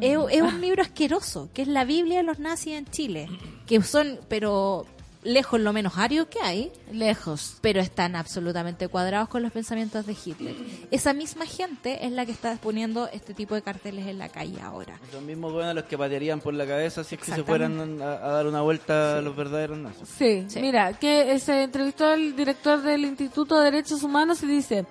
es 0.02 0.42
un 0.42 0.62
libro 0.62 0.82
asqueroso, 0.82 1.50
que 1.54 1.62
es 1.62 1.68
la 1.68 1.86
Biblia 1.86 2.18
de 2.18 2.24
los 2.24 2.40
nazis 2.40 2.74
en 2.74 2.86
Chile, 2.88 3.30
que 3.68 3.82
son, 3.84 4.20
pero 4.28 4.88
lejos 5.26 5.60
lo 5.60 5.74
menos 5.74 5.98
arios 5.98 6.28
que 6.28 6.40
hay, 6.40 6.72
Lejos. 6.92 7.58
pero 7.60 7.82
están 7.82 8.16
absolutamente 8.16 8.88
cuadrados 8.88 9.28
con 9.28 9.44
los 9.44 9.52
pensamientos 9.52 10.06
de 10.06 10.14
Hitler. 10.24 10.56
Esa 10.92 11.12
misma 11.14 11.46
gente 11.46 12.06
es 12.06 12.12
la 12.14 12.26
que 12.26 12.32
está 12.32 12.56
poniendo 12.56 13.10
este 13.12 13.34
tipo 13.34 13.54
de 13.56 13.62
carteles 13.62 14.08
en 14.08 14.18
la 14.20 14.30
calle 14.30 14.62
ahora. 14.62 14.98
Los 15.12 15.22
mismos 15.24 15.52
buenos 15.52 15.76
los 15.76 15.84
que 15.86 15.98
patearían 15.98 16.40
por 16.40 16.54
la 16.54 16.66
cabeza 16.66 17.04
si 17.04 17.16
es 17.16 17.22
que 17.22 17.32
se 17.34 17.44
fueran 17.44 18.02
a, 18.02 18.06
a 18.14 18.32
dar 18.32 18.48
una 18.48 18.62
vuelta 18.62 19.18
a 19.18 19.22
los 19.22 19.36
verdaderos 19.36 19.78
nazis. 19.78 20.08
Sí, 20.18 20.46
Sí. 20.48 20.62
mira, 20.62 20.94
que 20.94 21.38
se 21.40 21.64
entrevistó 21.64 22.06
al 22.06 22.36
director 22.36 22.82
del 22.82 23.04
Instituto 23.04 23.58
de 23.60 23.72
Derechos 23.72 24.04
Humanos 24.04 24.42
y 24.44 24.48
dice, 24.48 24.86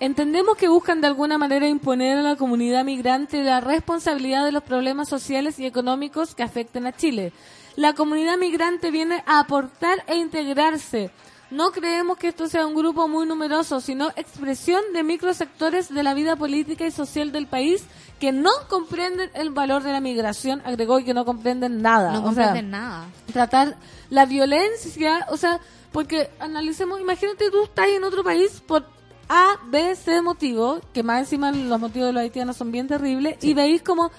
entendemos 0.00 0.56
que 0.56 0.68
buscan 0.68 1.00
de 1.00 1.08
alguna 1.08 1.38
manera 1.38 1.66
imponer 1.68 2.18
a 2.18 2.22
la 2.22 2.36
comunidad 2.36 2.84
migrante 2.84 3.42
la 3.42 3.60
responsabilidad 3.60 4.44
de 4.44 4.52
los 4.52 4.62
problemas 4.62 5.08
sociales 5.08 5.58
y 5.58 5.66
económicos 5.66 6.34
que 6.34 6.42
afecten 6.44 6.86
a 6.86 6.92
Chile. 6.96 7.32
La 7.78 7.92
comunidad 7.92 8.36
migrante 8.38 8.90
viene 8.90 9.22
a 9.24 9.38
aportar 9.38 10.02
e 10.08 10.16
integrarse. 10.16 11.12
No 11.52 11.70
creemos 11.70 12.18
que 12.18 12.26
esto 12.26 12.48
sea 12.48 12.66
un 12.66 12.74
grupo 12.74 13.06
muy 13.06 13.24
numeroso, 13.24 13.80
sino 13.80 14.08
expresión 14.16 14.82
de 14.92 15.04
microsectores 15.04 15.88
de 15.88 16.02
la 16.02 16.12
vida 16.12 16.34
política 16.34 16.84
y 16.88 16.90
social 16.90 17.30
del 17.30 17.46
país 17.46 17.84
que 18.18 18.32
no 18.32 18.50
comprenden 18.68 19.30
el 19.34 19.50
valor 19.50 19.84
de 19.84 19.92
la 19.92 20.00
migración, 20.00 20.60
agregó 20.64 20.98
y 20.98 21.04
que 21.04 21.14
no 21.14 21.24
comprenden 21.24 21.80
nada. 21.80 22.14
No 22.14 22.18
O 22.18 22.32
sea, 22.32 22.46
comprenden 22.46 22.70
nada. 22.70 23.06
tratar 23.32 23.76
la 24.10 24.26
violencia, 24.26 25.28
o 25.30 25.36
sea, 25.36 25.60
porque 25.92 26.30
analicemos, 26.40 26.98
imagínate 27.00 27.48
tú 27.52 27.62
estás 27.62 27.86
en 27.90 28.02
otro 28.02 28.24
país 28.24 28.60
por 28.66 28.84
A, 29.28 29.52
B, 29.66 29.94
C 29.94 30.20
motivo, 30.20 30.80
que 30.92 31.04
más 31.04 31.20
encima 31.20 31.52
los 31.52 31.78
motivos 31.78 32.08
de 32.08 32.12
los 32.12 32.22
haitianos 32.22 32.56
son 32.56 32.72
bien 32.72 32.88
terribles, 32.88 33.36
y 33.40 33.54
veis 33.54 33.82
como 33.82 34.10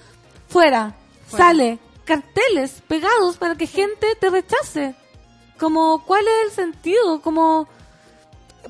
fuera, 0.48 0.94
Fuera. 1.26 1.44
sale 1.46 1.78
carteles 2.10 2.82
pegados 2.88 3.36
para 3.36 3.54
que 3.54 3.68
gente 3.68 4.16
te 4.18 4.30
rechace. 4.30 4.96
Como, 5.60 6.02
¿cuál 6.04 6.24
es 6.26 6.46
el 6.46 6.50
sentido? 6.50 7.20
Como, 7.20 7.68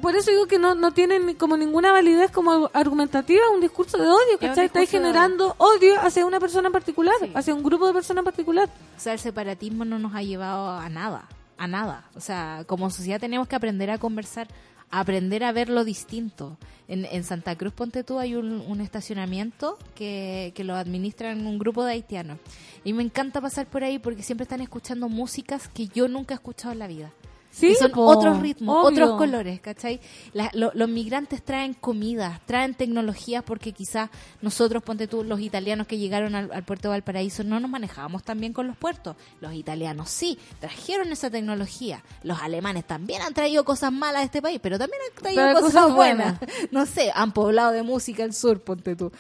por 0.03 0.15
eso 0.15 0.31
digo 0.31 0.47
que 0.47 0.59
no, 0.59 0.75
no 0.75 0.93
tienen 0.93 1.35
como 1.37 1.57
ninguna 1.57 1.91
validez 1.91 2.31
como 2.31 2.69
argumentativa 2.75 3.49
un 3.55 3.63
discurso 3.63 3.97
de 3.97 4.09
odio, 4.09 4.39
¿cachai? 4.39 4.67
Estáis 4.67 4.73
discurso 4.73 4.81
de 4.81 4.87
generando 5.13 5.55
odio 5.57 5.99
hacia 6.03 6.27
una 6.27 6.39
persona 6.39 6.67
en 6.67 6.73
particular, 6.73 7.15
Sí. 7.19 7.33
hacia 7.35 7.55
un 7.55 7.63
grupo 7.63 7.87
de 7.87 7.95
personas 7.95 8.21
en 8.21 8.25
particular. 8.27 8.69
O 8.99 9.01
sea, 9.01 9.15
el 9.15 9.19
separatismo 9.19 9.87
no 9.87 9.99
nos 9.99 10.15
ha 10.15 10.23
llevado 10.23 10.69
a 10.69 10.89
nada, 10.91 11.27
a 11.57 11.67
nada. 11.67 12.05
O 12.15 12.21
sea, 12.21 12.65
como 12.67 12.91
sociedad 12.91 13.21
tenemos 13.21 13.49
que 13.49 13.57
aprender 13.57 13.91
a 13.91 13.97
conversar, 13.97 14.49
aprender 14.91 15.45
a 15.45 15.53
ver 15.53 15.69
lo 15.69 15.85
distinto. 15.85 16.59
En, 16.89 17.05
en 17.05 17.23
Santa 17.23 17.57
Cruz, 17.57 17.73
ponte 17.73 18.03
tú, 18.03 18.19
hay 18.19 18.35
un, 18.35 18.61
un 18.67 18.81
estacionamiento 18.81 19.79
que, 19.95 20.53
que 20.57 20.65
lo 20.65 20.75
administran 20.75 21.47
un 21.47 21.59
grupo 21.59 21.85
de 21.85 21.93
haitianos. 21.93 22.39
Y 22.85 22.93
me 22.93 23.03
encanta 23.05 23.41
pasar 23.41 23.67
por 23.67 23.85
ahí 23.85 23.99
porque 23.99 24.23
siempre 24.25 24.43
están 24.43 24.61
escuchando 24.61 25.09
músicas 25.09 25.69
que 25.69 25.87
yo 25.87 26.09
nunca 26.09 26.35
he 26.35 26.37
escuchado 26.37 26.73
en 26.73 26.81
la 26.81 26.89
vida. 26.89 27.13
Sí, 27.53 27.75
son 27.75 27.91
po, 27.91 28.07
otros 28.07 28.41
ritmos, 28.41 28.77
obvio. 28.87 29.05
otros 29.05 29.19
colores, 29.19 29.61
¿cachai? 29.61 30.01
La- 30.33 30.51
lo- 30.55 30.71
los 30.75 30.89
migrantes 30.89 31.43
traen 31.45 31.75
comida, 31.75 32.41
traen 32.47 32.75
tecnologías 32.75 33.43
porque 33.43 33.73
quizás 33.73 34.09
nosotros, 34.41 34.83
ponte 34.85 35.09
tú, 35.09 35.25
los 35.25 35.41
italianos 35.41 35.87
que 35.89 35.99
llegaron 35.99 36.37
al, 36.37 36.51
al 36.53 36.63
puerto 36.65 36.83
de 36.89 36.91
Valparaíso, 36.91 37.43
no 37.43 37.59
nos 37.59 37.69
manejábamos 37.71 38.23
tan 38.23 38.39
bien 38.39 38.53
con 38.53 38.69
los 38.69 38.77
puertos. 38.77 39.17
Los 39.41 39.53
italianos 39.55 40.11
sí, 40.11 40.39
trajeron 40.61 41.11
esa 41.11 41.29
tecnología. 41.29 42.05
Los 42.23 42.41
alemanes 42.41 42.87
también 42.87 43.21
han 43.23 43.35
traído 43.35 43.65
cosas 43.65 43.93
malas 43.93 44.23
a 44.23 44.25
este 44.27 44.41
país, 44.41 44.61
pero 44.63 44.79
también 44.79 45.03
han 45.11 45.21
traído 45.23 45.43
Pero 45.43 45.55
cosas, 45.61 45.73
cosas 45.73 45.95
buenas. 45.97 46.39
buenas. 46.39 46.57
No 46.71 46.87
sé, 46.87 47.11
han 47.15 47.33
poblado 47.33 47.73
de 47.73 47.83
música 47.83 48.23
el 48.23 48.33
sur, 48.33 48.61
ponte 48.63 48.95
tú. 48.95 49.11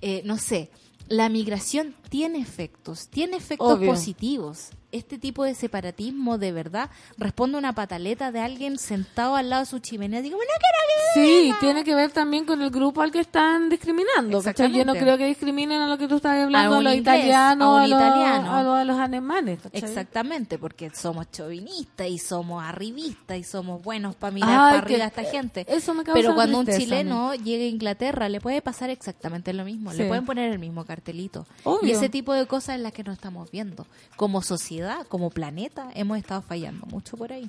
Eh, 0.00 0.22
no 0.24 0.38
sé, 0.38 0.70
la 1.08 1.28
migración 1.28 1.96
tiene 2.08 2.38
efectos, 2.38 3.08
tiene 3.08 3.36
efectos 3.36 3.72
Obvio. 3.78 3.90
positivos. 3.90 4.70
Este 4.92 5.18
tipo 5.18 5.44
de 5.44 5.54
separatismo 5.54 6.38
de 6.38 6.52
verdad 6.52 6.90
responde 7.16 7.56
a 7.56 7.58
una 7.58 7.74
pataleta 7.74 8.32
de 8.32 8.40
alguien 8.40 8.78
sentado 8.78 9.36
al 9.36 9.50
lado 9.50 9.62
de 9.62 9.66
su 9.66 9.78
chimenea 9.78 10.20
digo, 10.20 10.36
no 10.36 10.42
quiero 10.42 10.78
que 10.86 11.00
Sí, 11.12 11.52
tiene 11.58 11.82
que 11.82 11.94
ver 11.94 12.12
también 12.12 12.44
con 12.44 12.62
el 12.62 12.70
grupo 12.70 13.02
al 13.02 13.10
que 13.10 13.20
están 13.20 13.68
discriminando. 13.68 14.42
Yo 14.42 14.84
no 14.84 14.94
creo 14.94 15.18
que 15.18 15.26
discriminen 15.26 15.80
a 15.80 15.88
lo 15.88 15.98
que 15.98 16.06
tú 16.06 16.16
estás 16.16 16.38
hablando, 16.42 16.76
A 16.76 16.78
a, 16.78 16.82
los 16.82 16.94
italianos, 16.94 17.80
a 17.80 17.86
italiano. 17.86 18.54
a 18.54 18.62
los, 18.62 18.76
a 18.76 18.84
los 18.84 18.98
alemanes. 18.98 19.60
¿cachai? 19.60 19.80
Exactamente, 19.80 20.58
porque 20.58 20.90
somos 20.90 21.30
chauvinistas 21.30 22.08
y 22.08 22.18
somos 22.18 22.62
arribistas 22.62 23.38
y 23.38 23.44
somos 23.44 23.82
buenos 23.82 24.14
para 24.14 24.32
mirar 24.32 24.48
para 24.56 24.78
arriba 24.78 25.04
a 25.04 25.08
esta 25.08 25.24
gente. 25.24 25.66
eso 25.68 25.94
me 25.94 26.04
Pero 26.04 26.34
cuando 26.34 26.60
un 26.60 26.66
chileno 26.66 27.34
llega 27.34 27.64
a 27.64 27.68
Inglaterra 27.68 28.28
le 28.28 28.40
puede 28.40 28.62
pasar 28.62 28.90
exactamente 28.90 29.52
lo 29.52 29.64
mismo. 29.64 29.90
Sí. 29.92 29.98
Le 29.98 30.08
pueden 30.08 30.24
poner 30.24 30.52
el 30.52 30.58
mismo 30.58 30.84
cartelito. 30.84 31.46
Obvio. 31.64 31.88
Y 31.88 31.92
ese 31.92 32.08
tipo 32.08 32.32
de 32.34 32.46
cosas 32.46 32.76
es 32.76 32.82
las 32.82 32.92
que 32.92 33.02
no 33.02 33.12
estamos 33.12 33.50
viendo. 33.50 33.86
Como 34.16 34.42
sociedad, 34.42 34.79
como 35.08 35.30
planeta, 35.30 35.88
hemos 35.94 36.18
estado 36.18 36.42
fallando 36.42 36.86
mucho 36.86 37.16
por 37.16 37.32
ahí. 37.32 37.48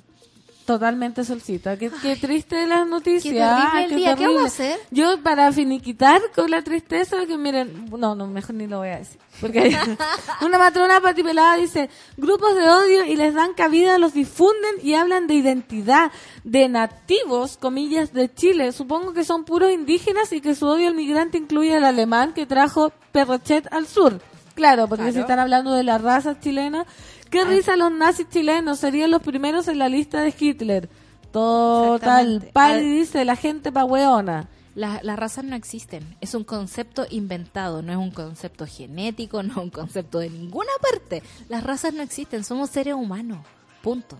Totalmente 0.66 1.24
solcita. 1.24 1.76
Qué, 1.76 1.90
qué 2.02 2.14
triste 2.14 2.66
las 2.68 2.86
noticias. 2.86 3.34
qué 3.34 3.40
terrible 3.40 3.68
Ay, 3.72 3.84
el 3.84 3.90
qué 3.90 3.96
día. 3.96 4.10
¿Qué 4.10 4.16
terrible. 4.16 4.36
vamos 4.36 4.44
a 4.44 4.54
hacer? 4.54 4.78
Yo, 4.92 5.20
para 5.20 5.50
finiquitar 5.50 6.20
con 6.36 6.52
la 6.52 6.62
tristeza, 6.62 7.26
que 7.26 7.36
miren, 7.36 7.86
no, 7.90 8.14
no, 8.14 8.28
mejor 8.28 8.54
ni 8.54 8.68
lo 8.68 8.78
voy 8.78 8.90
a 8.90 8.98
decir. 8.98 9.18
Porque 9.40 9.76
una 10.40 10.58
matrona 10.58 11.00
patipelada 11.00 11.56
dice, 11.56 11.90
grupos 12.16 12.54
de 12.54 12.70
odio 12.70 13.04
y 13.06 13.16
les 13.16 13.34
dan 13.34 13.54
cabida, 13.54 13.98
los 13.98 14.14
difunden 14.14 14.76
y 14.84 14.94
hablan 14.94 15.26
de 15.26 15.34
identidad, 15.34 16.12
de 16.44 16.68
nativos, 16.68 17.56
comillas, 17.56 18.12
de 18.12 18.32
Chile. 18.32 18.70
Supongo 18.70 19.12
que 19.14 19.24
son 19.24 19.42
puros 19.44 19.72
indígenas 19.72 20.32
y 20.32 20.40
que 20.40 20.54
su 20.54 20.66
odio 20.68 20.86
al 20.86 20.94
migrante 20.94 21.38
incluye 21.38 21.74
al 21.74 21.82
alemán 21.84 22.34
que 22.34 22.46
trajo 22.46 22.92
Perrochet 23.10 23.66
al 23.72 23.88
sur. 23.88 24.20
Claro, 24.54 24.86
porque 24.86 25.02
Claro. 25.02 25.14
se 25.14 25.20
están 25.22 25.40
hablando 25.40 25.72
de 25.72 25.82
la 25.82 25.98
raza 25.98 26.38
chilena. 26.38 26.86
Qué 27.32 27.44
risa 27.44 27.76
los 27.76 27.90
nazis 27.90 28.28
chilenos, 28.28 28.78
serían 28.78 29.10
los 29.10 29.22
primeros 29.22 29.66
en 29.68 29.78
la 29.78 29.88
lista 29.88 30.20
de 30.20 30.32
Hitler. 30.38 30.88
Total, 31.32 31.94
Exactamente. 32.26 32.52
Pali 32.52 32.74
Al- 32.74 32.82
dice 32.84 33.24
la 33.24 33.36
gente 33.36 33.72
pa' 33.72 33.84
hueona. 33.84 34.48
La- 34.74 35.00
las 35.02 35.18
razas 35.18 35.44
no 35.44 35.54
existen, 35.56 36.16
es 36.20 36.34
un 36.34 36.44
concepto 36.44 37.06
inventado, 37.10 37.82
no 37.82 37.92
es 37.92 37.98
un 37.98 38.10
concepto 38.10 38.66
genético, 38.66 39.42
no 39.42 39.50
es 39.52 39.56
un 39.58 39.70
concepto 39.70 40.18
de 40.18 40.30
ninguna 40.30 40.70
parte. 40.80 41.22
Las 41.48 41.62
razas 41.64 41.92
no 41.94 42.02
existen, 42.02 42.44
somos 42.44 42.70
seres 42.70 42.94
humanos, 42.94 43.38
punto. 43.82 44.18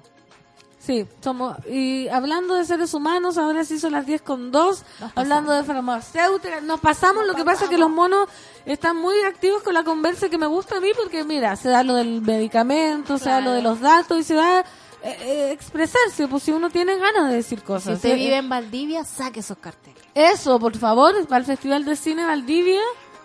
Sí, 0.84 1.06
somos, 1.22 1.56
y 1.68 2.08
hablando 2.08 2.56
de 2.56 2.64
seres 2.64 2.92
humanos, 2.92 3.38
ahora 3.38 3.64
sí 3.64 3.78
son 3.78 3.92
las 3.92 4.04
10 4.04 4.20
con 4.22 4.50
2, 4.50 4.82
hablando 5.14 5.52
de 5.52 5.62
farmacéuticas, 5.62 6.60
nos 6.64 6.80
pasamos, 6.80 7.24
lo 7.24 7.34
que 7.34 7.44
pasa 7.44 7.64
es 7.64 7.70
que 7.70 7.78
los 7.78 7.88
monos 7.88 8.28
están 8.66 8.96
muy 8.96 9.14
activos 9.20 9.62
con 9.62 9.74
la 9.74 9.84
conversa 9.84 10.28
que 10.28 10.38
me 10.38 10.46
gusta 10.46 10.78
a 10.78 10.80
mí, 10.80 10.88
porque 10.96 11.22
mira, 11.22 11.54
se 11.54 11.68
da 11.68 11.84
lo 11.84 11.94
del 11.94 12.20
medicamento, 12.20 13.16
se 13.18 13.28
da 13.30 13.40
lo 13.40 13.52
de 13.52 13.62
los 13.62 13.78
datos, 13.78 14.18
y 14.18 14.24
se 14.24 14.34
da 14.34 14.60
eh, 14.60 14.64
eh, 15.20 15.50
expresarse, 15.52 16.26
pues 16.26 16.42
si 16.42 16.50
uno 16.50 16.68
tiene 16.68 16.96
ganas 16.98 17.28
de 17.30 17.36
decir 17.36 17.60
Si 17.60 17.64
cosas. 17.64 17.94
usted 17.96 18.10
Eh, 18.10 18.14
vive 18.16 18.36
en 18.38 18.48
Valdivia, 18.48 19.04
saque 19.04 19.38
esos 19.38 19.58
carteles. 19.58 20.02
Eso, 20.16 20.58
por 20.58 20.76
favor, 20.76 21.14
para 21.28 21.38
el 21.38 21.44
Festival 21.44 21.84
de 21.84 21.94
Cine 21.94 22.24
Valdivia, 22.24 22.80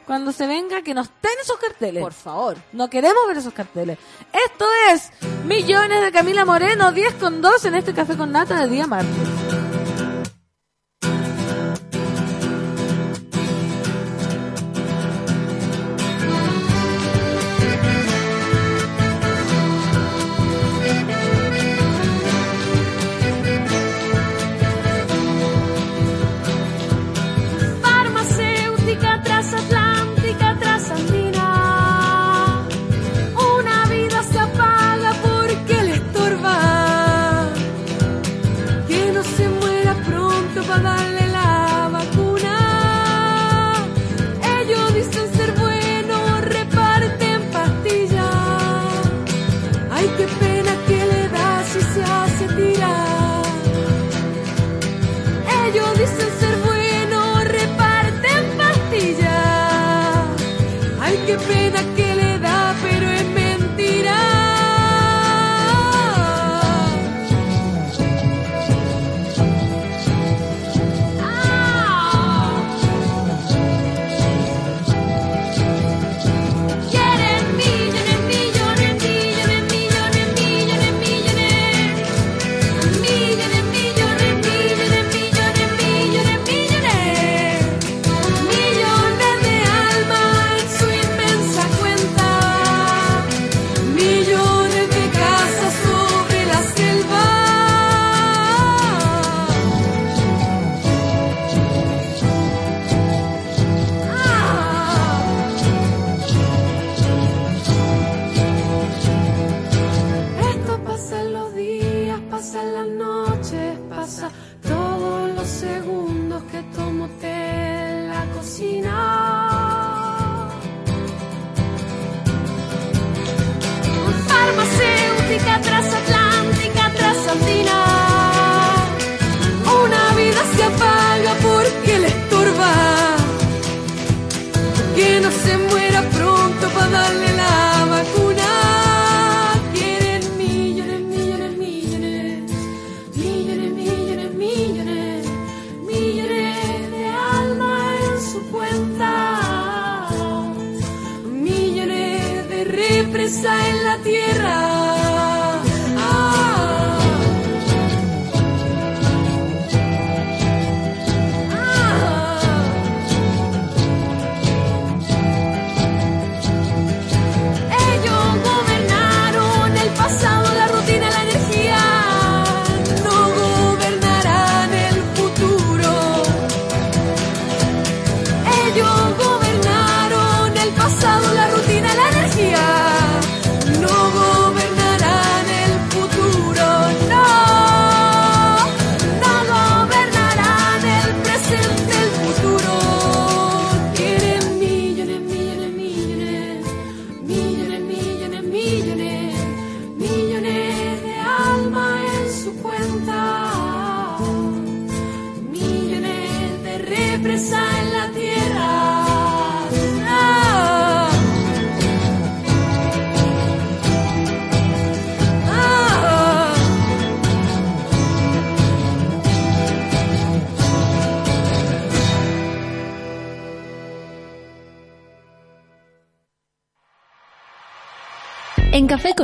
cuando 0.08 0.32
se 0.32 0.47
venga, 0.47 0.82
que 0.82 0.93
nos 0.93 1.08
den 1.22 1.34
esos 1.43 1.58
carteles. 1.58 2.01
Por 2.01 2.14
favor. 2.14 2.58
No 2.72 2.89
queremos 2.89 3.28
ver 3.28 3.38
esos 3.38 3.53
carteles. 3.53 3.99
Esto 4.32 4.66
es 4.89 5.12
Millones 5.45 6.01
de 6.01 6.12
Camila 6.14 6.45
Moreno, 6.45 6.93
10 6.93 7.16
con 7.16 7.41
2 7.41 7.66
en 7.66 7.76
este 7.76 7.93
café 7.93 8.16
con 8.16 8.32
nata 8.32 8.62
de 8.62 8.70
día 8.70 8.88
martes. 8.88 9.66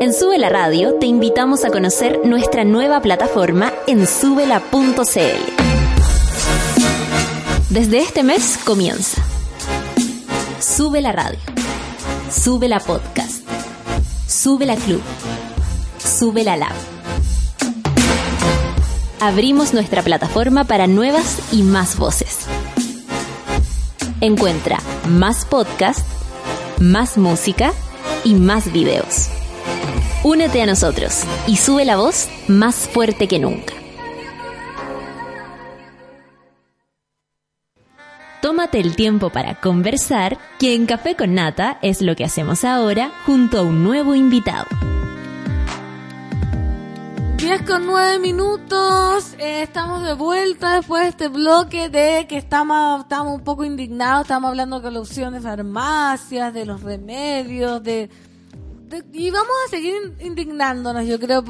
En 0.00 0.14
Sube 0.14 0.38
la 0.38 0.48
Radio 0.48 0.94
te 0.94 1.04
invitamos 1.04 1.62
a 1.66 1.68
conocer 1.68 2.20
nuestra 2.24 2.64
nueva 2.64 3.02
plataforma 3.02 3.70
en 3.86 4.06
subela.cl. 4.06 5.02
Desde 7.68 7.98
este 7.98 8.22
mes 8.22 8.58
comienza. 8.64 9.22
Sube 10.58 11.02
la 11.02 11.12
radio. 11.12 11.38
Sube 12.30 12.66
la 12.66 12.80
podcast. 12.80 13.46
Sube 14.26 14.64
la 14.64 14.76
club. 14.76 15.02
Sube 16.02 16.44
la 16.44 16.56
lab. 16.56 16.72
Abrimos 19.20 19.74
nuestra 19.74 20.00
plataforma 20.00 20.64
para 20.64 20.86
nuevas 20.86 21.52
y 21.52 21.62
más 21.62 21.98
voces. 21.98 22.46
Encuentra 24.22 24.78
más 25.10 25.44
podcast, 25.44 26.06
más 26.78 27.18
música 27.18 27.74
y 28.24 28.32
más 28.32 28.72
videos. 28.72 29.28
Únete 30.22 30.60
a 30.60 30.66
nosotros 30.66 31.22
y 31.46 31.56
sube 31.56 31.86
la 31.86 31.96
voz 31.96 32.28
más 32.46 32.74
fuerte 32.76 33.26
que 33.26 33.38
nunca. 33.38 33.72
Tómate 38.42 38.80
el 38.80 38.96
tiempo 38.96 39.30
para 39.30 39.60
conversar, 39.60 40.36
que 40.58 40.74
en 40.74 40.84
Café 40.84 41.16
con 41.16 41.34
Nata 41.34 41.78
es 41.80 42.02
lo 42.02 42.16
que 42.16 42.24
hacemos 42.24 42.64
ahora 42.64 43.10
junto 43.24 43.60
a 43.60 43.62
un 43.62 43.82
nuevo 43.82 44.14
invitado. 44.14 44.66
10 47.38 47.62
con 47.62 47.86
9 47.86 48.18
minutos, 48.18 49.34
eh, 49.38 49.62
estamos 49.62 50.02
de 50.02 50.12
vuelta 50.12 50.76
después 50.76 51.02
de 51.04 51.08
este 51.08 51.28
bloque 51.28 51.88
de 51.88 52.26
que 52.28 52.36
estamos, 52.36 53.00
estamos 53.00 53.36
un 53.36 53.44
poco 53.44 53.64
indignados, 53.64 54.22
estamos 54.22 54.50
hablando 54.50 54.80
de 54.80 54.90
corrupción 54.90 55.32
de 55.32 55.40
farmacias, 55.40 56.52
de 56.52 56.66
los 56.66 56.82
remedios, 56.82 57.82
de, 57.82 58.10
de- 58.90 59.04
y 59.12 59.30
vamos 59.30 59.52
a 59.66 59.70
seguir 59.70 59.94
in- 60.20 60.26
indignándonos, 60.26 61.06
yo 61.06 61.18
creo. 61.18 61.42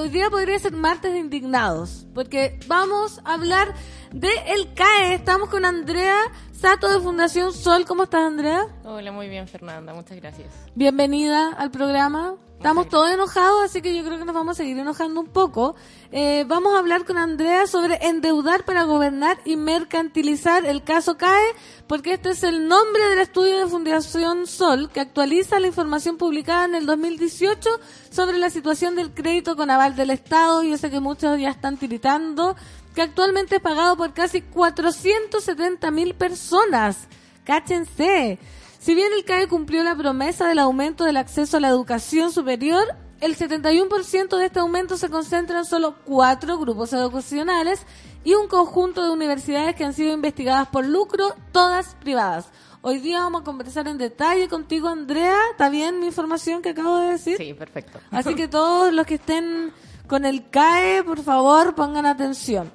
Hoy 0.00 0.08
día 0.10 0.28
podría 0.30 0.58
ser 0.58 0.72
martes 0.72 1.12
de 1.12 1.18
indignados, 1.18 2.06
porque 2.14 2.58
vamos 2.66 3.20
a 3.24 3.34
hablar 3.34 3.72
de 4.12 4.28
el 4.48 4.74
CAE. 4.74 5.14
Estamos 5.14 5.48
con 5.48 5.64
Andrea 5.64 6.16
Sato 6.52 6.88
de 6.92 7.00
Fundación 7.00 7.52
Sol. 7.52 7.84
¿Cómo 7.86 8.02
estás, 8.04 8.22
Andrea? 8.24 8.66
Hola, 8.84 9.12
muy 9.12 9.28
bien, 9.28 9.46
Fernanda. 9.48 9.94
Muchas 9.94 10.16
gracias. 10.20 10.48
Bienvenida 10.74 11.52
al 11.56 11.70
programa. 11.70 12.34
Estamos 12.58 12.88
todos 12.88 13.08
enojados, 13.12 13.66
así 13.66 13.80
que 13.80 13.94
yo 13.94 14.02
creo 14.02 14.18
que 14.18 14.24
nos 14.24 14.34
vamos 14.34 14.56
a 14.56 14.62
seguir 14.62 14.76
enojando 14.76 15.20
un 15.20 15.28
poco. 15.28 15.76
Eh, 16.10 16.44
vamos 16.48 16.74
a 16.74 16.80
hablar 16.80 17.04
con 17.04 17.16
Andrea 17.16 17.68
sobre 17.68 18.04
endeudar 18.04 18.64
para 18.64 18.82
gobernar 18.82 19.38
y 19.44 19.54
mercantilizar 19.54 20.66
el 20.66 20.82
caso 20.82 21.16
CAE, 21.16 21.54
porque 21.86 22.14
este 22.14 22.30
es 22.30 22.42
el 22.42 22.66
nombre 22.66 23.08
del 23.10 23.20
estudio 23.20 23.58
de 23.58 23.68
Fundación 23.68 24.48
Sol 24.48 24.90
que 24.92 24.98
actualiza 24.98 25.60
la 25.60 25.68
información 25.68 26.16
publicada 26.16 26.64
en 26.64 26.74
el 26.74 26.84
2018 26.86 27.70
sobre 28.10 28.38
la 28.38 28.50
situación 28.50 28.96
del 28.96 29.14
crédito 29.14 29.54
con 29.54 29.70
aval 29.70 29.94
del 29.94 30.10
Estado. 30.10 30.64
Yo 30.64 30.76
sé 30.78 30.90
que 30.90 30.98
muchos 30.98 31.38
ya 31.38 31.50
están 31.50 31.76
tiritando, 31.76 32.56
que 32.92 33.02
actualmente 33.02 33.54
es 33.54 33.62
pagado 33.62 33.96
por 33.96 34.12
casi 34.14 34.42
470 34.42 35.92
mil 35.92 36.12
personas. 36.16 37.06
Cáchense. 37.44 38.40
Si 38.88 38.94
bien 38.94 39.12
el 39.12 39.22
CAE 39.22 39.48
cumplió 39.48 39.84
la 39.84 39.94
promesa 39.94 40.48
del 40.48 40.58
aumento 40.58 41.04
del 41.04 41.18
acceso 41.18 41.58
a 41.58 41.60
la 41.60 41.68
educación 41.68 42.32
superior, 42.32 42.96
el 43.20 43.36
71% 43.36 44.38
de 44.38 44.46
este 44.46 44.60
aumento 44.60 44.96
se 44.96 45.10
concentra 45.10 45.58
en 45.58 45.66
solo 45.66 45.96
cuatro 46.06 46.56
grupos 46.56 46.94
educacionales 46.94 47.82
y 48.24 48.32
un 48.32 48.48
conjunto 48.48 49.04
de 49.04 49.10
universidades 49.10 49.76
que 49.76 49.84
han 49.84 49.92
sido 49.92 50.14
investigadas 50.14 50.68
por 50.68 50.86
lucro, 50.86 51.34
todas 51.52 51.96
privadas. 51.96 52.48
Hoy 52.80 52.98
día 53.00 53.20
vamos 53.20 53.42
a 53.42 53.44
conversar 53.44 53.86
en 53.88 53.98
detalle 53.98 54.48
contigo, 54.48 54.88
Andrea. 54.88 55.36
¿Está 55.50 55.68
bien 55.68 56.00
mi 56.00 56.06
información 56.06 56.62
que 56.62 56.70
acabo 56.70 56.96
de 56.96 57.08
decir? 57.08 57.36
Sí, 57.36 57.52
perfecto. 57.52 58.00
Así 58.10 58.34
que 58.34 58.48
todos 58.48 58.90
los 58.90 59.06
que 59.06 59.16
estén 59.16 59.70
con 60.06 60.24
el 60.24 60.48
CAE, 60.48 61.04
por 61.04 61.22
favor, 61.22 61.74
pongan 61.74 62.06
atención. 62.06 62.72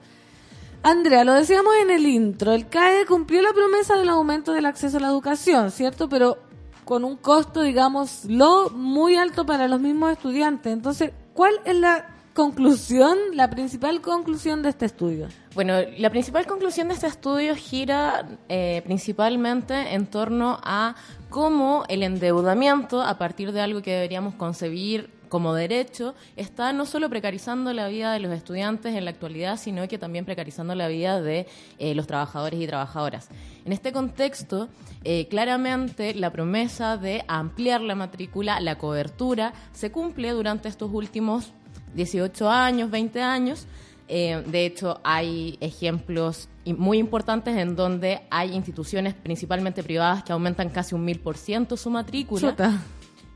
Andrea, 0.85 1.23
lo 1.23 1.31
decíamos 1.31 1.73
en 1.81 1.91
el 1.91 2.05
intro, 2.05 2.51
el 2.51 2.67
CAE 2.67 3.05
cumplió 3.05 3.41
la 3.41 3.53
promesa 3.53 3.97
del 3.97 4.09
aumento 4.09 4.51
del 4.51 4.65
acceso 4.65 4.97
a 4.97 4.99
la 4.99 5.07
educación, 5.07 5.71
¿cierto? 5.71 6.09
Pero 6.09 6.37
con 6.83 7.05
un 7.05 7.15
costo, 7.15 7.61
digamos, 7.61 8.25
lo 8.25 8.69
muy 8.69 9.15
alto 9.15 9.45
para 9.45 9.69
los 9.69 9.79
mismos 9.79 10.11
estudiantes. 10.11 10.73
Entonces, 10.73 11.11
¿cuál 11.33 11.53
es 11.63 11.77
la 11.77 12.09
conclusión, 12.33 13.17
la 13.31 13.49
principal 13.49 14.01
conclusión 14.01 14.61
de 14.61 14.69
este 14.69 14.85
estudio? 14.85 15.29
Bueno, 15.55 15.75
la 15.97 16.09
principal 16.09 16.45
conclusión 16.45 16.89
de 16.89 16.95
este 16.95 17.07
estudio 17.07 17.55
gira 17.55 18.27
eh, 18.49 18.81
principalmente 18.83 19.93
en 19.93 20.05
torno 20.07 20.59
a 20.63 20.95
cómo 21.29 21.85
el 21.87 22.03
endeudamiento, 22.03 23.01
a 23.01 23.17
partir 23.17 23.53
de 23.53 23.61
algo 23.61 23.81
que 23.81 23.91
deberíamos 23.91 24.35
concebir 24.35 25.09
como 25.33 25.55
derecho, 25.55 26.13
está 26.35 26.73
no 26.73 26.85
solo 26.85 27.09
precarizando 27.09 27.73
la 27.73 27.87
vida 27.87 28.13
de 28.13 28.19
los 28.19 28.31
estudiantes 28.31 28.93
en 28.93 29.03
la 29.03 29.09
actualidad, 29.09 29.57
sino 29.57 29.87
que 29.87 29.97
también 29.97 30.25
precarizando 30.25 30.75
la 30.75 30.87
vida 30.87 31.23
de 31.23 31.47
eh, 31.79 31.95
los 31.95 32.05
trabajadores 32.05 32.61
y 32.61 32.67
trabajadoras. 32.67 33.29
En 33.65 33.73
este 33.73 33.91
contexto, 33.91 34.69
eh, 35.03 35.27
claramente 35.29 36.13
la 36.13 36.31
promesa 36.31 36.97
de 36.97 37.25
ampliar 37.27 37.81
la 37.81 37.95
matrícula, 37.95 38.59
la 38.59 38.77
cobertura, 38.77 39.53
se 39.71 39.91
cumple 39.91 40.29
durante 40.33 40.69
estos 40.69 40.91
últimos 40.93 41.51
18 41.95 42.47
años, 42.47 42.91
20 42.91 43.19
años. 43.23 43.65
Eh, 44.09 44.43
de 44.45 44.67
hecho, 44.67 45.01
hay 45.03 45.57
ejemplos 45.61 46.47
muy 46.77 46.99
importantes 46.99 47.57
en 47.57 47.75
donde 47.75 48.21
hay 48.29 48.53
instituciones, 48.53 49.15
principalmente 49.15 49.81
privadas, 49.81 50.23
que 50.23 50.31
aumentan 50.31 50.69
casi 50.69 50.93
un 50.93 51.03
mil 51.03 51.19
por 51.19 51.37
ciento 51.37 51.75
su 51.75 51.89
matrícula. 51.89 52.55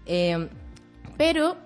Eh, 0.05 0.47
pero 1.17 1.57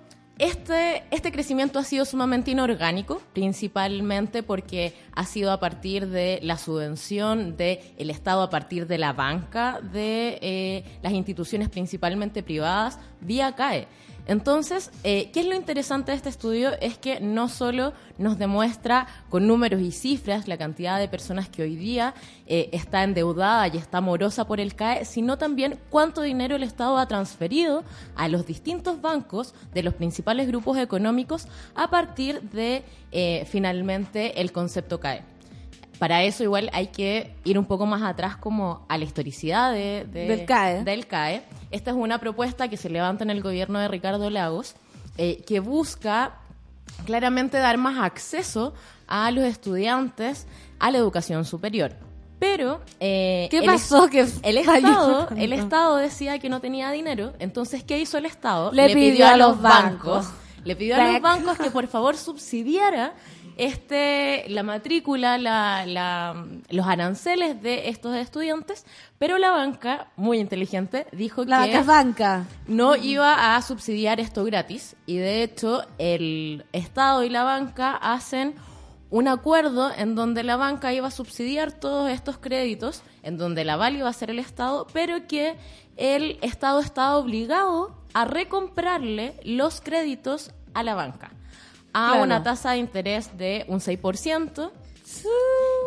este, 0.42 1.04
este 1.12 1.30
crecimiento 1.30 1.78
ha 1.78 1.84
sido 1.84 2.04
sumamente 2.04 2.50
inorgánico, 2.50 3.22
principalmente 3.32 4.42
porque 4.42 4.92
ha 5.12 5.24
sido 5.24 5.52
a 5.52 5.60
partir 5.60 6.08
de 6.08 6.40
la 6.42 6.58
subvención 6.58 7.56
del 7.56 7.78
el 7.96 8.10
Estado, 8.10 8.42
a 8.42 8.50
partir 8.50 8.88
de 8.88 8.98
la 8.98 9.12
banca 9.12 9.80
de 9.80 10.40
eh, 10.42 10.84
las 11.00 11.12
instituciones 11.12 11.68
principalmente 11.68 12.42
privadas, 12.42 12.98
vía 13.20 13.54
CAE. 13.54 13.86
Entonces, 14.26 14.90
eh, 15.02 15.30
¿qué 15.32 15.40
es 15.40 15.46
lo 15.46 15.56
interesante 15.56 16.12
de 16.12 16.16
este 16.16 16.28
estudio? 16.28 16.70
Es 16.80 16.96
que 16.96 17.20
no 17.20 17.48
solo 17.48 17.92
nos 18.18 18.38
demuestra 18.38 19.08
con 19.28 19.46
números 19.46 19.80
y 19.80 19.90
cifras 19.90 20.46
la 20.46 20.56
cantidad 20.56 21.00
de 21.00 21.08
personas 21.08 21.48
que 21.48 21.62
hoy 21.62 21.74
día 21.74 22.14
eh, 22.46 22.68
está 22.72 23.02
endeudada 23.02 23.66
y 23.68 23.78
está 23.78 24.00
morosa 24.00 24.46
por 24.46 24.60
el 24.60 24.76
CAE, 24.76 25.04
sino 25.04 25.38
también 25.38 25.78
cuánto 25.90 26.22
dinero 26.22 26.54
el 26.54 26.62
Estado 26.62 26.98
ha 26.98 27.08
transferido 27.08 27.82
a 28.14 28.28
los 28.28 28.46
distintos 28.46 29.00
bancos 29.00 29.54
de 29.74 29.82
los 29.82 29.94
principales 29.94 30.46
grupos 30.46 30.78
económicos 30.78 31.48
a 31.74 31.90
partir 31.90 32.42
de 32.42 32.84
eh, 33.10 33.44
finalmente 33.50 34.40
el 34.40 34.52
concepto 34.52 35.00
CAE 35.00 35.31
para 35.98 36.22
eso 36.24 36.42
igual 36.42 36.70
hay 36.72 36.88
que 36.88 37.34
ir 37.44 37.58
un 37.58 37.64
poco 37.64 37.86
más 37.86 38.02
atrás 38.02 38.36
como 38.36 38.84
a 38.88 38.98
la 38.98 39.04
historicidad 39.04 39.72
de, 39.72 40.04
del, 40.04 40.44
CAE. 40.44 40.84
del 40.84 41.06
CAE. 41.06 41.42
Esta 41.70 41.90
es 41.90 41.96
una 41.96 42.18
propuesta 42.18 42.68
que 42.68 42.76
se 42.76 42.90
levanta 42.90 43.24
en 43.24 43.30
el 43.30 43.42
gobierno 43.42 43.78
de 43.78 43.88
Ricardo 43.88 44.30
Lagos, 44.30 44.74
eh, 45.16 45.42
que 45.46 45.60
busca 45.60 46.38
claramente 47.04 47.58
dar 47.58 47.78
más 47.78 47.98
acceso 47.98 48.74
a 49.06 49.30
los 49.30 49.44
estudiantes 49.44 50.46
a 50.78 50.90
la 50.90 50.98
educación 50.98 51.44
superior. 51.44 51.94
Pero 52.38 52.80
eh, 52.98 53.46
¿qué 53.52 53.62
pasó? 53.62 54.08
que 54.08 54.26
el 54.42 54.58
estado, 54.58 55.28
el 55.36 55.52
estado 55.52 55.96
decía 55.96 56.40
que 56.40 56.48
no 56.48 56.60
tenía 56.60 56.90
dinero, 56.90 57.34
entonces 57.38 57.84
qué 57.84 58.00
hizo 58.00 58.18
el 58.18 58.26
estado? 58.26 58.72
Le, 58.72 58.92
pidió, 58.92 59.28
a 59.28 59.36
los 59.36 59.60
bancos, 59.60 60.26
le 60.64 60.74
pidió 60.74 60.96
a 60.96 61.12
los 61.12 61.20
bancos 61.20 61.56
que 61.56 61.70
por 61.70 61.86
favor 61.86 62.16
subsidiara 62.16 63.12
este, 63.56 64.44
la 64.48 64.62
matrícula, 64.62 65.38
la, 65.38 66.44
los 66.70 66.86
aranceles 66.86 67.60
de 67.62 67.88
estos 67.88 68.16
estudiantes, 68.16 68.86
pero 69.18 69.38
la 69.38 69.50
banca, 69.50 70.08
muy 70.16 70.38
inteligente, 70.38 71.06
dijo 71.12 71.44
la 71.44 71.64
que 71.68 71.82
banca. 71.82 72.46
no 72.66 72.96
iba 72.96 73.56
a 73.56 73.62
subsidiar 73.62 74.20
esto 74.20 74.44
gratis 74.44 74.96
y 75.06 75.16
de 75.16 75.42
hecho 75.42 75.82
el 75.98 76.64
Estado 76.72 77.24
y 77.24 77.28
la 77.28 77.44
banca 77.44 77.92
hacen 77.96 78.54
un 79.10 79.28
acuerdo 79.28 79.90
en 79.94 80.14
donde 80.14 80.42
la 80.42 80.56
banca 80.56 80.92
iba 80.94 81.08
a 81.08 81.10
subsidiar 81.10 81.72
todos 81.72 82.10
estos 82.10 82.38
créditos, 82.38 83.02
en 83.22 83.36
donde 83.36 83.64
la 83.64 83.74
aval 83.74 83.96
iba 83.96 84.08
a 84.08 84.12
ser 84.14 84.30
el 84.30 84.38
Estado, 84.38 84.86
pero 84.94 85.26
que 85.26 85.56
el 85.96 86.38
Estado 86.40 86.80
estaba 86.80 87.18
obligado 87.18 87.94
a 88.14 88.24
recomprarle 88.24 89.34
los 89.44 89.82
créditos 89.82 90.52
a 90.72 90.82
la 90.82 90.94
banca 90.94 91.30
a 91.92 92.14
una 92.14 92.42
tasa 92.42 92.72
de 92.72 92.78
interés 92.78 93.36
de 93.36 93.64
un 93.68 93.80
6%. 93.80 94.70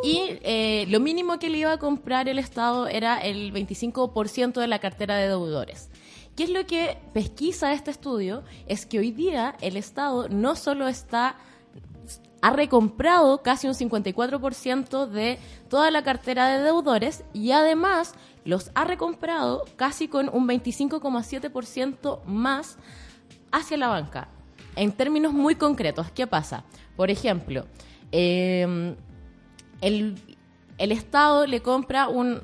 Y 0.04 0.40
eh, 0.44 0.86
lo 0.90 1.00
mínimo 1.00 1.40
que 1.40 1.50
le 1.50 1.60
iba 1.60 1.72
a 1.72 1.78
comprar 1.78 2.30
el 2.30 2.38
Estado 2.38 2.88
era 2.88 3.18
el 3.18 3.54
25% 3.54 4.60
de 4.60 4.68
la 4.68 4.80
cartera 4.80 5.16
de 5.16 5.28
deudores. 5.28 5.90
¿Qué 6.36 6.44
es 6.44 6.50
lo 6.50 6.66
que 6.66 6.98
pesquisa 7.14 7.74
este 7.74 7.92
estudio? 7.92 8.44
Es 8.68 8.86
que 8.86 9.00
hoy 9.00 9.12
día 9.12 9.56
el 9.62 9.78
Estado 9.78 10.30
no 10.30 10.56
solo 10.56 10.88
está 10.88 11.38
ha 12.42 12.52
recomprado 12.52 13.42
casi 13.42 13.68
un 13.68 13.74
54% 13.74 15.08
de 15.08 15.40
toda 15.68 15.90
la 15.90 16.04
cartera 16.04 16.50
de 16.50 16.64
deudores 16.64 17.24
y 17.34 17.52
además 17.52 18.14
los 18.44 18.70
ha 18.76 18.84
recomprado 18.84 19.66
casi 19.78 20.08
con 20.08 20.30
un 20.30 20.48
25,7% 20.48 22.24
más 22.26 22.78
hacia 23.52 23.78
la 23.78 23.88
banca 23.88 24.30
en 24.76 24.92
términos 24.92 25.34
muy 25.34 25.56
concretos, 25.56 26.12
¿qué 26.12 26.28
pasa? 26.28 26.64
Por 26.96 27.10
ejemplo, 27.10 27.66
em, 28.12 28.96
el, 29.82 30.16
Estado 30.78 31.46
le 31.46 31.62
compra 31.62 32.08
un... 32.08 32.42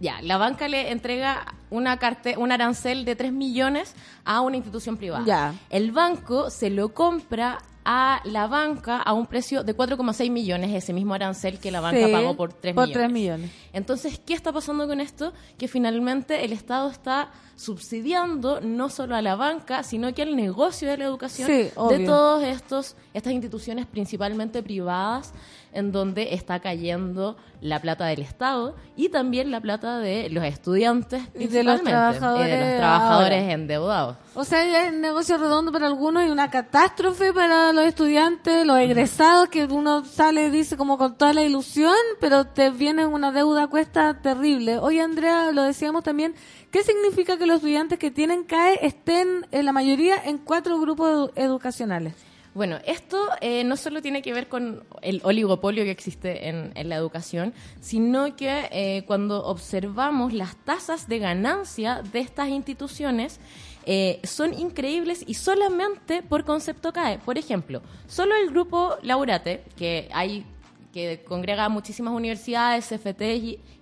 Ya, 0.00 0.22
la 0.22 0.38
banca 0.38 0.66
le 0.66 0.90
entrega 0.90 1.54
una 1.68 1.98
carte, 1.98 2.36
un 2.38 2.52
arancel 2.52 3.04
de 3.04 3.16
3 3.16 3.32
millones 3.32 3.94
a 4.24 4.40
una 4.40 4.56
institución 4.56 4.96
privada. 4.96 5.24
Ya. 5.26 5.54
El 5.68 5.92
banco 5.92 6.48
se 6.48 6.70
lo 6.70 6.94
compra 6.94 7.58
a 7.84 8.20
la 8.24 8.46
banca 8.46 8.98
a 8.98 9.12
un 9.12 9.26
precio 9.26 9.62
de 9.62 9.76
4,6 9.76 10.30
millones, 10.30 10.72
ese 10.72 10.92
mismo 10.92 11.14
arancel 11.14 11.58
que 11.58 11.70
la 11.70 11.80
banca 11.80 12.08
pagó 12.10 12.36
por 12.36 12.52
3 12.52 12.74
por 12.74 12.90
3 12.90 13.10
millones. 13.10 13.50
Entonces, 13.72 14.20
¿qué 14.24 14.34
está 14.34 14.52
pasando 14.52 14.86
con 14.86 15.00
esto? 15.00 15.32
Que 15.58 15.68
finalmente 15.68 16.44
el 16.44 16.52
Estado 16.52 16.90
está 16.90 17.30
subsidiando 17.60 18.62
no 18.62 18.88
solo 18.88 19.14
a 19.14 19.20
la 19.20 19.36
banca, 19.36 19.82
sino 19.82 20.14
que 20.14 20.22
al 20.22 20.34
negocio 20.34 20.88
de 20.88 20.96
la 20.96 21.04
educación 21.04 21.46
de 21.46 22.04
todos 22.06 22.42
estos 22.42 22.96
estas 23.12 23.34
instituciones 23.34 23.84
principalmente 23.86 24.62
privadas 24.62 25.34
en 25.72 25.92
donde 25.92 26.34
está 26.34 26.60
cayendo 26.60 27.36
la 27.60 27.80
plata 27.80 28.06
del 28.06 28.22
Estado 28.22 28.74
y 28.96 29.08
también 29.08 29.50
la 29.50 29.60
plata 29.60 29.98
de 29.98 30.28
los 30.30 30.42
estudiantes 30.44 31.22
y 31.38 31.46
de 31.46 31.62
los 31.62 31.82
trabajadores, 31.82 33.52
endeudados. 33.52 34.16
O 34.34 34.44
sea, 34.44 34.86
es 34.86 34.92
negocio 34.92 35.36
redondo 35.36 35.70
para 35.70 35.86
algunos 35.86 36.24
y 36.26 36.30
una 36.30 36.50
catástrofe 36.50 37.32
para 37.32 37.72
los 37.72 37.84
estudiantes, 37.84 38.66
los 38.66 38.78
egresados, 38.78 39.48
que 39.48 39.64
uno 39.64 40.04
sale, 40.04 40.50
dice, 40.50 40.76
como 40.76 40.98
con 40.98 41.16
toda 41.16 41.32
la 41.34 41.42
ilusión, 41.42 41.94
pero 42.20 42.46
te 42.46 42.70
viene 42.70 43.06
una 43.06 43.30
deuda 43.30 43.66
cuesta 43.66 44.20
terrible. 44.20 44.78
Hoy, 44.78 44.98
Andrea, 44.98 45.52
lo 45.52 45.62
decíamos 45.62 46.02
también, 46.02 46.34
¿qué 46.70 46.82
significa 46.82 47.38
que 47.38 47.46
los 47.46 47.56
estudiantes 47.56 47.98
que 47.98 48.10
tienen 48.10 48.44
CAE 48.44 48.78
estén, 48.82 49.46
en 49.50 49.64
la 49.64 49.72
mayoría, 49.72 50.16
en 50.24 50.38
cuatro 50.38 50.78
grupos 50.80 51.30
educacionales? 51.36 52.14
Bueno, 52.52 52.78
esto 52.84 53.28
eh, 53.40 53.62
no 53.62 53.76
solo 53.76 54.02
tiene 54.02 54.22
que 54.22 54.32
ver 54.32 54.48
con 54.48 54.82
el 55.02 55.20
oligopolio 55.22 55.84
que 55.84 55.92
existe 55.92 56.48
en, 56.48 56.72
la 56.88 56.96
educación, 56.96 57.54
sino 57.80 58.34
que 58.34 58.68
eh, 58.72 59.04
cuando 59.06 59.44
observamos 59.44 60.32
las 60.32 60.56
tasas 60.56 61.06
de 61.06 61.20
ganancia 61.20 62.02
de 62.02 62.18
estas 62.18 62.48
instituciones, 62.48 63.38
eh, 63.86 64.20
son 64.24 64.52
increíbles 64.52 65.22
y 65.26 65.34
solamente 65.34 66.22
por 66.22 66.44
concepto 66.44 66.92
CAE. 66.92 67.18
Por 67.18 67.38
ejemplo, 67.38 67.82
solo 68.08 68.34
el 68.34 68.50
grupo 68.50 68.96
Laurate, 69.02 69.62
que 69.76 70.08
hay 70.12 70.44
que 70.92 71.22
congrega 71.22 71.68
muchísimas 71.68 72.12
universidades, 72.14 72.88
CFT 72.88 73.22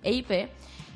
e 0.03 0.11
IP, 0.11 0.49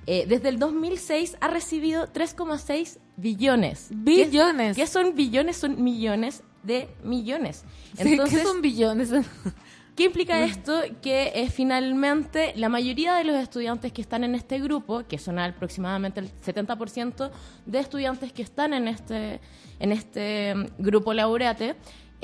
desde 0.05 0.49
el 0.49 0.59
2006 0.59 1.37
ha 1.39 1.47
recibido 1.47 2.07
3,6 2.11 2.99
billones. 3.17 3.87
Billones. 3.91 4.75
¿Qué, 4.75 4.87
son 4.87 5.15
billones? 5.15 5.57
Son 5.57 5.81
millones 5.83 6.43
de 6.63 6.89
millones. 7.03 7.63
Entonces, 7.97 8.39
¿Qué 8.39 8.45
son 8.45 8.61
billones? 8.61 9.11
¿Qué 9.95 10.05
implica 10.05 10.43
esto? 10.43 10.81
Que 11.03 11.31
eh, 11.35 11.49
finalmente 11.51 12.53
la 12.55 12.67
mayoría 12.67 13.13
de 13.13 13.25
los 13.25 13.35
estudiantes 13.35 13.91
que 13.91 14.01
están 14.01 14.23
en 14.23 14.33
este 14.33 14.59
grupo, 14.59 15.03
que 15.07 15.19
son 15.19 15.37
aproximadamente 15.37 16.19
el 16.19 16.31
70% 16.31 17.29
de 17.67 17.79
estudiantes 17.79 18.33
que 18.33 18.41
están 18.41 18.73
en 18.73 18.87
este, 18.87 19.39
en 19.79 19.91
este 19.91 20.55
mm, 20.55 20.65
grupo 20.79 21.13
laureate, 21.13 21.75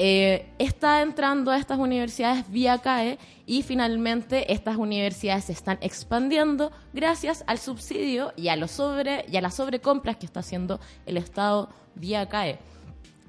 eh, 0.02 0.46
está 0.60 1.02
entrando 1.02 1.52
a 1.52 1.58
estas 1.58 1.78
universidades 1.78 2.50
vía 2.50 2.78
CAE 2.78 3.20
y 3.46 3.64
finalmente 3.64 4.54
estas 4.54 4.78
universidades 4.78 5.44
se 5.44 5.52
están 5.52 5.78
expandiendo 5.82 6.72
gracias 6.94 7.44
al 7.48 7.58
subsidio 7.58 8.32
y 8.38 8.48
a, 8.48 8.56
los 8.56 8.72
sobre, 8.72 9.26
y 9.30 9.36
a 9.36 9.42
las 9.42 9.56
sobrecompras 9.56 10.16
que 10.16 10.26
está 10.26 10.40
haciendo 10.40 10.80
el 11.06 11.18
Estado 11.18 11.68
vía 11.96 12.30
CAE. 12.30 12.60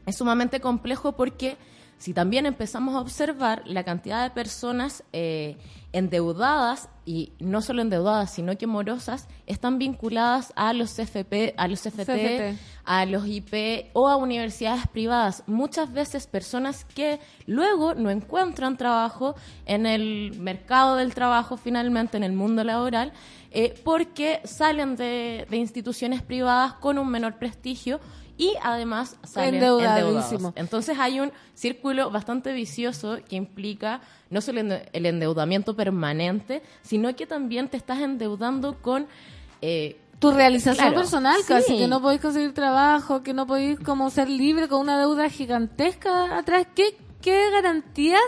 Es 0.06 0.14
sumamente 0.14 0.60
complejo 0.60 1.10
porque 1.16 1.56
si 2.00 2.14
también 2.14 2.46
empezamos 2.46 2.94
a 2.94 3.00
observar 3.00 3.62
la 3.66 3.84
cantidad 3.84 4.22
de 4.22 4.30
personas 4.30 5.04
eh, 5.12 5.58
endeudadas 5.92 6.88
y 7.04 7.32
no 7.40 7.60
solo 7.60 7.82
endeudadas 7.82 8.32
sino 8.32 8.56
que 8.56 8.66
morosas 8.66 9.28
están 9.46 9.78
vinculadas 9.78 10.50
a 10.56 10.72
los 10.72 10.94
CFP, 10.94 11.52
a 11.58 11.68
los 11.68 11.82
CFT, 11.82 12.06
CFT. 12.06 12.58
a 12.84 13.04
los 13.04 13.26
IP 13.26 13.90
o 13.92 14.08
a 14.08 14.16
universidades 14.16 14.88
privadas. 14.88 15.42
Muchas 15.46 15.92
veces 15.92 16.26
personas 16.26 16.86
que 16.86 17.20
luego 17.44 17.94
no 17.94 18.08
encuentran 18.08 18.78
trabajo 18.78 19.34
en 19.66 19.84
el 19.84 20.32
mercado 20.38 20.96
del 20.96 21.12
trabajo 21.12 21.58
finalmente 21.58 22.16
en 22.16 22.24
el 22.24 22.32
mundo 22.32 22.64
laboral 22.64 23.12
eh, 23.50 23.74
porque 23.84 24.40
salen 24.44 24.96
de, 24.96 25.46
de 25.50 25.56
instituciones 25.58 26.22
privadas 26.22 26.72
con 26.74 26.96
un 26.96 27.10
menor 27.10 27.36
prestigio 27.36 28.00
y 28.40 28.54
además 28.62 29.16
salen 29.22 29.56
endeudados. 29.56 30.32
Entonces 30.56 30.98
hay 30.98 31.20
un 31.20 31.30
círculo 31.54 32.10
bastante 32.10 32.52
vicioso 32.52 33.18
que 33.28 33.36
implica 33.36 34.00
no 34.30 34.40
solo 34.40 34.60
el 34.60 35.06
endeudamiento 35.06 35.76
permanente, 35.76 36.62
sino 36.82 37.14
que 37.14 37.26
también 37.26 37.68
te 37.68 37.76
estás 37.76 37.98
endeudando 38.00 38.78
con... 38.80 39.06
eh, 39.60 39.98
Tu 40.20 40.30
realización 40.30 40.76
Claro, 40.88 41.00
personal, 41.00 41.38
sí. 41.40 41.46
casi 41.48 41.76
que 41.78 41.86
no 41.86 42.00
podéis 42.00 42.20
conseguir 42.22 42.54
trabajo, 42.54 43.22
que 43.22 43.34
no 43.34 43.46
podéis 43.46 43.78
como 43.80 44.08
ser 44.10 44.28
libre 44.28 44.68
con 44.68 44.80
una 44.80 44.98
deuda 44.98 45.28
gigantesca 45.28 46.36
atrás. 46.38 46.66
¿Qué, 46.74 46.96
qué 47.20 47.50
garantías? 47.50 48.20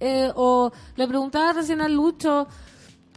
eh, 0.00 0.30
o 0.36 0.70
le 0.94 1.08
preguntaba 1.08 1.52
recién 1.54 1.80
a 1.80 1.88
Lucho, 1.88 2.46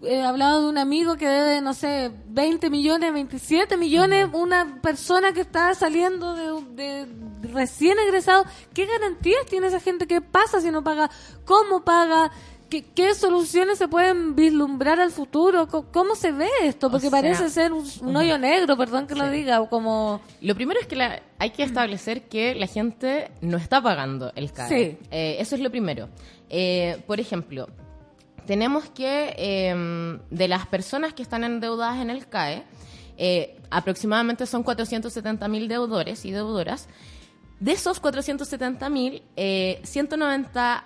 eh, 0.03 0.21
hablaba 0.21 0.59
de 0.59 0.65
un 0.67 0.77
amigo 0.77 1.15
que 1.17 1.27
debe, 1.27 1.61
no 1.61 1.73
sé, 1.73 2.11
20 2.27 2.69
millones, 2.69 3.13
27 3.13 3.77
millones, 3.77 4.27
una 4.33 4.79
persona 4.81 5.33
que 5.33 5.41
está 5.41 5.73
saliendo 5.75 6.33
de, 6.35 7.05
de 7.05 7.07
recién 7.53 7.97
egresado. 7.99 8.45
¿Qué 8.73 8.85
garantías 8.85 9.45
tiene 9.49 9.67
esa 9.67 9.79
gente? 9.79 10.07
¿Qué 10.07 10.21
pasa 10.21 10.61
si 10.61 10.71
no 10.71 10.83
paga? 10.83 11.09
¿Cómo 11.45 11.81
paga? 11.83 12.31
¿Qué, 12.69 12.85
qué 12.95 13.13
soluciones 13.15 13.77
se 13.77 13.89
pueden 13.89 14.33
vislumbrar 14.33 15.01
al 15.01 15.11
futuro? 15.11 15.67
¿Cómo 15.67 16.15
se 16.15 16.31
ve 16.31 16.47
esto? 16.63 16.89
Porque 16.89 17.09
sea, 17.09 17.21
parece 17.21 17.49
ser 17.49 17.73
un, 17.73 17.85
un 18.01 18.15
hoyo 18.15 18.37
negro, 18.37 18.77
perdón 18.77 19.07
que 19.07 19.15
lo 19.15 19.29
diga, 19.29 19.67
como... 19.67 20.21
Lo 20.39 20.55
primero 20.55 20.79
es 20.79 20.87
que 20.87 20.95
la- 20.95 21.21
hay 21.37 21.49
que 21.49 21.63
establecer 21.63 22.29
que 22.29 22.55
la 22.55 22.67
gente 22.67 23.29
no 23.41 23.57
está 23.57 23.81
pagando 23.83 24.31
el 24.35 24.53
CAE. 24.53 24.69
Sí. 24.69 24.97
Eh, 25.11 25.35
eso 25.39 25.55
es 25.55 25.61
lo 25.61 25.69
primero. 25.69 26.07
Eh, 26.49 27.03
por 27.07 27.19
ejemplo, 27.19 27.67
tenemos 28.45 28.89
que 28.89 29.33
eh, 29.37 30.19
de 30.29 30.47
las 30.47 30.67
personas 30.67 31.13
que 31.13 31.23
están 31.23 31.43
endeudadas 31.43 31.99
en 31.99 32.09
el 32.09 32.27
CAE, 32.27 32.63
eh, 33.17 33.59
aproximadamente 33.69 34.45
son 34.45 34.63
470 34.63 35.47
mil 35.47 35.67
deudores 35.67 36.25
y 36.25 36.31
deudoras. 36.31 36.87
De 37.59 37.73
esos 37.73 37.99
470 37.99 38.89
mil, 38.89 39.23
eh, 39.35 39.79
190 39.83 40.83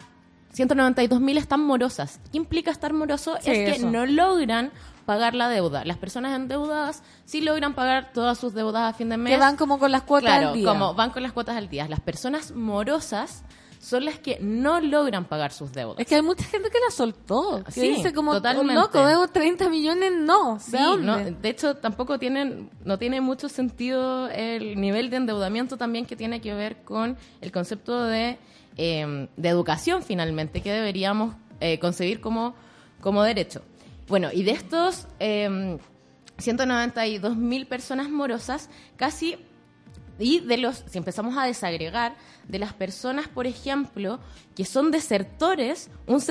192 0.52 1.20
mil 1.20 1.38
están 1.38 1.60
morosas. 1.62 2.20
¿Qué 2.32 2.38
implica 2.38 2.72
estar 2.72 2.94
moroso? 2.94 3.36
Sí, 3.42 3.52
es 3.52 3.58
que 3.58 3.76
eso. 3.78 3.92
no 3.92 4.06
logran 4.06 4.72
pagar 5.06 5.36
la 5.36 5.50
deuda. 5.50 5.84
Las 5.84 5.98
personas 5.98 6.34
endeudadas 6.34 7.04
sí 7.26 7.42
logran 7.42 7.74
pagar 7.74 8.12
todas 8.14 8.38
sus 8.38 8.54
deudas 8.54 8.94
a 8.94 8.98
fin 8.98 9.10
de 9.10 9.18
mes. 9.18 9.34
Que 9.34 9.40
van 9.40 9.58
como 9.58 9.80
con 9.80 9.92
las 9.92 10.04
cuotas 10.04 10.32
Claro, 10.32 10.50
al 10.50 10.54
día. 10.56 10.66
como 10.66 10.94
van 10.94 11.12
con 11.12 11.24
las 11.24 11.34
cuotas 11.34 11.58
al 11.58 11.68
día. 11.70 11.88
Las 11.90 12.00
personas 12.00 12.52
morosas 12.54 13.44
son 13.86 14.04
las 14.06 14.18
que 14.18 14.40
no 14.42 14.82
logran 14.82 15.26
pagar 15.26 15.52
sus 15.52 15.72
deudas. 15.72 16.00
Es 16.00 16.08
que 16.08 16.16
hay 16.16 16.24
mucha 16.24 16.44
gente 16.44 16.70
que 16.72 16.80
la 16.80 16.90
soltó. 16.90 17.64
Que 17.66 17.72
Sí, 17.72 17.90
dice 17.90 18.14
como, 18.14 18.34
totalmente. 18.34 18.74
loco, 18.74 19.06
debo 19.06 19.28
30 19.28 19.70
millones, 19.70 20.12
no. 20.12 20.56
¿De 20.56 20.60
Sí, 20.62 20.72
dónde? 20.72 21.06
no, 21.06 21.18
de 21.40 21.50
hecho 21.50 21.76
tampoco 21.76 22.18
tienen, 22.18 22.72
no 22.84 22.98
tiene 22.98 23.22
mucho 23.22 23.48
sentido 23.48 24.28
el 24.30 24.82
nivel 24.82 25.12
de 25.12 25.18
endeudamiento 25.18 25.78
también 25.78 26.08
que 26.08 26.16
tiene 26.16 26.42
que 26.42 26.56
ver 26.56 26.78
con 26.84 27.16
el 27.42 27.52
concepto 27.52 28.06
de, 28.06 28.40
eh, 28.78 29.28
de 29.38 29.50
educación 29.50 30.02
finalmente 30.02 30.62
que 30.62 30.72
deberíamos 30.72 31.36
eh, 31.60 31.78
concebir 31.78 32.22
como, 32.22 32.56
como 33.02 33.22
derecho. 33.22 33.62
Bueno, 34.08 34.30
y 34.34 34.42
de 34.44 34.52
estos 34.52 35.06
eh, 35.20 35.78
192 36.40 37.38
mil 37.38 37.66
personas 37.68 38.10
morosas, 38.10 38.70
casi 38.98 39.38
y 40.20 40.40
de 40.40 40.58
los, 40.58 40.84
si 40.88 40.98
empezamos 40.98 41.38
a 41.38 41.46
desagregar, 41.46 42.16
de 42.48 42.60
las 42.60 42.74
personas, 42.74 43.28
por 43.28 43.48
ejemplo, 43.48 44.20
que 44.56 44.66
son 44.66 44.92
desertores, 44.92 45.90
un 46.08 46.22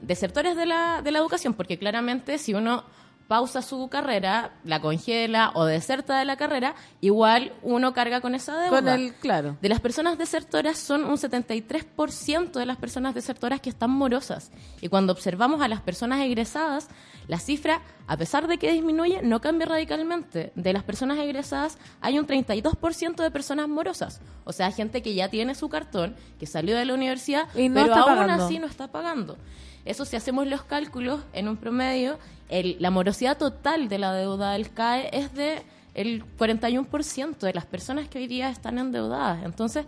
desertores 0.00 0.56
de 0.56 0.66
la, 0.66 1.02
de 1.02 1.10
la 1.10 1.18
educación, 1.18 1.54
porque 1.54 1.78
claramente 1.78 2.38
si 2.38 2.54
uno 2.54 2.84
pausa 3.32 3.62
su 3.62 3.88
carrera, 3.88 4.50
la 4.62 4.82
congela 4.82 5.52
o 5.54 5.64
deserta 5.64 6.18
de 6.18 6.26
la 6.26 6.36
carrera, 6.36 6.74
igual 7.00 7.54
uno 7.62 7.94
carga 7.94 8.20
con 8.20 8.34
esa 8.34 8.58
deuda. 8.58 8.82
Con 8.82 8.88
el, 8.88 9.14
claro. 9.14 9.56
De 9.62 9.70
las 9.70 9.80
personas 9.80 10.18
desertoras 10.18 10.76
son 10.76 11.06
un 11.06 11.16
73% 11.16 12.52
de 12.52 12.66
las 12.66 12.76
personas 12.76 13.14
desertoras 13.14 13.62
que 13.62 13.70
están 13.70 13.90
morosas. 13.90 14.50
Y 14.82 14.88
cuando 14.88 15.14
observamos 15.14 15.62
a 15.62 15.68
las 15.68 15.80
personas 15.80 16.20
egresadas, 16.20 16.88
la 17.26 17.38
cifra, 17.38 17.80
a 18.06 18.18
pesar 18.18 18.48
de 18.48 18.58
que 18.58 18.70
disminuye, 18.70 19.22
no 19.22 19.40
cambia 19.40 19.66
radicalmente. 19.66 20.52
De 20.54 20.74
las 20.74 20.82
personas 20.82 21.18
egresadas 21.18 21.78
hay 22.02 22.18
un 22.18 22.26
32% 22.26 23.16
de 23.22 23.30
personas 23.30 23.66
morosas. 23.66 24.20
O 24.44 24.52
sea, 24.52 24.70
gente 24.72 25.00
que 25.00 25.14
ya 25.14 25.30
tiene 25.30 25.54
su 25.54 25.70
cartón, 25.70 26.16
que 26.38 26.44
salió 26.44 26.76
de 26.76 26.84
la 26.84 26.92
universidad, 26.92 27.48
Y 27.54 27.70
no 27.70 27.80
pero 27.80 27.94
aún 27.94 28.18
pagando. 28.18 28.44
así 28.44 28.58
no 28.58 28.66
está 28.66 28.88
pagando. 28.88 29.38
Eso 29.84 30.04
si 30.04 30.16
hacemos 30.16 30.46
los 30.46 30.62
cálculos 30.62 31.20
en 31.32 31.48
un 31.48 31.56
promedio, 31.56 32.18
el- 32.48 32.76
la 32.78 32.90
morosidad 32.90 33.36
total 33.38 33.88
de 33.88 33.98
la 33.98 34.12
deuda 34.14 34.52
del 34.52 34.70
CAE 34.70 35.10
es 35.12 35.32
de 35.34 35.62
el 35.94 36.24
41% 36.38 37.46
de 37.46 37.52
las 37.52 37.66
personas 37.66 38.08
que 38.08 38.18
hoy 38.18 38.26
día 38.26 38.48
están 38.48 38.78
endeudadas. 38.78 39.44
Entonces, 39.44 39.84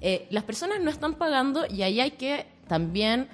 eh, 0.00 0.26
las 0.30 0.44
personas 0.44 0.80
no 0.80 0.90
están 0.90 1.14
pagando 1.14 1.64
y 1.68 1.82
ahí 1.82 2.00
hay 2.00 2.12
que 2.12 2.46
también 2.68 3.28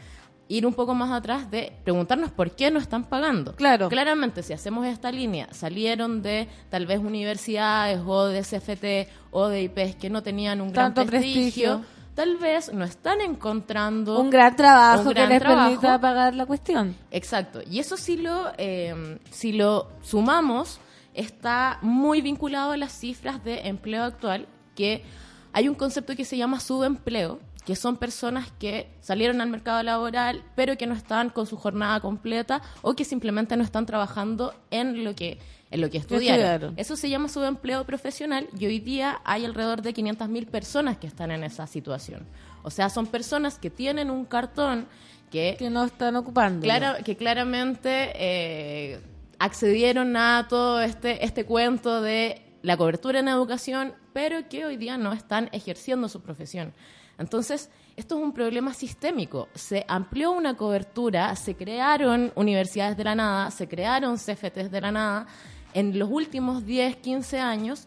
ir 0.51 0.65
un 0.67 0.73
poco 0.73 0.95
más 0.95 1.11
atrás 1.13 1.51
de 1.51 1.73
preguntarnos 1.85 2.31
por 2.33 2.53
qué 2.57 2.71
no 2.71 2.79
están 2.79 3.05
pagando. 3.05 3.55
Claro. 3.55 3.89
Claramente, 3.91 4.43
si 4.43 4.55
hacemos 4.55 4.87
esta 4.87 5.13
línea, 5.13 5.47
salieron 5.53 6.23
de 6.23 6.49
tal 6.71 6.87
vez 6.87 6.99
universidades 7.01 8.01
o 8.07 8.25
de 8.27 8.43
CFT 8.43 9.09
o 9.31 9.49
de 9.49 9.63
IPs 9.65 9.97
que 9.97 10.09
no 10.11 10.23
tenían 10.23 10.61
un 10.63 10.73
gran 10.73 10.95
prestigio. 10.95 11.85
Tal 12.19 12.37
vez 12.37 12.73
no 12.75 12.85
están 12.85 13.21
encontrando 13.21 14.19
Un 14.19 14.29
gran 14.29 14.57
trabajo 14.57 15.03
un 15.03 15.09
que 15.11 15.15
gran 15.15 15.29
les 15.29 15.39
trabajo. 15.39 15.69
permita 15.69 16.01
pagar 16.01 16.35
la 16.35 16.47
cuestión. 16.47 16.97
Exacto. 17.13 17.61
Y 17.71 17.79
eso 17.79 17.97
si 17.97 18.17
lo, 18.17 18.51
eh, 18.59 19.21
si 19.31 19.53
lo 19.53 19.87
sumamos, 20.03 20.81
está 21.15 21.79
muy 21.81 22.21
vinculado 22.21 22.73
a 22.73 22.77
las 22.77 22.91
cifras 22.91 23.45
de 23.45 23.69
empleo 23.69 24.03
actual, 24.03 24.49
que 24.75 25.05
hay 25.53 25.69
un 25.69 25.77
concepto 25.77 26.17
que 26.17 26.25
se 26.25 26.37
llama 26.37 26.59
subempleo, 26.59 27.39
que 27.65 27.77
son 27.77 27.97
personas 27.97 28.51
que 28.59 28.89
salieron 29.01 29.41
al 29.41 29.49
mercado 29.51 29.81
laboral, 29.85 30.43
pero 30.57 30.77
que 30.77 30.89
no 30.89 30.95
están 30.95 31.31
con 31.31 31.47
su 31.47 31.57
jornada 31.57 32.01
completa 32.01 32.63
o 32.83 32.95
que 32.95 33.05
simplemente 33.05 33.57
no 33.57 33.63
están 33.63 33.87
trabajando 33.87 34.55
en 34.73 35.05
lo 35.05 35.15
que 35.15 35.39
en 35.71 35.81
lo 35.81 35.91
que 35.91 35.99
estudiaron. 35.99 36.41
estudiaron. 36.41 36.75
Eso 36.79 36.97
se 36.97 37.11
llama 37.11 37.29
subempleo 37.29 37.85
profesional 37.85 38.49
y 38.59 38.67
hoy 38.67 38.81
día 38.81 39.21
hay 39.25 39.45
alrededor 39.45 39.83
de 39.83 39.93
500.000 39.95 40.47
personas 40.47 40.97
que 40.99 41.07
están 41.07 41.31
en 41.31 41.45
esa 41.45 41.67
situación. 41.67 42.27
O 42.63 42.71
sea, 42.71 42.89
son 42.91 43.07
personas 43.07 43.59
que 43.59 43.71
tienen 43.71 44.11
un 44.11 44.25
cartón 44.25 44.87
que 45.31 45.57
Que 45.59 45.69
no 45.69 45.85
están 45.85 46.17
ocupando. 46.17 46.63
Clara- 46.65 47.03
que 47.05 47.15
claramente 47.17 48.13
eh, 48.15 49.01
accedieron 49.39 50.17
a 50.17 50.47
todo 50.49 50.81
este, 50.81 51.25
este 51.25 51.45
cuento 51.45 52.01
de 52.01 52.43
la 52.63 52.77
cobertura 52.77 53.21
en 53.21 53.29
educación, 53.29 53.95
pero 54.13 54.49
que 54.49 54.65
hoy 54.65 54.77
día 54.77 54.97
no 54.97 55.13
están 55.13 55.49
ejerciendo 55.53 56.09
su 56.09 56.23
profesión. 56.23 56.73
Entonces, 57.19 57.69
esto 57.97 58.17
es 58.17 58.23
un 58.25 58.33
problema 58.33 58.73
sistémico. 58.75 59.49
Se 59.55 59.85
amplió 59.89 60.31
una 60.33 60.57
cobertura, 60.57 61.35
se 61.37 61.55
crearon 61.57 62.33
universidades 62.35 62.97
de 62.97 63.05
la 63.05 63.15
nada, 63.15 63.51
se 63.51 63.69
crearon 63.69 64.17
CFTs 64.17 64.71
de 64.71 64.81
la 64.81 64.93
nada 64.93 65.27
en 65.75 65.99
los 65.99 66.09
últimos 66.11 66.65
10, 66.67 66.97
15 66.97 67.39
años 67.41 67.87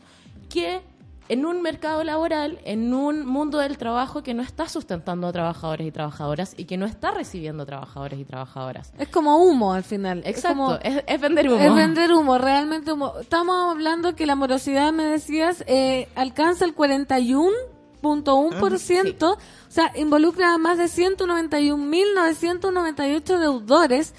que 0.50 0.82
en 1.30 1.46
un 1.46 1.62
mercado 1.62 2.04
laboral, 2.04 2.60
en 2.66 2.94
un 2.94 3.26
mundo 3.26 3.60
del 3.60 3.78
trabajo 3.78 4.22
que 4.22 4.34
no 4.34 4.44
está 4.44 4.68
sustentando 4.68 5.28
a 5.28 5.32
trabajadores 5.32 5.88
y 5.88 5.92
trabajadoras 5.92 6.54
y 6.58 6.66
que 6.66 6.76
no 6.76 6.86
está 6.86 7.12
recibiendo 7.12 7.66
trabajadores 7.66 8.20
y 8.20 8.26
trabajajadoras. 8.26 8.92
Es 8.98 9.08
como 9.08 9.38
humo 9.38 9.72
al 9.74 9.84
final. 9.84 10.20
Es 10.26 10.36
Exacto, 10.38 10.58
como- 10.58 10.76
es, 10.84 11.02
es 11.08 11.22
vender 11.22 11.50
humo. 11.50 11.64
Es 11.64 11.74
vender 11.74 12.12
humo, 12.12 12.38
realmente 12.38 12.92
humo. 12.92 13.14
Estamos 13.22 13.72
hablando 13.72 14.14
que 14.14 14.26
la 14.26 14.36
morosidad, 14.36 14.92
me 14.92 15.06
decías, 15.06 15.64
eh, 15.68 16.10
alcanza 16.16 16.66
el 16.66 16.76
41.1%, 16.76 19.24
o 19.24 19.38
sea, 19.70 19.94
involucra 19.96 20.54
a 20.54 20.58
más 20.58 20.78
de 20.80 20.90
191.998 20.90 23.40
deudores, 23.40 24.14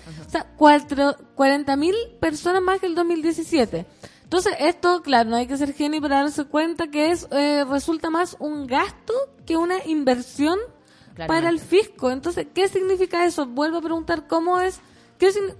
40.000 0.58 1.94
personas 2.20 2.62
más 2.62 2.80
que 2.80 2.86
el 2.86 2.94
2017. 2.94 3.86
Entonces, 4.24 4.54
esto, 4.60 5.02
claro, 5.02 5.28
no 5.30 5.36
hay 5.36 5.46
que 5.46 5.56
ser 5.56 5.74
genio 5.74 6.00
para 6.00 6.22
darse 6.22 6.44
cuenta 6.46 6.88
que 6.88 7.10
es 7.10 7.26
eh, 7.32 7.64
resulta 7.68 8.08
más 8.10 8.36
un 8.38 8.66
gasto 8.66 9.12
que 9.44 9.56
una 9.58 9.84
inversión 9.84 10.58
Claramente. 11.14 11.26
para 11.26 11.48
el 11.50 11.60
fisco. 11.60 12.10
Entonces, 12.10 12.46
¿qué 12.54 12.68
significa 12.68 13.24
eso? 13.26 13.44
Vuelvo 13.46 13.78
a 13.78 13.82
preguntar 13.82 14.26
cómo 14.26 14.58
es, 14.60 14.80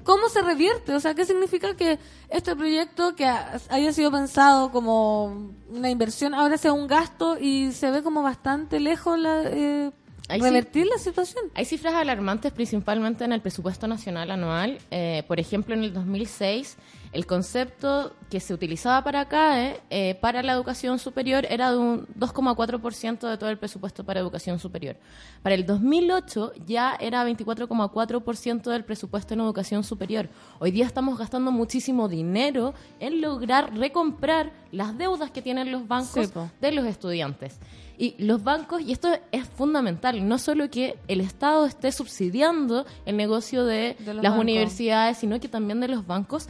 cómo 0.05 0.28
se 0.31 0.40
revierte, 0.43 0.94
o 0.94 1.01
sea, 1.01 1.15
qué 1.15 1.24
significa 1.27 1.77
que 1.77 1.99
este 2.31 2.57
proyecto 2.57 3.15
que 3.15 3.27
ha- 3.27 3.61
haya 3.69 3.93
sido 3.93 4.11
pensado 4.11 4.73
como 4.73 5.53
una 5.70 5.90
inversión 5.90 6.35
ahora 6.35 6.57
sea 6.57 6.73
un 6.73 6.86
gasto 6.89 7.36
y 7.39 7.73
se 7.73 7.90
ve 7.90 8.03
como 8.03 8.23
bastante 8.23 8.81
lejos 8.81 9.19
la, 9.19 9.43
eh, 9.44 9.93
Sí. 10.41 10.47
revertir 10.47 10.87
la 10.87 10.99
situación. 10.99 11.45
Hay 11.55 11.65
cifras 11.65 11.95
alarmantes 11.95 12.53
principalmente 12.53 13.25
en 13.25 13.33
el 13.33 13.41
presupuesto 13.41 13.87
nacional 13.87 14.31
anual. 14.31 14.79
Eh, 14.91 15.25
por 15.27 15.41
ejemplo, 15.41 15.75
en 15.75 15.85
el 15.85 15.93
2006, 15.93 16.77
el 17.13 17.27
concepto 17.27 18.15
que 18.31 18.41
se 18.41 18.55
utilizaba 18.55 19.05
para 19.05 19.29
CAE 19.29 19.81
eh, 19.91 20.15
para 20.21 20.43
la 20.43 20.53
educación 20.53 20.99
superior 20.99 21.47
era 21.51 21.71
de 21.71 21.77
un 21.77 22.07
2,4% 22.19 23.29
de 23.29 23.37
todo 23.37 23.51
el 23.51 23.59
presupuesto 23.59 24.05
para 24.05 24.21
educación 24.21 24.59
superior. 24.59 24.97
Para 25.43 25.55
el 25.55 25.67
2008 25.67 26.53
ya 26.67 26.97
era 26.99 27.23
24,4% 27.27 28.71
del 28.71 28.85
presupuesto 28.85 29.35
en 29.35 29.41
educación 29.41 29.85
superior. 29.85 30.29
Hoy 30.59 30.71
día 30.71 30.87
estamos 30.87 31.19
gastando 31.19 31.51
muchísimo 31.51 32.09
dinero 32.09 32.73
en 32.99 33.21
lograr 33.21 33.77
recomprar 33.77 34.53
las 34.71 34.97
deudas 34.97 35.31
que 35.31 35.43
tienen 35.43 35.71
los 35.71 35.87
bancos 35.87 36.29
Sí, 36.29 36.33
de 36.61 36.73
los 36.73 36.87
estudiantes. 36.87 37.59
Y 37.98 38.14
los 38.19 38.43
bancos, 38.43 38.81
y 38.82 38.93
esto 38.93 39.09
es 39.31 39.48
fundamental, 39.48 40.27
no 40.27 40.39
solo 40.39 40.70
que 40.70 40.98
el 41.09 41.20
Estado 41.20 41.66
esté 41.66 41.93
subsidiando 41.93 42.86
el 43.05 43.16
negocio 43.16 43.64
de, 43.64 43.97
las 44.05 44.16
bancos. 44.16 44.40
universidades, 44.40 45.19
sino 45.19 45.39
que 45.39 45.48
también 45.48 45.81
de 45.81 45.89
los 45.89 46.06
bancos, 46.06 46.48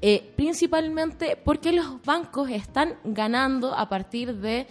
eh, 0.00 0.32
principalmente 0.36 1.36
porque 1.36 1.72
los 1.72 2.02
bancos 2.02 2.50
están 2.50 2.94
ganando 3.04 3.74
a 3.74 3.88
partir 3.88 4.34
de 4.36 4.66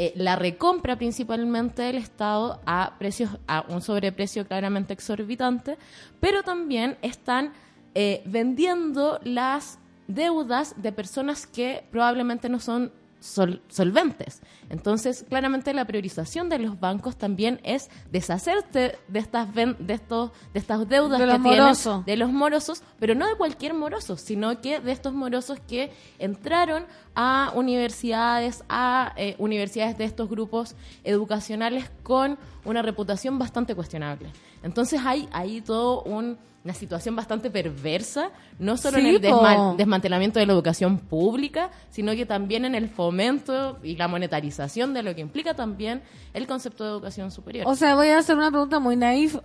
eh, 0.00 0.12
la 0.14 0.36
recompra 0.36 0.96
principalmente 0.96 1.82
del 1.82 1.96
Estado 1.96 2.60
a 2.64 2.94
precios 3.00 3.30
a 3.48 3.64
un 3.68 3.82
sobreprecio 3.82 4.46
claramente 4.46 4.92
exorbitante, 4.92 5.76
pero 6.20 6.44
también 6.44 6.96
están 7.02 7.52
eh, 7.96 8.22
vendiendo 8.24 9.18
las 9.24 9.80
deudas 10.06 10.80
de 10.80 10.92
personas 10.92 11.48
que 11.48 11.84
probablemente 11.90 12.48
no 12.48 12.60
son 12.60 12.92
sol- 13.20 13.62
solventes. 13.68 14.40
Entonces, 14.70 15.24
claramente 15.28 15.72
la 15.74 15.86
priorización 15.86 16.48
de 16.48 16.58
los 16.58 16.78
bancos 16.78 17.16
también 17.16 17.60
es 17.64 17.88
deshacerte 18.12 18.98
de 19.08 19.18
estas 19.18 19.52
ven- 19.52 19.76
de 19.80 19.94
estos 19.94 20.30
de 20.52 20.60
estas 20.60 20.88
deudas 20.88 21.18
De 21.18 21.24
que 21.26 21.32
los 21.32 21.42
tienen 21.42 21.60
morosos. 21.62 22.04
de 22.04 22.16
los 22.16 22.30
morosos, 22.32 22.82
pero 22.98 23.14
no 23.14 23.26
de 23.26 23.34
cualquier 23.36 23.74
moroso, 23.74 24.16
sino 24.16 24.60
que 24.60 24.80
de 24.80 24.92
estos 24.92 25.12
morosos 25.14 25.58
que 25.66 25.90
entraron 26.18 26.84
a 27.14 27.50
universidades, 27.54 28.62
a 28.68 29.12
eh, 29.16 29.34
universidades 29.38 29.98
de 29.98 30.04
estos 30.04 30.28
grupos 30.28 30.76
educacionales 31.02 31.90
con 32.02 32.38
una 32.64 32.82
reputación 32.82 33.38
bastante 33.38 33.74
cuestionable. 33.74 34.30
Entonces 34.62 35.00
hay 35.04 35.28
ahí 35.32 35.60
todo 35.60 36.02
un- 36.02 36.38
una 36.68 36.74
situación 36.74 37.16
bastante 37.16 37.50
perversa, 37.50 38.30
no 38.58 38.76
solo 38.76 38.98
en 38.98 39.04
Sí, 39.04 39.10
el 39.16 39.22
desma- 39.22 39.74
desmantelamiento 39.74 40.38
de 40.38 40.44
la 40.44 40.52
educación 40.52 40.98
pública, 40.98 41.70
sino 41.88 42.12
que 42.12 42.26
también 42.26 42.66
en 42.66 42.74
el 42.74 42.90
fomento 42.90 43.78
y 43.82 43.96
la 43.96 44.06
monetarización 44.06 44.92
de 44.92 45.02
lo 45.02 45.14
que 45.14 45.22
implica 45.22 45.54
también 45.54 46.02
el 46.34 46.46
concepto 46.46 46.84
de 46.84 46.90
educación 46.90 47.30
superior. 47.30 47.64
O 47.66 47.74
sea, 47.74 47.94
voy 47.94 48.08
a 48.08 48.18
hacer 48.18 48.36
una 48.36 48.50
pregunta 48.50 48.80
muy 48.80 48.96
naif. 48.96 49.36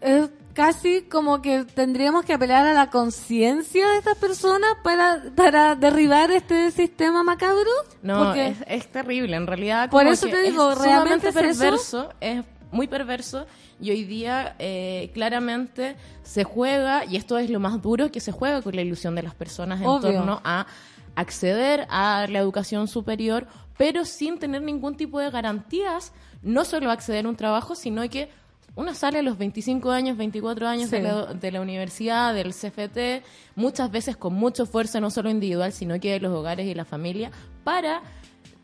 Es 0.00 0.28
casi 0.54 1.02
como 1.02 1.40
que 1.40 1.64
tendríamos 1.64 2.24
que 2.24 2.32
apelar 2.32 2.66
a 2.66 2.74
la 2.74 2.90
conciencia 2.90 3.88
de 3.88 3.98
estas 3.98 4.16
personas 4.18 4.70
para, 4.82 5.22
para 5.36 5.76
derribar 5.76 6.32
este 6.32 6.72
sistema 6.72 7.22
macabro. 7.22 7.70
No, 8.02 8.34
es, 8.34 8.56
es 8.66 8.90
terrible. 8.90 9.36
En 9.36 9.46
realidad, 9.46 9.88
Por 9.88 10.08
eso 10.08 10.26
te 10.26 10.42
digo, 10.42 10.72
es 10.72 10.78
¿realmente 10.78 11.28
es 11.28 11.36
eso? 11.36 11.60
perverso, 11.60 12.08
es 12.20 12.44
muy 12.72 12.88
perverso. 12.88 13.46
Y 13.80 13.90
hoy 13.90 14.04
día, 14.04 14.56
eh, 14.58 15.10
claramente, 15.12 15.96
se 16.22 16.44
juega, 16.44 17.04
y 17.04 17.16
esto 17.16 17.36
es 17.38 17.50
lo 17.50 17.60
más 17.60 17.82
duro, 17.82 18.10
que 18.10 18.20
se 18.20 18.32
juega 18.32 18.62
con 18.62 18.74
la 18.74 18.82
ilusión 18.82 19.14
de 19.14 19.22
las 19.22 19.34
personas 19.34 19.80
en 19.80 19.86
Obvio. 19.86 20.12
torno 20.12 20.40
a 20.44 20.66
acceder 21.14 21.86
a 21.90 22.26
la 22.28 22.38
educación 22.38 22.88
superior, 22.88 23.46
pero 23.76 24.04
sin 24.04 24.38
tener 24.38 24.62
ningún 24.62 24.96
tipo 24.96 25.18
de 25.20 25.30
garantías, 25.30 26.12
no 26.42 26.64
solo 26.64 26.90
acceder 26.90 27.26
a 27.26 27.28
un 27.28 27.36
trabajo, 27.36 27.74
sino 27.74 28.08
que 28.08 28.30
uno 28.74 28.92
sale 28.94 29.18
a 29.20 29.22
los 29.22 29.38
25 29.38 29.90
años, 29.90 30.16
24 30.18 30.68
años 30.68 30.90
Sí. 30.90 30.96
de, 30.96 31.02
la, 31.02 31.24
de 31.34 31.50
la 31.52 31.60
universidad, 31.62 32.34
del 32.34 32.52
CFT, 32.54 33.22
muchas 33.54 33.90
veces 33.90 34.16
con 34.16 34.34
mucho 34.34 34.64
esfuerzo, 34.64 35.00
no 35.00 35.10
solo 35.10 35.30
individual, 35.30 35.72
sino 35.72 35.98
que 36.00 36.12
de 36.12 36.20
los 36.20 36.32
hogares 36.32 36.66
y 36.66 36.74
la 36.74 36.84
familia, 36.84 37.30
para 37.64 38.02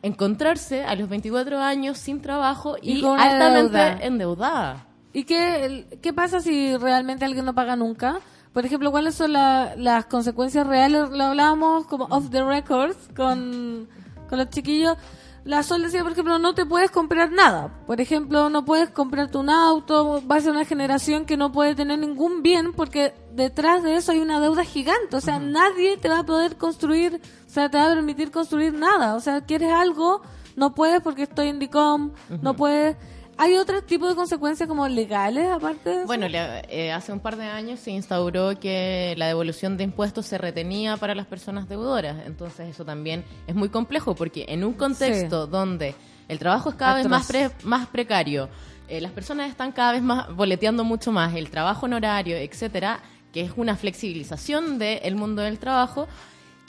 encontrarse 0.02 0.84
a 0.84 0.94
los 0.96 1.08
24 1.08 1.58
años 1.60 1.96
sin 1.98 2.20
trabajo 2.20 2.76
Y 2.82 3.02
una 3.04 3.22
altamente 3.22 3.78
deuda. 3.78 3.98
endeudada. 4.02 4.86
¿Y 5.12 5.24
qué, 5.24 5.86
qué 6.00 6.12
pasa 6.12 6.40
si 6.40 6.76
realmente 6.76 7.24
alguien 7.24 7.44
no 7.44 7.54
paga 7.54 7.76
nunca? 7.76 8.18
Por 8.52 8.64
ejemplo, 8.66 8.90
¿cuáles 8.90 9.14
son 9.14 9.32
la- 9.32 9.74
las 9.76 10.06
consecuencias 10.06 10.66
reales? 10.66 11.10
Lo 11.10 11.24
hablábamos 11.24 11.86
como 11.86 12.04
off 12.10 12.30
the 12.30 12.42
records 12.44 12.96
con, 13.16 13.88
con 14.28 14.38
los 14.38 14.48
chiquillos. 14.50 14.96
La 15.44 15.64
Sol 15.64 15.82
decía, 15.82 16.02
por 16.04 16.12
ejemplo, 16.12 16.38
no 16.38 16.54
te 16.54 16.64
puedes 16.64 16.90
comprar 16.90 17.32
nada. 17.32 17.72
Por 17.86 18.00
ejemplo, 18.00 18.48
no 18.48 18.64
puedes 18.64 18.90
comprarte 18.90 19.38
un 19.38 19.50
auto. 19.50 20.22
Va 20.30 20.36
a 20.36 20.40
ser 20.40 20.52
una 20.52 20.64
generación 20.64 21.24
que 21.24 21.36
no 21.36 21.50
puede 21.50 21.74
tener 21.74 21.98
ningún 21.98 22.42
bien 22.42 22.72
porque 22.72 23.12
detrás 23.34 23.82
de 23.82 23.96
eso 23.96 24.12
hay 24.12 24.20
una 24.20 24.38
deuda 24.38 24.64
gigante. 24.64 25.16
O 25.16 25.20
sea, 25.20 25.40
nadie 25.40 25.96
te 25.96 26.08
va 26.08 26.20
a 26.20 26.24
poder 26.24 26.56
construir, 26.56 27.20
o 27.46 27.50
sea, 27.50 27.68
te 27.70 27.76
va 27.76 27.86
a 27.86 27.94
permitir 27.94 28.30
construir 28.30 28.72
nada. 28.74 29.14
O 29.16 29.20
sea, 29.20 29.40
quieres 29.40 29.72
algo, 29.72 30.22
no 30.54 30.74
puedes 30.76 31.00
porque 31.00 31.24
estoy 31.24 31.48
en 31.48 31.58
DICOM, 31.58 32.12
no 32.40 32.54
puedes. 32.54 32.96
¿Hay 33.42 33.56
otro 33.56 33.82
tipo 33.82 34.08
de 34.08 34.14
consecuencias 34.14 34.68
como 34.68 34.86
legales 34.86 35.48
aparte 35.50 35.90
de 35.90 35.96
eso? 35.96 36.06
Bueno, 36.06 36.28
le- 36.28 36.62
eh, 36.68 36.92
hace 36.92 37.12
un 37.12 37.18
par 37.18 37.36
de 37.36 37.44
años 37.46 37.80
se 37.80 37.90
instauró 37.90 38.58
que 38.60 39.14
la 39.16 39.26
devolución 39.26 39.76
de 39.76 39.84
impuestos 39.84 40.26
se 40.26 40.38
retenía 40.38 40.96
para 40.96 41.14
las 41.14 41.26
personas 41.26 41.68
deudoras. 41.68 42.24
Entonces 42.24 42.68
eso 42.68 42.84
también 42.84 43.24
es 43.48 43.54
muy 43.56 43.68
complejo 43.68 44.14
porque 44.14 44.44
en 44.48 44.62
un 44.62 44.74
contexto 44.74 45.46
donde 45.48 45.94
el 46.28 46.38
trabajo 46.38 46.70
es 46.70 46.76
cada 46.76 46.94
vez 46.94 47.08
más, 47.08 47.26
pre- 47.26 47.50
más 47.64 47.86
precario, 47.88 48.48
eh, 48.88 49.00
las 49.00 49.10
personas 49.10 49.50
están 49.50 49.72
cada 49.72 49.90
vez 49.92 50.02
más 50.02 50.34
boleteando 50.36 50.84
mucho 50.84 51.10
más, 51.10 51.34
el 51.34 51.50
trabajo 51.50 51.86
en 51.86 51.94
horario, 51.94 52.36
etcétera, 52.36 53.00
que 53.32 53.40
es 53.40 53.50
una 53.56 53.74
flexibilización 53.76 54.78
del 54.78 55.16
mundo 55.16 55.42
del 55.42 55.58
trabajo, 55.58 56.06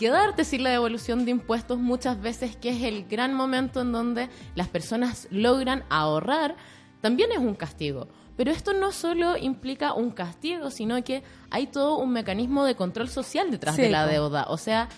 quedarte 0.04 0.44
sin 0.44 0.64
la 0.64 0.70
devolución 0.70 1.24
de 1.24 1.32
impuestos 1.32 1.80
muchas 1.80 2.22
veces, 2.22 2.58
que 2.58 2.72
es 2.72 2.84
el 2.84 3.06
gran 3.06 3.34
momento 3.34 3.80
en 3.80 3.94
donde 3.94 4.28
las 4.54 4.68
personas 4.68 5.30
logran 5.32 5.86
ahorrar, 5.90 6.58
también 7.00 7.32
es 7.32 7.38
un 7.38 7.56
castigo. 7.56 8.10
Pero 8.36 8.52
esto 8.52 8.74
no 8.74 8.92
solo 8.92 9.38
implica 9.38 9.94
un 9.94 10.12
castigo, 10.12 10.72
sino 10.72 11.02
que 11.06 11.24
hay 11.50 11.68
todo 11.68 12.00
un 12.00 12.12
mecanismo 12.12 12.66
de 12.66 12.76
control 12.76 13.08
social 13.08 13.50
detrás 13.50 13.78
Sí, 13.78 13.84
de 13.84 13.92
la 13.92 14.06
deuda. 14.06 14.48
O 14.50 14.58
sea, 14.58 14.90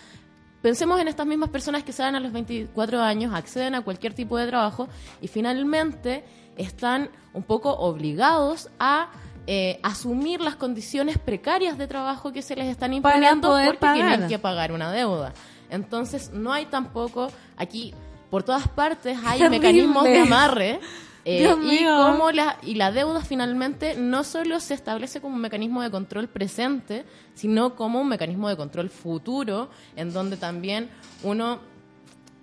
pensemos 0.63 0.99
en 0.99 1.07
estas 1.07 1.27
mismas 1.27 1.49
personas 1.49 1.83
que 1.83 1.91
se 1.91 2.01
dan 2.01 2.15
a 2.15 2.19
los 2.19 2.31
24 2.31 2.99
años, 2.99 3.31
acceden 3.31 3.75
a 3.75 3.81
cualquier 3.81 4.15
tipo 4.15 4.39
de 4.39 4.47
trabajo 4.47 4.87
y 5.21 5.27
finalmente 5.27 6.25
están 6.57 7.11
un 7.33 7.43
poco 7.43 7.73
obligados 7.73 8.71
a 8.79 9.11
eh, 9.47 9.79
asumir 9.83 10.41
las 10.41 10.55
condiciones 10.55 11.17
precarias 11.17 11.77
de 11.77 11.87
trabajo 11.87 12.31
que 12.31 12.41
se 12.41 12.55
les 12.55 12.67
están 12.67 12.93
imponiendo 12.93 13.49
porque 13.49 13.77
pagar. 13.77 13.95
tienen 13.95 14.27
que 14.27 14.39
pagar 14.39 14.71
una 14.71 14.91
deuda. 14.91 15.33
Entonces, 15.69 16.31
no 16.31 16.51
hay 16.53 16.65
tampoco 16.65 17.27
aquí 17.57 17.93
por 18.29 18.43
todas 18.43 18.67
partes 18.67 19.17
hay 19.23 19.39
Terrible. 19.39 19.59
mecanismos 19.59 20.03
de 20.03 20.19
amarre 20.19 20.79
eh, 21.25 21.55
y 21.63 21.85
cómo 21.85 22.31
la 22.31 22.57
y 22.63 22.75
la 22.75 22.91
deuda 22.91 23.21
finalmente 23.21 23.95
no 23.95 24.23
solo 24.23 24.59
se 24.59 24.73
establece 24.73 25.21
como 25.21 25.35
un 25.35 25.41
mecanismo 25.41 25.81
de 25.81 25.91
control 25.91 26.27
presente, 26.27 27.05
sino 27.33 27.75
como 27.75 28.01
un 28.01 28.09
mecanismo 28.09 28.49
de 28.49 28.57
control 28.57 28.89
futuro 28.89 29.69
en 29.95 30.11
donde 30.11 30.37
también 30.37 30.89
uno 31.23 31.59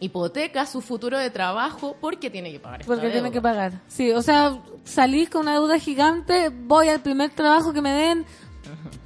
hipoteca 0.03 0.67
su 0.67 0.81
futuro 0.81 1.17
de 1.19 1.31
trabajo 1.31 1.97
porque 2.01 2.29
tiene 2.31 2.51
que 2.53 2.59
pagar 2.61 2.85
Porque 2.85 3.09
tiene 3.11 3.31
que 3.31 3.41
pagar. 3.41 3.73
Sí, 3.89 4.11
o 4.13 4.21
sea, 4.23 4.59
salís 4.85 5.31
con 5.31 5.43
una 5.43 5.53
deuda 5.53 5.79
gigante, 5.79 6.49
voy 6.51 6.89
al 6.89 7.01
primer 7.01 7.31
trabajo 7.31 7.73
que 7.73 7.81
me 7.83 7.93
den, 7.93 8.27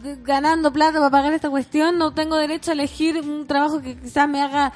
de- 0.02 0.16
ganando 0.22 0.72
plata 0.72 0.98
para 0.98 1.10
pagar 1.10 1.32
esta 1.34 1.50
cuestión, 1.50 1.98
no 1.98 2.12
tengo 2.14 2.36
derecho 2.36 2.70
a 2.70 2.74
elegir 2.74 3.18
un 3.18 3.46
trabajo 3.46 3.80
que 3.82 3.96
quizás 3.96 4.28
me 4.28 4.40
haga 4.40 4.72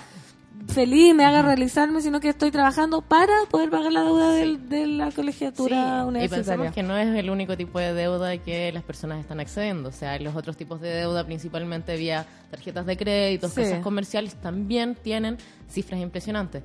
feliz, 0.68 1.14
me 1.14 1.24
haga 1.24 1.42
realizarme, 1.42 2.00
sino 2.00 2.20
que 2.20 2.28
estoy 2.28 2.50
trabajando 2.50 3.00
para 3.02 3.32
poder 3.50 3.70
pagar 3.70 3.92
la 3.92 4.02
deuda 4.02 4.30
del- 4.32 4.68
de 4.68 4.86
la 4.86 5.10
colegiatura 5.10 6.00
Sí, 6.00 6.04
y 6.04 6.08
universitaria. 6.08 6.44
pensemos 6.44 6.74
que 6.74 6.82
no 6.82 6.96
es 6.96 7.14
el 7.16 7.30
único 7.30 7.56
tipo 7.56 7.78
de 7.78 7.92
deuda 7.94 8.36
que 8.38 8.70
las 8.72 8.82
personas 8.84 9.20
están 9.20 9.40
accediendo. 9.40 9.88
O 9.88 9.92
sea, 9.92 10.18
los 10.18 10.36
otros 10.36 10.56
tipos 10.56 10.80
de 10.80 10.90
deuda, 10.90 11.24
principalmente 11.24 11.96
vía 11.96 12.26
tarjetas 12.50 12.86
de 12.86 12.96
crédito, 12.96 13.48
Sí. 13.48 13.62
casas 13.62 13.80
comerciales, 13.80 14.34
también 14.36 14.94
tienen 14.94 15.38
cifras 15.68 16.00
impresionantes. 16.00 16.62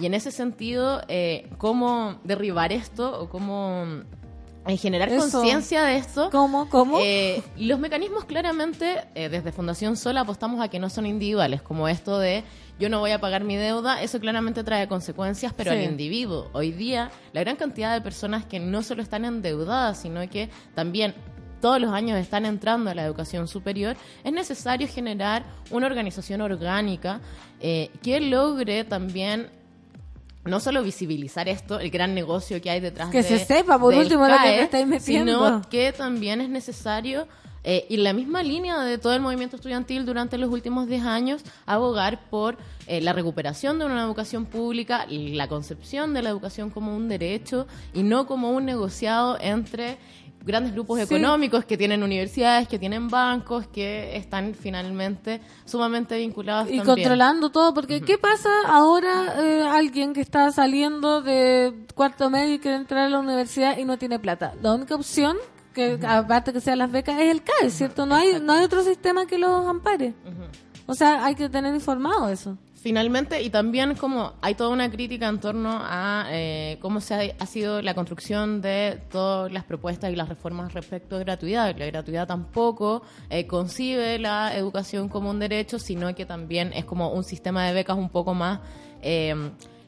Y 0.00 0.06
en 0.06 0.14
ese 0.14 0.32
sentido, 0.32 1.02
eh, 1.08 1.48
¿cómo 1.58 2.16
derribar 2.24 2.72
esto 2.72 3.20
o 3.20 3.28
cómo 3.28 3.84
eh, 4.66 4.78
generar 4.78 5.14
conciencia 5.14 5.84
de 5.84 5.96
esto. 5.98 6.30
¿Cómo? 6.32 6.70
¿Cómo? 6.70 6.98
Eh, 7.02 7.42
los 7.58 7.78
mecanismos 7.78 8.24
claramente, 8.24 8.96
eh, 9.14 9.28
desde 9.28 9.52
Fundación 9.52 9.98
Sola 9.98 10.22
apostamos 10.22 10.58
a 10.62 10.68
que 10.68 10.78
no 10.78 10.88
son 10.88 11.04
individuales, 11.04 11.60
como 11.60 11.86
esto 11.86 12.18
de 12.18 12.44
yo 12.78 12.88
no 12.88 12.98
voy 13.00 13.12
a 13.12 13.20
pagar 13.20 13.44
mi 13.44 13.56
deuda, 13.56 14.02
eso 14.02 14.18
claramente 14.20 14.64
trae 14.64 14.88
consecuencias, 14.88 15.52
pero 15.56 15.70
Sí. 15.70 15.76
al 15.78 15.84
individuo. 15.84 16.50
Hoy 16.52 16.72
día, 16.72 17.10
la 17.32 17.40
gran 17.42 17.56
cantidad 17.56 17.92
de 17.94 18.00
personas 18.00 18.44
que 18.44 18.58
no 18.60 18.82
solo 18.82 19.02
están 19.02 19.24
endeudadas, 19.24 19.98
sino 20.00 20.28
que 20.28 20.48
también 20.74 21.14
todos 21.60 21.80
los 21.80 21.92
años 21.92 22.18
están 22.18 22.44
entrando 22.44 22.90
a 22.90 22.94
la 22.94 23.04
educación 23.04 23.48
superior, 23.48 23.96
es 24.22 24.32
necesario 24.32 24.86
generar 24.88 25.44
una 25.70 25.86
organización 25.86 26.40
orgánica 26.42 27.20
eh, 27.60 27.90
que 28.02 28.20
logre 28.20 28.84
también 28.84 29.48
no 30.44 30.60
solo 30.60 30.82
visibilizar 30.82 31.48
esto, 31.48 31.80
el 31.80 31.90
gran 31.90 32.14
negocio 32.14 32.60
que 32.60 32.68
hay 32.68 32.80
detrás 32.80 33.08
Que 33.08 33.22
de 33.22 33.38
se 33.38 33.38
sepa, 33.46 33.78
por 33.78 33.94
último, 33.94 34.26
lo 34.28 34.34
que 34.34 34.42
CAE, 34.42 34.60
estáis 34.62 34.86
metiendo. 34.86 35.32
sino 35.32 35.62
que 35.70 35.90
también 35.92 36.42
es 36.42 36.50
necesario, 36.50 37.26
eh, 37.64 37.86
y 37.88 37.96
la 37.96 38.12
misma 38.12 38.42
línea 38.42 38.80
de 38.80 38.98
todo 38.98 39.14
el 39.14 39.20
movimiento 39.20 39.56
estudiantil 39.56 40.04
durante 40.04 40.36
los 40.38 40.50
últimos 40.50 40.86
10 40.86 41.04
años, 41.04 41.42
abogar 41.66 42.28
por 42.30 42.56
eh, 42.86 43.00
la 43.00 43.12
recuperación 43.14 43.78
de 43.78 43.86
una 43.86 44.02
educación 44.02 44.44
pública, 44.44 45.06
la 45.08 45.48
concepción 45.48 46.12
de 46.14 46.22
la 46.22 46.28
educación 46.30 46.70
como 46.70 46.94
un 46.94 47.08
derecho 47.08 47.66
y 47.94 48.02
no 48.02 48.26
como 48.26 48.50
un 48.50 48.64
negociado 48.66 49.38
entre 49.40 49.96
grandes 50.44 50.74
grupos 50.74 50.98
Sí. 50.98 51.04
económicos 51.04 51.64
que 51.64 51.78
tienen 51.78 52.02
universidades, 52.02 52.68
que 52.68 52.78
tienen 52.78 53.08
bancos, 53.08 53.66
que 53.68 54.14
están 54.14 54.52
finalmente 54.54 55.40
sumamente 55.64 56.18
vinculados 56.18 56.66
y 56.68 56.76
también. 56.76 56.84
controlando 56.84 57.48
todo, 57.48 57.72
porque 57.72 58.02
¿qué 58.02 58.18
pasa 58.18 58.50
ahora 58.68 59.36
eh, 59.42 59.62
alguien 59.62 60.12
que 60.12 60.20
está 60.20 60.52
saliendo 60.52 61.22
de 61.22 61.72
cuarto 61.94 62.28
medio 62.28 62.56
y 62.56 62.58
quiere 62.58 62.76
entrar 62.76 63.06
a 63.06 63.08
la 63.08 63.20
universidad 63.20 63.78
y 63.78 63.86
no 63.86 63.96
tiene 63.96 64.18
plata? 64.18 64.52
La 64.60 64.74
única 64.74 64.94
opción, 64.94 65.38
que 65.74 65.98
aparte 66.06 66.52
que 66.52 66.60
sean 66.60 66.78
las 66.78 66.90
becas, 66.90 67.20
es 67.20 67.30
el 67.30 67.42
CAE, 67.42 67.68
¿cierto? 67.68 68.06
No 68.06 68.14
hay, 68.14 68.40
no 68.40 68.54
hay 68.54 68.64
otro 68.64 68.82
sistema 68.82 69.26
que 69.26 69.36
los 69.36 69.66
ampare. 69.66 70.14
O 70.86 70.94
sea, 70.94 71.24
hay 71.24 71.34
que 71.34 71.48
tener 71.50 71.74
informado 71.74 72.28
eso. 72.30 72.56
Finalmente, 72.74 73.40
y 73.42 73.48
también 73.48 73.94
como 73.94 74.34
hay 74.42 74.54
toda 74.54 74.68
una 74.68 74.90
crítica 74.90 75.26
en 75.28 75.40
torno 75.40 75.70
a 75.72 76.26
eh, 76.30 76.78
cómo 76.82 77.00
se 77.00 77.14
ha, 77.14 77.42
ha 77.42 77.46
sido 77.46 77.80
la 77.80 77.94
construcción 77.94 78.60
de 78.60 79.00
todas 79.10 79.50
las 79.50 79.64
propuestas 79.64 80.12
y 80.12 80.16
las 80.16 80.28
reformas 80.28 80.74
respecto 80.74 81.16
a 81.16 81.20
gratuidad. 81.20 81.74
La 81.78 81.86
gratuidad 81.86 82.26
tampoco 82.26 83.02
eh, 83.30 83.46
concibe 83.46 84.18
la 84.18 84.54
educación 84.54 85.08
como 85.08 85.30
un 85.30 85.38
derecho, 85.38 85.78
sino 85.78 86.14
que 86.14 86.26
también 86.26 86.72
es 86.74 86.84
como 86.84 87.10
un 87.10 87.24
sistema 87.24 87.66
de 87.66 87.72
becas 87.72 87.96
un 87.96 88.10
poco 88.10 88.34
más... 88.34 88.60
eh, 89.02 89.34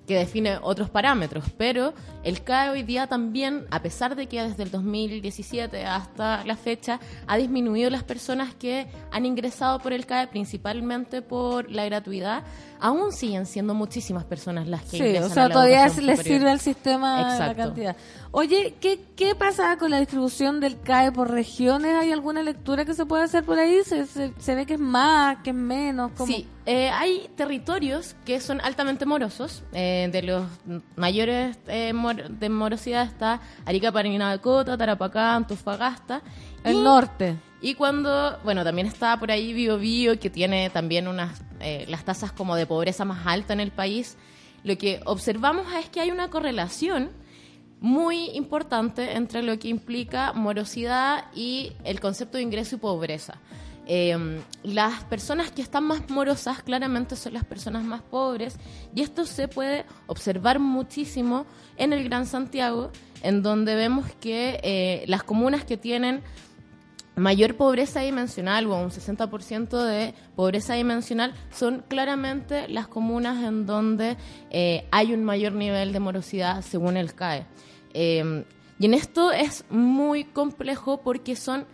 que 0.07 0.17
define 0.17 0.59
otros 0.63 0.89
parámetros, 0.89 1.45
pero 1.57 1.93
el 2.23 2.43
CAE 2.43 2.71
hoy 2.71 2.83
día 2.83 3.07
también, 3.07 3.67
a 3.71 3.83
pesar 3.83 4.17
de 4.17 4.27
que 4.27 4.43
desde 4.43 4.63
el 4.63 4.71
2017 4.71 5.85
hasta 5.85 6.45
la 6.45 6.57
fecha 6.57 7.01
ha 7.27 7.37
disminuido 7.37 7.91
las 7.91 8.05
personas 8.05 8.55
que 8.55 8.87
han 9.11 9.27
ingresado 9.27 9.79
por 9.81 9.93
el 9.93 10.07
CAE, 10.07 10.29
principalmente 10.29 11.23
por 11.23 11.71
la 11.71 11.85
gratuidad, 11.85 12.45
aún 12.81 13.13
siguen 13.13 13.47
siendo 13.47 13.75
muchísimas 13.75 14.25
personas 14.25 14.67
las 14.67 14.83
que 14.83 14.99
Sí, 14.99 15.17
o 15.19 15.29
sea, 15.29 15.45
a 15.45 15.49
la 15.49 15.53
todavía 15.55 15.81
educación 15.83 16.07
le 16.07 16.17
superior. 16.17 16.39
sirve 16.41 16.51
al 16.51 16.61
sistema 16.61 17.39
la 17.39 17.55
cantidad. 17.55 17.97
Oye, 18.33 18.75
¿qué, 18.81 19.01
¿qué 19.17 19.35
pasa 19.35 19.77
con 19.79 19.91
la 19.91 19.99
distribución 19.99 20.61
del 20.61 20.79
CAE 20.81 21.11
por 21.13 21.31
regiones? 21.31 21.95
¿Hay 21.95 22.13
alguna 22.13 22.43
lectura 22.43 22.85
que 22.85 22.93
se 22.95 23.07
puede 23.07 23.23
hacer 23.25 23.45
por 23.45 23.59
ahí? 23.59 23.81
¿Se, 23.85 24.05
se, 24.07 24.33
se 24.39 24.55
ve 24.55 24.67
que 24.67 24.75
es 24.75 24.81
más, 24.81 25.39
que 25.43 25.51
es 25.51 25.57
menos? 25.57 26.13
¿Cómo? 26.17 26.27
Sí, 26.33 26.47
eh, 26.67 26.91
hay 26.91 27.31
territorios 27.37 28.15
que 28.27 28.41
son 28.41 28.61
altamente 28.61 29.07
morosos. 29.07 29.63
eh, 29.73 30.09
de 30.13 30.23
los 30.23 30.45
mayores 30.97 31.57
eh, 31.67 31.93
mor- 31.93 32.29
de 32.29 32.49
morosidad 32.49 33.05
está 33.07 33.41
Arica, 33.65 33.91
Parinacota, 33.93 34.77
Tarapacá, 34.77 35.35
Antofagasta. 35.35 36.23
El 36.65 36.77
Y- 36.77 36.83
norte. 36.83 37.37
Y 37.63 37.75
cuando, 37.75 38.39
bueno, 38.45 38.65
también 38.65 38.87
está 38.87 39.19
por 39.19 39.31
ahí 39.31 39.53
Bio 39.55 39.79
Bio, 39.79 40.19
que 40.21 40.29
tiene 40.29 40.69
también 40.71 41.09
unas, 41.09 41.41
eh, 41.61 41.87
las 41.89 42.05
tasas 42.05 42.33
como 42.33 42.57
de 42.57 42.67
pobreza 42.67 43.05
más 43.05 43.27
alta 43.27 43.53
en 43.53 43.61
el 43.61 43.71
país. 43.71 44.17
Lo 44.65 44.77
que 44.77 45.01
observamos 45.05 45.67
es 45.75 45.89
que 45.89 46.01
hay 46.01 46.11
una 46.11 46.29
correlación 46.29 47.11
muy 47.81 48.31
importante 48.31 49.17
entre 49.17 49.43
lo 49.43 49.59
que 49.59 49.69
implica 49.69 50.33
morosidad 50.33 51.27
y 51.35 51.73
el 51.85 52.01
concepto 52.01 52.39
de 52.39 52.43
ingreso 52.43 52.77
y 52.77 52.79
pobreza. 52.79 53.41
Eh, 53.89 54.41
las 54.65 55.05
personas 55.05 55.53
que 55.53 55.63
están 55.63 55.85
más 55.85 56.11
morosas 56.11 56.61
claramente 56.65 57.15
son 57.15 57.35
las 57.35 57.45
personas 57.45 57.85
más 57.85 58.03
pobres 58.03 58.59
y 58.93 59.03
esto 59.03 59.25
se 59.25 59.47
puede 59.47 59.85
observar 60.09 60.59
muchísimo 60.59 61.47
en 61.77 61.93
el 61.93 62.03
Gran 62.03 62.27
Santiago, 62.27 62.91
en 63.23 63.43
donde 63.43 63.77
vemos 63.77 64.07
que 64.21 64.59
eh, 64.65 65.05
las 65.07 65.23
comunas 65.23 65.65
que 65.65 65.77
tienen 65.77 66.23
mayor 67.17 67.57
pobreza 67.57 68.01
dimensional 68.01 68.67
o 68.67 68.77
un 68.77 68.91
60% 68.91 69.85
de 69.85 70.15
pobreza 70.37 70.75
dimensional 70.75 71.35
son 71.51 71.83
claramente 71.89 72.69
las 72.69 72.87
comunas 72.89 73.43
en 73.43 73.67
donde 73.67 74.17
eh, 74.51 74.87
hay 74.91 75.15
un 75.15 75.25
mayor 75.25 75.53
nivel 75.53 75.93
de 75.93 76.01
morosidad 76.01 76.63
según 76.63 76.97
el 76.97 77.15
CAE. 77.15 77.47
Eh, 77.95 78.45
y 78.79 78.87
en 78.87 78.95
esto 78.95 79.33
es 79.33 79.65
muy 79.71 80.25
complejo 80.25 81.01
porque 81.03 81.37
son 81.37 81.67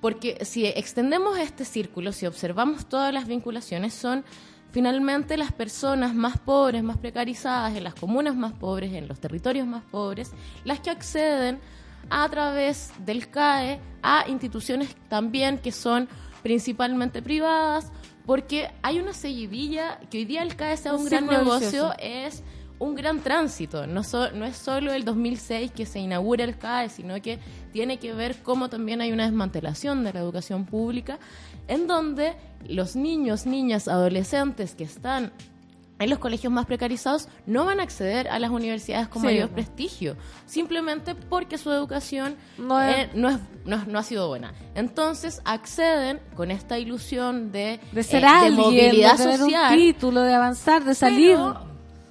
porque 0.00 0.44
si 0.44 0.66
extendemos 0.66 1.38
este 1.38 1.64
círculo, 1.64 2.12
si 2.12 2.26
observamos 2.26 2.86
todas 2.90 3.12
las 3.12 3.26
vinculaciones, 3.26 3.94
son 3.94 4.22
finalmente 4.70 5.38
las 5.38 5.50
personas 5.50 6.14
más 6.14 6.38
pobres, 6.38 6.82
más 6.82 6.98
precarizadas, 6.98 7.74
en 7.74 7.84
las 7.84 7.94
comunas 7.94 8.36
más 8.36 8.52
pobres, 8.52 8.92
en 8.92 9.08
los 9.08 9.18
territorios 9.18 9.66
más 9.66 9.82
pobres, 9.82 10.32
las 10.64 10.80
que 10.80 10.90
acceden 10.90 11.58
a 12.10 12.28
través 12.28 12.92
del 13.04 13.28
CAE 13.28 13.80
a 14.02 14.24
instituciones 14.28 14.94
también 15.08 15.58
que 15.58 15.72
son 15.72 16.08
principalmente 16.42 17.22
privadas, 17.22 17.90
porque 18.26 18.70
hay 18.82 18.98
una 19.00 19.12
seguidilla 19.12 19.98
que 20.10 20.18
hoy 20.18 20.24
día 20.24 20.42
el 20.42 20.56
CAE 20.56 20.76
sea 20.76 20.92
Un 20.94 21.00
un 21.00 21.04
gran 21.06 21.26
negocio, 21.26 21.92
es 21.98 22.42
un 22.78 22.94
gran 22.94 23.20
tránsito. 23.20 23.86
No, 23.86 24.02
so- 24.02 24.30
no 24.32 24.44
es 24.44 24.56
solo 24.56 24.92
el 24.92 25.04
2006 25.04 25.70
que 25.72 25.86
se 25.86 26.00
inaugura 26.00 26.44
el 26.44 26.58
CAE, 26.58 26.88
sino 26.90 27.20
que 27.22 27.38
tiene 27.72 27.98
que 27.98 28.12
ver 28.12 28.36
cómo 28.42 28.68
también 28.68 29.00
hay 29.00 29.12
una 29.12 29.24
desmantelación 29.24 30.04
de 30.04 30.12
la 30.12 30.20
educación 30.20 30.64
pública, 30.66 31.18
en 31.68 31.86
donde 31.86 32.34
los 32.68 32.94
niños, 32.96 33.46
niñas, 33.46 33.88
adolescentes 33.88 34.74
que 34.74 34.84
están 34.84 35.32
en 35.98 36.10
los 36.10 36.18
colegios 36.18 36.52
más 36.52 36.66
precarizados 36.66 37.28
no 37.46 37.64
van 37.64 37.78
a 37.80 37.84
acceder 37.84 38.28
a 38.28 38.38
las 38.40 38.50
universidades 38.50 39.06
con 39.08 39.22
Sí. 39.22 39.26
mayor 39.26 39.48
prestigio, 39.50 40.16
simplemente 40.44 41.14
porque 41.14 41.56
su 41.56 41.70
educación 41.70 42.36
No 42.58 42.82
es- 42.82 42.96
eh, 43.06 43.10
no, 43.14 43.28
es- 43.30 43.38
no- 43.64 43.84
no 43.86 43.98
ha 43.98 44.02
sido 44.02 44.26
buena. 44.28 44.52
Entonces 44.74 45.40
acceden 45.44 46.20
con 46.36 46.50
esta 46.50 46.78
ilusión 46.78 47.52
de, 47.52 47.78
De 47.92 48.02
ser 48.02 48.24
eh, 48.24 48.26
alguien, 48.26 48.56
de 48.56 48.62
movilidad 48.62 49.12
de 49.12 49.22
tener 49.24 49.38
social. 49.38 49.72
un 49.72 49.78
título, 49.78 50.20
de 50.22 50.34
avanzar, 50.34 50.84
de 50.84 50.94
salir. 50.94 51.36
Pero, 51.36 51.60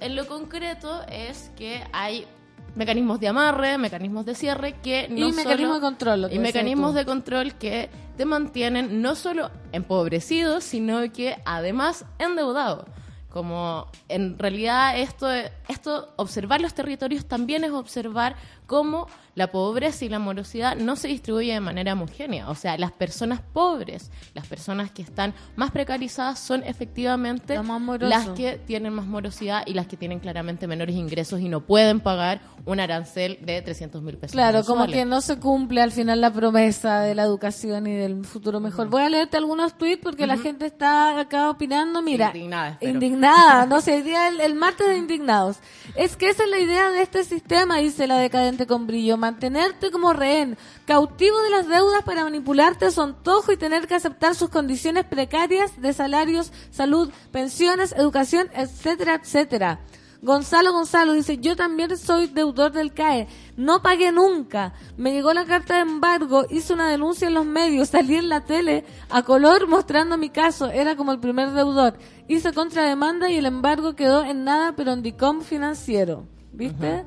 en 0.00 0.16
lo 0.16 0.26
concreto 0.26 1.02
es 1.10 1.50
que 1.56 1.82
hay 1.92 2.26
mecanismos 2.74 3.20
de 3.20 3.28
amarre, 3.28 3.78
mecanismos 3.78 4.24
de 4.26 4.34
cierre 4.34 4.74
que 4.82 5.08
no 5.08 5.28
Y 5.28 5.32
mecanismos 5.32 5.76
de 5.76 5.80
control, 5.80 6.28
y 6.32 6.38
mecanismos 6.38 6.94
de 6.94 7.04
control 7.04 7.54
que 7.54 7.88
te 8.16 8.24
mantienen 8.24 9.00
no 9.02 9.14
solo 9.14 9.50
empobrecido, 9.72 10.60
sino 10.60 11.00
que 11.12 11.36
además 11.44 12.04
endeudado. 12.18 12.86
Como 13.34 13.88
en 14.08 14.38
realidad 14.38 14.96
esto, 14.96 15.28
esto, 15.66 16.14
observar 16.14 16.60
los 16.60 16.72
territorios 16.72 17.26
también 17.26 17.64
es 17.64 17.72
observar 17.72 18.36
cómo 18.66 19.06
la 19.34 19.50
pobreza 19.50 20.04
y 20.04 20.08
la 20.08 20.18
morosidad 20.18 20.76
no 20.76 20.96
se 20.96 21.08
distribuye 21.08 21.52
de 21.52 21.60
manera 21.60 21.92
homogénea. 21.94 22.48
O 22.50 22.54
sea, 22.54 22.78
las 22.78 22.92
personas 22.92 23.40
pobres, 23.40 24.10
las 24.32 24.46
personas 24.46 24.90
que 24.90 25.02
están 25.02 25.34
más 25.56 25.72
precarizadas 25.72 26.38
son 26.38 26.62
efectivamente 26.64 27.58
las 28.00 28.28
que 28.30 28.60
tienen 28.64 28.92
más 28.92 29.06
morosidad 29.06 29.64
y 29.66 29.74
las 29.74 29.86
que 29.86 29.96
tienen 29.96 30.20
claramente 30.20 30.66
menores 30.66 30.94
ingresos 30.94 31.40
y 31.40 31.48
no 31.48 31.60
pueden 31.60 32.00
pagar 32.00 32.40
un 32.64 32.80
arancel 32.80 33.38
de 33.42 33.60
300 33.60 34.02
mil 34.02 34.16
pesos. 34.16 34.32
Claro, 34.32 34.64
como 34.64 34.86
que 34.86 35.04
no 35.04 35.20
se 35.20 35.38
cumple 35.38 35.82
al 35.82 35.90
final 35.90 36.20
la 36.20 36.32
promesa 36.32 37.00
de 37.00 37.14
la 37.14 37.24
educación 37.24 37.86
y 37.86 37.94
del 37.94 38.24
futuro 38.24 38.60
mejor. 38.60 38.88
Voy 38.88 39.02
a 39.02 39.08
leerte 39.08 39.36
algunos 39.36 39.76
tweets 39.76 40.02
porque 40.02 40.26
la 40.26 40.36
gente 40.36 40.66
está 40.66 41.18
acá 41.18 41.50
opinando. 41.50 42.02
Mira, 42.02 42.28
Indignada, 42.28 42.68
espero. 42.70 42.92
indignada, 42.92 43.66
no 43.66 43.80
sé, 43.80 43.98
el, 43.98 44.40
el, 44.40 44.54
martes 44.54 44.88
de 44.88 44.96
indignados. 44.96 45.58
Es 45.96 46.16
que 46.16 46.28
esa 46.28 46.44
es 46.44 46.50
la 46.50 46.58
idea 46.58 46.90
de 46.90 47.02
este 47.02 47.24
sistema, 47.24 47.78
dice 47.78 48.06
la 48.06 48.18
con 48.66 48.86
brillo, 48.86 49.16
mantenerte 49.16 49.90
como 49.90 50.12
rehén, 50.12 50.56
cautivo 50.86 51.42
de 51.42 51.50
las 51.50 51.68
deudas 51.68 52.02
para 52.04 52.24
manipularte 52.24 52.86
a 52.86 52.90
su 52.90 53.02
antojo 53.02 53.52
y 53.52 53.56
tener 53.56 53.86
que 53.86 53.96
aceptar 53.96 54.34
sus 54.34 54.48
condiciones 54.48 55.04
precarias 55.04 55.80
de 55.80 55.92
salarios, 55.92 56.52
salud, 56.70 57.10
pensiones, 57.32 57.92
educación, 57.92 58.48
etcétera, 58.54 59.14
etcétera. 59.14 59.80
Gonzalo 60.24 60.72
Gonzalo 60.72 61.12
dice, 61.12 61.36
yo 61.36 61.54
también 61.54 61.98
soy 61.98 62.28
deudor 62.28 62.72
del 62.72 62.94
CAE, 62.94 63.28
no 63.58 63.82
pagué 63.82 64.10
nunca, 64.10 64.72
me 64.96 65.12
llegó 65.12 65.34
la 65.34 65.44
carta 65.44 65.74
de 65.74 65.82
embargo, 65.82 66.46
hice 66.48 66.72
una 66.72 66.88
denuncia 66.88 67.28
en 67.28 67.34
los 67.34 67.44
medios, 67.44 67.90
salí 67.90 68.16
en 68.16 68.30
la 68.30 68.40
tele 68.40 68.86
a 69.10 69.22
color 69.22 69.68
mostrando 69.68 70.16
mi 70.16 70.30
caso, 70.30 70.70
era 70.70 70.96
como 70.96 71.12
el 71.12 71.20
primer 71.20 71.50
deudor, 71.50 71.98
hice 72.26 72.54
contrademanda 72.54 73.30
y 73.30 73.36
el 73.36 73.44
embargo 73.44 73.94
quedó 73.96 74.24
en 74.24 74.44
nada 74.44 74.72
pero 74.74 74.92
en 74.92 75.02
DICOM 75.02 75.42
financiero, 75.42 76.26
¿viste? 76.52 77.04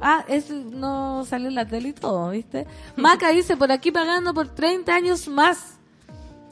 Ah, 0.00 0.24
eso 0.28 0.54
no 0.54 1.24
salió 1.24 1.48
en 1.48 1.54
la 1.54 1.66
tele 1.66 1.90
y 1.90 1.92
todo, 1.92 2.30
¿viste? 2.30 2.66
Maca 2.96 3.30
dice, 3.30 3.56
por 3.56 3.72
aquí 3.72 3.90
pagando 3.90 4.34
por 4.34 4.48
30 4.48 4.94
años 4.94 5.28
más. 5.28 5.74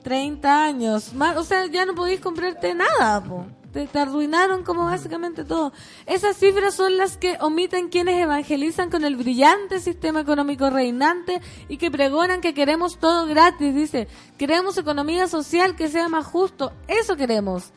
30 0.03 0.65
años 0.65 1.13
más. 1.15 1.37
O 1.37 1.45
sea, 1.45 1.67
ya 1.67 1.85
no 1.85 1.95
podéis 1.95 2.21
comprarte 2.21 2.75
nada, 2.75 3.23
po. 3.23 3.47
Te, 3.73 3.87
te 3.87 3.99
arruinaron 3.99 4.63
como 4.63 4.85
básicamente 4.85 5.45
todo. 5.45 5.73
Esas 6.07 6.37
cifras 6.37 6.75
son 6.75 6.97
las 6.97 7.17
que 7.17 7.37
omiten 7.41 7.89
quienes 7.89 8.21
evangelizan 8.21 8.89
con 8.89 9.05
el 9.05 9.17
brillante 9.17 9.81
sistema 9.81 10.21
económico 10.21 10.71
reinante 10.71 11.41
y 11.69 11.77
que 11.77 11.91
pregonan 11.91 12.41
que 12.41 12.55
queremos 12.55 12.99
todo 12.99 13.27
gratis. 13.27 13.75
Dice, 13.75 14.07
queremos 14.39 14.79
economía 14.79 15.27
social 15.27 15.75
que 15.75 15.89
sea 15.89 16.09
más 16.09 16.25
justo. 16.25 16.73
Eso 16.87 17.17
queremos. 17.17 17.73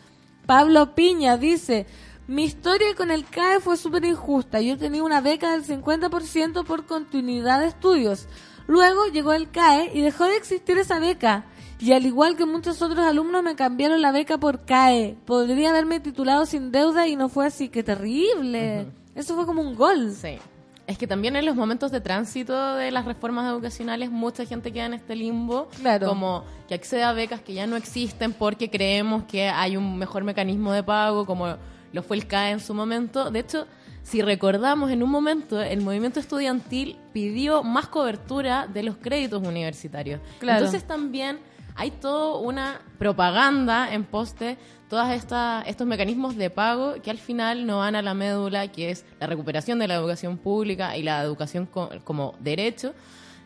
Pablo 0.46 0.96
Piña 0.96 1.38
dice, 1.38 1.88
mi 2.28 2.44
historia 2.44 2.94
con 2.96 3.10
el 3.12 3.26
CAE 3.26 3.60
fue 3.62 3.78
súper 3.78 4.04
injusta. 4.06 4.60
Yo 4.62 4.78
tenía 4.78 5.04
una 5.04 5.22
beca 5.22 5.52
del 5.52 5.64
50% 5.66 6.66
por 6.66 6.86
continuidad 6.86 7.60
de 7.62 7.68
estudios. 7.68 8.28
Luego 8.68 9.06
llegó 9.08 9.34
el 9.34 9.50
CAE 9.50 9.92
y 9.94 10.02
dejó 10.02 10.26
de 10.26 10.36
existir 10.36 10.78
esa 10.78 11.00
beca. 11.00 11.46
Y 11.80 11.94
al 11.94 12.06
igual 12.06 12.36
que 12.36 12.46
muchos 12.46 12.82
otros 12.82 13.06
alumnos 13.06 13.44
me 13.44 13.56
cambiaron 13.56 14.02
la 14.02 14.12
beca 14.12 14.38
por 14.38 14.66
CAE. 14.66 15.16
Podría 15.26 15.70
haberme 15.70 16.00
titulado 16.00 16.46
sin 16.46 16.72
deuda 16.72 17.08
y 17.08 17.16
no 17.16 17.30
fue 17.30 17.46
así. 17.46 17.70
¡Qué 17.70 17.84
terrible! 17.84 18.88
Eso 19.16 19.36
fue 19.36 19.46
como 19.46 19.62
un 19.62 19.76
gol. 19.76 20.12
Sí. 20.14 20.38
Es 20.86 20.98
que 20.98 21.06
también 21.08 21.36
en 21.36 21.46
los 21.46 21.56
momentos 21.56 21.92
de 21.92 22.02
tránsito 22.02 22.76
de 22.76 22.92
las 22.92 23.06
reformas 23.06 23.46
educacionales 23.52 24.10
mucha 24.10 24.46
gente 24.46 24.72
queda 24.72 24.86
en 24.86 24.94
este 24.96 25.16
limbo, 25.16 25.68
Claro. 25.82 26.08
como 26.08 26.44
que 26.68 26.76
accede 26.76 27.04
a 27.04 27.12
becas 27.12 27.42
que 27.42 27.54
ya 27.54 27.68
no 27.68 27.76
existen 27.76 28.32
porque 28.34 28.70
creemos 28.70 29.24
que 29.26 29.50
hay 29.50 29.76
un 29.76 29.98
mejor 29.98 30.24
mecanismo 30.24 30.72
de 30.72 30.84
pago, 30.84 31.26
como 31.26 31.58
lo 31.98 32.04
fue 32.04 32.16
el 32.18 32.26
CAE 32.28 32.52
en 32.52 32.60
su 32.60 32.74
momento. 32.74 33.30
De 33.32 33.40
hecho, 33.40 33.68
si 34.04 34.22
recordamos, 34.22 34.90
en 34.92 35.04
un 35.04 35.10
momento 35.10 35.62
el 35.62 35.82
movimiento 35.82 36.20
estudiantil 36.22 36.98
pidió 37.12 37.62
más 37.64 37.88
cobertura 37.88 38.66
de 38.68 38.84
los 38.84 38.96
créditos 38.98 39.46
universitarios. 39.46 40.22
Claro. 40.40 40.60
Entonces 40.66 40.88
también 40.88 41.40
hay 41.76 41.92
toda 41.92 42.40
una 42.40 42.80
propaganda 42.98 43.94
en 43.94 44.04
poste, 44.06 44.58
todos 44.90 45.10
estos 45.10 45.86
mecanismos 45.88 46.38
de 46.38 46.50
pago 46.50 46.96
que 47.04 47.12
al 47.12 47.18
final 47.18 47.66
no 47.66 47.80
van 47.80 47.96
a 47.96 48.02
la 48.02 48.14
médula, 48.14 48.68
que 48.72 48.90
es 48.92 49.06
la 49.20 49.28
recuperación 49.28 49.78
de 49.80 49.88
la 49.88 49.96
educación 49.96 50.38
pública 50.38 50.96
y 50.96 51.04
la 51.04 51.22
educación 51.22 51.66
co- 51.66 51.90
como 52.06 52.36
derecho, 52.40 52.94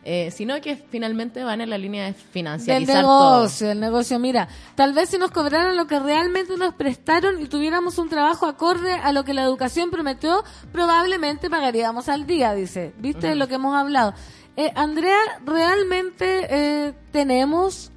eh, 0.04 0.30
sino 0.30 0.60
que 0.60 0.76
finalmente 0.76 1.44
van 1.44 1.60
en 1.60 1.70
la 1.70 1.78
línea 1.78 2.04
de 2.04 2.12
Del 2.12 2.20
financiarizar 2.20 3.02
todo. 3.02 3.36
negocio, 3.38 3.70
el 3.70 3.80
negocio. 3.80 4.18
Mira, 4.18 4.48
tal 4.74 4.92
vez 4.92 5.10
si 5.10 5.18
nos 5.18 5.30
cobraran 5.30 5.76
lo 5.76 5.86
que 5.86 5.98
realmente 6.00 6.56
nos 6.56 6.74
prestaron 6.74 7.40
y 7.40 7.46
tuviéramos 7.46 7.98
un 7.98 8.08
trabajo 8.08 8.46
acorde 8.46 8.92
a 8.94 9.12
lo 9.12 9.24
que 9.24 9.34
la 9.34 9.42
educación 9.42 9.90
prometió, 9.90 10.42
probablemente 10.72 11.48
pagaríamos 11.48 12.08
al 12.08 12.26
día, 12.26 12.52
dice. 12.54 12.92
¿Viste 12.98 13.28
Ujú. 13.28 13.36
lo 13.38 13.48
que 13.48 13.54
hemos 13.54 13.74
hablado? 13.76 14.14
Eh, 14.56 14.72
Andrea, 14.74 15.18
¿realmente 15.46 16.46
eh, 16.50 16.92
tenemos... 17.12 17.90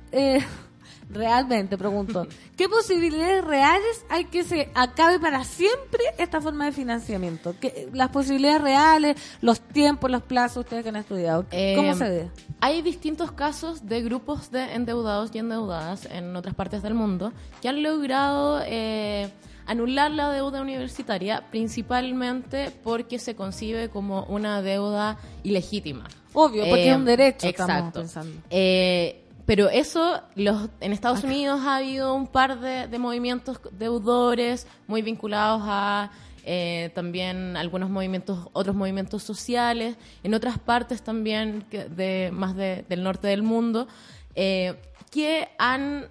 eh, 1.09 1.13
realmente, 1.13 1.77
pregunto, 1.77 2.27
¿qué 2.57 2.67
posibilidades 2.69 3.43
reales 3.43 4.05
hay 4.09 4.25
que 4.25 4.43
se 4.43 4.69
acabe 4.73 5.19
para 5.19 5.43
siempre 5.43 6.01
esta 6.17 6.41
forma 6.41 6.65
de 6.65 6.71
financiamiento? 6.71 7.55
¿Qué- 7.59 7.89
las 7.93 8.09
posibilidades 8.09 8.61
reales, 8.61 9.17
los 9.41 9.59
tiempos, 9.61 10.09
los 10.11 10.23
plazos, 10.23 10.57
ustedes 10.65 10.83
que 10.83 10.89
han 10.89 10.95
estudiado, 10.97 11.43
¿cómo 11.75 11.91
Eh, 11.91 11.95
se 11.95 12.09
ve? 12.09 12.29
Hay 12.61 12.81
distintos 12.81 13.31
casos 13.31 13.85
de 13.87 14.01
grupos 14.01 14.51
de 14.51 14.73
endeudados 14.73 15.31
y 15.33 15.37
endeudadas 15.39 16.05
en 16.11 16.35
otras 16.35 16.55
partes 16.55 16.81
del 16.83 16.93
mundo 16.93 17.31
que 17.61 17.69
han 17.69 17.83
logrado 17.83 18.61
eh, 18.65 19.29
anular 19.67 20.11
la 20.11 20.29
deuda 20.31 20.61
universitaria 20.61 21.43
principalmente 21.49 22.71
porque 22.83 23.19
se 23.19 23.35
concibe 23.35 23.89
como 23.89 24.23
una 24.25 24.61
deuda 24.61 25.17
ilegítima. 25.43 26.07
Obvio, 26.33 26.63
porque 26.69 26.85
Eh, 26.87 26.91
es 26.91 26.95
un 26.97 27.05
derecho, 27.05 27.47
estamos 27.47 27.75
exacto. 27.75 27.99
pensando. 28.01 28.41
Eh, 28.49 29.21
pero 29.45 29.69
eso, 29.69 30.21
los, 30.35 30.69
en 30.81 30.91
Estados 30.93 31.23
Unidos 31.23 31.61
ha 31.65 31.77
habido 31.77 32.13
un 32.15 32.27
par 32.27 32.59
de, 32.59 32.87
de 32.87 32.99
movimientos 32.99 33.59
deudores 33.71 34.65
muy 34.87 35.01
vinculados 35.01 35.61
a 35.65 36.11
eh, 36.43 36.91
también 36.93 37.57
algunos 37.57 37.89
movimientos, 37.89 38.49
otros 38.53 38.75
movimientos 38.75 39.23
sociales, 39.23 39.95
en 40.23 40.33
otras 40.33 40.59
partes 40.59 41.01
también 41.03 41.65
que 41.69 41.85
de 41.85 42.29
más 42.31 42.55
de- 42.55 42.85
del 42.87 43.03
norte 43.03 43.27
del 43.27 43.41
mundo, 43.43 43.87
eh, 44.35 44.75
que 45.11 45.47
han 45.57 46.07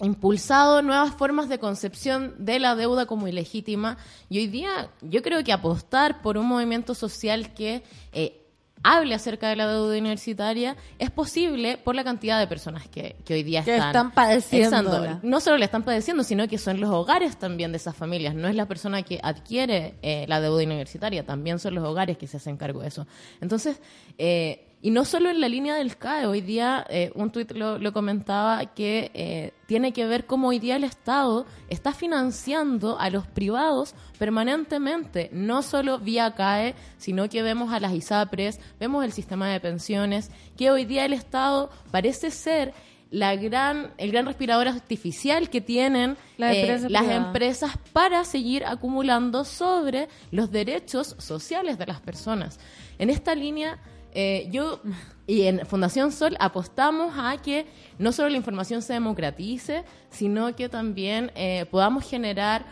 impulsado 0.00 0.82
nuevas 0.82 1.14
formas 1.14 1.48
de 1.48 1.58
concepción 1.58 2.34
de 2.38 2.58
la 2.58 2.74
deuda 2.74 3.06
como 3.06 3.28
ilegítima. 3.28 3.96
Y 4.28 4.38
hoy 4.38 4.46
día 4.48 4.90
yo 5.00 5.22
creo 5.22 5.42
que 5.44 5.52
apostar 5.52 6.20
por 6.20 6.36
un 6.36 6.46
movimiento 6.46 6.94
social 6.94 7.54
que 7.54 7.82
eh, 8.12 8.43
hable 8.84 9.14
acerca 9.14 9.48
de 9.48 9.56
la 9.56 9.66
deuda 9.66 9.98
universitaria 9.98 10.76
es 11.00 11.10
posible 11.10 11.78
por 11.78 11.96
la 11.96 12.04
cantidad 12.04 12.38
de 12.38 12.46
personas 12.46 12.86
que, 12.86 13.16
que 13.24 13.34
hoy 13.34 13.42
día 13.42 13.64
Que 13.64 13.74
están, 13.74 13.88
están 13.88 14.10
padeciéndola. 14.12 14.98
exando. 15.10 15.20
No 15.28 15.40
solo 15.40 15.56
la 15.56 15.64
están 15.64 15.82
padeciendo, 15.82 16.22
sino 16.22 16.46
que 16.46 16.58
son 16.58 16.78
los 16.80 16.90
hogares 16.90 17.36
también 17.38 17.72
de 17.72 17.78
esas 17.78 17.96
familias. 17.96 18.34
No 18.34 18.46
es 18.46 18.54
la 18.54 18.66
persona 18.66 19.02
que 19.02 19.18
adquiere 19.22 19.94
eh, 20.02 20.26
la 20.28 20.40
deuda 20.40 20.62
universitaria, 20.62 21.24
también 21.24 21.58
son 21.58 21.74
los 21.74 21.84
hogares 21.84 22.16
que 22.18 22.26
se 22.26 22.36
hacen 22.36 22.56
cargo 22.56 22.82
de 22.82 22.88
eso. 22.88 23.06
Entonces, 23.40 23.80
eh, 24.18 24.63
y 24.84 24.90
no 24.90 25.06
solo 25.06 25.30
en 25.30 25.40
la 25.40 25.48
línea 25.48 25.76
del 25.76 25.96
CAE, 25.96 26.26
hoy 26.26 26.42
día 26.42 26.84
eh, 26.90 27.10
un 27.14 27.30
tuit 27.30 27.52
lo, 27.52 27.78
lo 27.78 27.94
comentaba 27.94 28.66
que 28.74 29.10
eh, 29.14 29.52
tiene 29.64 29.94
que 29.94 30.04
ver 30.04 30.26
cómo 30.26 30.48
hoy 30.48 30.58
día 30.58 30.76
el 30.76 30.84
Estado 30.84 31.46
está 31.70 31.94
financiando 31.94 33.00
a 33.00 33.08
los 33.08 33.26
privados 33.26 33.94
permanentemente, 34.18 35.30
no 35.32 35.62
solo 35.62 36.00
vía 36.00 36.34
CAE, 36.34 36.74
sino 36.98 37.30
que 37.30 37.42
vemos 37.42 37.72
a 37.72 37.80
las 37.80 37.94
ISAPRES, 37.94 38.60
vemos 38.78 39.02
el 39.06 39.12
sistema 39.12 39.48
de 39.48 39.58
pensiones, 39.58 40.30
que 40.54 40.70
hoy 40.70 40.84
día 40.84 41.06
el 41.06 41.14
Estado 41.14 41.70
parece 41.90 42.30
ser 42.30 42.74
la 43.10 43.36
gran, 43.36 43.94
el 43.96 44.12
gran 44.12 44.26
respirador 44.26 44.68
artificial 44.68 45.48
que 45.48 45.62
tienen 45.62 46.18
Las 46.36 46.56
eh, 46.56 46.86
las 46.90 47.08
empresas 47.08 47.78
para 47.94 48.22
seguir 48.24 48.66
acumulando 48.66 49.44
sobre 49.44 50.08
los 50.30 50.50
derechos 50.50 51.16
sociales 51.18 51.78
de 51.78 51.86
las 51.86 52.02
personas. 52.02 52.60
En 52.98 53.08
esta 53.08 53.34
línea, 53.34 53.78
eh, 54.14 54.48
yo 54.50 54.80
y 55.26 55.42
en 55.42 55.66
Fundación 55.66 56.12
Sol 56.12 56.36
apostamos 56.38 57.14
a 57.18 57.36
que 57.40 57.66
no 57.98 58.12
solo 58.12 58.28
la 58.28 58.36
información 58.36 58.82
se 58.82 58.92
democratice, 58.92 59.84
sino 60.10 60.54
que 60.54 60.68
también 60.68 61.32
eh, 61.34 61.66
podamos 61.70 62.04
generar 62.08 62.64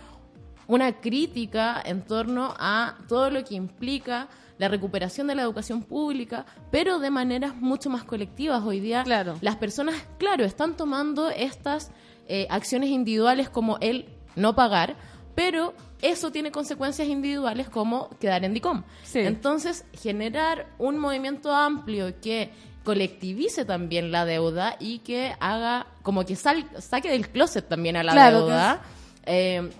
una 0.66 0.92
crítica 1.00 1.82
en 1.84 2.02
torno 2.02 2.54
a 2.58 2.96
todo 3.08 3.30
lo 3.30 3.44
que 3.44 3.54
implica 3.54 4.28
la 4.58 4.68
recuperación 4.68 5.26
de 5.26 5.34
la 5.34 5.42
educación 5.42 5.82
pública, 5.82 6.46
pero 6.70 6.98
de 6.98 7.10
maneras 7.10 7.56
mucho 7.56 7.90
más 7.90 8.04
colectivas. 8.04 8.62
Hoy 8.62 8.80
día 8.80 9.02
Claro. 9.02 9.34
las 9.40 9.56
personas, 9.56 9.96
claro, 10.18 10.44
están 10.44 10.76
tomando 10.76 11.30
estas 11.30 11.90
eh, 12.28 12.46
acciones 12.48 12.90
individuales 12.90 13.48
como 13.48 13.78
el 13.80 14.06
no 14.36 14.54
pagar, 14.54 14.96
pero 15.34 15.74
eso 16.02 16.30
tiene 16.32 16.50
consecuencias 16.50 17.08
individuales 17.08 17.68
como 17.70 18.10
quedar 18.18 18.44
en 18.44 18.52
DICOM. 18.54 18.82
Sí. 19.04 19.20
Entonces, 19.20 19.84
generar 19.94 20.66
un 20.78 20.98
movimiento 20.98 21.54
amplio 21.54 22.12
que 22.20 22.50
colectivice 22.84 23.64
también 23.64 24.10
la 24.10 24.24
deuda 24.24 24.76
y 24.80 24.98
que 24.98 25.34
haga 25.40 25.86
como 26.02 26.24
que 26.26 26.34
sal- 26.36 26.68
saque 26.80 27.08
del 27.10 27.28
closet 27.28 27.68
también 27.68 27.96
a 27.96 28.02
la 28.02 28.12
Claro, 28.12 28.38
deuda 28.40 28.82
eh, 29.24 29.70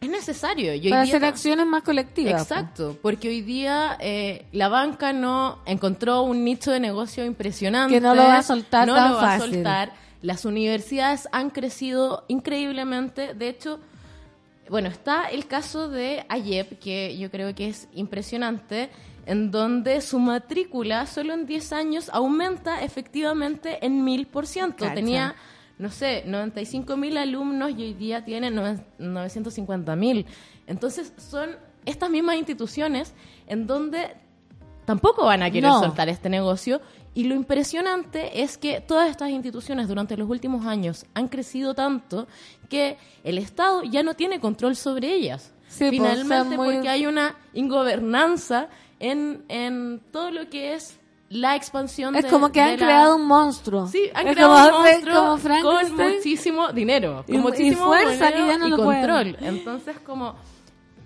es 0.00 0.08
necesario. 0.10 0.72
Para 0.90 1.02
hacer 1.02 1.24
acciones 1.24 1.66
más 1.66 1.82
colectivas. 1.82 2.42
Exacto, 2.42 2.96
porque 3.00 3.28
hoy 3.28 3.42
día 3.42 3.96
eh, 4.00 4.46
la 4.52 4.68
banca 4.68 5.12
no 5.12 5.60
encontró 5.66 6.22
un 6.22 6.44
nicho 6.44 6.70
de 6.72 6.80
negocio 6.80 7.24
impresionante. 7.24 7.94
Que 7.94 8.00
no 8.00 8.14
lo 8.14 8.22
va 8.24 8.38
a 8.38 8.42
soltar 8.42 8.86
no 8.88 8.94
tan 8.94 9.10
lo 9.12 9.16
va 9.16 9.22
fácil. 9.22 9.42
a 9.50 9.54
soltar. 9.54 9.92
Las 10.22 10.44
universidades 10.44 11.28
han 11.30 11.50
crecido 11.50 12.24
increíblemente. 12.28 13.34
De 13.34 13.48
hecho, 13.48 13.78
bueno, 14.70 14.88
está 14.88 15.28
el 15.28 15.46
caso 15.46 15.88
de 15.88 16.24
AYEP, 16.28 16.78
que 16.78 17.16
yo 17.18 17.30
creo 17.30 17.54
que 17.54 17.68
es 17.68 17.88
impresionante, 17.92 18.90
en 19.26 19.50
donde 19.50 20.00
su 20.00 20.18
matrícula 20.18 21.06
solo 21.06 21.34
en 21.34 21.46
10 21.46 21.72
años 21.72 22.10
aumenta 22.12 22.82
efectivamente 22.82 23.84
en 23.84 24.04
1000%. 24.04 24.76
Cacha. 24.76 24.94
Tenía, 24.94 25.34
no 25.78 25.90
sé, 25.90 26.24
95 26.26 26.96
mil 26.96 27.16
alumnos 27.16 27.70
y 27.70 27.82
hoy 27.82 27.94
día 27.94 28.24
tiene 28.24 28.50
nove- 28.50 28.82
950 28.98 29.96
mil. 29.96 30.26
Entonces 30.66 31.12
son 31.18 31.50
estas 31.84 32.10
mismas 32.10 32.36
instituciones 32.36 33.14
en 33.46 33.66
donde 33.66 34.16
tampoco 34.84 35.24
van 35.26 35.42
a 35.42 35.50
querer 35.50 35.70
No. 35.70 35.80
soltar 35.80 36.08
este 36.08 36.28
negocio. 36.30 36.80
Y 37.18 37.24
lo 37.24 37.34
impresionante 37.34 38.42
es 38.42 38.56
que 38.58 38.80
todas 38.80 39.10
estas 39.10 39.30
instituciones 39.30 39.88
durante 39.88 40.16
los 40.16 40.30
últimos 40.30 40.64
años 40.66 41.04
han 41.14 41.26
crecido 41.26 41.74
tanto 41.74 42.28
que 42.68 42.96
el 43.24 43.38
Estado 43.38 43.82
ya 43.82 44.04
no 44.04 44.14
tiene 44.14 44.38
control 44.38 44.76
sobre 44.76 45.12
ellas. 45.12 45.52
Sí, 45.66 45.78
pues, 45.80 45.90
Finalmente, 45.90 46.56
muy- 46.56 46.74
porque 46.74 46.88
hay 46.88 47.06
una 47.06 47.34
ingobernanza 47.54 48.68
en, 49.00 49.42
en 49.48 50.00
todo 50.12 50.30
lo 50.30 50.48
que 50.48 50.74
es 50.74 50.98
la 51.30 51.56
expansión 51.56 52.14
Es 52.14 52.24
de- 52.24 52.30
como 52.30 52.52
que 52.52 52.60
de 52.60 52.66
han 52.66 52.70
la- 52.78 52.86
creado 52.86 53.16
un 53.16 53.26
monstruo. 53.26 53.88
Sí, 53.88 54.02
han 54.14 54.28
Es 54.28 54.34
creado 54.34 54.54
como- 54.54 54.76
un 54.78 54.84
monstruo 54.84 55.38
como 55.62 55.62
con 55.62 55.96
muchísimo 55.96 56.72
dinero, 56.72 57.24
con 57.26 57.34
Y- 57.34 57.38
y 57.38 57.40
muchísimo 57.40 57.86
fuerza 57.86 58.26
dinero 58.28 58.36
que 58.36 58.46
ya 58.46 58.58
no 58.58 58.66
y 58.66 58.70
lo 58.70 58.76
pueden. 58.76 59.00
control. 59.00 59.36
Entonces, 59.40 59.98
como 60.06 60.36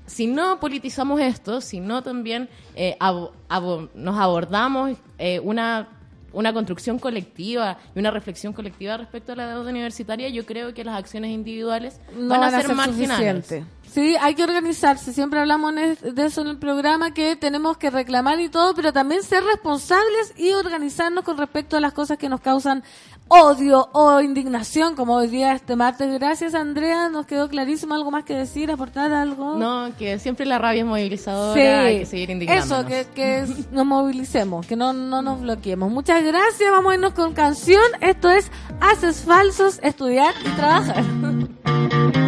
si 0.07 0.27
no 0.27 0.61
politizamos 0.61 1.21
esto, 1.21 1.61
si 1.63 1.81
no 1.81 2.03
también 2.03 2.51
eh, 2.75 2.97
abo- 3.01 3.33
abo- 3.49 3.89
nos 3.95 4.19
abordamos 4.19 4.91
eh, 5.19 5.41
una, 5.41 5.89
una 6.33 6.53
construcción 6.53 6.99
colectiva 6.99 7.79
y 7.95 7.99
una 7.99 8.11
reflexión 8.11 8.53
colectiva 8.53 8.97
respecto 8.97 9.33
a 9.33 9.37
la 9.37 9.49
deuda 9.49 9.71
universitaria, 9.71 10.29
yo 10.29 10.47
creo 10.47 10.75
que 10.75 10.85
las 10.85 10.97
acciones 10.99 11.31
individuales 11.31 12.01
no 12.17 12.29
van, 12.29 12.55
a 12.55 12.63
ser, 12.63 12.75
marginales. 12.75 13.45
suficiente. 13.47 13.82
Sí, 13.93 14.17
hay 14.21 14.35
que 14.35 14.43
organizarse. 14.43 15.13
Siempre 15.13 15.39
hablamos 15.41 15.75
de 15.75 16.25
eso 16.25 16.41
en 16.41 16.47
el 16.49 16.57
programa, 16.57 17.13
que 17.13 17.37
tenemos 17.37 17.77
que 17.77 17.91
reclamar 17.91 18.41
y 18.41 18.49
todo, 18.49 18.75
pero 18.75 18.93
también 18.93 19.23
ser 19.23 19.45
responsables 19.45 20.33
y 20.39 20.53
organizarnos 20.53 21.25
con 21.25 21.37
respecto 21.37 21.77
a 21.77 21.81
las 21.81 21.93
cosas 21.93 22.17
que 22.17 22.31
nos 22.31 22.41
causan 22.41 22.83
odio 23.29 23.89
o 23.93 24.21
indignación, 24.21 24.95
como 24.95 25.15
hoy 25.17 25.29
día 25.29 25.55
este 25.55 25.77
martes. 25.77 26.11
Gracias, 26.13 26.55
Andrea. 26.55 27.09
Nos 27.11 27.27
quedó 27.27 27.49
clarísimo. 27.49 27.95
¿Algo 27.95 28.11
más 28.11 28.25
que 28.25 28.35
decir? 28.35 28.71
¿Aportar 28.71 29.13
algo? 29.13 29.57
No, 29.59 29.91
que 29.99 30.19
siempre 30.19 30.47
la 30.47 30.59
rabia 30.59 30.81
es 30.81 30.87
movilizadora, 30.87 31.55
Sí, 31.55 31.61
hay 31.61 31.99
que 32.01 32.07
seguir 32.07 32.31
indignándonos. 32.31 32.81
eso, 32.81 32.87
que, 32.87 33.07
que 33.15 33.47
nos 33.73 33.85
movilicemos, 33.87 34.67
que 34.67 34.77
no, 34.77 34.93
no 34.93 35.21
nos 35.23 35.41
bloqueemos. 35.43 35.91
Muchas 35.91 36.23
gracias, 36.23 36.71
vamos 36.71 36.93
a 36.93 36.95
irnos 36.95 37.13
con 37.13 37.33
canción. 37.35 37.83
Esto 38.01 38.31
es 38.31 38.51
Haces 38.81 39.21
Falsos, 39.23 39.81
Estudiar 39.83 40.35
y 40.45 40.49
Trabajar. 40.57 41.05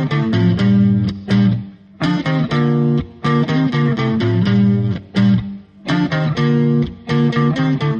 Yo 7.35 7.93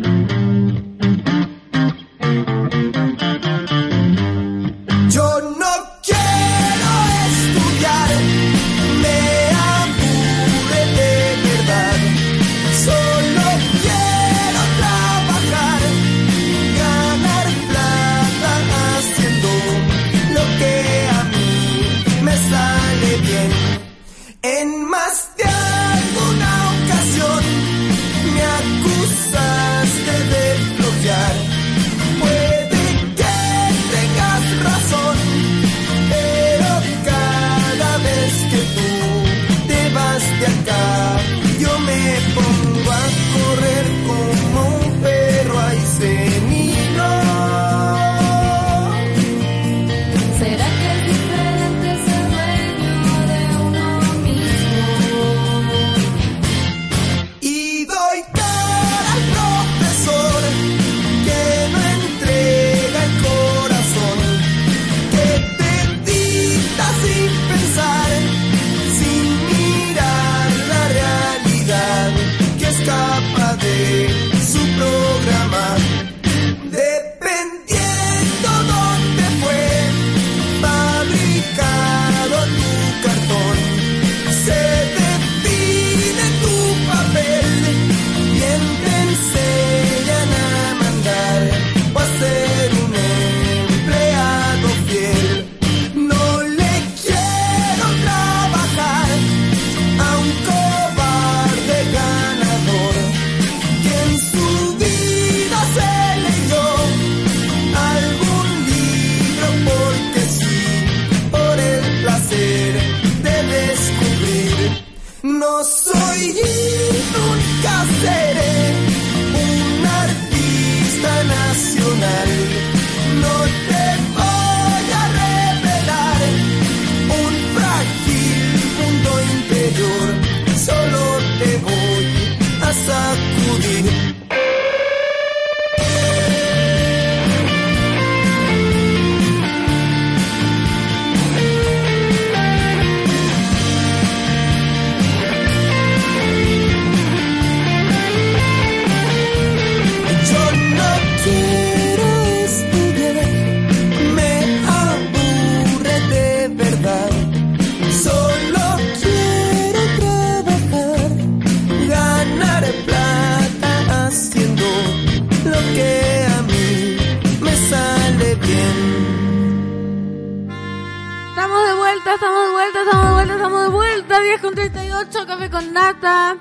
88, 174.95 175.27
café 175.27 175.51
con 175.51 175.73
nata. 175.73 176.37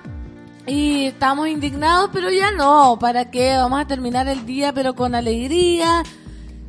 Y 0.65 1.07
estamos 1.07 1.47
indignados, 1.47 2.09
pero 2.13 2.29
ya 2.29 2.51
no. 2.51 2.97
¿Para 2.99 3.31
qué? 3.31 3.57
Vamos 3.57 3.81
a 3.81 3.87
terminar 3.87 4.27
el 4.27 4.45
día, 4.45 4.71
pero 4.73 4.93
con 4.95 5.15
alegría. 5.15 6.03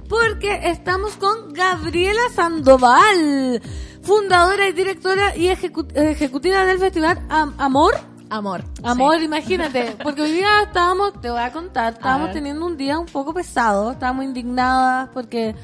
Porque 0.09 0.71
estamos 0.71 1.13
con 1.17 1.53
Gabriela 1.53 2.23
Sandoval, 2.35 3.63
fundadora 4.03 4.69
y 4.69 4.73
directora 4.73 5.37
y 5.37 5.49
ejecutiva 5.49 6.65
del 6.65 6.79
festival 6.79 7.23
Amor. 7.29 7.95
Amor. 8.31 8.65
Amor, 8.83 9.23
imagínate. 9.23 9.97
Porque 10.03 10.23
hoy 10.23 10.33
día 10.33 10.63
estábamos, 10.63 11.21
te 11.21 11.31
voy 11.31 11.41
a 11.41 11.53
contar, 11.53 11.93
estábamos 11.93 12.33
teniendo 12.33 12.67
un 12.67 12.77
día 12.77 12.99
un 12.99 13.07
poco 13.07 13.33
pesado. 13.33 13.93
Estábamos 13.93 14.25
indignadas 14.25 15.11
porque 15.15 15.55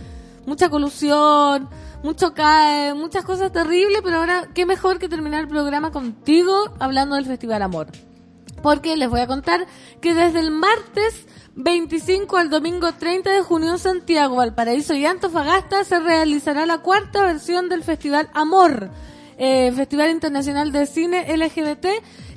mucha 0.46 0.68
colusión 0.68 1.68
mucho 2.02 2.34
cae, 2.34 2.94
muchas 2.94 3.24
cosas 3.24 3.52
terribles, 3.52 4.00
pero 4.02 4.18
ahora 4.18 4.48
qué 4.54 4.66
mejor 4.66 4.98
que 4.98 5.08
terminar 5.08 5.42
el 5.42 5.48
programa 5.48 5.90
contigo 5.90 6.74
hablando 6.78 7.16
del 7.16 7.26
Festival 7.26 7.62
Amor. 7.62 7.88
Porque 8.62 8.96
les 8.96 9.08
voy 9.08 9.20
a 9.20 9.26
contar 9.26 9.66
que 10.00 10.14
desde 10.14 10.40
el 10.40 10.50
martes 10.50 11.26
25 11.56 12.36
al 12.36 12.50
domingo 12.50 12.92
30 12.92 13.30
de 13.30 13.42
junio 13.42 13.72
en 13.72 13.78
Santiago, 13.78 14.36
Valparaíso 14.36 14.94
y 14.94 15.04
Antofagasta 15.06 15.84
se 15.84 15.98
realizará 16.00 16.66
la 16.66 16.78
cuarta 16.78 17.22
versión 17.24 17.68
del 17.68 17.82
Festival 17.82 18.28
Amor, 18.34 18.90
eh, 19.38 19.72
Festival 19.74 20.10
Internacional 20.10 20.72
de 20.72 20.86
Cine 20.86 21.36
LGBT, 21.36 21.86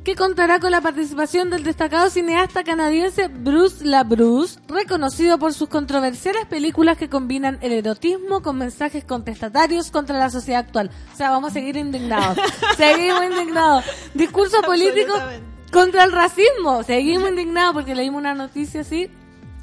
que 0.04 0.16
contará 0.16 0.60
con 0.60 0.72
la 0.72 0.82
participación 0.82 1.50
del 1.50 1.64
destacado 1.64 2.10
cineasta 2.10 2.64
canadiense 2.64 3.30
Bruce 3.30 3.86
LaBruce, 3.86 4.60
reconocido 4.68 5.40
por 5.40 5.54
sus 5.54 5.70
controversiales 5.70 6.46
películas 6.46 6.98
que 6.98 7.10
combinan 7.10 7.58
el 7.62 7.72
erotismo 7.72 8.42
con 8.42 8.58
mensajes 8.58 9.06
contestatarios 9.06 9.92
contra 9.92 10.18
la 10.20 10.30
sociedad 10.30 10.62
actual. 10.62 10.92
O 11.14 11.16
sea, 11.16 11.30
vamos 11.30 11.52
a 11.52 11.54
seguir 11.54 11.78
indignados. 11.78 12.38
Seguimos 12.78 13.24
indignados. 13.24 13.86
Discurso 14.14 14.62
político 14.62 15.14
contra 15.72 16.04
el 16.04 16.12
racismo. 16.12 16.84
Seguimos 16.84 17.30
indignados 17.30 17.74
porque 17.74 17.96
leímos 17.96 18.20
una 18.20 18.34
noticia 18.34 18.82
así. 18.82 19.10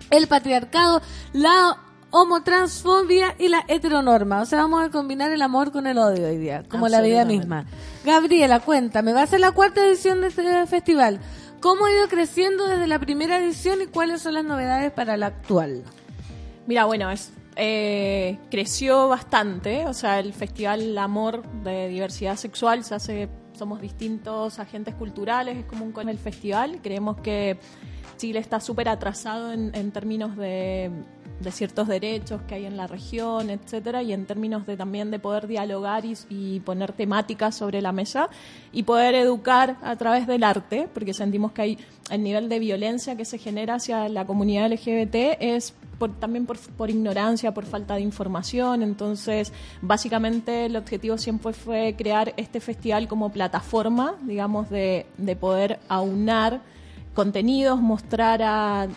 El 0.09 0.27
patriarcado, 0.27 1.03
la 1.33 1.77
homotransfobia 2.11 3.35
y 3.39 3.49
la 3.49 3.65
heteronorma. 3.69 4.43
O 4.43 4.47
sea, 4.47 4.61
vamos 4.61 4.83
a 4.83 4.91
combinar 4.91 5.33
el 5.33 5.43
amor 5.43 5.73
con 5.73 5.87
el 5.87 5.99
odio 5.99 6.27
hoy 6.27 6.39
día, 6.39 6.65
como 6.69 6.89
la 6.89 7.01
vida 7.01 7.25
misma. 7.25 7.67
Gabriela, 8.05 8.61
cuéntame, 8.61 9.13
va 9.13 9.23
a 9.23 9.27
ser 9.27 9.41
la 9.41 9.53
cuarta 9.53 9.85
edición 9.85 10.21
de 10.21 10.29
este 10.29 10.67
festival. 10.67 11.21
¿Cómo 11.61 11.85
ha 11.85 11.93
ido 11.93 12.09
creciendo 12.09 12.67
desde 12.67 12.87
la 12.87 12.99
primera 12.99 13.39
edición 13.39 13.83
y 13.83 13.87
cuáles 13.87 14.23
son 14.23 14.35
las 14.35 14.45
novedades 14.45 14.93
para 14.93 15.17
la 15.17 15.27
actual? 15.27 15.85
Mira, 16.67 16.87
bueno, 16.87 17.11
es, 17.11 17.33
eh, 17.57 18.39
creció 18.51 19.09
bastante, 19.09 19.87
o 19.87 19.93
sea, 19.93 20.21
el 20.21 20.33
Festival 20.33 20.97
Amor 20.97 21.43
de 21.63 21.89
Diversidad 21.89 22.37
Sexual 22.37 22.83
se 22.85 22.95
hace, 22.95 23.29
somos 23.53 23.83
distintos 23.83 24.59
agentes 24.59 24.95
culturales, 24.95 25.59
es 25.59 25.65
común 25.67 25.93
con 25.93 26.09
el 26.09 26.17
festival, 26.17 26.81
creemos 26.83 27.19
que 27.21 27.59
Chile 28.17 28.39
está 28.39 28.61
súper 28.61 28.89
atrasado 28.89 29.53
en, 29.53 29.75
en 29.75 29.91
términos 29.93 30.37
de, 30.37 30.91
de 31.41 31.51
ciertos 31.51 31.89
derechos 31.89 32.41
que 32.47 32.55
hay 32.55 32.67
en 32.67 32.77
la 32.77 32.87
región, 32.87 33.51
etcétera, 33.51 34.03
y 34.03 34.13
en 34.13 34.27
términos 34.27 34.67
de 34.67 34.77
también 34.77 35.11
de 35.11 35.19
poder 35.19 35.47
dialogar 35.47 36.05
y, 36.05 36.61
poner 36.61 36.93
temáticas 36.93 37.55
sobre 37.57 37.81
la 37.81 37.93
mesa 37.93 38.29
y 38.73 38.83
poder 38.83 39.15
educar 39.15 39.77
a 39.83 39.97
través 39.97 40.27
del 40.27 40.45
arte, 40.45 40.89
porque 40.93 41.15
sentimos 41.15 41.53
que 41.53 41.63
hay 41.63 41.79
el 42.11 42.23
nivel 42.23 42.49
de 42.49 42.59
violencia 42.59 43.17
que 43.17 43.25
se 43.25 43.39
genera 43.39 43.77
hacia 43.77 44.09
la 44.09 44.27
comunidad 44.27 44.71
LGBT 44.71 45.37
es 45.41 45.75
por- 45.99 46.19
también 46.19 46.47
por, 46.47 46.59
por 46.59 46.91
ignorancia, 46.91 47.53
por 47.55 47.65
falta 47.65 47.95
de 47.95 48.01
información. 48.03 48.83
Entonces, 48.83 49.53
básicamente 49.81 50.67
el 50.67 50.77
objetivo 50.77 51.19
siempre 51.19 51.53
fue 51.53 51.95
crear 51.97 52.35
este 52.37 52.61
festival 52.61 53.09
como 53.09 53.31
plataforma, 53.31 54.17
digamos, 54.23 54.71
de, 54.71 55.07
de 55.19 55.37
poder 55.37 55.79
aunar 55.89 56.61
contenidos, 57.15 57.81
mostrar 57.81 58.41
a 58.43 58.89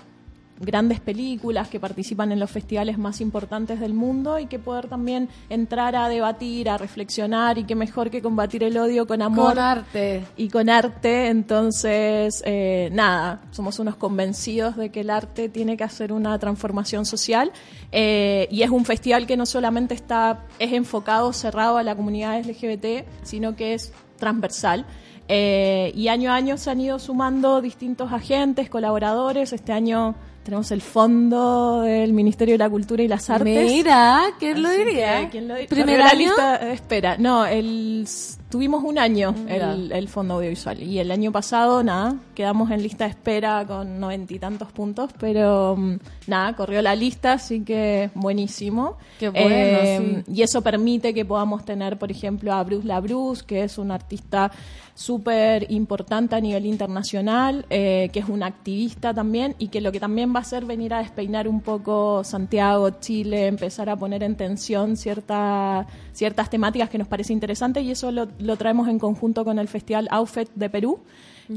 grandes 0.66 1.00
películas 1.00 1.68
que 1.68 1.80
participan 1.80 2.32
en 2.32 2.40
los 2.40 2.50
festivales 2.52 2.98
más 2.98 3.22
importantes 3.22 3.80
del 3.80 3.94
mundo 3.94 4.40
y 4.40 4.48
que 4.48 4.60
poder 4.60 4.88
también 4.88 5.30
entrar 5.50 5.96
a 5.96 6.10
debatir, 6.10 6.70
a 6.70 6.78
reflexionar 6.78 7.58
y 7.58 7.64
qué 7.64 7.76
mejor 7.76 8.10
que 8.10 8.22
combatir 8.22 8.64
el 8.64 8.78
odio 8.78 9.08
con 9.08 9.22
amor 9.22 9.56
Con 9.56 9.60
arte. 9.60 10.26
y 10.38 10.50
con 10.50 10.70
arte. 10.70 11.28
Entonces, 11.28 12.42
eh, 12.46 12.90
nada, 12.92 13.42
somos 13.52 13.80
unos 13.80 13.96
convencidos 13.96 14.76
de 14.78 14.90
que 14.90 15.02
el 15.02 15.10
arte 15.10 15.50
tiene 15.50 15.78
que 15.78 15.84
hacer 15.84 16.12
una 16.12 16.38
transformación 16.40 17.06
social 17.06 17.52
eh, 17.92 18.48
y 18.52 18.64
es 18.64 18.70
un 18.70 18.86
festival 18.86 19.28
que 19.28 19.38
no 19.38 19.46
solamente 19.46 19.94
está 19.94 20.46
es 20.60 20.74
enfocado, 20.74 21.34
cerrado 21.34 21.78
a 21.78 21.84
la 21.84 21.96
comunidad 21.96 22.40
LGBT, 22.44 23.06
sino 23.24 23.56
que 23.56 23.74
es 23.74 23.94
transversal. 24.18 24.86
Eh, 25.28 25.92
y 25.96 26.10
año 26.10 26.32
a 26.32 26.36
año 26.36 26.58
se 26.58 26.70
han 26.70 26.82
ido 26.82 27.00
sumando 27.00 27.62
distintos 27.62 28.12
agentes, 28.12 28.70
colaboradores. 28.70 29.54
Este 29.54 29.72
año 29.72 30.16
tenemos 30.44 30.72
el 30.72 30.82
fondo 30.82 31.82
del 31.82 32.14
Ministerio 32.14 32.54
de 32.56 32.58
la 32.60 32.70
Cultura 32.70 33.02
y 33.04 33.08
las 33.08 33.30
Artes. 33.30 33.66
Mira, 33.72 34.22
¿quién 34.40 34.62
lo 34.62 34.70
diría? 34.70 35.30
¿quién 35.30 35.48
lo 35.48 35.56
di- 35.56 35.68
¿Primer 35.68 36.02
año? 36.02 36.18
lista 36.18 36.58
de 36.58 36.74
espera. 36.74 37.18
No, 37.18 37.46
el, 37.46 38.08
tuvimos 38.50 38.84
un 38.84 39.00
año 39.00 39.34
el, 39.48 39.92
el 39.92 40.08
fondo 40.10 40.36
audiovisual 40.36 40.82
y 40.84 41.00
el 41.00 41.12
año 41.12 41.32
pasado, 41.32 41.82
nada, 41.84 42.16
quedamos 42.36 42.70
en 42.72 42.84
lista 42.84 43.06
de 43.06 43.12
espera 43.12 43.66
con 43.66 44.00
noventa 44.00 44.34
y 44.34 44.40
tantos 44.40 44.72
puntos, 44.72 45.12
pero 45.20 45.76
mm, 45.78 45.96
nada, 46.28 46.56
corrió 46.56 46.82
la 46.82 46.96
lista, 46.96 47.34
así 47.34 47.62
que 47.64 48.10
buenísimo. 48.14 48.98
Qué 49.20 49.30
bueno, 49.30 50.24
Y 50.28 50.42
eso 50.42 50.62
permite 50.62 51.14
que 51.14 51.24
podamos 51.26 51.64
tener, 51.66 51.98
por 51.98 52.12
ejemplo, 52.12 52.54
a 52.54 52.64
Bruce 52.64 52.88
LaBruce, 52.88 53.44
que 53.46 53.64
es 53.64 53.78
un 53.78 53.92
artista 53.92 54.52
súper 54.96 55.72
importante 55.72 56.36
a 56.36 56.40
nivel 56.40 56.66
internacional, 56.66 57.66
eh, 57.70 58.10
que 58.14 58.20
es 58.20 58.30
un 58.30 58.44
activista 58.44 59.14
también 59.14 59.56
y 59.58 59.70
que 59.70 59.82
lo 59.82 59.92
que 59.92 60.00
también 60.00 60.34
va 60.34 60.40
a 60.40 60.42
hacer 60.42 60.66
venir 60.66 60.94
a 60.94 61.00
despeinar 61.00 61.48
un 61.48 61.62
poco 61.62 62.24
Santiago, 62.24 62.90
Chile, 63.00 63.48
empezar 63.48 63.90
a 63.90 63.96
poner 63.96 64.24
en 64.24 64.36
tensión 64.36 64.96
cierta, 64.96 65.88
ciertas 66.12 66.50
temáticas 66.50 66.90
que 66.90 66.98
nos 66.98 67.08
parece 67.08 67.34
interesante 67.34 67.82
y 67.82 67.92
eso 67.92 68.12
lo 68.12 68.58
traemos 68.58 68.88
en 68.88 69.00
conjunto 69.00 69.44
con 69.44 69.60
el 69.60 69.68
Festival 69.68 70.08
Outfit 70.12 70.50
de 70.56 70.70
Perú. 70.70 71.00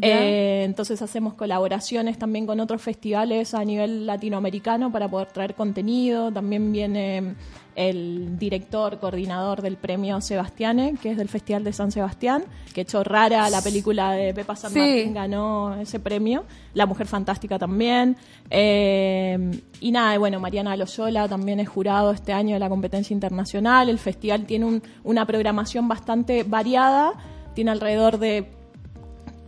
Eh, 0.03 0.63
entonces 0.65 1.01
hacemos 1.03 1.35
colaboraciones 1.35 2.19
también 2.19 2.47
con 2.47 2.61
otros 2.61 2.83
festivales 2.83 3.55
a 3.55 3.65
nivel 3.65 4.07
latinoamericano 4.07 4.91
para 4.93 5.09
poder 5.09 5.29
traer 5.29 5.55
contenido. 5.55 6.33
También 6.33 6.73
viene 6.73 7.35
el 7.77 8.39
director, 8.39 8.99
coordinador 8.99 9.61
del 9.61 9.77
premio 9.77 10.21
Sebastiane, 10.23 10.95
que 11.01 11.11
es 11.11 11.17
del 11.19 11.29
Festival 11.29 11.63
de 11.63 11.73
San 11.75 11.93
Sebastián, 11.93 12.45
que 12.75 12.81
echó 12.83 13.05
rara 13.05 13.49
la 13.51 13.61
película 13.61 14.13
de 14.13 14.33
Pepa 14.33 14.57
San 14.57 14.73
Sí. 14.73 14.79
Martín, 14.79 15.15
ganó 15.15 15.75
ese 15.75 16.01
premio. 16.01 16.45
La 16.73 16.87
Mujer 16.87 17.07
Fantástica 17.07 17.59
también. 17.59 18.17
Eh, 18.51 19.61
y 19.81 19.93
nada, 19.93 20.17
bueno, 20.19 20.41
Mariana 20.41 20.75
Loyola 20.77 21.29
también 21.29 21.61
es 21.61 21.69
jurado 21.69 22.11
este 22.13 22.33
año 22.33 22.55
de 22.55 22.61
la 22.61 22.69
competencia 22.71 23.13
internacional. 23.13 23.89
El 23.89 23.99
festival 23.99 24.47
tiene 24.47 24.65
un- 24.65 24.83
una 25.05 25.27
programación 25.27 25.87
bastante 25.87 26.43
variada, 26.45 27.13
tiene 27.55 27.71
alrededor 27.71 28.19
de 28.19 28.56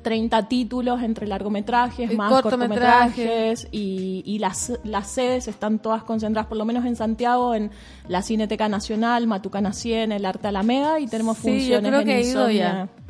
30 0.03 0.49
títulos 0.49 1.03
entre 1.03 1.27
largometrajes, 1.27 2.11
Y 2.13 2.17
más 2.17 2.31
cortometrajes. 2.31 3.15
cortometrajes 3.15 3.69
y, 3.73 4.23
y 4.25 4.39
las, 4.39 4.73
las 4.85 5.09
sedes 5.09 5.49
están 5.49 5.79
todas 5.79 6.03
concentradas, 6.05 6.47
por 6.49 6.57
lo 6.59 6.65
menos 6.65 6.85
en 6.87 6.97
Santiago, 6.97 7.55
en 7.55 7.71
la 8.07 8.23
Cineteca 8.23 8.69
Nacional, 8.69 9.27
Matucana 9.27 9.73
100, 9.73 10.13
el 10.13 10.25
Arte 10.25 10.49
Alameda 10.49 11.01
y 11.01 11.07
tenemos 11.07 11.39
Sí, 11.39 11.43
yo 11.69 11.79
funciones 11.81 12.01
en 12.01 12.07
que 12.07 12.19
he 12.19 12.27
ido 12.27 12.47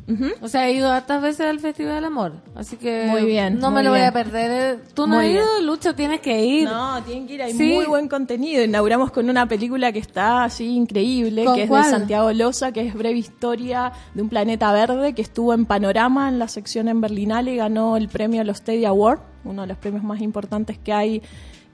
Ya. 0.09 0.31
O 0.41 0.47
sea, 0.47 0.67
he 0.67 0.73
ido 0.73 0.91
hartas 0.91 1.21
veces 1.21 1.45
al 1.45 1.59
Festival 1.59 1.95
del 1.95 2.05
Amor. 2.05 2.33
Así 2.55 2.77
que 2.77 3.05
Muy 3.07 3.25
bien, 3.25 3.59
no 3.59 3.69
me 3.71 3.83
lo 3.83 3.91
voy 3.91 4.01
a 4.01 4.11
perder. 4.11 4.79
Tú 4.93 5.05
no 5.07 5.15
Muy 5.17 5.25
has 5.27 5.31
ido, 5.33 5.61
Lucho, 5.61 5.93
tienes 5.93 6.19
que 6.21 6.43
ir. 6.43 6.65
No, 6.67 7.01
tienen 7.03 7.27
que 7.27 7.35
ir, 7.35 7.41
hay 7.43 7.53
Sí. 7.53 7.73
muy 7.73 7.85
buen 7.85 8.07
contenido. 8.07 8.63
Inauguramos 8.63 9.11
con 9.11 9.29
una 9.29 9.45
película 9.47 9.91
que 9.91 9.99
está 9.99 10.43
así 10.43 10.65
increíble, 10.75 11.45
¿Con 11.45 11.55
que 11.55 11.63
es 11.63 11.69
de 11.69 11.83
Santiago 11.83 12.31
Loza, 12.33 12.71
que 12.71 12.81
es 12.87 12.93
Breve 12.93 13.19
Historia 13.19 13.91
de 14.13 14.21
un 14.21 14.29
planeta 14.29 14.71
verde, 14.71 15.13
que 15.13 15.21
estuvo 15.21 15.53
en 15.53 15.65
Panorama 15.65 16.27
en 16.27 16.39
la 16.39 16.47
sección 16.47 16.87
en 16.87 17.01
Berlinale 17.01 17.53
y 17.53 17.57
ganó 17.57 17.95
el 17.95 18.09
premio 18.09 18.43
Los 18.43 18.63
Teddy 18.63 18.85
Award, 18.85 19.19
uno 19.45 19.61
de 19.61 19.67
los 19.67 19.77
premios 19.77 20.03
más 20.03 20.21
importantes 20.21 20.77
que 20.77 20.91
hay 20.91 21.21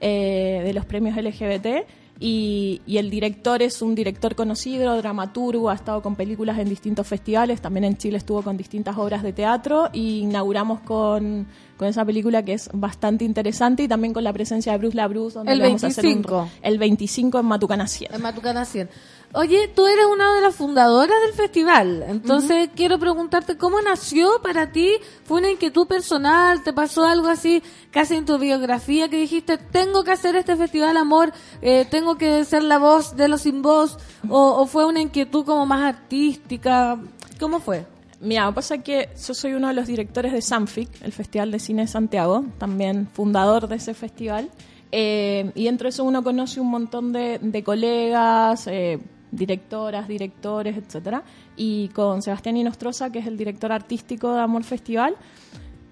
eh, 0.00 0.60
de 0.62 0.72
los 0.74 0.84
premios 0.84 1.16
LGBT. 1.16 1.86
Y, 2.18 2.80
y 2.86 2.96
el 2.96 3.10
director 3.10 3.60
es 3.60 3.82
un 3.82 3.94
director 3.94 4.34
conocido, 4.34 4.96
dramaturgo, 4.96 5.68
ha 5.68 5.74
estado 5.74 6.00
con 6.00 6.16
películas 6.16 6.58
en 6.58 6.68
distintos 6.68 7.06
festivales, 7.06 7.60
también 7.60 7.84
en 7.84 7.96
Chile 7.98 8.16
estuvo 8.16 8.40
con 8.42 8.56
distintas 8.56 8.96
obras 8.96 9.22
de 9.22 9.34
teatro 9.34 9.90
y 9.92 10.20
inauguramos 10.20 10.80
con, 10.80 11.46
con 11.76 11.88
esa 11.88 12.04
película 12.06 12.42
que 12.42 12.54
es 12.54 12.70
bastante 12.72 13.24
interesante 13.26 13.82
y 13.82 13.88
también 13.88 14.14
con 14.14 14.24
la 14.24 14.32
presencia 14.32 14.72
de 14.72 14.78
Bruce 14.78 14.96
LaBruce, 14.96 15.34
donde 15.34 15.52
El 15.52 15.58
le 15.58 15.64
vamos 15.66 15.84
a 15.84 15.88
hacer 15.88 16.06
un- 16.06 16.12
25. 16.14 16.48
el 16.62 16.78
25 16.78 17.38
en 17.38 17.44
Matucana 17.46 17.86
100. 17.86 18.14
En 18.14 18.22
Matucana 18.22 18.64
100. 18.64 18.88
Oye, 19.32 19.68
tú 19.68 19.86
eres 19.86 20.06
una 20.06 20.34
de 20.34 20.40
las 20.40 20.54
fundadoras 20.54 21.20
del 21.26 21.34
festival, 21.34 22.04
entonces 22.08 22.70
quiero 22.74 22.98
preguntarte 22.98 23.58
cómo 23.58 23.82
nació 23.82 24.40
para 24.42 24.72
ti, 24.72 24.92
fue 25.24 25.40
una 25.40 25.50
inquietud 25.50 25.86
personal, 25.86 26.62
te 26.62 26.72
pasó 26.72 27.04
algo 27.04 27.28
así, 27.28 27.62
casi 27.90 28.14
en 28.14 28.24
tu 28.24 28.38
biografía 28.38 29.08
que 29.08 29.18
dijiste, 29.18 29.58
tengo 29.58 30.04
que 30.04 30.12
hacer 30.12 30.36
este 30.36 30.56
festival 30.56 30.96
amor, 30.96 31.32
eh, 31.60 31.86
tengo 31.90 32.16
que 32.16 32.44
ser 32.46 32.62
la 32.62 32.78
voz 32.78 33.14
de 33.16 33.28
los 33.28 33.42
sin 33.42 33.60
voz, 33.60 33.98
o, 34.28 34.62
o 34.62 34.66
fue 34.66 34.86
una 34.86 35.02
inquietud 35.02 35.44
como 35.44 35.66
más 35.66 35.82
artística, 35.82 36.98
¿cómo 37.38 37.60
fue? 37.60 37.84
Mira, 38.20 38.50
pasa 38.52 38.78
que 38.78 39.10
yo 39.26 39.34
soy 39.34 39.52
uno 39.52 39.68
de 39.68 39.74
los 39.74 39.86
directores 39.86 40.32
de 40.32 40.40
Sanfic, 40.40 40.88
el 41.02 41.12
Festival 41.12 41.50
de 41.50 41.58
Cine 41.58 41.82
de 41.82 41.88
Santiago, 41.88 42.44
también 42.58 43.08
fundador 43.12 43.68
de 43.68 43.76
ese 43.76 43.92
festival. 43.92 44.50
Eh, 44.92 45.50
y 45.54 45.64
dentro 45.64 45.84
de 45.84 45.90
eso 45.90 46.04
uno 46.04 46.22
conoce 46.22 46.60
un 46.60 46.70
montón 46.70 47.12
de, 47.12 47.38
de 47.42 47.62
colegas, 47.62 48.66
eh, 48.68 48.98
directoras, 49.30 50.08
directores, 50.08 50.76
etcétera. 50.76 51.22
Y 51.56 51.88
con 51.88 52.22
Sebastián 52.22 52.56
Inostroza, 52.56 53.10
que 53.10 53.18
es 53.20 53.26
el 53.26 53.36
director 53.36 53.72
artístico 53.72 54.32
de 54.34 54.40
Amor 54.40 54.64
Festival, 54.64 55.16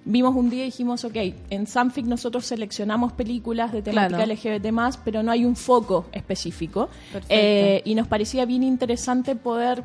vimos 0.05 0.35
un 0.37 0.51
día 0.51 0.63
y 0.63 0.67
dijimos, 0.67 1.05
ok, 1.05 1.17
en 1.51 1.67
Sanfic 1.67 2.07
nosotros 2.07 2.45
seleccionamos 2.47 3.13
películas 3.13 3.73
de 3.73 3.83
temática 3.83 4.25
Claro. 4.25 4.33
LGBT+, 4.35 4.99
pero 5.05 5.23
no 5.23 5.31
hay 5.33 5.45
un 5.45 5.57
foco 5.57 6.07
específico. 6.13 6.89
Eh, 7.29 7.83
y 7.85 7.95
nos 7.95 8.07
parecía 8.07 8.45
bien 8.45 8.63
interesante 8.63 9.35
poder 9.35 9.83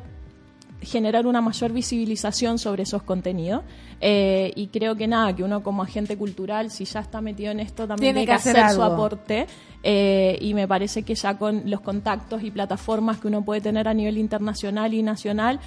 generar 0.82 1.26
una 1.26 1.40
mayor 1.40 1.72
visibilización 1.72 2.58
sobre 2.58 2.84
esos 2.84 3.02
contenidos. 3.02 3.62
Eh, 4.00 4.52
y 4.56 4.68
creo 4.68 4.96
que 4.96 5.06
nada, 5.06 5.34
que 5.34 5.42
uno 5.42 5.62
como 5.62 5.82
agente 5.82 6.16
cultural, 6.16 6.70
si 6.70 6.84
ya 6.84 7.00
está 7.00 7.20
metido 7.20 7.50
en 7.50 7.60
esto, 7.60 7.86
también 7.86 8.14
Tiene 8.14 8.20
tiene 8.20 8.26
que 8.26 8.32
hacer 8.32 8.58
hacer 8.58 8.76
su 8.76 8.82
aporte. 8.82 9.46
Eh, 9.82 10.38
y 10.40 10.54
me 10.54 10.66
parece 10.66 11.02
que 11.02 11.14
ya 11.14 11.38
con 11.38 11.62
los 11.70 11.80
contactos 11.80 12.42
y 12.42 12.50
plataformas 12.50 13.18
que 13.18 13.28
uno 13.28 13.44
puede 13.44 13.60
tener 13.60 13.88
a 13.88 13.94
nivel 13.94 14.18
internacional 14.18 14.94
y 14.94 15.02
nacional, 15.02 15.60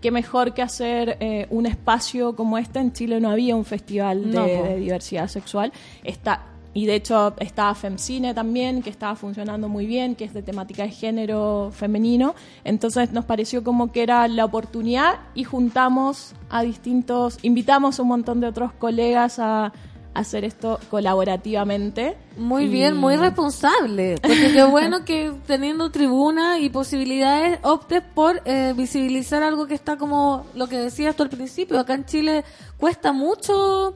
qué 0.00 0.10
mejor 0.10 0.54
que 0.54 0.62
hacer 0.62 1.16
eh, 1.20 1.46
un 1.50 1.66
espacio 1.66 2.34
como 2.36 2.58
este. 2.58 2.78
En 2.78 2.92
Chile 2.92 3.20
no 3.20 3.30
había 3.30 3.56
un 3.56 3.64
festival 3.64 4.30
de, 4.30 4.36
No, 4.36 4.46
de 4.46 4.76
diversidad 4.76 5.28
sexual. 5.28 5.72
Está, 6.04 6.46
y 6.72 6.86
de 6.86 6.94
hecho 6.94 7.34
estaba 7.38 7.74
FemCine 7.74 8.32
también, 8.34 8.82
que 8.82 8.90
estaba 8.90 9.16
funcionando 9.16 9.68
muy 9.68 9.86
bien, 9.86 10.14
que 10.14 10.24
es 10.24 10.32
de 10.32 10.42
temática 10.42 10.84
de 10.84 10.90
género 10.90 11.70
femenino. 11.72 12.34
Entonces 12.64 13.12
nos 13.12 13.24
pareció 13.24 13.64
como 13.64 13.90
que 13.90 14.02
era 14.02 14.26
la 14.28 14.44
oportunidad 14.44 15.20
y 15.34 15.44
juntamos 15.44 16.34
a 16.48 16.62
distintos, 16.62 17.38
invitamos 17.42 17.98
a 17.98 18.02
un 18.02 18.08
montón 18.08 18.40
de 18.40 18.46
otros 18.46 18.72
colegas 18.72 19.38
a, 19.38 19.72
hacer 20.12 20.44
esto 20.44 20.80
colaborativamente. 20.90 22.16
Muy 22.36 22.64
Y- 22.64 22.68
bien, 22.68 22.96
muy 22.96 23.16
responsable. 23.16 24.16
Porque 24.20 24.52
qué 24.52 24.64
bueno 24.70 25.04
que 25.04 25.32
teniendo 25.46 25.90
tribuna 25.90 26.58
y 26.58 26.68
posibilidades 26.68 27.60
optes 27.62 28.02
por 28.02 28.42
eh, 28.44 28.74
visibilizar 28.76 29.42
algo 29.42 29.66
que 29.66 29.74
está 29.74 29.96
como 29.96 30.46
lo 30.54 30.66
que 30.68 30.78
decías 30.78 31.14
tú 31.14 31.22
al 31.22 31.28
principio. 31.28 31.78
Acá 31.78 31.94
en 31.94 32.04
Chile 32.06 32.44
cuesta 32.76 33.12
mucho, 33.12 33.94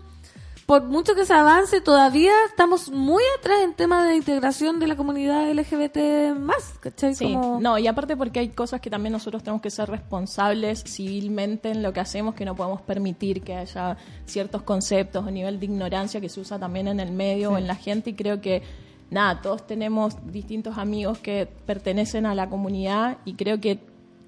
por 0.67 0.85
mucho 0.85 1.15
que 1.15 1.27
se 1.27 1.35
avance, 1.35 1.81
todavía 1.81 2.33
estamos 2.49 2.91
muy 2.91 3.23
atrás 3.39 3.59
en 3.63 3.75
temas 3.75 4.09
de 4.09 4.17
integración 4.17 4.81
de 4.81 4.87
la 4.87 4.97
comunidad 4.97 5.51
LGBT 5.53 6.35
más, 6.39 6.75
¿cachai? 6.81 7.15
Sí, 7.15 7.35
Como- 7.35 7.61
no, 7.61 7.79
y 7.79 7.87
aparte 7.87 8.17
porque 8.17 8.41
hay 8.41 8.49
cosas 8.49 8.81
que 8.81 8.89
también 8.89 9.13
nosotros 9.13 9.43
tenemos 9.43 9.61
que 9.61 9.71
ser 9.71 9.91
responsables 9.91 10.83
civilmente 10.85 11.71
en 11.71 11.83
lo 11.83 11.93
que 11.93 12.01
hacemos, 12.01 12.35
que 12.35 12.45
no 12.47 12.55
podemos 12.57 12.81
permitir 12.83 13.43
que 13.43 13.55
haya 13.55 13.97
ciertos 14.25 14.63
conceptos 14.63 15.27
o 15.27 15.31
nivel 15.31 15.61
de 15.61 15.67
ignorancia 15.67 16.21
que 16.21 16.29
se 16.31 16.41
usa 16.41 16.59
también 16.59 16.89
en 16.89 16.99
el 17.01 17.13
medio 17.13 17.53
o 17.53 17.59
en 17.59 17.67
la 17.67 17.75
gente 17.75 18.11
y 18.11 18.15
creo 18.15 18.41
que 18.41 18.63
nada, 19.11 19.43
todos 19.43 19.67
tenemos 19.67 20.17
distintos 20.33 20.79
amigos 20.79 21.19
que 21.19 21.47
pertenecen 21.67 22.25
a 22.27 22.35
la 22.35 22.49
comunidad 22.49 23.19
y 23.27 23.35
creo 23.35 23.61
que 23.61 23.79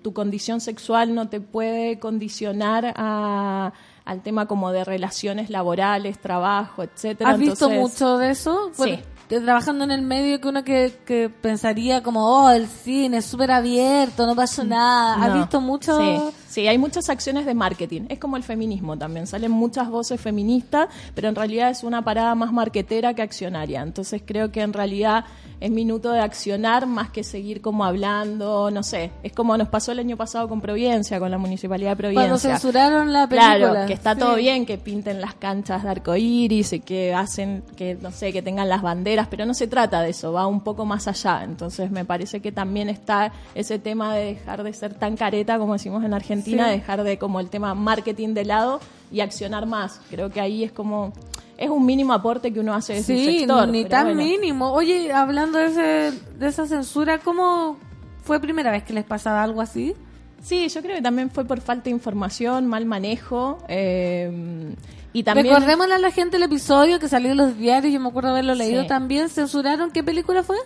tu 0.02 0.12
condición 0.12 0.60
sexual 0.60 1.14
no 1.14 1.28
te 1.28 1.40
puede 1.40 1.98
condicionar 1.98 2.92
a, 2.96 3.72
al 4.06 4.22
tema 4.22 4.46
como 4.46 4.72
de 4.72 4.84
relaciones 4.84 5.50
laborales, 5.50 6.18
trabajo, 6.18 6.82
etcétera. 6.82 7.30
¿Has 7.30 7.38
visto 7.38 7.68
mucho 7.68 8.16
de 8.16 8.30
eso? 8.30 8.68
Sí. 8.72 8.78
Bueno, 8.78 8.98
de- 9.28 9.40
trabajando 9.40 9.84
en 9.84 9.90
el 9.90 10.02
medio 10.02 10.40
que 10.40 10.48
uno 10.48 10.62
que, 10.64 10.98
que 11.04 11.28
pensaría 11.28 12.02
como, 12.02 12.24
oh, 12.44 12.48
el 12.50 12.68
cine 12.68 13.18
es 13.18 13.26
súper 13.26 13.50
abierto, 13.50 14.24
no 14.26 14.34
pasa 14.36 14.62
nada. 14.64 15.14
¿Has 15.24 15.28
No. 15.30 15.34
visto 15.40 15.60
mucho? 15.60 15.98
Sí, 15.98 16.20
sí, 16.56 16.66
hay 16.66 16.78
muchas 16.78 17.10
acciones 17.10 17.44
de 17.44 17.52
marketing. 17.52 18.06
Es 18.08 18.18
como 18.18 18.38
el 18.38 18.42
feminismo 18.42 18.96
también. 18.96 19.26
Salen 19.26 19.50
muchas 19.50 19.90
voces 19.90 20.18
feministas, 20.18 20.88
pero 21.14 21.28
en 21.28 21.34
realidad 21.34 21.68
es 21.68 21.82
una 21.82 22.00
parada 22.00 22.34
más 22.34 22.50
marquetera 22.50 23.12
que 23.12 23.20
accionaria. 23.20 23.82
Entonces 23.82 24.22
creo 24.24 24.50
que 24.50 24.62
en 24.62 24.72
realidad 24.72 25.26
es 25.60 25.70
minuto 25.70 26.12
de 26.12 26.20
accionar 26.20 26.86
más 26.86 27.10
que 27.10 27.24
seguir 27.24 27.60
como 27.60 27.84
hablando, 27.84 28.70
no 28.70 28.82
sé. 28.82 29.10
Es 29.22 29.32
como 29.32 29.56
nos 29.58 29.68
pasó 29.68 29.92
el 29.92 29.98
año 29.98 30.16
pasado 30.16 30.48
con 30.48 30.62
Providencia, 30.62 31.18
con 31.18 31.30
la 31.30 31.36
Municipalidad 31.36 31.90
de 31.90 31.96
Providencia. 31.96 32.30
Cuando 32.30 32.38
censuraron 32.38 33.12
la 33.12 33.26
película. 33.26 33.58
Claro, 33.58 33.86
que 33.86 33.92
está 33.92 34.14
Sí. 34.14 34.20
todo 34.20 34.36
bien 34.36 34.64
que 34.64 34.78
pinten 34.78 35.20
las 35.20 35.34
canchas 35.34 35.82
de 35.82 35.90
arcoíris 35.90 36.72
y 36.72 36.80
que 36.80 37.12
hacen 37.12 37.64
que, 37.76 37.98
no 38.00 38.12
sé, 38.12 38.32
que 38.32 38.40
tengan 38.40 38.68
las 38.70 38.80
banderas, 38.80 39.28
pero 39.28 39.44
no 39.44 39.52
se 39.52 39.66
trata 39.66 40.00
de 40.00 40.10
eso, 40.10 40.32
va 40.32 40.46
un 40.46 40.60
poco 40.60 40.86
más 40.86 41.06
allá. 41.06 41.42
Entonces 41.44 41.90
me 41.90 42.06
parece 42.06 42.40
que 42.40 42.50
también 42.50 42.88
está 42.88 43.30
ese 43.54 43.78
tema 43.78 44.14
de 44.14 44.24
dejar 44.24 44.62
de 44.62 44.72
ser 44.72 44.94
tan 44.94 45.16
careta, 45.18 45.58
como 45.58 45.74
decimos 45.74 46.02
en 46.02 46.14
Argentina, 46.14 46.45
Sí. 46.50 46.56
dejar 46.56 47.02
de 47.02 47.18
como 47.18 47.40
el 47.40 47.48
tema 47.50 47.74
marketing 47.74 48.34
de 48.34 48.44
lado 48.44 48.80
y 49.10 49.20
accionar 49.20 49.66
más. 49.66 50.00
Creo 50.10 50.30
que 50.30 50.40
ahí 50.40 50.64
es 50.64 50.72
como, 50.72 51.12
es 51.56 51.70
un 51.70 51.84
mínimo 51.86 52.12
aporte 52.12 52.52
que 52.52 52.60
uno 52.60 52.74
hace 52.74 52.94
de 52.94 53.00
su 53.00 53.06
Sí, 53.06 53.38
sector. 53.40 53.68
ni 53.68 53.84
tan 53.84 54.06
bueno. 54.08 54.22
mínimo. 54.22 54.72
Oye, 54.72 55.12
hablando 55.12 55.58
de, 55.58 55.66
ese, 55.66 56.18
de 56.38 56.46
esa 56.46 56.66
censura, 56.66 57.18
¿cómo 57.18 57.76
fue 58.22 58.40
primera 58.40 58.70
vez 58.70 58.82
que 58.82 58.92
les 58.92 59.04
pasaba 59.04 59.42
algo 59.42 59.60
así? 59.60 59.94
Sí, 60.42 60.68
yo 60.68 60.80
creo 60.82 60.96
que 60.96 61.02
también 61.02 61.30
fue 61.30 61.44
por 61.44 61.60
falta 61.60 61.84
de 61.84 61.90
información, 61.90 62.66
mal 62.66 62.84
manejo. 62.86 63.58
eh, 63.68 64.74
y 65.12 65.22
también... 65.22 65.46
Recordémosle 65.46 65.94
a 65.94 65.98
la 65.98 66.10
gente 66.10 66.36
el 66.36 66.42
episodio 66.42 66.98
que 66.98 67.08
salió 67.08 67.30
en 67.30 67.38
los 67.38 67.56
diarios, 67.56 67.92
yo 67.92 68.00
me 68.00 68.08
acuerdo 68.08 68.30
haberlo 68.30 68.54
leído 68.54 68.82
Sí. 68.82 68.88
también. 68.88 69.28
¿Censuraron 69.30 69.90
qué 69.90 70.04
película 70.04 70.42
fue? 70.42 70.56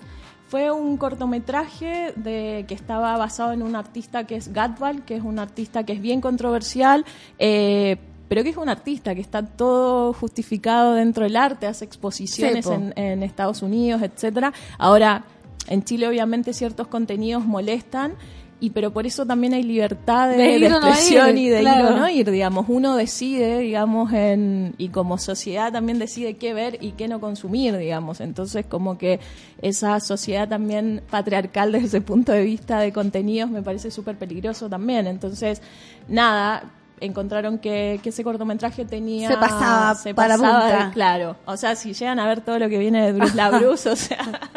Fue 0.51 0.73
un 0.73 0.97
cortometraje 0.97 2.13
de 2.17 2.65
que 2.67 2.75
estaba 2.75 3.17
basado 3.17 3.53
en 3.53 3.63
un 3.63 3.77
artista 3.77 4.27
que 4.27 4.35
es 4.35 4.53
Gatval, 4.53 5.05
que 5.05 5.15
es 5.15 5.23
un 5.23 5.39
artista 5.39 5.85
que 5.85 5.93
es 5.93 6.01
bien 6.01 6.21
controversial, 6.21 7.05
eh, 7.39 7.99
pero 8.29 8.43
que 8.43 8.49
es 8.49 8.57
un 8.57 8.69
artista 8.69 9.15
que 9.15 9.21
está 9.21 9.47
todo 9.47 10.13
justificado 10.13 10.95
dentro 10.95 11.23
del 11.23 11.37
arte, 11.37 11.69
hace 11.69 11.85
exposiciones 11.85 12.67
Sí, 12.67 12.73
en, 12.73 12.93
en 12.97 13.23
Estados 13.23 13.63
Unidos, 13.63 14.03
etcétera. 14.03 14.53
Ahora, 14.77 15.23
en 15.69 15.85
Chile 15.85 16.09
obviamente 16.09 16.53
ciertos 16.53 16.89
contenidos 16.89 17.47
molestan. 17.47 18.15
Y 18.61 18.71
pero 18.71 18.93
por 18.93 19.07
eso 19.07 19.25
también 19.25 19.55
hay 19.55 19.63
libertad 19.63 20.29
de, 20.29 20.37
De 20.37 20.43
de 20.45 20.57
ir 20.59 20.67
o 20.67 20.81
no 20.81 20.89
expresión 20.89 21.39
ir, 21.39 21.47
y 21.47 21.49
de 21.49 21.61
claro. 21.61 21.81
ir 21.81 21.87
o 21.87 21.97
no 21.97 22.09
ir, 22.11 22.31
digamos. 22.31 22.67
Uno 22.69 22.95
decide, 22.95 23.59
digamos, 23.59 24.13
en, 24.13 24.75
y 24.77 24.89
como 24.89 25.17
sociedad 25.19 25.73
también 25.73 25.99
decide 25.99 26.35
qué 26.37 26.53
ver 26.53 26.79
y 26.81 26.93
qué 26.93 27.09
no 27.09 27.21
consumir, 27.21 27.77
digamos. 27.77 28.21
Entonces, 28.21 28.67
como 28.67 28.99
que 28.99 29.19
esa 29.63 29.99
sociedad 30.01 30.49
también 30.49 31.03
patriarcal 31.11 31.73
desde 31.73 31.87
ese 31.87 32.01
punto 32.03 32.33
de 32.33 32.45
vista 32.45 32.79
de 32.81 32.93
contenidos 32.93 33.51
me 33.51 33.63
parece 33.63 33.91
súper 33.91 34.17
peligroso 34.17 34.69
también. 34.69 35.07
Entonces, 35.07 35.63
nada, 36.09 36.71
encontraron 37.01 37.59
que, 37.59 37.99
que 38.03 38.11
ese 38.11 38.23
cortometraje 38.23 38.85
tenía... 38.85 39.29
Se 39.29 39.37
pasaba 39.37 39.95
se 39.95 40.15
para 40.15 40.37
pasaba 40.37 40.61
punta. 40.61 40.91
claro. 40.93 41.37
O 41.47 41.57
sea, 41.57 41.75
si 41.75 41.93
llegan 41.95 42.19
a 42.19 42.27
ver 42.27 42.41
todo 42.43 42.59
lo 42.59 42.69
que 42.69 42.79
viene 42.79 43.05
de 43.07 43.13
Bruce 43.13 43.35
LaBruce, 43.37 43.89
o 43.91 43.97
sea... 43.97 44.19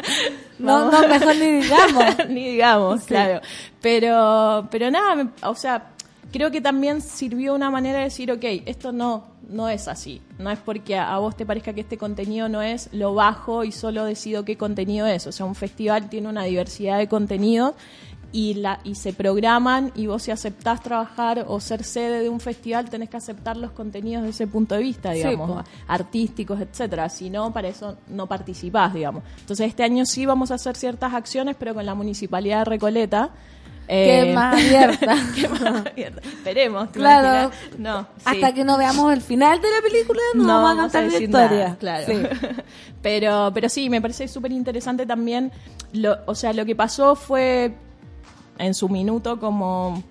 No, 0.59 0.89
no, 0.91 1.07
mejor 1.07 1.35
ni 1.35 1.51
digamos. 1.61 2.05
ni 2.29 2.51
digamos, 2.51 3.01
Sí. 3.01 3.07
claro. 3.07 3.41
Pero, 3.81 4.67
pero 4.71 4.89
nada, 4.91 5.27
o 5.43 5.55
sea, 5.55 5.89
creo 6.31 6.51
que 6.51 6.61
también 6.61 7.01
sirvió 7.01 7.53
una 7.53 7.69
manera 7.69 7.97
de 7.99 8.05
decir, 8.05 8.31
ok, 8.31 8.43
esto 8.65 8.91
no, 8.93 9.25
no 9.49 9.67
es 9.67 9.87
así. 9.87 10.21
No 10.39 10.51
es 10.51 10.59
porque 10.59 10.97
a 10.97 11.17
vos 11.17 11.35
te 11.35 11.45
parezca 11.45 11.73
que 11.73 11.81
este 11.81 11.97
contenido 11.97 12.47
no 12.49 12.61
es 12.61 12.87
lo 12.93 13.13
bajo 13.13 13.63
y 13.63 13.71
solo 13.71 14.05
decido 14.05 14.45
qué 14.45 14.55
contenido 14.57 15.05
es. 15.07 15.27
O 15.27 15.31
sea, 15.31 15.45
un 15.45 15.55
festival 15.55 16.09
tiene 16.09 16.29
una 16.29 16.43
diversidad 16.43 16.97
de 16.97 17.07
contenidos 17.07 17.73
y, 18.33 18.55
la, 18.55 18.79
y 18.83 18.95
se 18.95 19.13
programan 19.13 19.91
y 19.95 20.07
vos 20.07 20.23
si 20.23 20.31
aceptás 20.31 20.81
trabajar 20.81 21.45
o 21.47 21.59
ser 21.59 21.83
sede 21.83 22.23
de 22.23 22.29
un 22.29 22.39
festival 22.39 22.89
tenés 22.89 23.09
que 23.09 23.17
aceptar 23.17 23.55
los 23.55 23.71
contenidos 23.71 24.23
de 24.23 24.31
ese 24.31 24.47
punto 24.47 24.73
de 24.73 24.81
vista, 24.81 25.11
digamos, 25.11 25.49
po. 25.49 25.69
artísticos, 25.87 26.59
etcétera. 26.59 27.07
Si 27.09 27.29
no, 27.29 27.53
para 27.53 27.67
eso 27.67 27.95
no 28.07 28.27
participás, 28.27 28.95
digamos. 28.95 29.23
Entonces 29.39 29.67
este 29.67 29.83
año 29.83 30.05
sí 30.05 30.25
vamos 30.25 30.49
a 30.49 30.55
hacer 30.55 30.75
ciertas 30.75 31.13
acciones, 31.13 31.55
pero 31.57 31.75
con 31.75 31.85
la 31.85 31.93
municipalidad 31.93 32.59
de 32.59 32.65
Recoleta. 32.65 33.29
Que 33.87 34.29
es 34.29 34.35
más 34.35 34.55
abierta. 34.55 35.15
que 35.35 35.47
más 35.49 35.85
abierta. 35.85 36.21
Esperemos. 36.27 36.91
¿te 36.91 36.99
Claro. 36.99 37.51
No. 37.77 38.07
sí. 38.17 38.23
Hasta 38.25 38.53
que 38.53 38.63
no 38.63 38.77
veamos 38.77 39.13
el 39.13 39.21
final 39.21 39.61
de 39.61 39.67
la 39.69 39.81
película, 39.87 40.21
no, 40.33 40.47
vamos 40.47 40.71
a 40.71 40.81
contar 40.81 41.03
la 41.03 41.19
historia. 41.19 41.49
nada, 41.49 41.75
claro. 41.75 42.05
Sí. 42.07 42.23
pero, 43.03 43.51
pero 43.53 43.69
sí, 43.69 43.91
me 43.91 44.01
parece 44.01 44.27
súper 44.27 44.53
interesante 44.53 45.05
también. 45.05 45.51
Lo, 45.91 46.17
o 46.25 46.33
sea, 46.33 46.51
lo 46.53 46.65
que 46.65 46.75
pasó 46.75 47.15
fue 47.15 47.75
en 48.57 48.73
su 48.73 48.89
minuto 48.89 49.39
como 49.39 50.03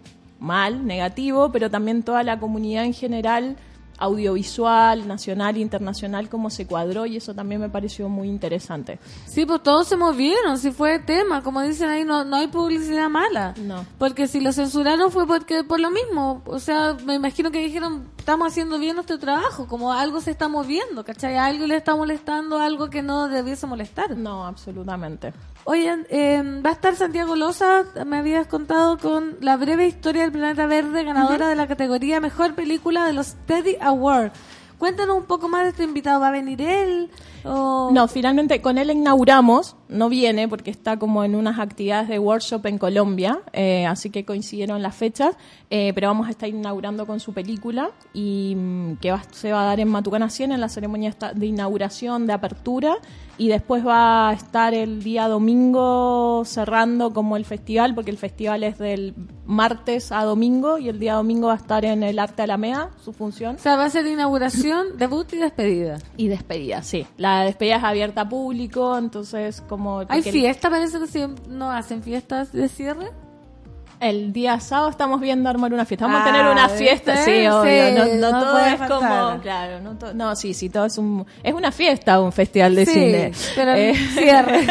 mal, 0.42 0.86
negativo, 0.86 1.50
pero 1.52 1.70
también 1.70 2.02
toda 2.02 2.22
la 2.22 2.38
comunidad 2.38 2.84
en 2.84 2.94
general, 2.94 3.56
audiovisual, 3.98 5.06
nacional 5.06 5.56
e 5.56 5.60
internacional, 5.60 6.28
cómo 6.28 6.50
se 6.50 6.66
cuadró 6.66 7.06
y 7.06 7.16
eso 7.16 7.34
también 7.34 7.60
me 7.60 7.68
pareció 7.68 8.08
muy 8.08 8.28
interesante. 8.28 8.98
Sí, 9.26 9.46
pues 9.46 9.62
todos 9.62 9.86
se 9.86 9.96
movieron, 9.96 10.58
si 10.58 10.72
fue 10.72 10.98
tema, 10.98 11.42
como 11.42 11.62
dicen 11.62 11.88
ahí, 11.88 12.04
no, 12.04 12.24
no 12.24 12.36
hay 12.36 12.48
publicidad 12.48 13.08
mala. 13.08 13.54
No. 13.58 13.86
Porque 13.98 14.26
si 14.26 14.40
lo 14.40 14.52
censuraron 14.52 15.12
fue 15.12 15.26
porque 15.26 15.62
por 15.62 15.78
lo 15.78 15.90
mismo, 15.90 16.42
o 16.46 16.58
sea, 16.58 16.96
me 17.04 17.14
imagino 17.14 17.52
que 17.52 17.60
dijeron, 17.60 18.08
estamos 18.18 18.48
haciendo 18.48 18.78
bien 18.78 18.96
nuestro 18.96 19.18
trabajo, 19.20 19.68
como 19.68 19.92
algo 19.92 20.20
se 20.20 20.32
está 20.32 20.48
moviendo, 20.48 21.04
¿cachai? 21.04 21.36
Algo 21.36 21.66
le 21.66 21.76
está 21.76 21.94
molestando, 21.94 22.58
algo 22.58 22.90
que 22.90 23.02
no 23.02 23.28
debiese 23.28 23.66
molestar. 23.68 24.16
No, 24.16 24.44
absolutamente. 24.46 25.32
Oigan, 25.64 26.06
eh, 26.10 26.42
va 26.64 26.70
a 26.70 26.72
estar 26.72 26.96
Santiago 26.96 27.36
Loza, 27.36 27.84
me 28.04 28.16
habías 28.16 28.48
contado 28.48 28.98
con 28.98 29.36
la 29.40 29.56
breve 29.56 29.86
historia 29.86 30.22
del 30.22 30.32
planeta 30.32 30.66
verde, 30.66 31.04
ganadora 31.04 31.48
de 31.48 31.54
la 31.54 31.68
categoría 31.68 32.18
Mejor 32.18 32.54
Película 32.54 33.06
de 33.06 33.12
los 33.12 33.34
Teddy 33.46 33.76
Awards. 33.80 34.32
Cuéntanos 34.78 35.16
un 35.16 35.24
poco 35.24 35.48
más 35.48 35.62
de 35.62 35.68
este 35.68 35.84
invitado, 35.84 36.18
¿va 36.18 36.28
a 36.28 36.32
venir 36.32 36.60
él? 36.60 37.10
O... 37.44 37.90
No, 37.92 38.08
finalmente 38.08 38.60
con 38.60 38.78
él 38.78 38.90
inauguramos, 38.90 39.76
no 39.88 40.08
viene 40.08 40.48
porque 40.48 40.70
está 40.70 40.98
como 40.98 41.24
en 41.24 41.34
unas 41.34 41.58
actividades 41.58 42.08
de 42.08 42.18
workshop 42.18 42.64
en 42.66 42.78
Colombia, 42.78 43.40
eh, 43.52 43.86
así 43.86 44.10
que 44.10 44.24
coincidieron 44.24 44.82
las 44.82 44.94
fechas, 44.94 45.36
eh, 45.70 45.92
pero 45.94 46.08
vamos 46.08 46.26
a 46.28 46.30
estar 46.30 46.48
inaugurando 46.48 47.06
con 47.06 47.20
su 47.20 47.32
película 47.32 47.90
y 48.14 48.54
mm, 48.56 48.96
que 48.96 49.10
va- 49.12 49.22
se 49.32 49.52
va 49.52 49.62
a 49.62 49.64
dar 49.66 49.80
en 49.80 49.88
Matucana 49.88 50.30
100 50.30 50.52
en 50.52 50.60
la 50.60 50.68
ceremonia 50.68 51.14
de 51.34 51.46
inauguración, 51.46 52.26
de 52.26 52.32
apertura, 52.32 52.96
y 53.38 53.48
después 53.48 53.84
va 53.84 54.28
a 54.28 54.32
estar 54.34 54.74
el 54.74 55.02
día 55.02 55.26
domingo 55.26 56.44
cerrando 56.44 57.12
como 57.12 57.36
el 57.36 57.44
festival, 57.44 57.94
porque 57.94 58.10
el 58.10 58.18
festival 58.18 58.62
es 58.62 58.78
del 58.78 59.14
martes 59.46 60.12
a 60.12 60.22
domingo 60.24 60.78
y 60.78 60.88
el 60.88 60.98
día 60.98 61.14
domingo 61.14 61.48
va 61.48 61.54
a 61.54 61.56
estar 61.56 61.84
en 61.84 62.02
el 62.02 62.18
Arte 62.18 62.42
Alameda, 62.42 62.90
su 63.02 63.12
función. 63.12 63.56
O 63.56 63.58
sea, 63.58 63.76
va 63.76 63.86
a 63.86 63.90
ser 63.90 64.06
inauguración, 64.06 64.96
debut 64.98 65.32
y 65.32 65.38
despedida. 65.38 65.98
Y 66.16 66.28
despedida, 66.28 66.82
sí. 66.82 67.06
La 67.16 67.31
despedida 67.40 67.76
es 67.76 67.84
abierta 67.84 68.22
a 68.22 68.28
público, 68.28 68.96
entonces 68.96 69.62
como... 69.68 70.04
¿Hay 70.08 70.22
fiesta? 70.22 70.70
Parece 70.70 70.98
que 70.98 71.06
sí, 71.06 71.24
no 71.48 71.70
hacen 71.70 72.02
fiestas 72.02 72.52
de 72.52 72.68
cierre. 72.68 73.10
El 74.02 74.32
día 74.32 74.58
sábado 74.58 74.90
estamos 74.90 75.20
viendo 75.20 75.48
armar 75.48 75.72
una 75.72 75.84
fiesta. 75.84 76.06
Vamos 76.06 76.22
Ah, 76.24 76.28
a 76.28 76.32
tener 76.32 76.46
una 76.50 76.66
¿viste? 76.66 76.78
fiesta, 76.84 77.16
sí, 77.18 77.30
Sí, 77.30 77.46
obvio. 77.46 77.92
No, 77.92 78.14
no 78.16 78.30
no 78.32 78.40
todo 78.40 78.58
es 78.66 78.76
faltar. 78.78 78.88
como... 79.30 79.40
Claro, 79.42 79.80
no, 79.80 79.94
to- 79.96 80.12
no, 80.12 80.34
sí, 80.34 80.54
sí, 80.54 80.68
todo 80.68 80.86
es 80.86 80.98
un... 80.98 81.24
Es 81.42 81.54
una 81.54 81.70
fiesta, 81.70 82.20
un 82.20 82.32
festival 82.32 82.74
de 82.74 82.84
Sí, 82.84 82.92
cine. 82.92 83.32
pero 83.54 83.72
Eh, 83.74 83.94
cierre. 84.14 84.66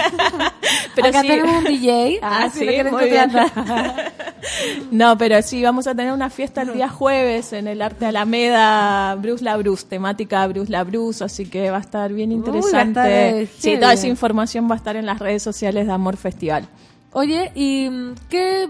pero 0.96 1.08
Acá 1.08 1.22
sí. 1.22 1.28
tenemos 1.30 1.56
un 1.56 1.64
DJ. 1.64 2.20
Ah, 2.24 2.50
si 2.52 2.60
sí, 2.60 2.66
lo 2.84 2.92
muy 2.92 3.06
bien. 3.06 3.32
No, 4.92 5.18
pero 5.18 5.42
sí, 5.42 5.64
vamos 5.64 5.88
a 5.88 5.96
tener 5.96 6.12
una 6.12 6.30
fiesta 6.30 6.64
el 6.64 6.74
día 6.74 6.90
jueves 6.90 7.54
en 7.54 7.68
el 7.68 7.82
Arte 7.82 8.08
Alameda, 8.08 9.16
Bruce 9.16 9.44
la 9.44 9.56
Bruce, 9.56 9.86
temática 9.88 10.46
Bruce 10.48 10.72
la 10.72 10.84
Bruce, 10.84 11.24
así 11.24 11.46
que 11.48 11.70
va 11.72 11.78
a 11.78 11.82
estar 11.82 12.12
bien 12.12 12.32
interesante. 12.32 12.90
estar, 12.90 13.10
eh, 13.10 13.48
sí, 13.58 13.76
toda 13.78 13.94
esa 13.94 14.08
información 14.08 14.68
va 14.70 14.74
a 14.74 14.78
estar 14.78 14.96
en 14.98 15.06
las 15.06 15.20
redes 15.20 15.42
sociales 15.44 15.88
de 15.88 15.94
Amor 15.94 16.18
Festival. 16.18 16.68
Oye, 17.14 17.52
¿y 17.56 17.90
qué, 18.30 18.68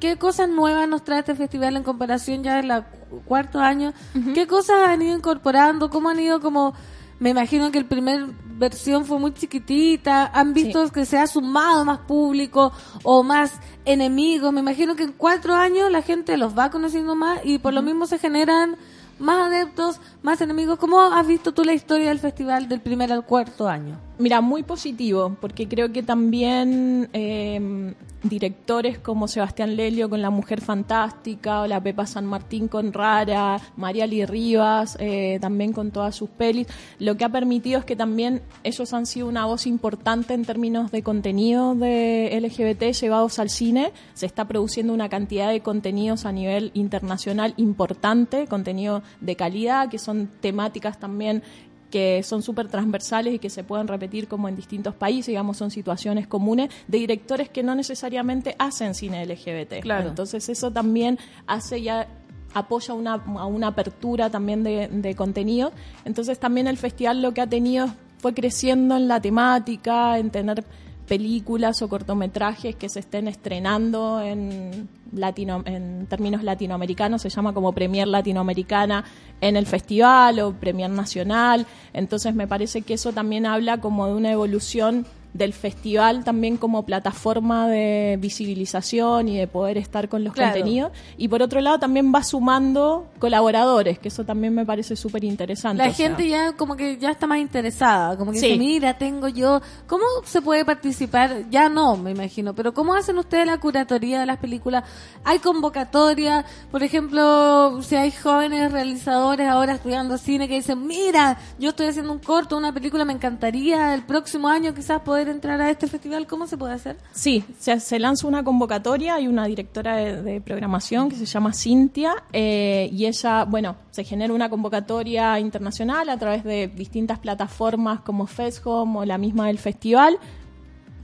qué 0.00 0.16
cosas 0.16 0.48
nuevas 0.48 0.88
nos 0.88 1.02
trae 1.04 1.20
este 1.20 1.34
festival 1.34 1.76
en 1.76 1.82
comparación 1.82 2.42
ya 2.42 2.62
la 2.62 2.82
cu- 2.82 3.20
cuarto 3.24 3.60
año? 3.60 3.92
¿Qué 4.34 4.46
cosas 4.46 4.76
han 4.88 5.02
ido 5.02 5.16
incorporando? 5.16 5.90
¿Cómo 5.90 6.08
han 6.08 6.20
ido 6.20 6.40
como... 6.40 6.74
Me 7.20 7.30
imagino 7.30 7.72
que 7.72 7.78
el 7.78 7.84
primer 7.86 8.26
versión 8.58 9.04
fue 9.04 9.18
muy 9.18 9.34
chiquitita. 9.34 10.30
¿Han 10.32 10.54
visto 10.54 10.88
que 10.92 11.04
se 11.04 11.18
ha 11.18 11.26
sumado 11.26 11.84
más 11.84 11.98
público 11.98 12.72
o 13.02 13.24
más 13.24 13.54
enemigos? 13.84 14.52
Me 14.52 14.60
imagino 14.60 14.94
que 14.94 15.02
en 15.02 15.12
cuatro 15.12 15.54
años 15.56 15.90
la 15.90 16.02
gente 16.02 16.36
los 16.36 16.56
va 16.56 16.70
conociendo 16.70 17.16
más 17.16 17.40
y 17.42 17.58
por 17.58 17.74
lo 17.74 17.82
mismo 17.82 18.06
se 18.06 18.18
generan 18.20 18.76
más 19.18 19.48
adeptos, 19.48 20.00
más 20.22 20.40
enemigos. 20.40 20.78
¿Cómo 20.78 21.00
has 21.00 21.26
visto 21.26 21.52
tú 21.52 21.64
la 21.64 21.72
historia 21.74 22.10
del 22.10 22.20
festival 22.20 22.68
del 22.68 22.80
primer 22.80 23.12
al 23.12 23.24
cuarto 23.24 23.68
año? 23.68 23.98
Mira, 24.18 24.40
muy 24.40 24.64
positivo, 24.64 25.36
porque 25.40 25.68
creo 25.68 25.92
que 25.92 26.02
también 26.02 27.08
eh, 27.12 27.94
directores 28.24 28.98
como 28.98 29.28
Sebastián 29.28 29.76
Lelio 29.76 30.10
con 30.10 30.22
La 30.22 30.30
Mujer 30.30 30.60
Fantástica, 30.60 31.60
o 31.60 31.66
la 31.68 31.80
Pepa 31.80 32.04
San 32.04 32.26
Martín 32.26 32.66
con 32.66 32.92
Rara, 32.92 33.60
Mariali 33.76 34.26
Rivas, 34.26 34.96
eh, 34.98 35.38
también 35.40 35.72
con 35.72 35.92
todas 35.92 36.16
sus 36.16 36.28
pelis, 36.30 36.66
lo 36.98 37.16
que 37.16 37.24
ha 37.24 37.28
permitido 37.28 37.78
es 37.78 37.84
que 37.84 37.94
también 37.94 38.42
ellos 38.64 38.92
han 38.92 39.06
sido 39.06 39.28
una 39.28 39.46
voz 39.46 39.68
importante 39.68 40.34
en 40.34 40.44
términos 40.44 40.90
de 40.90 41.04
contenido 41.04 41.76
de 41.76 42.36
LGBT 42.40 42.92
llevados 43.00 43.38
al 43.38 43.50
cine. 43.50 43.92
Se 44.14 44.26
está 44.26 44.46
produciendo 44.46 44.92
una 44.92 45.08
cantidad 45.08 45.50
de 45.50 45.60
contenidos 45.60 46.26
a 46.26 46.32
nivel 46.32 46.72
internacional 46.74 47.54
importante, 47.56 48.48
contenido 48.48 49.02
de 49.20 49.36
calidad, 49.36 49.88
que 49.88 49.98
son 49.98 50.28
temáticas 50.40 50.98
también 50.98 51.42
que 51.90 52.22
son 52.22 52.42
súper 52.42 52.68
transversales 52.68 53.34
y 53.34 53.38
que 53.38 53.50
se 53.50 53.64
pueden 53.64 53.88
repetir 53.88 54.28
como 54.28 54.48
en 54.48 54.56
distintos 54.56 54.94
países, 54.94 55.28
digamos, 55.28 55.56
son 55.56 55.70
situaciones 55.70 56.26
comunes 56.26 56.70
de 56.86 56.98
directores 56.98 57.48
que 57.48 57.62
no 57.62 57.74
necesariamente 57.74 58.54
hacen 58.58 58.94
cine 58.94 59.24
LGBT. 59.24 59.80
Claro. 59.80 60.08
Entonces 60.08 60.48
eso 60.48 60.70
también 60.70 61.18
hace 61.46 61.82
ya 61.82 62.08
apoya 62.54 62.94
una, 62.94 63.14
a 63.14 63.46
una 63.46 63.68
apertura 63.68 64.30
también 64.30 64.62
de, 64.62 64.88
de 64.88 65.14
contenido. 65.14 65.72
Entonces 66.04 66.38
también 66.38 66.66
el 66.66 66.76
festival 66.76 67.22
lo 67.22 67.32
que 67.32 67.40
ha 67.40 67.46
tenido 67.46 67.88
fue 68.18 68.34
creciendo 68.34 68.96
en 68.96 69.08
la 69.08 69.20
temática, 69.20 70.18
en 70.18 70.30
tener 70.30 70.64
películas 71.08 71.82
o 71.82 71.88
cortometrajes 71.88 72.76
que 72.76 72.88
se 72.88 73.00
estén 73.00 73.26
estrenando 73.26 74.20
en 74.20 74.88
latino 75.12 75.62
en 75.64 76.06
términos 76.06 76.42
latinoamericanos 76.42 77.22
se 77.22 77.30
llama 77.30 77.54
como 77.54 77.72
Premier 77.72 78.06
Latinoamericana 78.06 79.04
en 79.40 79.56
el 79.56 79.66
festival 79.66 80.38
o 80.40 80.52
Premier 80.52 80.90
Nacional. 80.90 81.66
Entonces 81.92 82.34
me 82.34 82.46
parece 82.46 82.82
que 82.82 82.94
eso 82.94 83.12
también 83.12 83.46
habla 83.46 83.80
como 83.80 84.06
de 84.06 84.14
una 84.14 84.30
evolución 84.30 85.06
del 85.34 85.52
festival 85.52 86.24
también 86.24 86.56
como 86.56 86.84
plataforma 86.84 87.68
de 87.68 88.16
visibilización 88.20 89.28
y 89.28 89.36
de 89.36 89.46
poder 89.46 89.76
estar 89.78 90.08
con 90.08 90.24
los 90.24 90.32
Claro. 90.32 90.52
contenidos 90.54 90.92
y 91.16 91.28
por 91.28 91.42
otro 91.42 91.60
lado 91.60 91.78
también 91.78 92.12
va 92.14 92.22
sumando 92.22 93.06
colaboradores 93.18 93.98
que 93.98 94.08
eso 94.08 94.24
también 94.24 94.54
me 94.54 94.64
parece 94.64 94.96
súper 94.96 95.24
interesante 95.24 95.82
La 95.82 95.92
sea. 95.92 96.08
gente 96.08 96.28
ya 96.28 96.52
como 96.52 96.76
que 96.76 96.96
ya 96.96 97.10
está 97.10 97.26
más 97.26 97.38
interesada, 97.38 98.16
como 98.16 98.32
que 98.32 98.38
Sí. 98.38 98.46
dice, 98.46 98.58
mira, 98.58 98.96
tengo 98.96 99.28
yo, 99.28 99.60
¿cómo 99.86 100.04
se 100.24 100.40
puede 100.40 100.64
participar? 100.64 101.44
Ya 101.50 101.68
no, 101.68 101.96
me 101.96 102.10
imagino, 102.12 102.54
pero 102.54 102.72
¿cómo 102.72 102.94
hacen 102.94 103.18
ustedes 103.18 103.46
la 103.46 103.58
curatoría 103.58 104.20
de 104.20 104.26
las 104.26 104.38
películas? 104.38 104.84
¿Hay 105.24 105.38
convocatoria? 105.40 106.44
Por 106.70 106.82
ejemplo, 106.82 107.80
si 107.82 107.96
hay 107.96 108.10
jóvenes 108.12 108.72
realizadores 108.72 109.48
ahora 109.48 109.74
estudiando 109.74 110.16
cine 110.18 110.48
que 110.48 110.54
dicen, 110.54 110.86
mira, 110.86 111.36
yo 111.58 111.70
estoy 111.70 111.86
haciendo 111.88 112.12
un 112.12 112.18
corto, 112.18 112.56
una 112.56 112.72
película, 112.72 113.04
me 113.04 113.12
encantaría 113.12 113.94
el 113.94 114.02
próximo 114.02 114.48
año 114.48 114.72
quizás 114.74 115.00
poder 115.02 115.17
entrar 115.26 115.60
a 115.60 115.70
este 115.70 115.88
festival, 115.88 116.26
¿cómo 116.26 116.46
se 116.46 116.56
puede 116.56 116.74
hacer? 116.74 116.96
Sí, 117.12 117.44
se, 117.58 117.98
lanza 117.98 118.28
una 118.28 118.44
convocatoria, 118.44 119.16
hay 119.16 119.26
una 119.26 119.46
directora 119.46 119.96
de, 119.96 120.40
programación 120.40 121.08
que 121.08 121.16
se 121.16 121.26
llama 121.26 121.52
Cintia 121.52 122.14
eh, 122.32 122.88
y 122.92 123.06
ella, 123.06 123.44
bueno, 123.44 123.76
se 123.90 124.04
genera 124.04 124.32
una 124.32 124.48
convocatoria 124.48 125.40
internacional 125.40 126.08
a 126.08 126.16
través 126.16 126.44
de 126.44 126.68
distintas 126.68 127.18
plataformas 127.18 128.00
como 128.00 128.26
FESHOM 128.26 128.96
o 128.96 129.04
la 129.04 129.18
misma 129.18 129.48
del 129.48 129.58
festival. 129.58 130.18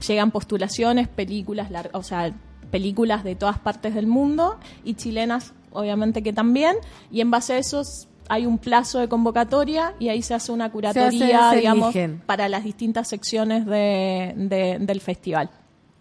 Llegan 0.07 0.31
postulaciones, 0.31 1.07
películas, 1.07 1.69
o 1.91 2.03
sea, 2.03 2.33
películas 2.71 3.23
de 3.23 3.35
todas 3.35 3.59
partes 3.59 3.95
del 3.95 4.07
mundo 4.07 4.57
y 4.83 4.93
chilenas 4.93 5.53
obviamente 5.71 6.23
que 6.23 6.33
también 6.33 6.75
y 7.11 7.21
en 7.21 7.31
base 7.31 7.53
a 7.53 7.57
esos 7.57 8.07
hay 8.29 8.45
un 8.45 8.57
plazo 8.57 8.99
de 8.99 9.07
convocatoria 9.07 9.93
y 9.99 10.09
ahí 10.09 10.21
se 10.21 10.33
hace 10.33 10.51
una 10.51 10.71
curatoría, 10.71 11.49
se 11.51 11.57
digamos, 11.57 11.93
para 12.25 12.49
las 12.49 12.63
distintas 12.63 13.07
secciones 13.07 13.65
de- 13.65 14.33
de- 14.35 14.77
del 14.79 15.01
festival. 15.01 15.49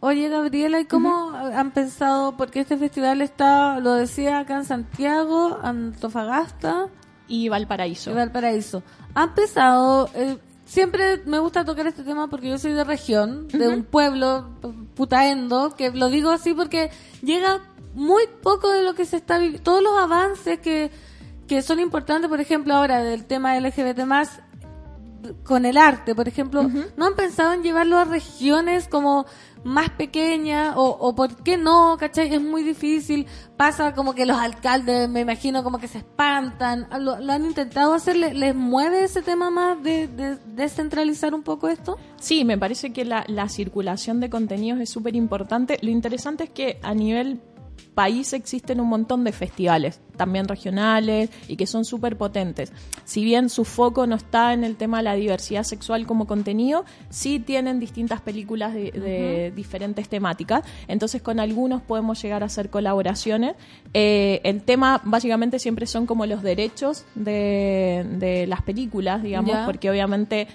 Oye, 0.00 0.28
Gabriela, 0.28 0.80
¿y 0.80 0.84
cómo 0.84 1.30
han 1.34 1.70
pensado? 1.70 2.36
Porque 2.36 2.60
este 2.60 2.76
festival 2.76 3.22
está, 3.22 3.80
lo 3.80 3.94
decía 3.94 4.38
acá 4.40 4.56
en 4.56 4.64
Santiago, 4.66 5.58
Antofagasta 5.62 6.88
y 7.26 7.48
Valparaíso. 7.48 8.10
Y 8.10 8.14
Valparaíso. 8.14 8.82
Han 9.14 9.34
pensado, 9.34 10.10
eh, 10.14 10.36
siempre 10.66 11.22
me 11.24 11.38
gusta 11.38 11.64
tocar 11.64 11.86
este 11.86 12.02
tema 12.02 12.28
porque 12.28 12.48
yo 12.50 12.58
soy 12.58 12.72
de 12.72 12.84
región, 12.84 13.48
de 13.48 13.68
un 13.68 13.84
pueblo 13.84 14.50
putaendo, 14.94 15.74
que 15.74 15.90
lo 15.90 16.08
digo 16.10 16.30
así 16.30 16.52
porque 16.54 16.90
llega 17.22 17.60
muy 17.94 18.24
poco 18.42 18.70
de 18.70 18.82
lo 18.82 18.94
que 18.94 19.04
se 19.04 19.16
está 19.16 19.38
viviendo, 19.38 19.62
todos 19.62 19.82
los 19.82 19.96
avances 19.98 20.58
que, 20.58 20.90
que 21.46 21.62
son 21.62 21.80
importantes, 21.80 22.28
por 22.28 22.40
ejemplo, 22.40 22.74
ahora 22.74 23.02
del 23.02 23.24
tema 23.26 23.58
LGBT 23.58 24.00
más, 24.04 24.40
con 25.42 25.64
el 25.64 25.78
arte, 25.78 26.14
por 26.14 26.28
ejemplo, 26.28 26.68
¿no 26.98 27.06
han 27.06 27.14
pensado 27.14 27.54
en 27.54 27.62
llevarlo 27.62 27.96
a 27.98 28.04
regiones 28.04 28.88
como 28.88 29.24
más 29.62 29.88
pequeñas 29.88 30.74
o, 30.76 30.84
o 30.84 31.14
por 31.14 31.42
qué 31.42 31.56
no, 31.56 31.96
cachai? 31.98 32.34
Es 32.34 32.42
muy 32.42 32.62
difícil, 32.62 33.26
pasa 33.56 33.94
como 33.94 34.14
que 34.14 34.26
los 34.26 34.36
alcaldes, 34.36 35.08
me 35.08 35.20
imagino, 35.20 35.64
como 35.64 35.78
que 35.78 35.88
se 35.88 35.98
espantan, 35.98 36.86
¿lo, 37.00 37.18
lo 37.20 37.32
han 37.32 37.46
intentado 37.46 37.94
hacer? 37.94 38.16
¿Le- 38.16 38.34
¿Les 38.34 38.54
mueve 38.54 39.04
ese 39.04 39.22
tema 39.22 39.48
más 39.50 39.82
de, 39.82 40.08
de 40.08 40.36
descentralizar 40.54 41.32
un 41.34 41.42
poco 41.42 41.68
esto? 41.68 41.96
Sí, 42.20 42.44
me 42.44 42.58
parece 42.58 42.92
que 42.92 43.06
la, 43.06 43.24
la 43.26 43.48
circulación 43.48 44.20
de 44.20 44.28
contenidos 44.28 44.78
es 44.80 44.90
súper 44.90 45.16
importante. 45.16 45.78
Lo 45.80 45.88
interesante 45.90 46.44
es 46.44 46.50
que 46.50 46.78
a 46.82 46.92
nivel 46.92 47.40
país 47.94 48.32
existen 48.32 48.80
un 48.80 48.88
montón 48.88 49.24
de 49.24 49.32
festivales, 49.32 50.00
también 50.16 50.48
regionales, 50.48 51.30
y 51.48 51.56
que 51.56 51.66
son 51.66 51.84
súper 51.84 52.16
potentes. 52.16 52.72
Si 53.04 53.24
bien 53.24 53.48
su 53.48 53.64
foco 53.64 54.06
no 54.06 54.16
está 54.16 54.52
en 54.52 54.64
el 54.64 54.76
tema 54.76 54.98
de 54.98 55.04
la 55.04 55.14
diversidad 55.14 55.62
sexual 55.62 56.06
como 56.06 56.26
contenido, 56.26 56.84
sí 57.08 57.38
tienen 57.38 57.80
distintas 57.80 58.20
películas 58.20 58.74
de, 58.74 58.90
de 58.90 59.52
diferentes 59.54 60.08
temáticas. 60.08 60.64
Entonces 60.88 61.22
con 61.22 61.40
algunos 61.40 61.82
podemos 61.82 62.20
llegar 62.20 62.42
a 62.42 62.46
hacer 62.46 62.70
colaboraciones. 62.70 63.54
Eh, 63.92 64.40
el 64.44 64.62
tema 64.62 65.00
básicamente 65.04 65.58
siempre 65.58 65.86
son 65.86 66.06
como 66.06 66.26
los 66.26 66.42
derechos 66.42 67.04
de, 67.14 68.04
de 68.18 68.46
las 68.46 68.62
películas, 68.62 69.22
digamos, 69.22 69.56
porque 69.66 69.90
obviamente 69.90 70.48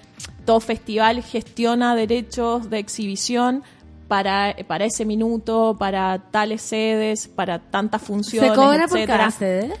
todo 0.44 0.60
festival 0.60 1.22
gestiona 1.22 1.94
derechos 1.94 2.70
de 2.70 2.78
exhibición 2.78 3.62
para, 4.10 4.56
para 4.66 4.86
ese 4.86 5.04
minuto, 5.04 5.76
para 5.78 6.18
tales 6.32 6.62
sedes, 6.62 7.28
para 7.28 7.60
tantas 7.60 8.02
funciones, 8.02 8.50
¿Se 8.50 8.56
cobra 8.56 8.88
por 8.88 8.98
etcétera. 8.98 9.18
cada 9.18 9.30
sede? 9.30 9.72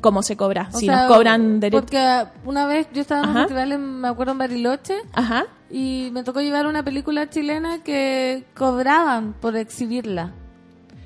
¿Cómo 0.00 0.22
se 0.22 0.36
cobra? 0.36 0.68
O 0.72 0.78
si 0.78 0.86
sea, 0.86 1.08
nos 1.08 1.16
cobran 1.16 1.58
derechos. 1.58 1.80
Porque 1.82 2.24
una 2.44 2.66
vez 2.66 2.86
yo 2.92 3.00
estaba 3.00 3.24
en 3.24 3.30
un 3.30 3.34
festival, 3.34 3.72
en, 3.72 4.00
me 4.00 4.06
acuerdo, 4.06 4.30
en 4.30 4.38
Bariloche, 4.38 4.94
Ajá. 5.12 5.46
y 5.68 6.10
me 6.12 6.22
tocó 6.22 6.40
llevar 6.40 6.68
una 6.68 6.84
película 6.84 7.28
chilena 7.30 7.82
que 7.82 8.44
cobraban 8.54 9.32
por 9.32 9.56
exhibirla. 9.56 10.30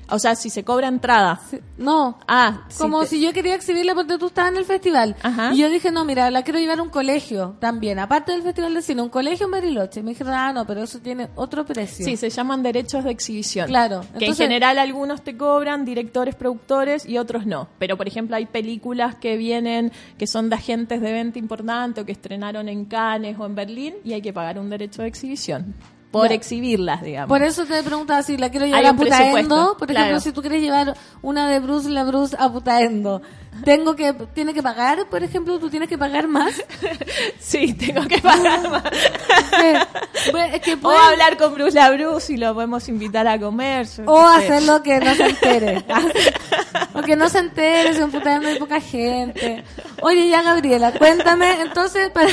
O 0.09 0.19
sea, 0.19 0.35
si 0.35 0.49
se 0.49 0.63
cobra 0.63 0.87
entrada. 0.87 1.39
No. 1.77 2.17
Ah, 2.27 2.63
si 2.69 2.79
Como 2.79 3.01
te- 3.01 3.07
si 3.07 3.21
yo 3.21 3.33
quería 3.33 3.55
exhibirla 3.55 3.93
porque 3.93 4.17
tú 4.17 4.27
estabas 4.27 4.51
en 4.53 4.57
el 4.57 4.65
festival. 4.65 5.15
Ajá. 5.21 5.53
Y 5.53 5.57
yo 5.57 5.69
dije, 5.69 5.91
no, 5.91 6.05
mira, 6.05 6.31
la 6.31 6.43
quiero 6.43 6.59
llevar 6.59 6.79
a 6.79 6.81
un 6.83 6.89
colegio 6.89 7.55
también. 7.59 7.99
Aparte 7.99 8.31
del 8.31 8.41
festival 8.41 8.73
de 8.73 8.81
cine, 8.81 9.01
un 9.01 9.09
colegio 9.09 9.45
en 9.47 9.51
Bariloche. 9.51 10.01
Me 10.03 10.11
dijeron, 10.11 10.33
ah, 10.33 10.53
no, 10.53 10.65
pero 10.65 10.83
eso 10.83 10.99
tiene 10.99 11.27
otro 11.35 11.65
precio. 11.65 12.05
Sí, 12.05 12.15
se 12.15 12.29
llaman 12.29 12.63
derechos 12.63 13.03
de 13.03 13.11
exhibición. 13.11 13.67
Claro, 13.67 14.01
Que 14.17 14.27
en 14.27 14.35
general 14.35 14.79
algunos 14.79 15.21
te 15.23 15.35
cobran, 15.35 15.83
directores, 15.85 16.35
productores, 16.35 17.05
y 17.05 17.17
otros 17.17 17.45
no. 17.45 17.67
Pero, 17.77 17.97
por 17.97 18.07
ejemplo, 18.07 18.35
hay 18.37 18.45
películas 18.45 19.15
que 19.15 19.35
vienen, 19.37 19.91
que 20.17 20.25
son 20.27 20.49
de 20.49 20.55
agentes 20.55 21.01
de 21.01 21.11
venta 21.11 21.37
importante 21.37 22.01
o 22.01 22.05
que 22.05 22.13
estrenaron 22.13 22.69
en 22.69 22.85
Cannes 22.85 23.37
o 23.39 23.45
en 23.45 23.55
Berlín, 23.55 23.95
y 24.03 24.13
hay 24.13 24.21
que 24.21 24.31
pagar 24.33 24.57
un 24.59 24.69
derecho 24.69 25.01
de 25.01 25.09
exhibición. 25.09 25.75
Por 26.11 26.31
exhibirlas, 26.31 27.01
digamos. 27.01 27.27
Por 27.27 27.43
eso 27.43 27.65
te 27.65 27.83
preguntaba 27.83 28.23
si 28.23 28.37
la 28.37 28.49
quiero 28.49 28.65
llevar 28.65 28.85
a 28.85 28.93
Putaendo. 28.93 29.77
Por 29.77 29.89
ejemplo, 29.91 30.05
claro. 30.05 30.19
si 30.19 30.31
tú 30.31 30.41
quieres 30.41 30.61
llevar 30.61 30.95
una 31.21 31.49
de 31.49 31.59
Bruce 31.59 31.89
la 31.89 32.03
Bruce 32.05 32.35
a 32.39 32.51
Putaendo, 32.51 33.21
tengo 33.63 33.95
que 33.95 34.13
tiene 34.33 34.53
que 34.53 34.63
pagar, 34.63 35.07
por 35.09 35.23
ejemplo, 35.23 35.59
tú 35.59 35.69
tienes 35.69 35.89
que 35.89 35.97
pagar 35.97 36.27
más. 36.27 36.53
Sí, 37.39 37.73
tengo 37.73 38.05
que 38.07 38.19
pagar 38.19 38.69
más. 38.69 38.83
Sí. 38.83 40.31
Bueno, 40.31 40.55
es 40.55 40.61
que 40.61 40.77
O 40.81 40.89
hablar 40.89 41.37
con 41.37 41.53
Bruce 41.53 41.75
la 41.77 41.89
Bruce 41.91 42.33
y 42.33 42.37
lo 42.37 42.53
podemos 42.53 42.87
invitar 42.89 43.27
a 43.27 43.39
comer. 43.39 43.87
o 44.05 44.19
hacerlo 44.19 44.83
que 44.83 44.99
no 44.99 45.13
se 45.15 45.25
entere. 45.25 45.85
o 46.93 47.01
que 47.01 47.15
no 47.15 47.29
se 47.29 47.39
entere, 47.39 47.93
si 47.93 48.01
en 48.01 48.11
Putaendo 48.11 48.49
hay 48.49 48.59
poca 48.59 48.81
gente. 48.81 49.63
Oye, 50.01 50.27
ya 50.27 50.41
Gabriela, 50.41 50.91
cuéntame 50.91 51.61
entonces 51.61 52.09
para 52.09 52.29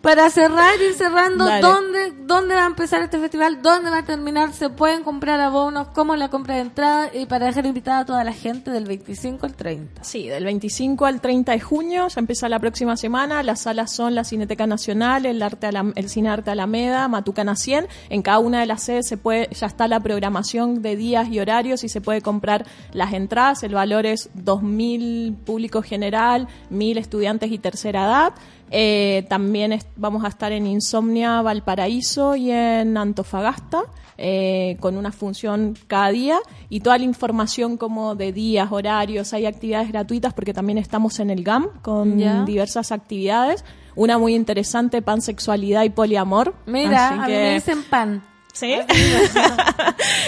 para 0.00 0.30
cerrar 0.30 0.80
ir 0.80 0.94
cerrando 0.94 1.44
Dale. 1.44 1.60
dónde 1.60 2.12
dónde 2.28 2.54
va 2.54 2.64
a 2.64 2.66
empezar 2.66 3.00
este 3.02 3.18
festival, 3.18 3.62
dónde 3.62 3.90
va 3.90 3.98
a 3.98 4.04
terminar, 4.04 4.52
se 4.52 4.68
pueden 4.68 5.02
comprar 5.02 5.40
abonos, 5.40 5.88
cómo 5.94 6.12
es 6.12 6.20
la 6.20 6.28
compra 6.28 6.56
de 6.56 6.60
entrada 6.60 7.10
y 7.12 7.24
para 7.24 7.46
dejar 7.46 7.64
invitada 7.64 8.00
a 8.00 8.04
toda 8.04 8.22
la 8.22 8.34
gente 8.34 8.70
del 8.70 8.84
25 8.84 9.46
al 9.46 9.54
30. 9.54 10.04
Sí, 10.04 10.28
del 10.28 10.44
25 10.44 11.06
al 11.06 11.22
30 11.22 11.52
de 11.52 11.60
junio, 11.60 12.06
ya 12.08 12.20
empieza 12.20 12.48
la 12.50 12.58
próxima 12.58 12.98
semana. 12.98 13.42
Las 13.42 13.62
salas 13.62 13.90
son 13.92 14.14
la 14.14 14.24
Cineteca 14.24 14.66
Nacional, 14.66 15.24
el, 15.24 15.42
Arte 15.42 15.68
Alam- 15.68 15.94
el 15.96 16.10
Cine 16.10 16.28
Arte 16.28 16.50
Alameda, 16.50 17.08
Matucana 17.08 17.56
100. 17.56 17.88
En 18.10 18.20
cada 18.20 18.40
una 18.40 18.60
de 18.60 18.66
las 18.66 18.82
sedes 18.82 19.08
se 19.08 19.16
puede, 19.16 19.48
ya 19.54 19.66
está 19.66 19.88
la 19.88 20.00
programación 20.00 20.82
de 20.82 20.96
días 20.96 21.28
y 21.28 21.40
horarios 21.40 21.82
y 21.82 21.88
se 21.88 22.02
puede 22.02 22.20
comprar 22.20 22.66
las 22.92 23.14
entradas. 23.14 23.62
El 23.62 23.72
valor 23.74 24.04
es 24.04 24.28
2.000 24.36 25.34
público 25.46 25.80
general, 25.82 26.46
1.000 26.70 26.98
estudiantes 26.98 27.50
y 27.50 27.58
tercera 27.58 28.04
edad. 28.04 28.34
Eh, 28.70 29.24
también 29.28 29.72
es- 29.72 29.86
vamos 29.96 30.24
a 30.24 30.28
estar 30.28 30.52
en 30.52 30.66
Insomnia, 30.66 31.40
Valparaíso 31.42 32.36
y 32.36 32.50
en 32.50 32.96
Antofagasta 32.96 33.82
eh, 34.20 34.76
con 34.80 34.96
una 34.96 35.12
función 35.12 35.76
cada 35.86 36.08
día 36.08 36.38
y 36.68 36.80
toda 36.80 36.98
la 36.98 37.04
información 37.04 37.76
como 37.76 38.16
de 38.16 38.32
días, 38.32 38.68
horarios, 38.72 39.32
hay 39.32 39.46
actividades 39.46 39.88
gratuitas 39.92 40.34
porque 40.34 40.52
también 40.52 40.76
estamos 40.78 41.20
en 41.20 41.30
el 41.30 41.44
GAM 41.44 41.68
con 41.82 42.18
diversas 42.44 42.90
actividades. 42.90 43.64
Una 43.94 44.18
muy 44.18 44.34
interesante, 44.34 45.02
pansexualidad 45.02 45.84
y 45.84 45.90
poliamor. 45.90 46.54
Mira, 46.66 47.08
Así 47.10 47.18
a 47.18 47.22
mí 47.22 47.26
que- 47.28 47.32
me 47.38 47.54
dicen 47.54 47.82
pan. 47.88 48.24
Sí. 48.58 48.74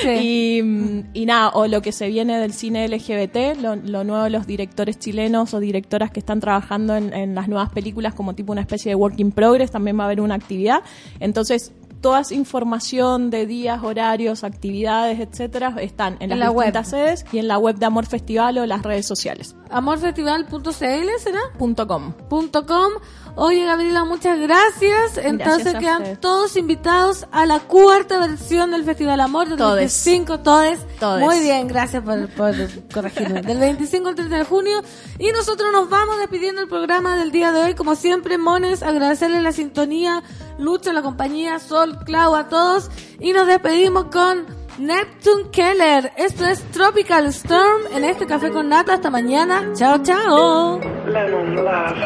Sí. 0.02 0.08
Y, 0.08 1.20
y 1.22 1.26
nada, 1.26 1.50
o 1.50 1.66
lo 1.66 1.82
que 1.82 1.92
se 1.92 2.08
viene 2.08 2.38
del 2.38 2.52
cine 2.52 2.88
LGBT, 2.88 3.60
lo, 3.60 3.76
lo 3.76 4.02
nuevo 4.04 4.24
de 4.24 4.30
los 4.30 4.46
directores 4.46 4.98
chilenos 4.98 5.52
o 5.54 5.60
directoras 5.60 6.10
que 6.10 6.20
están 6.20 6.40
trabajando 6.40 6.96
en, 6.96 7.12
en 7.12 7.34
las 7.34 7.48
nuevas 7.48 7.70
películas 7.70 8.14
como 8.14 8.34
tipo 8.34 8.52
una 8.52 8.62
especie 8.62 8.90
de 8.90 8.94
work 8.94 9.18
in 9.18 9.30
progress, 9.30 9.70
también 9.70 9.98
va 9.98 10.04
a 10.04 10.06
haber 10.06 10.20
una 10.20 10.34
actividad. 10.36 10.82
Entonces, 11.18 11.72
toda 12.00 12.20
esa 12.20 12.34
información 12.34 13.28
de 13.30 13.46
días, 13.46 13.82
horarios, 13.82 14.42
actividades, 14.42 15.20
etcétera, 15.20 15.74
están 15.80 16.14
en, 16.20 16.32
En 16.32 16.38
las 16.38 16.38
la 16.38 16.50
web. 16.50 16.66
distintas 16.68 16.90
sedes 16.90 17.26
y 17.32 17.38
en 17.38 17.48
la 17.48 17.58
web 17.58 17.76
de 17.76 17.86
Amor 17.86 18.06
Festival 18.06 18.56
o 18.58 18.66
las 18.66 18.82
redes 18.82 19.06
sociales. 19.06 19.54
Amorfestival.cl 19.70 20.70
será 21.18 21.40
.com. 21.86 22.12
com. 22.28 22.92
Oye, 23.36 23.64
Gabriela, 23.64 24.04
muchas 24.04 24.38
gracias. 24.38 25.16
Entonces 25.16 25.74
quedan 25.74 26.16
todos 26.16 26.56
invitados 26.56 27.26
a 27.30 27.46
la 27.46 27.60
cuarta 27.60 28.18
versión 28.18 28.70
del 28.70 28.84
Festival 28.84 29.20
Amor 29.20 29.48
del 29.48 29.58
Todes. 29.58 30.04
25, 30.04 30.40
todes. 30.40 30.80
Todes. 30.98 31.24
Muy 31.24 31.40
bien, 31.40 31.68
gracias 31.68 32.02
por, 32.02 32.28
por 32.30 32.54
corregirme. 32.92 33.42
Del 33.42 33.58
25 33.58 34.08
al 34.08 34.14
30 34.14 34.38
de 34.38 34.44
junio. 34.44 34.82
Y 35.18 35.32
nosotros 35.32 35.72
nos 35.72 35.88
vamos 35.88 36.18
despidiendo 36.18 36.60
el 36.60 36.68
programa 36.68 37.16
del 37.16 37.30
día 37.30 37.52
de 37.52 37.62
hoy. 37.62 37.74
Como 37.74 37.94
siempre, 37.94 38.38
Mones, 38.38 38.82
agradecerle 38.82 39.40
la 39.40 39.52
sintonía, 39.52 40.22
Lucha, 40.58 40.92
la 40.92 41.02
compañía, 41.02 41.58
Sol, 41.58 41.98
Clau, 42.04 42.34
a 42.34 42.48
todos. 42.48 42.90
Y 43.20 43.32
nos 43.32 43.46
despedimos 43.46 44.06
con 44.06 44.59
Neptune 44.80 45.50
Keller. 45.50 46.10
Esto 46.16 46.46
es 46.46 46.62
Tropical 46.70 47.26
Storm 47.26 47.82
en 47.92 48.02
este 48.04 48.26
café 48.26 48.50
con 48.50 48.70
nata. 48.70 48.94
Hasta 48.94 49.10
mañana. 49.10 49.72
Chao, 49.74 50.02
chao. 50.02 50.80
Lemon 51.06 51.54
love, 51.56 51.96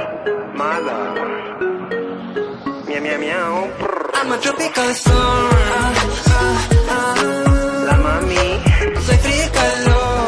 my 0.54 0.80
love. 0.80 1.44
I'm 4.16 4.32
a 4.32 4.38
tropical 4.38 4.90
storm. 4.94 5.16
Ah, 5.16 5.92
ah, 6.26 6.68
ah. 6.90 7.14
La 7.86 7.96
mami. 7.96 8.34
Soy 9.06 9.16
frío 9.18 9.44
y 9.44 9.50
calor. 9.50 10.24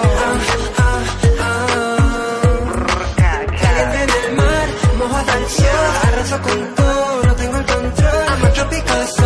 Caliente 3.61 3.99
en 4.05 4.11
el 4.25 4.37
mar, 4.37 4.69
mojo 4.99 5.17
hasta 5.17 5.39
el 5.39 5.47
cielo. 5.47 5.81
Arraso 6.07 6.43
con 6.43 6.75
todo, 6.75 7.23
no 7.25 7.35
tengo 7.35 7.57
el 7.57 7.67
control. 7.67 8.27
I'm 8.29 8.45
a 8.45 8.53
tropical 8.53 9.03
storm. 9.03 9.26